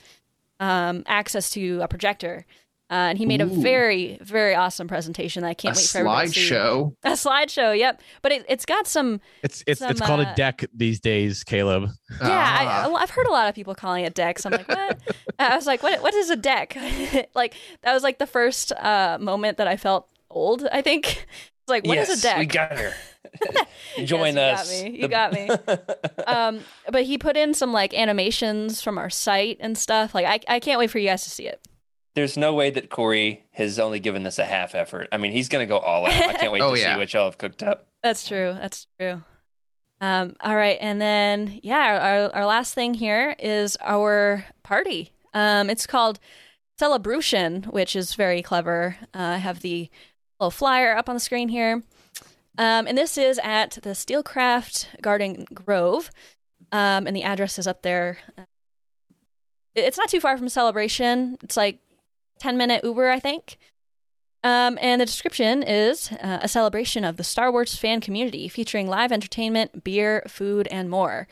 um, 0.60 1.04
access 1.08 1.50
to 1.52 1.80
a 1.82 1.88
projector, 1.88 2.46
uh, 2.90 2.94
and 3.12 3.18
he 3.18 3.26
made 3.26 3.42
a 3.42 3.46
very 3.46 4.18
very 4.22 4.56
awesome 4.56 4.88
presentation 4.88 5.44
that 5.44 5.50
I 5.50 5.52
A 5.52 5.56
can't 5.56 5.76
wait 5.76 5.86
for 5.86 6.00
everybody 6.00 6.28
to 6.30 6.34
see. 6.34 6.50
slideshow. 6.56 6.96
A 7.04 7.12
slideshow, 7.12 7.78
yep. 7.78 8.02
But 8.22 8.32
it, 8.32 8.46
it's 8.50 8.66
got 8.66 8.88
some 8.88 9.22
It's 9.44 9.64
it's 9.68 9.82
it's 9.82 10.02
called 10.02 10.22
uh, 10.22 10.32
a 10.32 10.36
deck 10.36 10.66
these 10.74 11.00
days, 11.00 11.44
Caleb. 11.44 11.90
Yeah, 12.10 12.18
Ah. 12.32 12.90
I, 12.90 12.94
I've 12.94 13.12
heard 13.12 13.28
a 13.28 13.32
lot 13.32 13.48
of 13.50 13.54
people 13.56 13.76
calling 13.76 14.06
it 14.06 14.16
decks. 14.16 14.46
I'm 14.46 14.54
like, 14.54 14.68
what? 14.68 15.00
I 15.40 15.56
was 15.56 15.68
like, 15.68 15.84
what? 15.84 16.02
What 16.02 16.14
is 16.16 16.30
a 16.32 16.36
deck? 16.36 16.76
like 17.36 17.54
that 17.84 17.94
was 17.94 18.02
like 18.04 18.18
the 18.18 18.26
first 18.28 18.72
uh, 18.72 19.18
moment 19.22 19.58
that 19.58 19.68
I 19.68 19.78
felt 19.78 20.08
old. 20.32 20.66
I 20.72 20.82
think 20.82 21.06
it's 21.28 21.70
like, 21.70 21.86
what 21.86 21.98
is 22.00 22.10
yes, 22.10 22.20
a 22.20 22.22
deck? 22.24 22.38
We 22.40 22.46
got 22.48 22.72
her. 22.80 22.94
Join 24.06 24.36
Yes, 24.36 24.70
us. 24.72 24.84
you 24.84 25.08
got 25.08 25.34
me. 25.34 25.42
You 25.50 25.58
got 25.58 25.68
me. 25.68 26.24
um, 26.28 26.60
but 26.92 27.04
he 27.04 27.18
put 27.18 27.38
in 27.38 27.54
some 27.54 27.74
like 27.74 27.94
animations 27.94 28.82
from 28.82 28.98
our 28.98 29.10
site 29.10 29.58
and 29.60 29.78
stuff. 29.78 30.14
Like, 30.16 30.26
I, 30.26 30.56
I 30.56 30.60
can't 30.60 30.80
wait 30.80 30.90
for 30.92 31.00
you 31.00 31.08
guys 31.08 31.24
to 31.24 31.30
see 31.30 31.48
it. 31.48 31.62
There's 32.16 32.36
no 32.38 32.54
way 32.54 32.70
that 32.72 32.90
Corey 32.90 33.46
has 33.52 33.78
only 33.78 34.00
given 34.00 34.24
this 34.24 34.40
a 34.40 34.46
half 34.46 34.74
effort. 34.74 35.08
I 35.12 35.18
mean, 35.18 35.32
he's 35.32 35.50
going 35.50 35.62
to 35.68 35.70
go 35.70 35.78
all 35.78 36.06
out. 36.06 36.12
I 36.14 36.34
can't 36.34 36.52
wait 36.52 36.62
Oh, 36.64 36.74
to 36.74 36.80
yeah. 36.82 36.94
see 36.96 37.00
what 37.00 37.14
y'all 37.14 37.26
have 37.26 37.38
cooked 37.38 37.62
up. 37.62 37.88
That's 38.02 38.28
true. 38.28 38.56
That's 38.60 38.88
true. 39.00 39.22
Um, 40.00 40.36
all 40.42 40.56
right, 40.56 40.78
and 40.80 41.02
then 41.02 41.60
yeah, 41.64 42.30
our 42.32 42.36
our 42.42 42.46
last 42.46 42.76
thing 42.76 42.94
here 42.94 43.36
is 43.40 43.76
our 43.82 44.46
party. 44.62 45.12
Um, 45.34 45.72
it's 45.72 45.88
called 45.88 46.20
Celebrewtion, 46.80 47.66
which 47.74 47.96
is 47.96 48.14
very 48.14 48.44
clever. 48.44 48.96
Uh, 49.14 49.18
I 49.20 49.38
have 49.38 49.62
the 49.62 49.90
little 50.40 50.52
flyer 50.52 50.96
up 50.96 51.10
on 51.10 51.16
the 51.16 51.20
screen 51.20 51.50
here, 51.50 51.82
um, 52.58 52.88
and 52.88 52.98
this 52.98 53.18
is 53.18 53.40
at 53.44 53.78
the 53.84 53.92
Steelcraft 53.92 55.02
Garden 55.02 55.46
Grove, 55.54 56.10
um, 56.72 57.08
and 57.08 57.16
the 57.16 57.24
address 57.24 57.60
is 57.60 57.68
up 57.68 57.82
there. 57.82 58.18
It's 59.76 59.98
not 59.98 60.10
too 60.10 60.20
far 60.20 60.38
from 60.38 60.50
Celebration. 60.50 61.38
It's 61.44 61.58
like 61.58 61.80
ten 62.40 62.58
minute 62.58 62.84
Uber, 62.84 63.10
I 63.10 63.20
think. 63.20 63.58
Um, 64.44 64.78
and 64.82 65.02
the 65.02 65.06
description 65.06 65.64
is 65.64 66.12
uh, 66.12 66.40
a 66.42 66.48
celebration 66.48 67.04
of 67.04 67.18
the 67.18 67.24
Star 67.24 67.52
Wars 67.52 67.76
fan 67.76 68.02
community 68.02 68.48
featuring 68.48 68.88
live 68.88 69.12
entertainment, 69.12 69.84
beer, 69.84 70.24
food, 70.28 70.68
and 70.72 70.90
more. 70.90 71.28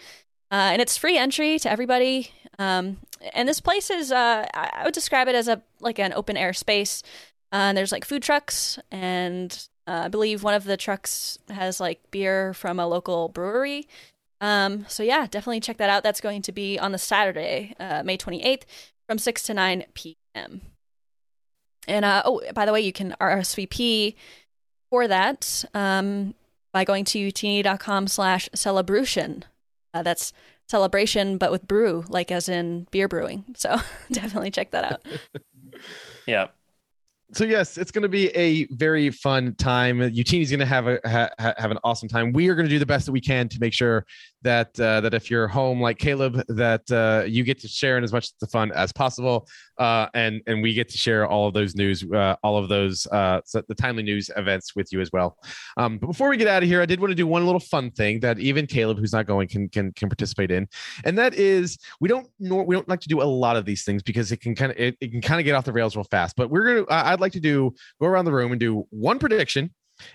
Uh, 0.51 0.71
and 0.73 0.81
it's 0.81 0.97
free 0.97 1.17
entry 1.17 1.57
to 1.59 1.71
everybody. 1.71 2.31
Um, 2.59 2.97
and 3.33 3.47
this 3.47 3.61
place 3.61 3.89
is, 3.89 4.11
uh, 4.11 4.47
I 4.53 4.69
I 4.73 4.83
would 4.83 4.93
describe 4.93 5.27
it 5.27 5.35
as 5.35 5.47
a 5.47 5.61
like 5.79 5.99
an 5.99 6.13
open 6.13 6.37
air 6.37 6.53
space. 6.53 7.03
Uh, 7.51 7.69
and 7.69 7.77
there's 7.77 7.91
like 7.91 8.05
food 8.05 8.21
trucks, 8.23 8.79
and 8.91 9.67
uh, 9.87 10.03
I 10.05 10.07
believe 10.07 10.43
one 10.43 10.53
of 10.53 10.63
the 10.63 10.77
trucks 10.77 11.37
has 11.49 11.79
like 11.79 11.99
beer 12.11 12.53
from 12.53 12.79
a 12.79 12.87
local 12.87 13.29
brewery. 13.29 13.87
Um, 14.41 14.85
so 14.87 15.03
yeah, 15.03 15.27
definitely 15.27 15.59
check 15.59 15.77
that 15.77 15.89
out. 15.89 16.03
That's 16.03 16.21
going 16.21 16.41
to 16.43 16.51
be 16.51 16.77
on 16.77 16.91
the 16.91 16.97
Saturday, 16.97 17.75
uh, 17.79 18.03
May 18.03 18.17
28th, 18.17 18.63
from 19.07 19.17
6 19.17 19.43
to 19.43 19.53
9 19.53 19.85
p.m. 19.93 20.61
And 21.87 22.03
uh, 22.05 22.23
oh, 22.25 22.41
by 22.53 22.65
the 22.65 22.73
way, 22.73 22.81
you 22.81 22.91
can 22.91 23.15
RSVP 23.21 24.15
for 24.89 25.07
that 25.07 25.65
um, 25.73 26.33
by 26.73 26.83
going 26.83 27.05
to 27.05 27.19
youtini.com 27.19 28.07
slash 28.07 28.49
celebration. 28.53 29.45
Uh, 29.93 30.03
that's 30.03 30.33
celebration, 30.67 31.37
but 31.37 31.51
with 31.51 31.67
brew, 31.67 32.03
like 32.09 32.31
as 32.31 32.49
in 32.49 32.87
beer 32.91 33.07
brewing. 33.07 33.45
So 33.55 33.77
definitely 34.11 34.51
check 34.51 34.71
that 34.71 34.91
out. 34.91 35.05
Yeah. 36.25 36.47
So 37.33 37.43
yes, 37.43 37.77
it's 37.77 37.91
going 37.91 38.03
to 38.03 38.09
be 38.09 38.29
a 38.29 38.65
very 38.71 39.09
fun 39.09 39.55
time. 39.55 39.97
Youtini's 39.99 40.51
going 40.51 40.59
to 40.59 40.65
have 40.65 40.87
a 40.87 40.99
ha, 41.05 41.29
ha- 41.39 41.53
have 41.57 41.71
an 41.71 41.79
awesome 41.83 42.07
time. 42.07 42.31
We 42.31 42.49
are 42.49 42.55
going 42.55 42.67
to 42.67 42.69
do 42.69 42.79
the 42.79 42.85
best 42.85 43.07
that 43.07 43.11
we 43.11 43.21
can 43.21 43.49
to 43.49 43.59
make 43.59 43.73
sure 43.73 44.05
that 44.45 44.79
uh, 44.79 45.01
that 45.01 45.13
if 45.15 45.31
you're 45.31 45.47
home 45.47 45.81
like 45.81 45.97
Caleb, 45.97 46.41
that 46.49 46.89
uh, 46.91 47.25
you 47.25 47.43
get 47.43 47.59
to 47.59 47.67
share 47.67 47.97
in 47.97 48.03
as 48.03 48.13
much 48.13 48.27
of 48.27 48.33
the 48.39 48.47
fun 48.47 48.71
as 48.71 48.93
possible, 48.93 49.47
uh, 49.79 50.07
and 50.13 50.41
and 50.45 50.61
we 50.61 50.73
get 50.73 50.87
to 50.89 50.97
share 50.97 51.27
all 51.27 51.47
of 51.47 51.53
those 51.55 51.75
news, 51.75 52.05
uh, 52.13 52.35
all 52.43 52.57
of 52.57 52.69
those 52.69 53.07
uh, 53.07 53.41
the 53.53 53.75
timely 53.75 54.03
news 54.03 54.29
events 54.37 54.75
with 54.75 54.93
you 54.93 55.01
as 55.01 55.09
well. 55.11 55.37
Um, 55.77 55.97
but 55.97 56.07
before 56.07 56.29
we 56.29 56.37
get 56.37 56.47
out 56.47 56.61
of 56.61 56.69
here, 56.69 56.79
I 56.79 56.85
did 56.85 56.99
want 56.99 57.11
to 57.11 57.15
do 57.15 57.25
one 57.25 57.43
little 57.45 57.59
fun 57.59 57.89
thing 57.91 58.19
that 58.19 58.39
even 58.39 58.67
Caleb, 58.67 58.99
who's 58.99 59.13
not 59.13 59.25
going, 59.25 59.47
can 59.47 59.67
can 59.67 59.91
can 59.93 60.09
participate 60.09 60.51
in, 60.51 60.67
and 61.03 61.17
that 61.17 61.33
is 61.33 61.77
we 61.99 62.07
don't 62.07 62.27
nor 62.39 62.63
we 62.63 62.75
don't 62.75 62.87
like 62.87 63.01
to 63.01 63.09
do 63.09 63.21
a 63.21 63.23
lot 63.23 63.57
of 63.57 63.65
these 63.65 63.83
things 63.83 64.03
because 64.03 64.31
it 64.31 64.41
can 64.41 64.53
kind 64.53 64.71
of 64.71 64.77
it, 64.77 64.95
it 65.01 65.11
can 65.11 65.21
kind 65.21 65.41
of 65.41 65.45
get 65.45 65.55
off 65.55 65.65
the 65.65 65.73
rails 65.73 65.95
real 65.95 66.05
fast. 66.05 66.35
But 66.35 66.51
we're 66.51 66.65
gonna 66.65 66.85
I'd 66.89 67.19
like 67.19 67.33
to 67.33 67.39
do 67.39 67.73
go 67.99 68.05
around 68.05 68.25
the 68.25 68.33
room 68.33 68.51
and 68.51 68.59
do 68.59 68.85
one 68.91 69.17
prediction 69.17 69.73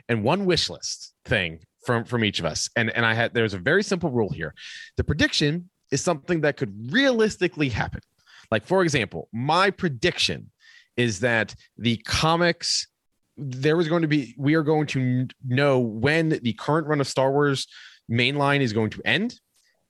and 0.08 0.22
one 0.22 0.44
wish 0.44 0.70
list 0.70 1.14
thing 1.24 1.60
from 1.84 2.04
from 2.04 2.24
each 2.24 2.38
of 2.38 2.44
us. 2.44 2.68
And 2.76 2.90
and 2.90 3.04
I 3.04 3.14
had 3.14 3.34
there's 3.34 3.54
a 3.54 3.58
very 3.58 3.82
simple 3.82 4.10
rule 4.10 4.30
here. 4.30 4.54
The 4.96 5.04
prediction 5.04 5.70
is 5.90 6.00
something 6.02 6.42
that 6.42 6.56
could 6.56 6.92
realistically 6.92 7.68
happen. 7.68 8.00
Like 8.50 8.66
for 8.66 8.82
example, 8.82 9.28
my 9.32 9.70
prediction 9.70 10.50
is 10.96 11.20
that 11.20 11.54
the 11.78 11.96
comics 11.98 12.86
there 13.36 13.76
was 13.76 13.88
going 13.88 14.02
to 14.02 14.08
be 14.08 14.34
we 14.36 14.54
are 14.54 14.62
going 14.62 14.86
to 14.88 15.26
know 15.46 15.78
when 15.78 16.28
the 16.42 16.52
current 16.54 16.86
run 16.86 17.00
of 17.00 17.08
Star 17.08 17.32
Wars 17.32 17.66
mainline 18.10 18.60
is 18.60 18.72
going 18.72 18.90
to 18.90 19.00
end 19.04 19.40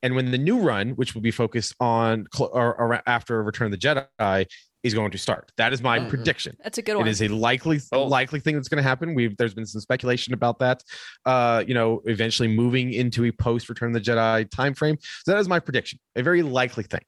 and 0.03 0.15
when 0.15 0.31
the 0.31 0.39
new 0.39 0.61
run 0.61 0.91
which 0.91 1.15
will 1.15 1.23
be 1.23 1.31
focused 1.31 1.75
on 1.81 2.27
or, 2.39 2.75
or 2.75 3.03
after 3.07 3.43
return 3.43 3.73
of 3.73 3.73
the 3.73 3.79
jedi 3.79 4.47
is 4.83 4.95
going 4.95 5.11
to 5.11 5.19
start 5.19 5.53
that 5.57 5.73
is 5.73 5.83
my 5.83 5.99
Mhm. 5.99 6.09
prediction 6.09 6.57
That's 6.63 6.79
a 6.79 6.83
good 6.83 6.93
it 6.93 6.99
one. 6.99 7.09
is 7.09 7.21
a 7.23 7.29
likely 7.29 7.81
Oh. 7.93 8.05
likely 8.05 8.41
thing 8.41 8.55
that's 8.55 8.69
going 8.69 8.83
to 8.83 8.89
happen. 8.89 9.15
We've 9.15 9.37
there's 9.37 9.53
been 9.55 9.67
some 9.67 9.81
speculation 9.81 10.33
about 10.33 10.59
that. 10.61 10.83
Uh, 11.27 11.63
you 11.67 11.75
know, 11.75 12.01
eventually 12.07 12.49
moving 12.49 12.93
into 12.93 13.25
a 13.27 13.33
post 13.33 13.69
Return 13.69 13.95
of 13.95 14.03
the 14.03 14.11
Jedi 14.11 14.49
timeframe. 14.49 14.97
So 15.25 15.33
that 15.33 15.39
is 15.39 15.49
my 15.49 15.61
prediction. 15.61 15.99
A 16.17 16.23
very 16.23 16.43
likely 16.43 16.85
thing. 16.85 17.03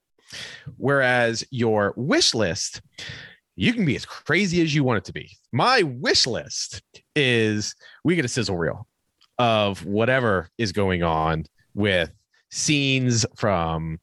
Whereas 0.76 1.44
your 1.50 1.94
wish 1.96 2.34
list, 2.34 2.80
you 3.56 3.72
can 3.72 3.84
be 3.84 3.96
as 3.96 4.04
crazy 4.06 4.62
as 4.62 4.74
you 4.74 4.84
want 4.84 4.98
it 4.98 5.04
to 5.04 5.12
be. 5.12 5.30
My 5.52 5.82
wish 5.82 6.26
list 6.26 6.82
is 7.14 7.74
we 8.04 8.16
get 8.16 8.24
a 8.24 8.28
sizzle 8.28 8.56
reel 8.56 8.86
of 9.38 9.84
whatever 9.84 10.48
is 10.58 10.72
going 10.72 11.02
on 11.02 11.44
with 11.74 12.10
scenes 12.50 13.24
from 13.36 13.98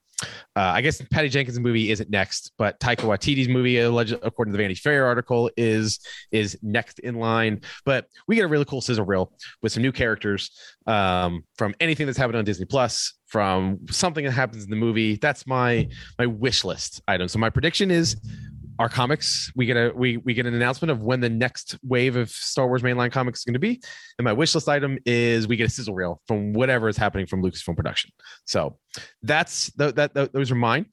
uh, 0.55 0.72
I 0.76 0.82
guess 0.82 1.01
Patty 1.11 1.30
Jenkins' 1.30 1.59
movie 1.59 1.91
isn't 1.91 2.09
next, 2.09 2.51
but 2.57 2.80
Taika 2.80 3.03
Waititi's 3.03 3.47
movie, 3.47 3.80
alleged, 3.80 4.13
according 4.24 4.51
to 4.51 4.57
the 4.57 4.61
Vanity 4.61 4.76
Fair 4.76 5.05
article, 5.05 5.49
is 5.57 5.99
is 6.32 6.57
next 6.61 6.99
in 6.99 7.15
line. 7.15 7.61
But 7.86 8.05
we 8.28 8.36
get 8.36 8.45
a 8.45 8.47
really 8.47 8.65
cool 8.65 8.82
sizzle 8.82 9.05
reel 9.05 9.32
with 9.61 9.72
some 9.72 9.84
new 9.84 9.91
characters 9.91 10.51
um, 10.88 11.43
from 11.57 11.74
anything 11.80 12.05
that's 12.05 12.17
happened 12.17 12.38
on 12.38 12.45
Disney 12.45 12.65
Plus, 12.65 13.13
from 13.28 13.80
something 13.89 14.26
that 14.26 14.32
happens 14.32 14.63
in 14.63 14.70
the 14.70 14.76
movie. 14.76 15.15
That's 15.15 15.45
my 15.47 15.88
my 16.17 16.26
wish 16.26 16.63
list 16.63 17.01
item. 17.07 17.28
So 17.28 17.39
my 17.39 17.49
prediction 17.49 17.91
is 17.91 18.17
our 18.80 18.89
comics. 18.89 19.51
We 19.55 19.65
get 19.65 19.75
a 19.75 19.91
we 19.93 20.17
we 20.17 20.34
get 20.34 20.45
an 20.45 20.55
announcement 20.55 20.89
of 20.89 21.03
when 21.03 21.19
the 21.19 21.30
next 21.30 21.77
wave 21.84 22.15
of 22.15 22.30
Star 22.30 22.65
Wars 22.65 22.82
mainline 22.82 23.11
comics 23.11 23.39
is 23.39 23.45
going 23.45 23.53
to 23.53 23.59
be. 23.59 23.82
And 24.17 24.23
my 24.23 24.34
wish 24.34 24.55
list 24.55 24.69
item 24.69 24.97
is 25.05 25.47
we 25.47 25.57
get 25.57 25.67
a 25.67 25.69
sizzle 25.69 25.93
reel 25.93 26.21
from 26.25 26.53
whatever 26.53 26.88
is 26.88 26.97
happening 26.97 27.27
from 27.27 27.43
Lucasfilm 27.43 27.75
Production. 27.75 28.11
So 28.45 28.77
that's 29.21 29.71
th- 29.73 29.95
that, 29.95 30.13
that 30.13 30.34
those 30.34 30.49
are 30.49 30.55
mine. 30.55 30.86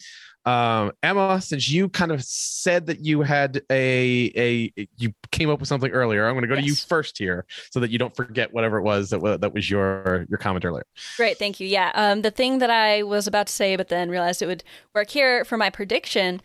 Um, 0.45 0.93
Emma, 1.03 1.41
since 1.41 1.69
you 1.69 1.89
kind 1.89 2.13
of 2.13 2.23
said 2.23 2.87
that 2.87 3.05
you 3.05 3.23
had 3.23 3.63
a 3.71 4.33
a 4.37 4.87
you 4.97 5.13
came 5.33 5.51
up 5.51 5.59
with 5.59 5.69
something 5.69 5.91
earlier, 5.91 6.27
I'm 6.27 6.35
going 6.35 6.43
to 6.43 6.49
go 6.49 6.55
to 6.55 6.63
you 6.63 6.75
first 6.75 7.19
here 7.19 7.47
so 7.71 7.81
that 7.81 7.91
you 7.91 7.99
don't 7.99 8.15
forget 8.15 8.53
whatever 8.53 8.79
it 8.79 8.83
was 8.83 9.11
that 9.11 9.41
that 9.41 9.53
was 9.53 9.69
your 9.69 10.25
your 10.29 10.39
comment 10.39 10.65
earlier. 10.65 10.85
Great, 11.17 11.39
thank 11.39 11.59
you. 11.59 11.67
Yeah, 11.67 11.91
um, 11.95 12.23
the 12.23 12.31
thing 12.31 12.59
that 12.59 12.71
I 12.71 13.03
was 13.03 13.27
about 13.27 13.49
to 13.49 13.53
say, 13.53 13.75
but 13.75 13.89
then 13.89 14.09
realized 14.09 14.41
it 14.41 14.47
would 14.47 14.63
work 14.95 15.11
here 15.11 15.45
for 15.45 15.57
my 15.57 15.69
prediction, 15.69 16.41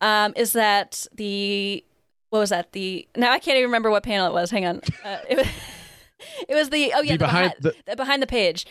um, 0.00 0.32
is 0.36 0.52
that 0.52 1.06
the 1.14 1.84
what 2.30 2.40
was 2.40 2.50
that? 2.50 2.72
The 2.72 3.08
now 3.16 3.32
I 3.32 3.38
can't 3.38 3.56
even 3.56 3.68
remember 3.68 3.90
what 3.90 4.02
panel 4.02 4.26
it 4.26 4.32
was. 4.32 4.50
Hang 4.50 4.66
on, 4.66 4.80
uh, 5.04 5.18
it 5.28 5.36
was 5.38 5.46
it 6.48 6.54
was 6.54 6.70
the 6.70 6.92
oh 6.94 7.00
yeah 7.02 7.12
The 7.12 7.18
the 7.18 7.24
behind- 7.24 7.54
behind, 7.60 7.76
the, 7.86 7.96
behind 7.96 8.22
the 8.22 8.26
page. 8.26 8.66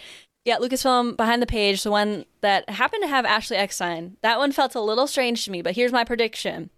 Yeah, 0.46 0.58
Lucasfilm 0.60 1.18
behind 1.18 1.42
the 1.42 1.46
page, 1.48 1.84
the 1.84 1.92
one 1.92 2.24
that 2.40 2.70
happened 2.70 3.04
to 3.04 3.10
have 3.10 3.26
Ashley 3.26 3.58
Eckstein. 3.58 4.16
That 4.22 4.38
one 4.38 4.54
felt 4.54 4.76
a 4.76 4.80
little 4.82 5.06
strange 5.06 5.44
to 5.44 5.52
me, 5.52 5.62
but 5.62 5.76
here's 5.76 5.92
my 5.92 6.06
prediction: 6.06 6.70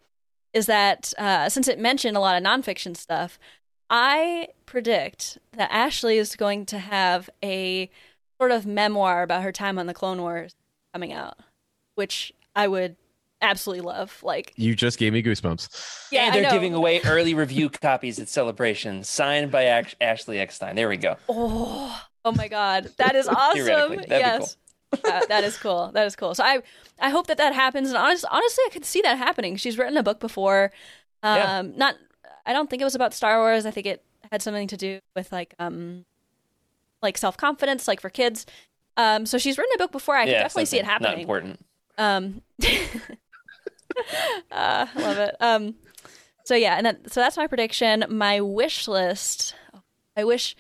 is 0.54 0.66
that 0.66 1.14
uh, 1.20 1.50
since 1.50 1.68
it 1.68 1.78
mentioned 1.78 2.18
a 2.18 2.20
lot 2.20 2.36
of 2.36 2.44
nonfiction 2.44 2.98
stuff, 2.98 3.38
I 3.90 4.48
predict 4.66 5.38
that 5.54 5.70
Ashley 5.72 6.18
is 6.18 6.36
going 6.36 6.66
to 6.68 6.80
have 6.80 7.30
a 7.44 7.92
sort 8.40 8.52
of 8.52 8.66
memoir 8.66 9.22
about 9.22 9.44
her 9.44 9.52
time 9.52 9.78
on 9.78 9.86
the 9.86 9.94
Clone 9.94 10.22
Wars 10.22 10.56
coming 10.94 11.14
out, 11.14 11.38
which 11.94 12.34
I 12.56 12.68
would 12.68 12.96
absolutely 13.42 13.86
love. 13.86 14.18
Like, 14.24 14.54
You 14.56 14.76
just 14.76 14.98
gave 15.00 15.14
me 15.14 15.24
goosebumps. 15.24 16.08
yeah, 16.12 16.26
and 16.26 16.36
they're 16.36 16.44
know. 16.44 16.52
giving 16.52 16.74
away 16.74 17.02
early 17.06 17.34
review 17.34 17.70
copies 17.70 18.20
at 18.20 18.28
Celebration, 18.30 19.04
signed 19.04 19.52
by 19.52 19.66
Ash- 19.66 19.96
Ashley 20.02 20.40
Eckstein. 20.40 20.76
There 20.76 20.90
we 20.90 20.98
go. 20.98 21.16
Oh, 21.30 22.02
oh 22.26 22.32
my 22.34 22.48
God, 22.48 22.90
that 22.98 23.16
is 23.16 23.28
awesome! 23.30 23.54
Theoretically, 23.66 23.96
that'd 23.98 24.10
be 24.10 24.16
yes, 24.16 24.58
Uh, 25.04 25.26
that 25.28 25.44
is 25.44 25.58
cool. 25.58 25.92
That 25.94 26.06
is 26.08 26.16
cool. 26.16 26.34
So 26.36 26.44
I, 26.44 26.62
I 27.00 27.10
hope 27.10 27.28
that 27.28 27.38
that 27.38 27.54
happens. 27.54 27.90
And 27.90 27.98
honest, 27.98 28.26
honestly, 28.30 28.64
I 28.68 28.70
could 28.72 28.86
see 28.86 29.02
that 29.02 29.18
happening. 29.18 29.56
She's 29.56 29.78
written 29.78 29.96
a 29.98 30.04
book 30.04 30.20
before. 30.20 30.72
Um, 31.22 31.38
Yeah. 31.38 31.62
not, 31.76 31.96
I 32.46 32.54
don't 32.54 32.70
think 32.70 32.82
it 32.82 32.86
was 32.86 32.96
about 32.96 33.14
Star 33.14 33.38
Wars. 33.40 33.66
I 33.68 33.72
think 33.72 33.86
it 33.86 34.04
had 34.32 34.42
something 34.42 34.68
to 34.68 34.78
do 34.78 35.00
with 35.16 35.32
like, 35.32 35.54
um, 35.60 36.06
like 37.02 37.18
self 37.18 37.38
confidence, 37.38 37.88
like 37.88 38.02
for 38.02 38.10
kids. 38.10 38.46
Um, 38.98 39.26
so 39.28 39.38
she's 39.38 39.58
written 39.58 39.72
a 39.76 39.78
book 39.78 39.92
before. 39.92 40.16
I 40.16 40.26
could 40.26 40.32
yeah, 40.32 40.42
definitely 40.44 40.66
see 40.66 40.78
it 40.78 40.86
something 40.86 41.02
Not 41.04 41.08
happening. 41.10 41.22
important. 41.22 41.66
Um, 42.00 42.42
uh, 44.52 44.88
love 44.96 45.18
it. 45.18 45.36
Um, 45.40 45.76
so 46.44 46.56
yeah, 46.56 46.76
and 46.78 46.98
so 47.08 47.20
that's 47.20 47.38
my 47.38 47.48
prediction. 47.48 48.06
My 48.10 48.42
wish 48.42 48.88
list. 48.88 49.56
I 50.16 50.24
wish. 50.24 50.56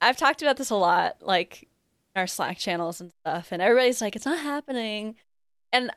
I've 0.00 0.16
talked 0.16 0.40
about 0.40 0.56
this 0.56 0.70
a 0.70 0.76
lot, 0.76 1.16
like 1.20 1.68
in 2.14 2.20
our 2.20 2.26
Slack 2.26 2.58
channels 2.58 3.00
and 3.00 3.12
stuff, 3.20 3.52
and 3.52 3.60
everybody's 3.60 4.00
like, 4.00 4.16
"It's 4.16 4.24
not 4.24 4.38
happening," 4.38 5.16
and 5.72 5.90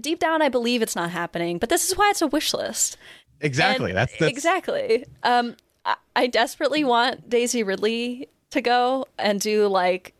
deep 0.00 0.18
down, 0.18 0.42
I 0.42 0.48
believe 0.48 0.82
it's 0.82 0.96
not 0.96 1.10
happening. 1.10 1.58
But 1.58 1.68
this 1.68 1.88
is 1.88 1.96
why 1.96 2.10
it's 2.10 2.22
a 2.22 2.26
wish 2.26 2.52
list. 2.54 2.96
Exactly. 3.40 3.92
That's, 3.92 4.16
that's 4.18 4.30
exactly. 4.30 5.04
Um, 5.22 5.56
I, 5.84 5.96
I 6.16 6.26
desperately 6.26 6.84
want 6.84 7.28
Daisy 7.28 7.62
Ridley 7.62 8.28
to 8.50 8.60
go 8.60 9.06
and 9.18 9.40
do 9.40 9.66
like 9.68 10.14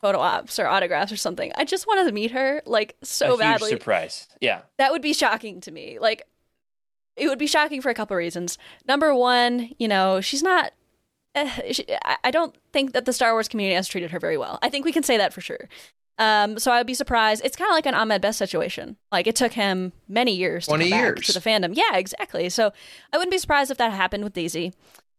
photo 0.00 0.18
ops 0.18 0.58
or 0.58 0.66
autographs 0.66 1.10
or 1.12 1.16
something. 1.16 1.52
I 1.56 1.64
just 1.64 1.86
wanted 1.86 2.04
to 2.04 2.12
meet 2.12 2.32
her 2.32 2.62
like 2.66 2.96
so 3.02 3.34
a 3.34 3.38
badly. 3.38 3.70
surprise. 3.70 4.28
Yeah. 4.40 4.60
That 4.78 4.92
would 4.92 5.02
be 5.02 5.12
shocking 5.12 5.60
to 5.62 5.70
me. 5.70 5.98
Like 6.00 6.22
it 7.16 7.28
would 7.28 7.38
be 7.38 7.46
shocking 7.46 7.80
for 7.80 7.88
a 7.90 7.94
couple 7.94 8.16
reasons. 8.16 8.58
Number 8.86 9.14
one, 9.14 9.70
you 9.78 9.88
know, 9.88 10.20
she's 10.20 10.42
not. 10.42 10.72
eh, 11.34 11.72
she, 11.72 11.86
I- 12.24 12.30
don't 12.30 12.54
think 12.72 12.92
that 12.92 13.04
the 13.06 13.12
Star 13.12 13.32
Wars 13.32 13.48
community 13.48 13.74
has 13.74 13.88
treated 13.88 14.10
her 14.10 14.18
very 14.18 14.36
well. 14.36 14.58
I 14.62 14.68
think 14.68 14.84
we 14.84 14.92
can 14.92 15.02
say 15.02 15.16
that 15.16 15.32
for 15.32 15.40
sure. 15.40 15.68
Um, 16.18 16.58
so 16.58 16.72
I'd 16.72 16.86
be 16.86 16.94
surprised. 16.94 17.42
It's 17.44 17.56
kind 17.56 17.70
of 17.70 17.74
like 17.74 17.84
an 17.86 17.94
Ahmed 17.94 18.22
Best 18.22 18.38
situation. 18.38 18.96
Like 19.12 19.26
it 19.26 19.36
took 19.36 19.52
him 19.52 19.92
many 20.08 20.32
years 20.34 20.64
to 20.64 20.70
20 20.70 20.84
come 20.84 20.90
back 20.90 21.00
years. 21.04 21.26
to 21.26 21.32
the 21.32 21.40
fandom. 21.40 21.74
Yeah, 21.76 21.96
exactly. 21.96 22.48
So 22.48 22.72
I 23.12 23.16
wouldn't 23.18 23.32
be 23.32 23.38
surprised 23.38 23.70
if 23.70 23.76
that 23.78 23.92
happened 23.92 24.24
with 24.24 24.32
Daisy. 24.32 24.72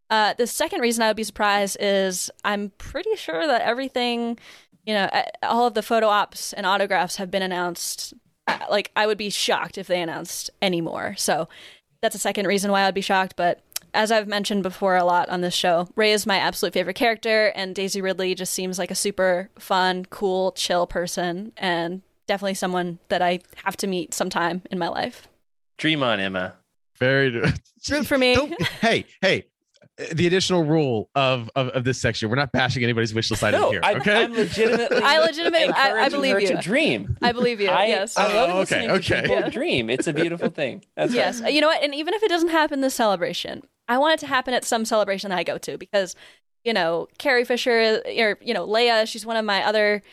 Uh, 0.09 0.33
the 0.35 0.47
second 0.47 0.79
reason 0.81 1.03
I 1.03 1.07
would 1.09 1.17
be 1.17 1.23
surprised 1.23 1.77
is 1.79 2.31
I'm 2.45 2.71
pretty 2.77 3.15
sure 3.15 3.45
that 3.45 3.61
everything, 3.61 4.39
you 4.87 4.93
know, 4.95 5.07
all 5.43 5.67
of 5.67 5.75
the 5.75 5.83
photo 5.83 6.07
ops 6.07 6.51
and 6.53 6.65
autographs 6.65 7.17
have 7.17 7.29
been 7.29 7.43
announced. 7.43 8.13
Uh, 8.47 8.57
Like 8.71 8.89
I 8.95 9.05
would 9.05 9.17
be 9.19 9.29
shocked 9.29 9.77
if 9.77 9.85
they 9.87 10.01
announced 10.01 10.49
any 10.61 10.81
more. 10.81 11.13
So 11.17 11.47
that's 12.01 12.15
a 12.15 12.19
second 12.19 12.47
reason 12.47 12.71
why 12.71 12.83
I'd 12.83 12.93
be 12.95 13.01
shocked. 13.01 13.35
But 13.35 13.61
as 13.93 14.11
I've 14.11 14.27
mentioned 14.27 14.63
before 14.63 14.95
a 14.95 15.03
lot 15.03 15.29
on 15.29 15.41
this 15.41 15.53
show, 15.53 15.87
Rey 15.95 16.11
is 16.11 16.25
my 16.25 16.37
absolute 16.37 16.73
favorite 16.73 16.95
character, 16.95 17.47
and 17.55 17.75
Daisy 17.75 18.01
Ridley 18.01 18.33
just 18.35 18.53
seems 18.53 18.79
like 18.79 18.91
a 18.91 18.95
super 18.95 19.49
fun, 19.59 20.05
cool, 20.09 20.51
chill 20.53 20.87
person, 20.87 21.51
and 21.57 22.01
definitely 22.27 22.53
someone 22.55 22.99
that 23.09 23.21
I 23.21 23.39
have 23.63 23.75
to 23.77 23.87
meet 23.87 24.13
sometime 24.13 24.61
in 24.71 24.77
my 24.79 24.87
life. 24.89 25.27
Dream 25.77 26.01
on, 26.03 26.19
Emma. 26.19 26.55
very. 26.99 27.29
Root 27.89 28.05
for 28.07 28.17
me. 28.17 28.35
Don't- 28.35 28.61
hey, 28.81 29.05
hey. 29.21 29.45
The 30.13 30.27
additional 30.27 30.63
rule 30.63 31.09
of, 31.15 31.49
of, 31.55 31.69
of 31.69 31.83
this 31.83 31.99
section: 31.99 32.29
we're 32.29 32.35
not 32.35 32.51
bashing 32.51 32.83
anybody's 32.83 33.13
wish 33.15 33.31
list 33.31 33.43
item 33.43 33.61
No, 33.61 33.71
here. 33.71 33.79
I'm, 33.83 33.97
okay. 34.01 34.23
I'm 34.25 34.33
legitimately. 34.33 34.97
I 35.03 35.19
legitimately- 35.19 35.69
I- 35.69 36.05
I 36.05 36.09
believe 36.09 36.33
her 36.35 36.39
you. 36.39 36.47
To 36.49 36.57
dream. 36.61 37.17
I 37.21 37.31
believe 37.31 37.59
you. 37.59 37.69
I, 37.69 37.87
yes. 37.87 38.15
I 38.15 38.31
love 38.33 38.49
Oh, 38.51 38.59
okay, 38.59 38.87
listening 38.87 38.91
okay. 38.91 39.15
to 39.15 39.21
people 39.23 39.35
Yeah. 39.39 39.49
dream. 39.49 39.89
It's 39.89 40.05
a 40.07 40.13
beautiful 40.13 40.49
thing. 40.49 40.83
That's 40.95 41.13
yes. 41.13 41.41
right. 41.41 41.51
You 41.51 41.61
know 41.61 41.67
what? 41.67 41.83
And 41.83 41.95
even 41.95 42.13
if 42.13 42.21
it 42.21 42.29
doesn't 42.29 42.49
happen 42.49 42.81
this 42.81 42.93
celebration, 42.93 43.63
I 43.87 43.97
want 43.97 44.13
it 44.13 44.19
to 44.19 44.27
happen 44.27 44.53
at 44.53 44.63
some 44.63 44.85
celebration 44.85 45.31
that 45.31 45.39
I 45.39 45.43
go 45.43 45.57
to 45.57 45.77
because, 45.79 46.15
you 46.63 46.73
know, 46.73 47.07
Carrie 47.17 47.45
Fisher 47.45 48.01
uh, 48.05 48.21
or, 48.21 48.37
you 48.41 48.53
know, 48.53 48.67
Leia, 48.67 49.07
she's 49.07 49.25
one 49.25 49.37
of 49.37 49.45
my 49.45 49.63
other 49.63 50.03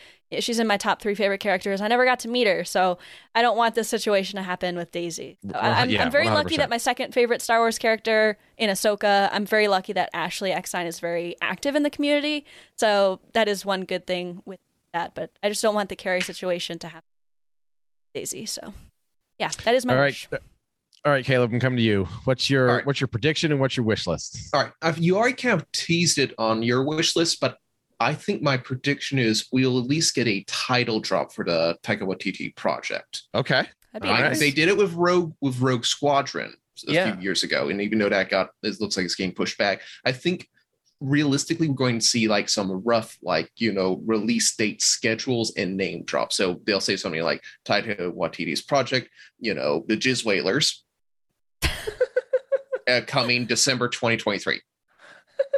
she's 0.41 0.59
in 0.59 0.67
my 0.67 0.77
top 0.77 1.01
three 1.01 1.15
favorite 1.15 1.39
characters. 1.39 1.81
I 1.81 1.87
never 1.87 2.05
got 2.05 2.19
to 2.21 2.27
meet 2.27 2.47
her, 2.47 2.63
so 2.63 2.97
I 3.33 3.41
don't 3.41 3.57
want 3.57 3.75
this 3.75 3.87
situation 3.89 4.37
to 4.37 4.43
happen 4.43 4.75
with 4.77 4.91
Daisy. 4.91 5.37
So 5.49 5.57
I- 5.57 5.81
I'm, 5.81 5.89
Yeah, 5.89 6.03
I'm 6.03 6.11
very 6.11 6.29
lucky 6.29 6.55
100%. 6.55 6.57
that 6.57 6.69
my 6.69 6.77
second 6.77 7.13
favorite 7.13 7.41
Star 7.41 7.59
Wars 7.59 7.77
character 7.77 8.37
in 8.57 8.69
Ahsoka. 8.69 9.29
I'm 9.31 9.45
very 9.45 9.67
lucky 9.67 9.93
that 9.93 10.09
Ashley 10.13 10.51
Eckstein 10.51 10.87
is 10.87 10.99
very 10.99 11.35
active 11.41 11.75
in 11.75 11.83
the 11.83 11.89
community. 11.89 12.45
So 12.77 13.19
that 13.33 13.47
is 13.47 13.65
one 13.65 13.85
good 13.85 14.05
thing 14.07 14.41
with 14.45 14.59
that. 14.93 15.13
But 15.15 15.31
I 15.43 15.49
just 15.49 15.61
don't 15.61 15.75
want 15.75 15.89
the 15.89 15.95
Carrie 15.95 16.21
situation 16.21 16.79
to 16.79 16.87
happen. 16.87 17.05
with 18.13 18.21
Daisy. 18.21 18.45
So 18.45 18.73
yeah, 19.39 19.49
that 19.63 19.75
is 19.75 19.85
my 19.85 19.93
All 19.93 19.99
right. 19.99 20.07
wish. 20.07 20.27
Uh, 20.31 20.37
all 21.03 21.11
right, 21.11 21.23
Caleb, 21.23 21.53
I'm 21.53 21.59
coming 21.59 21.77
to 21.77 21.83
you. 21.83 22.05
What's 22.23 22.49
your 22.49 22.67
All 22.69 22.75
right. 22.77 22.85
what's 22.85 22.99
your 22.99 23.07
prediction 23.07 23.51
and 23.51 23.61
what's 23.61 23.77
your 23.77 23.85
wish 23.85 24.07
list? 24.07 24.49
All 24.53 24.63
right, 24.63 24.71
I've, 24.81 24.97
you 24.97 25.17
already 25.17 25.35
kind 25.35 25.53
of 25.61 25.71
teased 25.71 26.17
it 26.17 26.33
on 26.39 26.63
your 26.63 26.83
wish 26.83 27.15
list, 27.15 27.39
but 27.39 27.57
I 27.99 28.13
think 28.13 28.41
my 28.41 28.57
prediction 28.57 29.19
is 29.19 29.47
we'll 29.51 29.79
at 29.79 29.85
least 29.85 30.15
get 30.15 30.27
a 30.27 30.43
title 30.47 30.99
drop 30.99 31.31
for 31.33 31.45
the 31.45 31.77
Taika 31.83 32.01
Waititi 32.01 32.55
project. 32.55 33.23
Okay. 33.33 33.63
That'd 33.93 34.01
be 34.01 34.07
All 34.09 34.13
right. 34.15 34.29
nice. 34.29 34.39
They 34.39 34.51
did 34.51 34.67
it 34.67 34.77
with 34.77 34.93
Rogue 34.93 35.33
with 35.41 35.59
Rogue 35.61 35.85
Squadron 35.85 36.53
a 36.87 36.91
Yeah. 36.91 37.13
few 37.13 37.23
years 37.23 37.43
ago, 37.43 37.69
and 37.69 37.81
even 37.81 37.99
though 37.99 38.09
that 38.09 38.29
got 38.29 38.49
it 38.63 38.81
looks 38.81 38.97
like 38.97 39.05
it's 39.05 39.15
getting 39.15 39.33
pushed 39.33 39.57
back, 39.57 39.81
I 40.03 40.11
think 40.11 40.49
realistically 41.01 41.67
we're 41.67 41.75
going 41.75 41.99
to 41.99 42.05
see 42.05 42.27
like 42.27 42.49
some 42.49 42.71
rough 42.83 43.17
like 43.21 43.49
you 43.57 43.71
know 43.71 44.01
release 44.05 44.55
date 44.55 44.81
schedules 44.81 45.53
and 45.55 45.77
name 45.77 46.03
drops. 46.03 46.35
So 46.35 46.59
they'll 46.65 46.81
say 46.81 46.97
something 46.97 47.21
like 47.21 47.43
Taika 47.65 48.13
Waititi's 48.13 48.61
project, 48.61 49.09
you 49.39 49.53
know, 49.53 49.85
the 49.87 49.95
Jizz 49.95 50.25
Whalers. 50.25 50.83
uh, 52.87 53.01
coming 53.07 53.45
December 53.45 53.87
2023. 53.87 54.61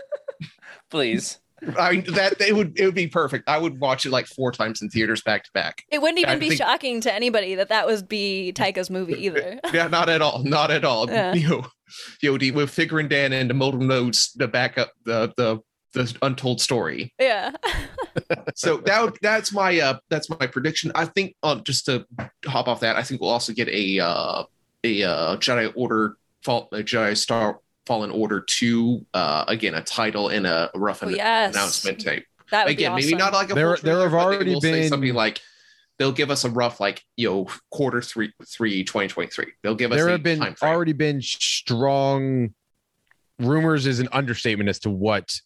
Please. 0.89 1.39
I 1.79 1.91
mean 1.91 2.03
that 2.13 2.39
it 2.39 2.55
would 2.55 2.79
it 2.79 2.85
would 2.85 2.95
be 2.95 3.07
perfect. 3.07 3.49
I 3.49 3.57
would 3.57 3.79
watch 3.79 4.05
it 4.05 4.11
like 4.11 4.27
four 4.27 4.51
times 4.51 4.81
in 4.81 4.89
theaters 4.89 5.21
back 5.21 5.43
to 5.45 5.51
back. 5.53 5.83
It 5.89 6.01
wouldn't 6.01 6.19
even 6.19 6.35
I 6.35 6.39
be 6.39 6.49
think- 6.49 6.59
shocking 6.59 7.01
to 7.01 7.13
anybody 7.13 7.55
that 7.55 7.69
that 7.69 7.87
would 7.87 8.07
be 8.07 8.53
Taika's 8.55 8.89
movie 8.89 9.13
either. 9.25 9.59
Yeah, 9.73 9.87
not 9.87 10.09
at 10.09 10.21
all. 10.21 10.43
Not 10.43 10.71
at 10.71 10.85
all. 10.85 11.09
Yeah. 11.09 11.33
You 12.21 12.29
know, 12.29 12.37
you 12.37 12.51
know, 12.51 12.65
Figrin 12.65 13.07
D'an 13.09 13.31
and 13.31 13.49
the 13.49 13.53
modal 13.53 13.79
nodes 13.79 14.33
to 14.33 14.47
back 14.47 14.77
up 14.77 14.91
the 15.05 15.33
the 15.37 15.59
the 15.93 16.15
untold 16.21 16.59
story. 16.61 17.13
yeah. 17.17 17.51
So 18.55 18.77
that 18.77 19.01
would, 19.03 19.17
that's 19.21 19.53
my 19.53 19.79
uh 19.79 19.99
that's 20.09 20.29
my 20.29 20.47
prediction. 20.47 20.91
I 20.95 21.05
think 21.05 21.35
um 21.43 21.63
just 21.63 21.85
to 21.85 22.05
hop 22.45 22.67
off 22.67 22.81
that, 22.81 22.95
I 22.97 23.03
think 23.03 23.21
we'll 23.21 23.29
also 23.29 23.53
get 23.53 23.67
a 23.69 23.99
uh 23.99 24.43
a 24.83 25.03
uh 25.03 25.37
Jedi 25.37 25.71
Order 25.75 26.17
fault 26.43 26.69
a 26.71 26.77
Jedi 26.77 27.15
Star 27.15 27.59
Fallen 27.87 28.11
Order 28.11 28.41
two 28.41 29.05
uh 29.13 29.45
again 29.47 29.73
a 29.73 29.81
title 29.81 30.27
and 30.29 30.45
a 30.45 30.69
rough 30.75 31.01
Oh, 31.03 31.07
yes. 31.09 31.55
announcement 31.55 31.99
tape. 32.01 32.25
That 32.51 32.65
would 32.65 32.71
again, 32.73 32.91
be 32.91 32.97
awesome. 33.01 33.09
maybe 33.11 33.17
not 33.17 33.33
like 33.33 33.49
a 33.49 33.55
There- 33.55 33.77
there 33.81 34.01
have 34.01 34.11
but 34.11 34.17
already 34.19 34.59
been- 34.59 34.89
something 34.89 35.13
like 35.13 35.41
they'll 35.97 36.11
give 36.11 36.29
us 36.29 36.43
a 36.43 36.49
rough 36.49 36.79
like 36.79 37.03
you 37.15 37.27
know 37.29 37.47
quarter 37.71 38.01
three 38.01 38.31
three 38.45 38.83
2023. 38.83 39.47
They'll 39.63 39.73
give 39.75 39.91
us 39.91 39.97
There 39.97 40.09
a 40.09 40.11
have 40.11 40.23
been 40.23 40.39
time 40.39 40.53
frame. 40.55 40.71
already 40.71 40.93
been 40.93 41.21
strong 41.21 42.53
rumors 43.39 43.85
is 43.87 43.99
an 43.99 44.09
understatement 44.11 44.69
as 44.69 44.79
to 44.79 44.89
what 44.89 45.39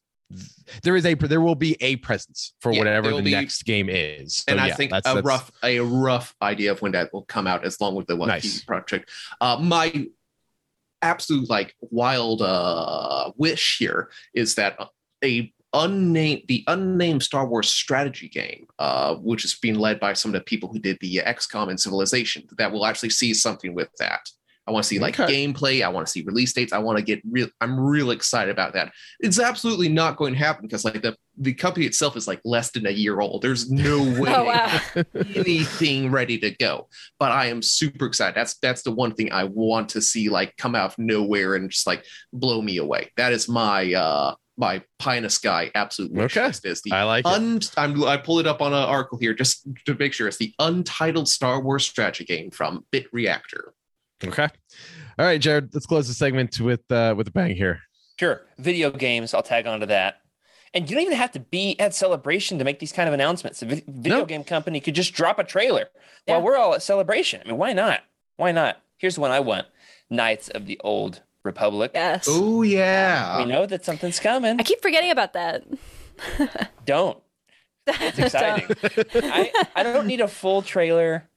there 0.83 0.95
is 0.95 1.05
a 1.05 1.13
there 1.13 1.41
will 1.41 1.55
be 1.55 1.75
a 1.81 1.97
presence 1.97 2.53
for 2.61 2.71
Yeah, 2.71 2.79
whatever 2.79 3.11
the 3.13 3.21
be- 3.21 3.31
next 3.31 3.63
game 3.63 3.89
is. 3.89 4.37
So, 4.37 4.43
and 4.47 4.61
I 4.61 4.71
think 4.71 4.91
that's- 4.91 5.11
a 5.11 5.15
that's- 5.15 5.25
rough 5.25 5.51
a 5.63 5.79
rough 5.81 6.33
idea 6.41 6.71
of 6.71 6.81
when 6.81 6.93
that 6.93 7.11
will 7.13 7.23
come 7.23 7.47
out, 7.47 7.65
as 7.65 7.81
long 7.81 7.95
with 7.95 8.07
the 8.07 8.15
one 8.15 8.29
Nice. 8.29 8.63
project. 8.63 9.09
Uh, 9.41 9.57
my 9.61 10.07
absolute 11.01 11.49
like 11.49 11.75
wild 11.81 12.41
uh, 12.41 13.31
wish 13.37 13.77
here 13.79 14.09
is 14.33 14.55
that 14.55 14.77
a 15.23 15.51
unnamed 15.73 16.41
the 16.47 16.63
unnamed 16.67 17.23
Star 17.23 17.47
Wars 17.47 17.69
strategy 17.69 18.27
game, 18.27 18.67
uh, 18.79 19.15
which 19.15 19.45
is 19.45 19.55
being 19.55 19.75
led 19.75 19.99
by 19.99 20.13
some 20.13 20.29
of 20.29 20.33
the 20.33 20.45
people 20.45 20.69
who 20.71 20.79
did 20.79 20.97
the 20.99 21.21
XCOM 21.25 21.69
and 21.69 21.79
Civilization, 21.79 22.43
that 22.57 22.71
will 22.71 22.85
actually 22.85 23.09
see 23.09 23.33
something 23.33 23.73
with 23.73 23.89
that. 23.99 24.27
I 24.71 24.73
want 24.73 24.83
to 24.83 24.87
see 24.87 24.99
like 24.99 25.19
Okay. 25.19 25.45
gameplay. 25.47 25.83
I 25.83 25.89
want 25.89 26.07
to 26.07 26.11
see 26.11 26.21
release 26.23 26.53
dates. 26.53 26.71
I 26.71 26.77
want 26.77 26.97
to 26.97 27.03
get 27.03 27.21
real. 27.29 27.49
I'm 27.59 27.77
real 27.79 28.11
excited 28.11 28.51
about 28.51 28.73
that. 28.73 28.91
It's 29.19 29.39
absolutely 29.39 29.89
not 29.89 30.15
going 30.15 30.33
to 30.33 30.39
happen 30.39 30.65
because 30.65 30.85
like 30.85 31.01
the 31.01 31.15
the 31.37 31.53
company 31.53 31.85
itself 31.85 32.15
is 32.15 32.27
like 32.27 32.39
less 32.45 32.71
than 32.71 32.85
a 32.85 32.91
year 32.91 33.19
old. 33.19 33.41
There's 33.41 33.69
no 33.69 34.03
way 34.19 34.33
Oh 34.33 34.45
wow. 34.45 34.79
anything 35.35 36.11
ready 36.11 36.37
to 36.39 36.51
go. 36.51 36.87
But 37.19 37.31
I 37.31 37.47
am 37.47 37.61
super 37.61 38.05
excited. 38.05 38.35
That's 38.35 38.55
that's 38.59 38.81
the 38.83 38.91
one 38.91 39.13
thing 39.13 39.31
I 39.31 39.43
want 39.45 39.89
to 39.89 40.01
see 40.01 40.29
like 40.29 40.55
come 40.57 40.75
out 40.75 40.91
of 40.91 40.97
nowhere 40.97 41.55
and 41.55 41.69
just 41.69 41.87
like 41.87 42.05
blow 42.33 42.61
me 42.61 42.77
away. 42.77 43.11
That 43.17 43.33
is 43.33 43.47
my 43.49 43.93
uh 43.93 44.35
my 44.57 44.83
pie 44.99 45.15
in 45.15 45.23
the 45.23 45.29
sky 45.29 45.71
absolute 45.73 46.15
Okay. 46.15 46.47
is 46.49 46.81
the 46.83 46.91
I 46.91 47.03
like 47.03 47.25
it. 47.25 47.69
I'm 47.77 48.03
I 48.03 48.17
pull 48.17 48.39
it 48.39 48.45
up 48.47 48.61
on 48.61 48.73
an 48.73 48.83
article 48.83 49.17
here 49.17 49.33
just 49.33 49.65
to 49.85 49.95
make 49.95 50.13
sure 50.13 50.27
it's 50.27 50.37
the 50.37 50.53
untitled 50.59 51.27
Star 51.29 51.61
Wars 51.61 51.87
strategy 51.87 52.25
game 52.25 52.51
from 52.51 52.85
Bit 52.91 53.07
Reactor. 53.11 53.73
Okay. 54.23 54.47
All 55.19 55.25
right, 55.25 55.39
Jared, 55.41 55.73
let's 55.73 55.85
close 55.85 56.07
the 56.07 56.13
segment 56.13 56.59
with 56.59 56.89
uh 56.91 57.13
with 57.17 57.27
a 57.27 57.31
bang 57.31 57.55
here. 57.55 57.81
Sure. 58.19 58.41
Video 58.57 58.91
games, 58.91 59.33
I'll 59.33 59.41
tag 59.43 59.65
on 59.67 59.79
to 59.79 59.85
that. 59.87 60.17
And 60.73 60.89
you 60.89 60.95
don't 60.95 61.05
even 61.05 61.17
have 61.17 61.31
to 61.33 61.39
be 61.39 61.77
at 61.79 61.93
Celebration 61.93 62.57
to 62.59 62.63
make 62.63 62.79
these 62.79 62.91
kind 62.93 63.07
of 63.09 63.13
announcements. 63.13 63.61
A 63.61 63.65
vi- 63.65 63.83
video 63.87 64.19
No. 64.19 64.25
game 64.25 64.43
company 64.43 64.79
could 64.79 64.95
just 64.95 65.13
drop 65.13 65.37
a 65.39 65.43
trailer 65.43 65.89
Yeah. 66.27 66.35
while 66.35 66.43
we're 66.43 66.57
all 66.57 66.73
at 66.73 66.81
Celebration. 66.81 67.41
I 67.43 67.49
mean, 67.49 67.57
why 67.57 67.73
not? 67.73 68.01
Why 68.37 68.51
not? 68.51 68.81
Here's 68.97 69.15
the 69.15 69.21
one 69.21 69.31
I 69.31 69.39
want 69.41 69.67
Knights 70.09 70.49
of 70.49 70.65
the 70.67 70.79
Old 70.83 71.21
Republic. 71.43 71.91
Yes. 71.93 72.27
Oh 72.29 72.61
yeah. 72.61 73.39
We 73.39 73.45
know 73.45 73.65
that 73.65 73.83
something's 73.83 74.19
coming. 74.19 74.59
I 74.59 74.63
keep 74.63 74.81
forgetting 74.81 75.09
about 75.11 75.33
that. 75.33 75.63
Don't. 76.85 77.17
It's 77.87 78.19
exciting. 78.35 78.75
I, 79.15 79.51
I 79.75 79.83
don't 79.83 80.05
need 80.07 80.21
a 80.21 80.27
full 80.27 80.61
trailer. 80.61 81.27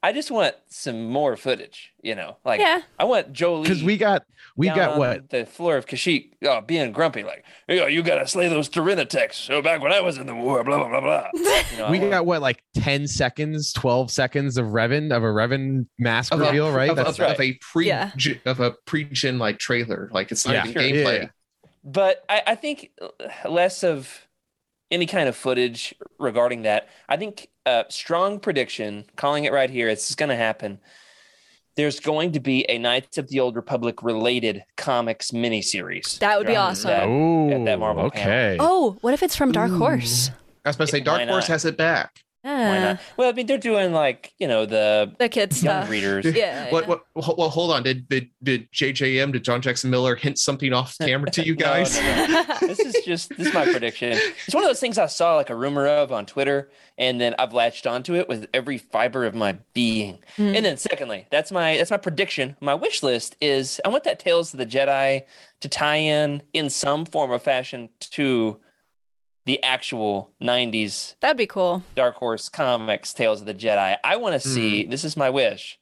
I 0.00 0.12
just 0.12 0.30
want 0.30 0.54
some 0.68 1.06
more 1.10 1.36
footage, 1.36 1.92
you 2.02 2.14
know. 2.14 2.36
Like 2.44 2.60
yeah. 2.60 2.82
I 3.00 3.04
want 3.04 3.32
Jolee 3.32 3.64
Because 3.64 3.82
we 3.82 3.96
got 3.96 4.24
we 4.56 4.68
got 4.68 4.96
what? 4.96 5.28
the 5.30 5.44
floor 5.44 5.76
of 5.76 5.86
Kashyyyk, 5.86 6.34
oh, 6.44 6.60
being 6.60 6.92
grumpy, 6.92 7.24
like, 7.24 7.44
yeah, 7.68 7.86
you 7.88 8.02
gotta 8.04 8.26
slay 8.28 8.48
those 8.48 8.68
terentateks. 8.68 9.34
So 9.34 9.60
back 9.60 9.80
when 9.82 9.92
I 9.92 10.00
was 10.00 10.16
in 10.18 10.26
the 10.26 10.34
war, 10.36 10.62
blah 10.62 10.78
blah 10.78 10.88
blah 10.88 11.00
blah. 11.00 11.28
You 11.72 11.78
know, 11.78 11.90
We 11.90 11.98
want- 11.98 12.10
got 12.12 12.26
what 12.26 12.40
like 12.42 12.62
10 12.76 13.08
seconds, 13.08 13.72
12 13.72 14.10
seconds 14.12 14.56
of 14.56 14.66
Revan 14.66 15.10
of 15.14 15.22
a 15.24 15.26
Revan 15.26 15.86
mask 15.98 16.32
Of 16.32 16.40
a- 16.40 16.44
reveal, 16.46 16.70
right? 16.72 16.90
Of, 16.90 16.96
That's 16.96 17.18
of, 17.18 17.32
of 17.32 17.40
a 17.40 17.58
pre 17.60 17.88
Yeah. 17.88 18.12
of 18.46 18.60
a 18.60 18.74
pre-gen 18.86 19.38
like 19.38 19.58
trailer. 19.58 20.08
Like 20.12 20.30
it's 20.30 20.46
not 20.46 20.54
Yeah. 20.54 20.66
even 20.68 20.72
Sure. 20.74 20.82
gameplay. 20.82 21.18
Yeah, 21.18 21.22
yeah. 21.22 21.28
but 21.82 22.24
I, 22.28 22.42
I 22.48 22.54
think 22.54 22.90
less 23.48 23.82
of 23.82 24.27
any 24.90 25.06
kind 25.06 25.28
of 25.28 25.36
footage 25.36 25.94
regarding 26.18 26.62
that. 26.62 26.88
I 27.08 27.16
think 27.16 27.48
uh, 27.66 27.84
strong 27.88 28.40
prediction, 28.40 29.04
calling 29.16 29.44
it 29.44 29.52
right 29.52 29.70
here, 29.70 29.88
it's 29.88 30.14
going 30.14 30.30
to 30.30 30.36
happen. 30.36 30.80
There's 31.76 32.00
going 32.00 32.32
to 32.32 32.40
be 32.40 32.68
a 32.68 32.78
Knights 32.78 33.18
of 33.18 33.28
the 33.28 33.38
Old 33.38 33.54
Republic 33.54 34.02
related 34.02 34.64
comics 34.76 35.30
miniseries. 35.30 36.18
That 36.18 36.38
would 36.38 36.46
be 36.46 36.56
awesome. 36.56 36.90
that- 36.90 37.04
oh, 37.04 37.50
at 37.50 37.64
that 37.64 37.78
Marvel 37.78 38.04
okay. 38.06 38.56
Oh, 38.58 38.96
what 39.00 39.14
if 39.14 39.22
it's 39.22 39.36
from 39.36 39.52
Dark 39.52 39.70
Ooh. 39.70 39.78
Horse? 39.78 40.30
I 40.64 40.70
was 40.70 40.76
about 40.76 40.86
to 40.86 40.90
say 40.92 41.00
Dark 41.00 41.28
Horse 41.28 41.46
has 41.46 41.64
it 41.64 41.76
back. 41.76 42.24
Why 42.42 42.78
not? 42.78 43.00
Well, 43.16 43.28
I 43.28 43.32
mean, 43.32 43.46
they're 43.46 43.58
doing 43.58 43.92
like 43.92 44.32
you 44.38 44.46
know 44.48 44.64
the 44.64 45.12
The 45.18 45.28
kids 45.28 45.62
young 45.62 45.82
stuff. 45.82 45.90
readers. 45.90 46.24
Yeah. 46.24 46.70
What, 46.70 46.88
yeah. 46.88 46.96
what, 47.14 47.38
well, 47.38 47.48
hold 47.50 47.72
on. 47.72 47.82
Did, 47.82 48.08
did, 48.08 48.30
did 48.42 48.70
JJM, 48.72 49.32
did 49.32 49.44
John 49.44 49.60
Jackson 49.60 49.90
Miller 49.90 50.14
hint 50.14 50.38
something 50.38 50.72
off 50.72 50.96
camera 51.02 51.30
to 51.32 51.44
you 51.44 51.54
guys? 51.54 51.98
no, 52.00 52.26
no. 52.26 52.44
this 52.60 52.78
is 52.80 53.04
just 53.04 53.30
this 53.36 53.48
is 53.48 53.54
my 53.54 53.64
prediction. 53.64 54.12
It's 54.46 54.54
one 54.54 54.62
of 54.62 54.68
those 54.70 54.80
things 54.80 54.98
I 54.98 55.06
saw 55.06 55.36
like 55.36 55.50
a 55.50 55.54
rumor 55.56 55.86
of 55.86 56.12
on 56.12 56.26
Twitter, 56.26 56.70
and 56.96 57.20
then 57.20 57.34
I've 57.38 57.52
latched 57.52 57.86
onto 57.86 58.14
it 58.14 58.28
with 58.28 58.46
every 58.54 58.78
fiber 58.78 59.24
of 59.24 59.34
my 59.34 59.58
being. 59.74 60.18
Hmm. 60.36 60.54
And 60.54 60.64
then 60.64 60.76
secondly, 60.76 61.26
that's 61.30 61.50
my 61.50 61.76
that's 61.76 61.90
my 61.90 61.96
prediction. 61.96 62.56
My 62.60 62.74
wish 62.74 63.02
list 63.02 63.36
is 63.40 63.80
I 63.84 63.88
want 63.88 64.04
that 64.04 64.18
Tales 64.20 64.54
of 64.54 64.58
the 64.58 64.66
Jedi 64.66 65.22
to 65.60 65.68
tie 65.68 65.96
in 65.96 66.42
in 66.52 66.70
some 66.70 67.04
form 67.04 67.30
or 67.30 67.38
fashion 67.38 67.88
to 68.00 68.60
the 69.48 69.62
actual 69.64 70.30
90s 70.42 71.14
That'd 71.20 71.38
be 71.38 71.46
cool. 71.46 71.82
Dark 71.96 72.16
Horse 72.16 72.50
comics 72.50 73.14
Tales 73.14 73.40
of 73.40 73.46
the 73.46 73.54
Jedi. 73.54 73.96
I 74.04 74.16
want 74.16 74.40
to 74.40 74.46
hmm. 74.46 74.54
see 74.54 74.84
this 74.84 75.04
is 75.04 75.16
my 75.16 75.30
wish. 75.30 75.78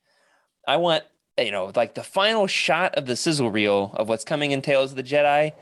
I 0.66 0.76
want 0.76 1.02
you 1.36 1.50
know 1.50 1.72
like 1.74 1.94
the 1.94 2.04
final 2.04 2.46
shot 2.46 2.94
of 2.94 3.06
the 3.06 3.16
sizzle 3.16 3.50
reel 3.50 3.92
of 3.94 4.08
what's 4.08 4.24
coming 4.24 4.52
in 4.52 4.62
Tales 4.62 4.92
of 4.92 4.96
the 4.96 5.02
Jedi. 5.02 5.52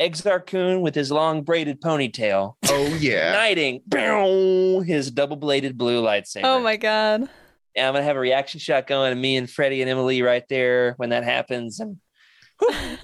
Exar 0.00 0.44
Kun 0.44 0.80
with 0.80 0.94
his 0.94 1.12
long 1.12 1.42
braided 1.42 1.80
ponytail, 1.80 2.54
Oh, 2.64 2.98
yeah. 2.98 3.32
knighting 3.32 3.82
bow, 3.86 4.80
his 4.80 5.10
double 5.10 5.36
bladed 5.36 5.78
blue 5.78 6.02
lightsaber. 6.02 6.40
Oh 6.44 6.60
my 6.60 6.76
god. 6.76 7.28
And 7.76 7.86
I'm 7.86 7.94
gonna 7.94 8.02
have 8.02 8.16
a 8.16 8.20
reaction 8.20 8.58
shot 8.58 8.88
going, 8.88 9.12
and 9.12 9.22
me 9.22 9.36
and 9.36 9.48
Freddie 9.48 9.82
and 9.82 9.90
Emily 9.90 10.22
right 10.22 10.44
there 10.48 10.94
when 10.96 11.10
that 11.10 11.22
happens. 11.22 11.78
And 11.78 11.98
whew, 12.58 12.74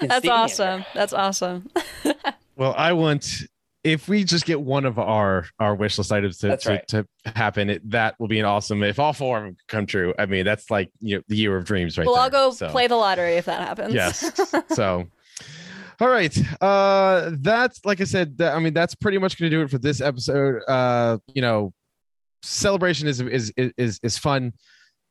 That's 0.00 0.18
steamy 0.18 0.26
in 0.26 0.40
awesome. 0.40 0.84
That's 0.92 1.12
awesome. 1.14 1.70
Well, 2.56 2.74
I 2.76 2.92
want 2.92 3.44
if 3.84 4.08
we 4.08 4.22
just 4.22 4.44
get 4.44 4.60
one 4.60 4.84
of 4.84 4.98
our 4.98 5.46
our 5.58 5.74
wish 5.74 5.98
list 5.98 6.12
items 6.12 6.38
to, 6.38 6.56
to, 6.56 6.68
right. 6.68 6.88
to 6.88 7.06
happen, 7.26 7.70
it, 7.70 7.90
that 7.90 8.18
will 8.20 8.28
be 8.28 8.38
an 8.38 8.44
awesome. 8.44 8.82
If 8.82 8.98
all 8.98 9.12
four 9.12 9.38
of 9.38 9.44
them 9.44 9.56
come 9.68 9.86
true, 9.86 10.14
I 10.18 10.26
mean, 10.26 10.44
that's 10.44 10.70
like 10.70 10.90
you 11.00 11.16
know 11.16 11.22
the 11.28 11.36
year 11.36 11.56
of 11.56 11.64
dreams, 11.64 11.98
right 11.98 12.06
well, 12.06 12.14
there. 12.14 12.24
I'll 12.24 12.30
go 12.30 12.50
So, 12.52 12.68
play 12.68 12.86
the 12.86 12.96
lottery 12.96 13.34
if 13.36 13.46
that 13.46 13.66
happens. 13.66 13.94
Yes. 13.94 14.30
so, 14.74 15.06
All 16.00 16.08
right. 16.08 16.36
Uh 16.60 17.32
that's 17.40 17.84
like 17.84 18.00
I 18.00 18.04
said, 18.04 18.38
that, 18.38 18.54
I 18.54 18.58
mean 18.60 18.74
that's 18.74 18.94
pretty 18.94 19.18
much 19.18 19.38
going 19.38 19.50
to 19.50 19.56
do 19.56 19.62
it 19.62 19.70
for 19.70 19.78
this 19.78 20.00
episode. 20.00 20.62
Uh 20.68 21.18
you 21.34 21.42
know, 21.42 21.72
celebration 22.42 23.08
is 23.08 23.20
is 23.20 23.52
is 23.56 23.98
is 24.02 24.18
fun. 24.18 24.52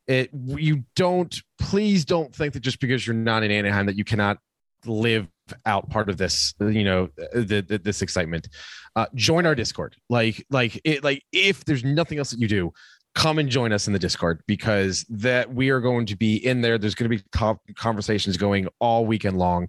It 0.06 0.30
you 0.32 0.84
don't 0.96 1.34
please 1.58 2.04
don't 2.04 2.34
think 2.34 2.54
that 2.54 2.60
just 2.60 2.80
because 2.80 3.06
you're 3.06 3.14
not 3.14 3.42
in 3.42 3.50
Anaheim 3.50 3.86
that 3.86 3.96
you 3.96 4.04
cannot 4.04 4.38
live 4.84 5.28
out 5.66 5.90
part 5.90 6.08
of 6.08 6.16
this 6.16 6.54
you 6.60 6.84
know 6.84 7.08
the, 7.32 7.64
the, 7.66 7.78
this 7.78 8.02
excitement. 8.02 8.48
Uh 8.96 9.06
join 9.14 9.46
our 9.46 9.54
discord. 9.54 9.96
Like 10.08 10.44
like 10.50 10.80
it 10.84 11.04
like 11.04 11.22
if 11.32 11.64
there's 11.64 11.84
nothing 11.84 12.18
else 12.18 12.30
that 12.30 12.40
you 12.40 12.48
do 12.48 12.72
come 13.14 13.38
and 13.38 13.48
join 13.48 13.72
us 13.72 13.86
in 13.86 13.92
the 13.92 13.98
discord 13.98 14.40
because 14.46 15.04
that 15.10 15.52
we 15.52 15.68
are 15.68 15.80
going 15.80 16.06
to 16.06 16.16
be 16.16 16.36
in 16.36 16.62
there. 16.62 16.78
There's 16.78 16.94
going 16.94 17.10
to 17.10 17.16
be 17.16 17.22
co- 17.32 17.60
conversations 17.76 18.36
going 18.36 18.68
all 18.78 19.04
weekend 19.04 19.38
long. 19.38 19.68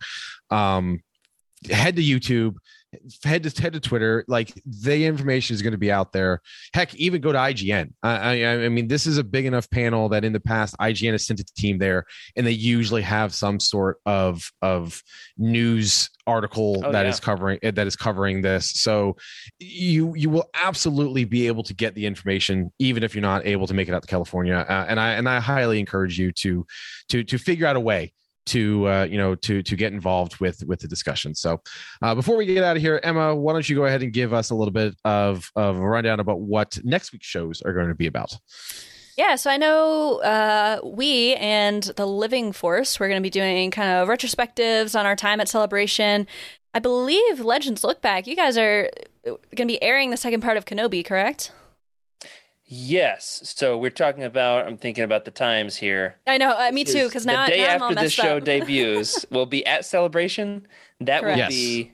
Um 0.50 1.02
head 1.70 1.96
to 1.96 2.02
youtube 2.02 2.56
head 3.24 3.44
to 3.44 3.62
head 3.62 3.74
to 3.74 3.80
twitter 3.80 4.24
like 4.28 4.54
the 4.66 5.06
information 5.06 5.54
is 5.54 5.62
going 5.62 5.72
to 5.72 5.78
be 5.78 5.92
out 5.92 6.12
there. 6.12 6.42
Heck 6.74 6.94
even 6.96 7.22
go 7.22 7.32
to 7.32 7.38
ign 7.38 7.94
I, 8.04 8.44
I 8.44 8.66
i 8.66 8.70
mean 8.70 8.88
this 8.88 9.06
is 9.08 9.18
a 9.18 9.24
big 9.24 9.46
enough 9.46 9.70
panel 9.70 10.10
that 10.10 10.24
in 10.24 10.34
the 10.34 10.40
past 10.40 10.76
ign 10.80 11.12
has 11.12 11.26
sent 11.26 11.40
a 11.40 11.46
team 11.58 11.78
there 11.78 12.06
and 12.36 12.46
they 12.46 12.52
usually 12.52 13.02
have 13.02 13.34
some 13.34 13.60
sort 13.60 13.98
of 14.06 14.52
of 14.62 15.02
news 15.38 16.10
article 16.26 16.82
Oh, 16.84 16.92
that 16.92 17.04
yeah. 17.04 17.10
is 17.10 17.20
covering 17.20 17.60
eh, 17.64 17.72
that 17.72 17.88
is 17.88 17.96
covering 17.96 18.42
this. 18.42 18.72
So 18.72 19.16
you 19.60 20.14
you 20.16 20.30
will 20.30 20.50
absolutely 20.54 21.26
be 21.26 21.48
able 21.48 21.64
to 21.64 21.74
get 21.74 21.96
the 21.96 22.06
information 22.06 22.72
even 22.80 23.04
if 23.04 23.14
you're 23.14 23.22
not 23.22 23.46
able 23.46 23.68
to 23.68 23.74
make 23.74 23.88
it 23.88 23.94
out 23.94 24.02
to 24.02 24.08
california. 24.08 24.66
Uh, 24.70 24.86
and 24.88 25.00
i 25.00 25.12
and 25.12 25.28
i 25.28 25.40
highly 25.40 25.80
encourage 25.80 26.18
you 26.18 26.32
to 26.32 26.66
to 27.10 27.24
to 27.24 27.38
figure 27.38 27.68
out 27.68 27.76
a 27.76 27.80
way 27.80 28.14
to 28.46 28.88
uh, 28.88 29.04
you 29.10 29.18
know 29.18 29.36
to 29.36 29.62
to 29.64 29.76
get 29.76 29.94
involved 29.94 30.38
with 30.38 30.64
with 30.66 30.80
the 30.80 30.88
discussion 30.88 31.34
so 31.34 31.62
uh, 32.02 32.14
before 32.14 32.36
we 32.36 32.46
get 32.46 32.64
out 32.64 32.76
of 32.76 32.82
here 32.82 33.00
emma 33.04 33.36
why 33.36 33.54
don't 33.54 33.68
you 33.70 33.76
go 33.76 33.86
ahead 33.86 34.04
and 34.04 34.14
give 34.14 34.34
us 34.34 34.50
a 34.50 34.56
little 34.56 34.72
bit 34.72 34.96
of 35.06 35.52
of 35.56 35.78
a 35.78 35.88
rundown 35.88 36.20
about 36.20 36.42
what 36.42 36.78
next 36.84 37.12
week's 37.14 37.28
shows 37.28 37.62
are 37.62 37.74
going 37.74 37.88
to 37.88 37.96
be 37.96 38.08
about 38.08 38.38
Yeah, 39.16 39.36
so 39.36 39.52
I 39.52 39.58
know 39.58 40.22
uh, 40.22 40.80
we 40.84 41.36
and 41.36 41.84
the 41.84 42.08
Living 42.08 42.52
Force, 42.52 43.00
we're 43.00 43.10
going 43.10 43.22
to 43.22 43.24
be 43.24 43.30
doing 43.30 43.70
kind 43.70 43.92
of 43.92 44.08
retrospectives 44.08 45.00
on 45.00 45.06
our 45.06 45.16
time 45.16 45.40
at 45.40 45.48
Celebration. 45.48 46.26
I 46.74 46.80
believe 46.80 47.40
Legends 47.40 47.84
Look 47.84 48.02
Back, 48.02 48.26
you 48.26 48.36
guys 48.36 48.58
are 48.58 48.90
going 49.24 49.40
to 49.56 49.66
be 49.66 49.82
airing 49.84 50.10
the 50.10 50.18
second 50.18 50.42
part 50.42 50.58
of 50.58 50.66
Kenobi, 50.66 51.06
correct? 51.06 51.52
Yes. 52.76 53.42
So 53.56 53.78
we're 53.78 53.92
talking 53.92 54.24
about. 54.24 54.66
I'm 54.66 54.78
thinking 54.78 55.04
about 55.04 55.26
the 55.26 55.32
times 55.32 55.76
here. 55.76 56.16
I 56.26 56.38
know, 56.38 56.56
uh, 56.58 56.72
me 56.72 56.84
too, 56.84 57.06
because 57.06 57.26
now, 57.26 57.46
the 57.46 57.52
day 57.52 57.58
now 57.62 57.76
I'm 57.76 57.82
all 57.84 57.90
after 57.90 58.02
this 58.02 58.14
show 58.14 58.38
up. 58.38 58.44
debuts 58.46 59.26
will 59.30 59.46
be 59.46 59.64
at 59.66 59.86
Celebration. 59.86 60.68
That 61.00 61.22
Correct. 61.22 61.36
will 61.36 61.38
Yes. 61.38 61.50
be 61.50 61.92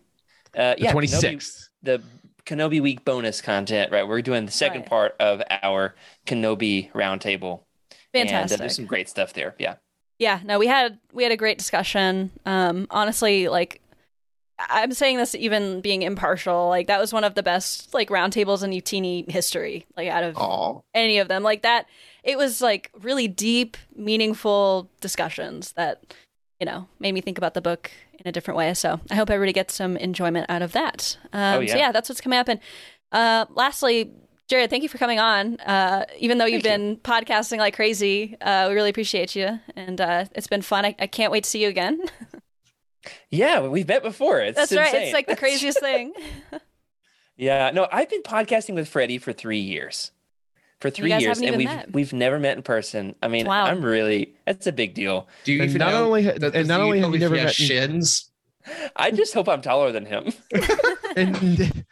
uh, 0.56 0.76
the 0.76 0.82
yeah, 0.84 0.94
26th 0.94 1.22
Kenobi, 1.22 1.70
the 1.84 2.02
Kenobi 2.46 2.82
Week 2.82 3.04
bonus 3.04 3.42
content. 3.42 3.92
Right, 3.92 4.08
we're 4.08 4.22
doing 4.22 4.46
the 4.46 4.52
second 4.54 4.82
Right. 4.82 4.90
part 4.90 5.16
of 5.20 5.42
our 5.64 5.96
Kenobi 6.26 6.92
roundtable. 6.94 7.62
And 8.14 8.28
uh, 8.30 8.32
Fantastic. 8.32 8.60
there's 8.60 8.76
some 8.76 8.86
great 8.86 9.10
stuff 9.10 9.34
there. 9.34 9.56
Yeah. 9.60 9.76
Yeah, 10.18 10.40
no, 10.46 10.60
we 10.60 10.68
had 10.68 11.00
we 11.12 11.24
had 11.24 11.32
a 11.34 11.38
great 11.38 11.58
discussion. 11.58 12.32
Um, 12.46 12.88
honestly, 12.90 13.48
like 13.50 13.82
I'm 14.69 14.91
saying 14.91 15.18
this 15.18 15.36
even 15.36 15.81
being 15.81 16.02
impartial, 16.02 16.68
like 16.68 16.88
that 16.88 16.99
was 16.99 17.14
one 17.14 17.23
of 17.23 17.36
the 17.36 17.44
best 17.44 17.94
like 17.94 18.10
roundtables 18.10 18.64
in 18.64 18.72
Youtini 18.72 19.30
history, 19.30 19.86
like 19.95 20.10
out 20.10 20.23
of 20.23 20.36
Aw. 20.38 20.81
any 20.94 21.18
of 21.19 21.27
them. 21.30 21.44
Like 21.44 21.61
that, 21.61 21.86
it 22.23 22.38
was 22.38 22.61
like 22.61 22.91
really 23.02 23.27
deep, 23.27 23.77
meaningful 23.95 24.90
discussions 25.02 25.72
that 25.73 26.14
you 26.60 26.65
know 26.65 26.88
made 26.99 27.14
me 27.14 27.22
think 27.22 27.38
about 27.38 27.53
the 27.53 27.61
book 27.61 27.90
in 28.18 28.27
a 28.27 28.31
different 28.31 28.57
way. 28.57 28.73
So 28.73 28.99
I 29.10 29.15
hope 29.15 29.30
everybody 29.30 29.53
gets 29.53 29.73
some 29.73 29.95
enjoyment 29.95 30.48
out 30.49 30.61
of 30.61 30.73
that. 30.73 31.18
Um, 31.31 31.60
Oh, 31.60 31.65
So 31.65 31.76
yeah. 31.76 31.77
yeah, 31.77 31.91
that's 31.91 32.10
what's 32.10 32.22
coming 32.22 32.40
up. 32.40 32.48
And 32.49 32.60
uh, 33.11 33.45
lastly. 33.53 34.11
Jared, 34.49 34.72
thank 34.72 34.81
you 34.81 34.90
for 34.90 34.98
coming 34.98 35.19
on. 35.19 35.60
Uh, 35.60 36.06
even 36.18 36.40
though 36.40 36.45
you've 36.45 36.64
Thank 36.64 37.03
been 37.03 37.26
podcasting 37.26 37.60
like 37.60 37.76
crazy, 37.76 38.36
uh, 38.41 38.65
we 38.68 38.73
really 38.73 38.90
appreciate 38.90 39.36
you, 39.36 39.60
and 39.76 40.02
uh, 40.02 40.26
it's 40.34 40.48
been 40.48 40.64
fun. 40.64 40.86
I, 40.86 40.95
I 40.98 41.06
can't 41.06 41.31
wait 41.31 41.44
to 41.44 41.49
see 41.52 41.61
you 41.61 41.69
again. 41.69 42.02
Yeah, 43.31 43.68
we've 43.68 43.88
met 43.88 44.03
before. 44.03 44.40
It's 44.40 44.56
That's 44.57 44.73
right. 44.76 44.94
It's 44.94 45.14
like 45.14 45.27
the 45.27 45.36
craziest 45.44 45.80
thing. 45.80 46.14
Yeah, 47.41 47.72
no, 47.73 47.88
I've 47.90 48.10
been 48.10 48.22
podcasting 48.22 48.76
with 48.76 48.90
Freddie 48.90 49.18
for 49.18 49.31
three 49.31 49.61
years. 49.61 50.11
For 50.81 50.90
three 50.90 51.14
years, 51.14 51.40
and 51.40 51.56
we've 51.56 51.68
met. 51.68 51.90
we've 51.94 52.11
never 52.11 52.38
met 52.38 52.57
in 52.57 52.64
person. 52.64 53.15
I 53.23 53.30
mean, 53.30 53.45
Wow. 53.45 53.64
I'm 53.64 53.81
really 53.81 54.36
that's 54.45 54.68
a 54.68 54.73
big 54.73 54.94
deal. 54.94 55.26
Do 55.45 55.53
you 55.53 55.61
And 55.61 55.69
even 55.69 55.80
not 55.80 55.91
know 55.94 56.03
only 56.06 56.23
ha- 56.26 56.34
that- 56.38 56.53
and 56.53 56.68
not 56.68 56.81
only 56.81 56.99
have 56.99 57.14
you 57.14 57.19
never 57.19 57.36
he 57.36 57.40
has 57.40 57.48
met- 57.48 57.56
shins. 57.56 58.30
I 58.95 59.11
just 59.11 59.34
hope 59.34 59.48
I'm 59.48 59.61
taller 59.61 59.94
than 59.94 60.06
him. 60.06 60.34
and 61.15 61.86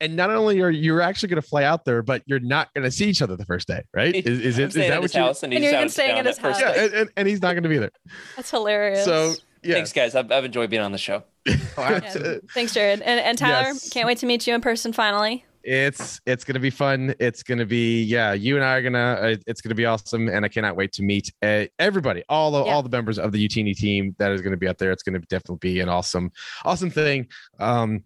and 0.00 0.16
not 0.16 0.28
only 0.30 0.60
are 0.60 0.70
you're 0.70 1.00
actually 1.00 1.30
going 1.30 1.40
to 1.40 1.48
fly 1.48 1.64
out 1.64 1.86
there, 1.86 2.02
but 2.02 2.22
you're 2.26 2.40
not 2.40 2.72
going 2.74 2.84
to 2.84 2.90
see 2.90 3.06
each 3.08 3.22
other 3.22 3.36
the 3.36 3.46
first 3.46 3.66
day, 3.68 3.84
right? 3.94 4.14
Is, 4.14 4.38
is 4.40 4.58
I'm 4.58 4.64
it 4.64 4.68
is 4.68 4.74
that 4.74 5.00
what 5.00 5.14
you? 5.14 5.20
House 5.20 5.42
and, 5.42 5.52
and 5.54 5.64
you're 5.64 5.72
out 5.74 5.78
even 5.78 5.88
staying 5.88 6.18
at 6.18 6.26
his 6.26 6.36
house. 6.36 6.60
Yeah, 6.60 6.72
and, 6.72 6.92
and, 6.94 7.10
and 7.16 7.28
he's 7.28 7.40
not 7.40 7.52
going 7.54 7.62
to 7.62 7.70
be 7.70 7.78
there. 7.78 7.90
That's 8.36 8.50
hilarious. 8.50 9.04
So 9.04 9.32
yeah, 9.64 9.74
Thanks, 9.74 9.92
guys. 9.92 10.14
I've, 10.14 10.30
I've 10.30 10.44
enjoyed 10.44 10.70
being 10.70 10.82
on 10.82 10.92
the 10.92 10.98
show. 10.98 11.22
Yeah. 11.76 12.38
Thanks, 12.54 12.72
Jared. 12.72 13.02
And, 13.02 13.20
and 13.20 13.36
Tyler, 13.36 13.68
Yes. 13.68 13.88
can't 13.90 14.06
wait 14.06 14.18
to 14.18 14.26
meet 14.26 14.46
you 14.46 14.54
in 14.54 14.60
person 14.60 14.92
finally. 14.92 15.44
it's 15.64 16.20
it's 16.26 16.44
gonna 16.44 16.60
be 16.60 16.68
fun 16.70 17.14
it's 17.18 17.42
gonna 17.42 17.64
be 17.64 18.02
yeah 18.02 18.32
you 18.34 18.54
and 18.56 18.62
i 18.64 18.74
are 18.76 18.82
gonna 18.82 19.18
uh, 19.20 19.36
it's 19.46 19.62
gonna 19.62 19.74
be 19.74 19.86
awesome 19.86 20.28
and 20.28 20.44
i 20.44 20.48
cannot 20.48 20.76
wait 20.76 20.92
to 20.92 21.02
meet 21.02 21.32
uh, 21.42 21.64
everybody 21.78 22.22
all 22.28 22.50
the 22.50 22.62
Yeah. 22.64 22.70
all 22.72 22.82
the 22.82 22.90
members 22.90 23.18
of 23.18 23.32
the 23.32 23.42
youtini 23.48 23.74
team 23.74 24.14
that 24.18 24.30
is 24.32 24.42
gonna 24.42 24.58
be 24.58 24.68
out 24.68 24.76
there 24.76 24.92
it's 24.92 25.02
gonna 25.02 25.20
definitely 25.20 25.56
be 25.60 25.80
an 25.80 25.88
awesome 25.88 26.30
awesome 26.66 26.90
thing 26.90 27.28
um 27.60 28.04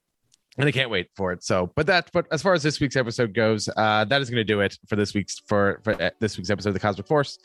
and 0.57 0.67
I 0.67 0.73
can't 0.73 0.91
wait 0.91 1.09
for 1.15 1.31
it. 1.31 1.45
So, 1.45 1.71
but 1.77 1.87
that, 1.87 2.11
but 2.13 2.27
as 2.33 2.43
far 2.43 2.53
as 2.53 2.65
this 2.65 2.81
week's 2.81 2.97
episode 2.97 3.33
goes, 3.33 3.69
uh, 3.77 4.05
that 4.07 4.21
is 4.21 4.29
going 4.29 4.41
to 4.41 4.45
do 4.45 4.59
it 4.61 4.77
for 4.89 4.97
this 4.97 5.15
week's 5.15 5.39
for 5.47 5.81
for 5.85 5.93
uh, 6.03 6.11
this 6.19 6.37
week's 6.37 6.51
episode 6.51 6.71
of 6.71 6.75
the 6.75 6.81
Cosmic 6.81 7.07
Force. 7.07 7.39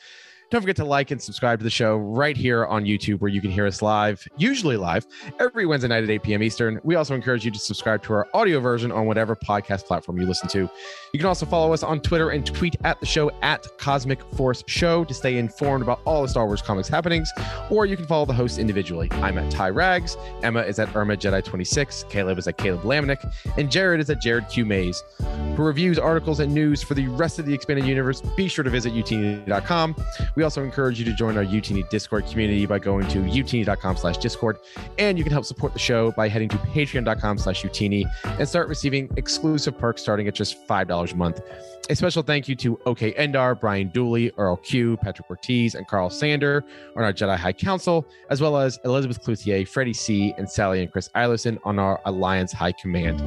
Don't 0.53 0.61
forget 0.61 0.75
to 0.75 0.85
like 0.85 1.09
and 1.09 1.19
subscribe 1.19 1.57
to 1.57 1.63
the 1.63 1.71
show 1.71 1.95
right 1.95 2.37
here 2.37 2.67
on 2.67 2.85
YouTube, 2.85 3.21
where 3.21 3.31
you 3.31 3.41
can 3.41 3.49
hear 3.49 3.65
us 3.65 3.81
live, 3.81 4.23
usually 4.37 4.77
live, 4.77 5.07
every 5.39 5.65
Wednesday 5.65 5.87
night 5.87 6.03
at 6.03 6.11
8 6.11 6.21
p.m. 6.21 6.43
Eastern. 6.43 6.79
We 6.83 6.93
also 6.93 7.15
encourage 7.15 7.43
you 7.43 7.49
to 7.49 7.57
subscribe 7.57 8.03
to 8.03 8.13
our 8.13 8.27
audio 8.35 8.59
version 8.59 8.91
on 8.91 9.07
whatever 9.07 9.35
podcast 9.35 9.85
platform 9.85 10.21
you 10.21 10.27
listen 10.27 10.47
to. 10.49 10.69
You 11.11 11.17
can 11.19 11.25
also 11.25 11.47
follow 11.47 11.73
us 11.73 11.81
on 11.81 12.01
Twitter 12.01 12.29
and 12.29 12.45
tweet 12.45 12.75
at 12.83 12.99
the 12.99 13.05
show 13.07 13.31
at 13.41 13.65
Cosmic 13.79 14.21
Force 14.35 14.63
Show 14.67 15.03
to 15.05 15.13
stay 15.15 15.39
informed 15.39 15.81
about 15.81 16.01
all 16.05 16.21
the 16.21 16.27
Star 16.27 16.45
Wars 16.45 16.61
comics 16.61 16.87
happenings, 16.87 17.31
or 17.71 17.87
you 17.87 17.97
can 17.97 18.05
follow 18.05 18.27
the 18.27 18.33
hosts 18.33 18.59
individually. 18.59 19.09
I'm 19.13 19.39
at 19.39 19.49
Ty 19.49 19.71
Rags, 19.71 20.17
Emma 20.43 20.61
is 20.61 20.77
at 20.77 20.95
Irma 20.95 21.17
Jedi 21.17 21.43
26, 21.43 22.05
Caleb 22.09 22.37
is 22.37 22.47
at 22.47 22.59
Caleb 22.59 22.83
Lamanick, 22.83 23.27
and 23.57 23.71
Jared 23.71 24.01
is 24.01 24.11
at 24.11 24.21
Jared 24.21 24.47
Q 24.49 24.65
Mayes. 24.65 25.03
For 25.55 25.65
reviews, 25.65 25.97
articles, 25.97 26.39
and 26.39 26.53
news 26.53 26.83
for 26.83 26.93
the 26.93 27.07
rest 27.07 27.39
of 27.39 27.47
the 27.47 27.55
expanded 27.55 27.87
universe, 27.87 28.21
be 28.37 28.47
sure 28.47 28.63
to 28.63 28.69
visit 28.69 28.93
youtini.com. 28.93 29.95
We 30.35 30.42
also 30.43 30.63
encourage 30.63 30.99
you 30.99 31.05
to 31.05 31.13
join 31.13 31.37
our 31.37 31.43
Youtini 31.43 31.87
Discord 31.89 32.25
community 32.27 32.65
by 32.65 32.79
going 32.79 33.07
to 33.09 33.19
youtini.com 33.19 33.97
slash 33.97 34.17
Discord. 34.17 34.57
And 34.97 35.17
you 35.17 35.23
can 35.23 35.33
help 35.33 35.45
support 35.45 35.73
the 35.73 35.79
show 35.79 36.11
by 36.11 36.27
heading 36.27 36.49
to 36.49 36.57
patreon.com 36.57 37.37
slash 37.37 37.63
Youtini 37.63 38.05
and 38.39 38.47
start 38.47 38.67
receiving 38.67 39.09
exclusive 39.17 39.77
perks 39.77 40.01
starting 40.01 40.27
at 40.27 40.35
just 40.35 40.67
$5 40.67 41.11
a 41.11 41.15
month. 41.15 41.41
A 41.89 41.95
special 41.95 42.23
thank 42.23 42.47
you 42.47 42.55
to 42.55 42.79
OK 42.85 43.11
Endar, 43.13 43.59
Brian 43.59 43.89
Dooley, 43.89 44.31
Earl 44.37 44.55
Q, 44.55 44.95
Patrick 44.97 45.29
Ortiz, 45.29 45.75
and 45.75 45.85
Carl 45.85 46.09
Sander 46.09 46.63
on 46.95 47.03
our 47.03 47.11
Jedi 47.11 47.35
High 47.35 47.51
Council, 47.51 48.07
as 48.29 48.39
well 48.39 48.55
as 48.57 48.79
Elizabeth 48.85 49.21
Cloutier, 49.21 49.67
Freddie 49.67 49.93
C., 49.93 50.33
and 50.37 50.49
Sally 50.49 50.81
and 50.81 50.89
Chris 50.89 51.09
Eilerson 51.13 51.59
on 51.65 51.79
our 51.79 51.99
Alliance 52.05 52.53
High 52.53 52.71
Command. 52.71 53.21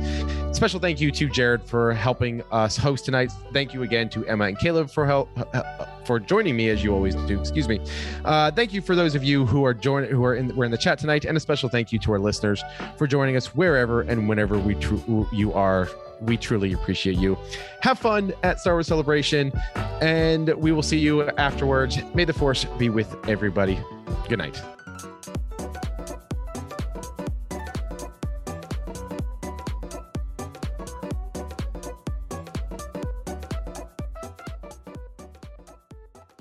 Special 0.57 0.81
thank 0.81 1.03
you 1.03 1.11
to 1.11 1.29
Jared 1.29 1.65
for 1.65 1.93
helping 1.93 2.43
us 2.51 2.79
host 2.79 3.05
tonight. 3.05 3.31
Thank 3.53 3.75
you 3.75 3.83
again 3.83 4.09
to 4.11 4.27
Emma 4.27 4.45
and 4.45 4.59
Caleb 4.59 4.91
for 4.91 5.05
help 5.05 5.29
uh, 5.55 5.87
for 6.07 6.21
joining 6.21 6.57
me 6.57 6.71
as 6.71 6.83
you 6.83 6.95
always 6.95 7.15
do. 7.15 7.41
Excuse 7.41 7.69
me. 7.69 7.81
Uh, 8.25 8.51
thank 8.51 8.73
you 8.73 8.81
for 8.81 8.95
those 8.95 9.15
of 9.15 9.25
you 9.25 9.45
who 9.45 9.65
are 9.65 9.75
joining 9.75 10.11
who 10.11 10.25
are 10.25 10.35
in 10.35 10.55
we're 10.55 10.65
in 10.65 10.71
the 10.71 10.79
chat 10.79 10.99
tonight, 10.99 11.25
and 11.25 11.37
a 11.37 11.41
special 11.41 11.69
thank 11.69 11.93
you 11.93 11.99
to 11.99 12.13
our 12.13 12.19
listeners 12.19 12.63
for 12.97 13.07
joining 13.07 13.37
us 13.37 13.55
wherever 13.55 14.03
and 14.03 14.29
whenever 14.29 14.59
we 14.59 14.75
tr- 14.77 14.95
you 15.33 15.53
are. 15.53 15.89
We 16.23 16.39
truly 16.39 16.73
appreciate 16.73 17.19
you. 17.19 17.37
Have 17.83 17.99
fun 17.99 18.33
at 18.43 18.59
Star 18.59 18.73
Wars 18.73 18.87
Celebration, 18.87 19.53
and 20.01 20.49
we 20.55 20.73
will 20.73 20.83
see 20.83 20.99
you 20.99 21.25
afterwards. 21.33 21.99
May 22.15 22.25
the 22.25 22.33
Force 22.33 22.65
be 22.79 22.89
with 22.89 23.15
everybody. 23.29 23.79
Good 24.27 24.39
night. 24.39 24.76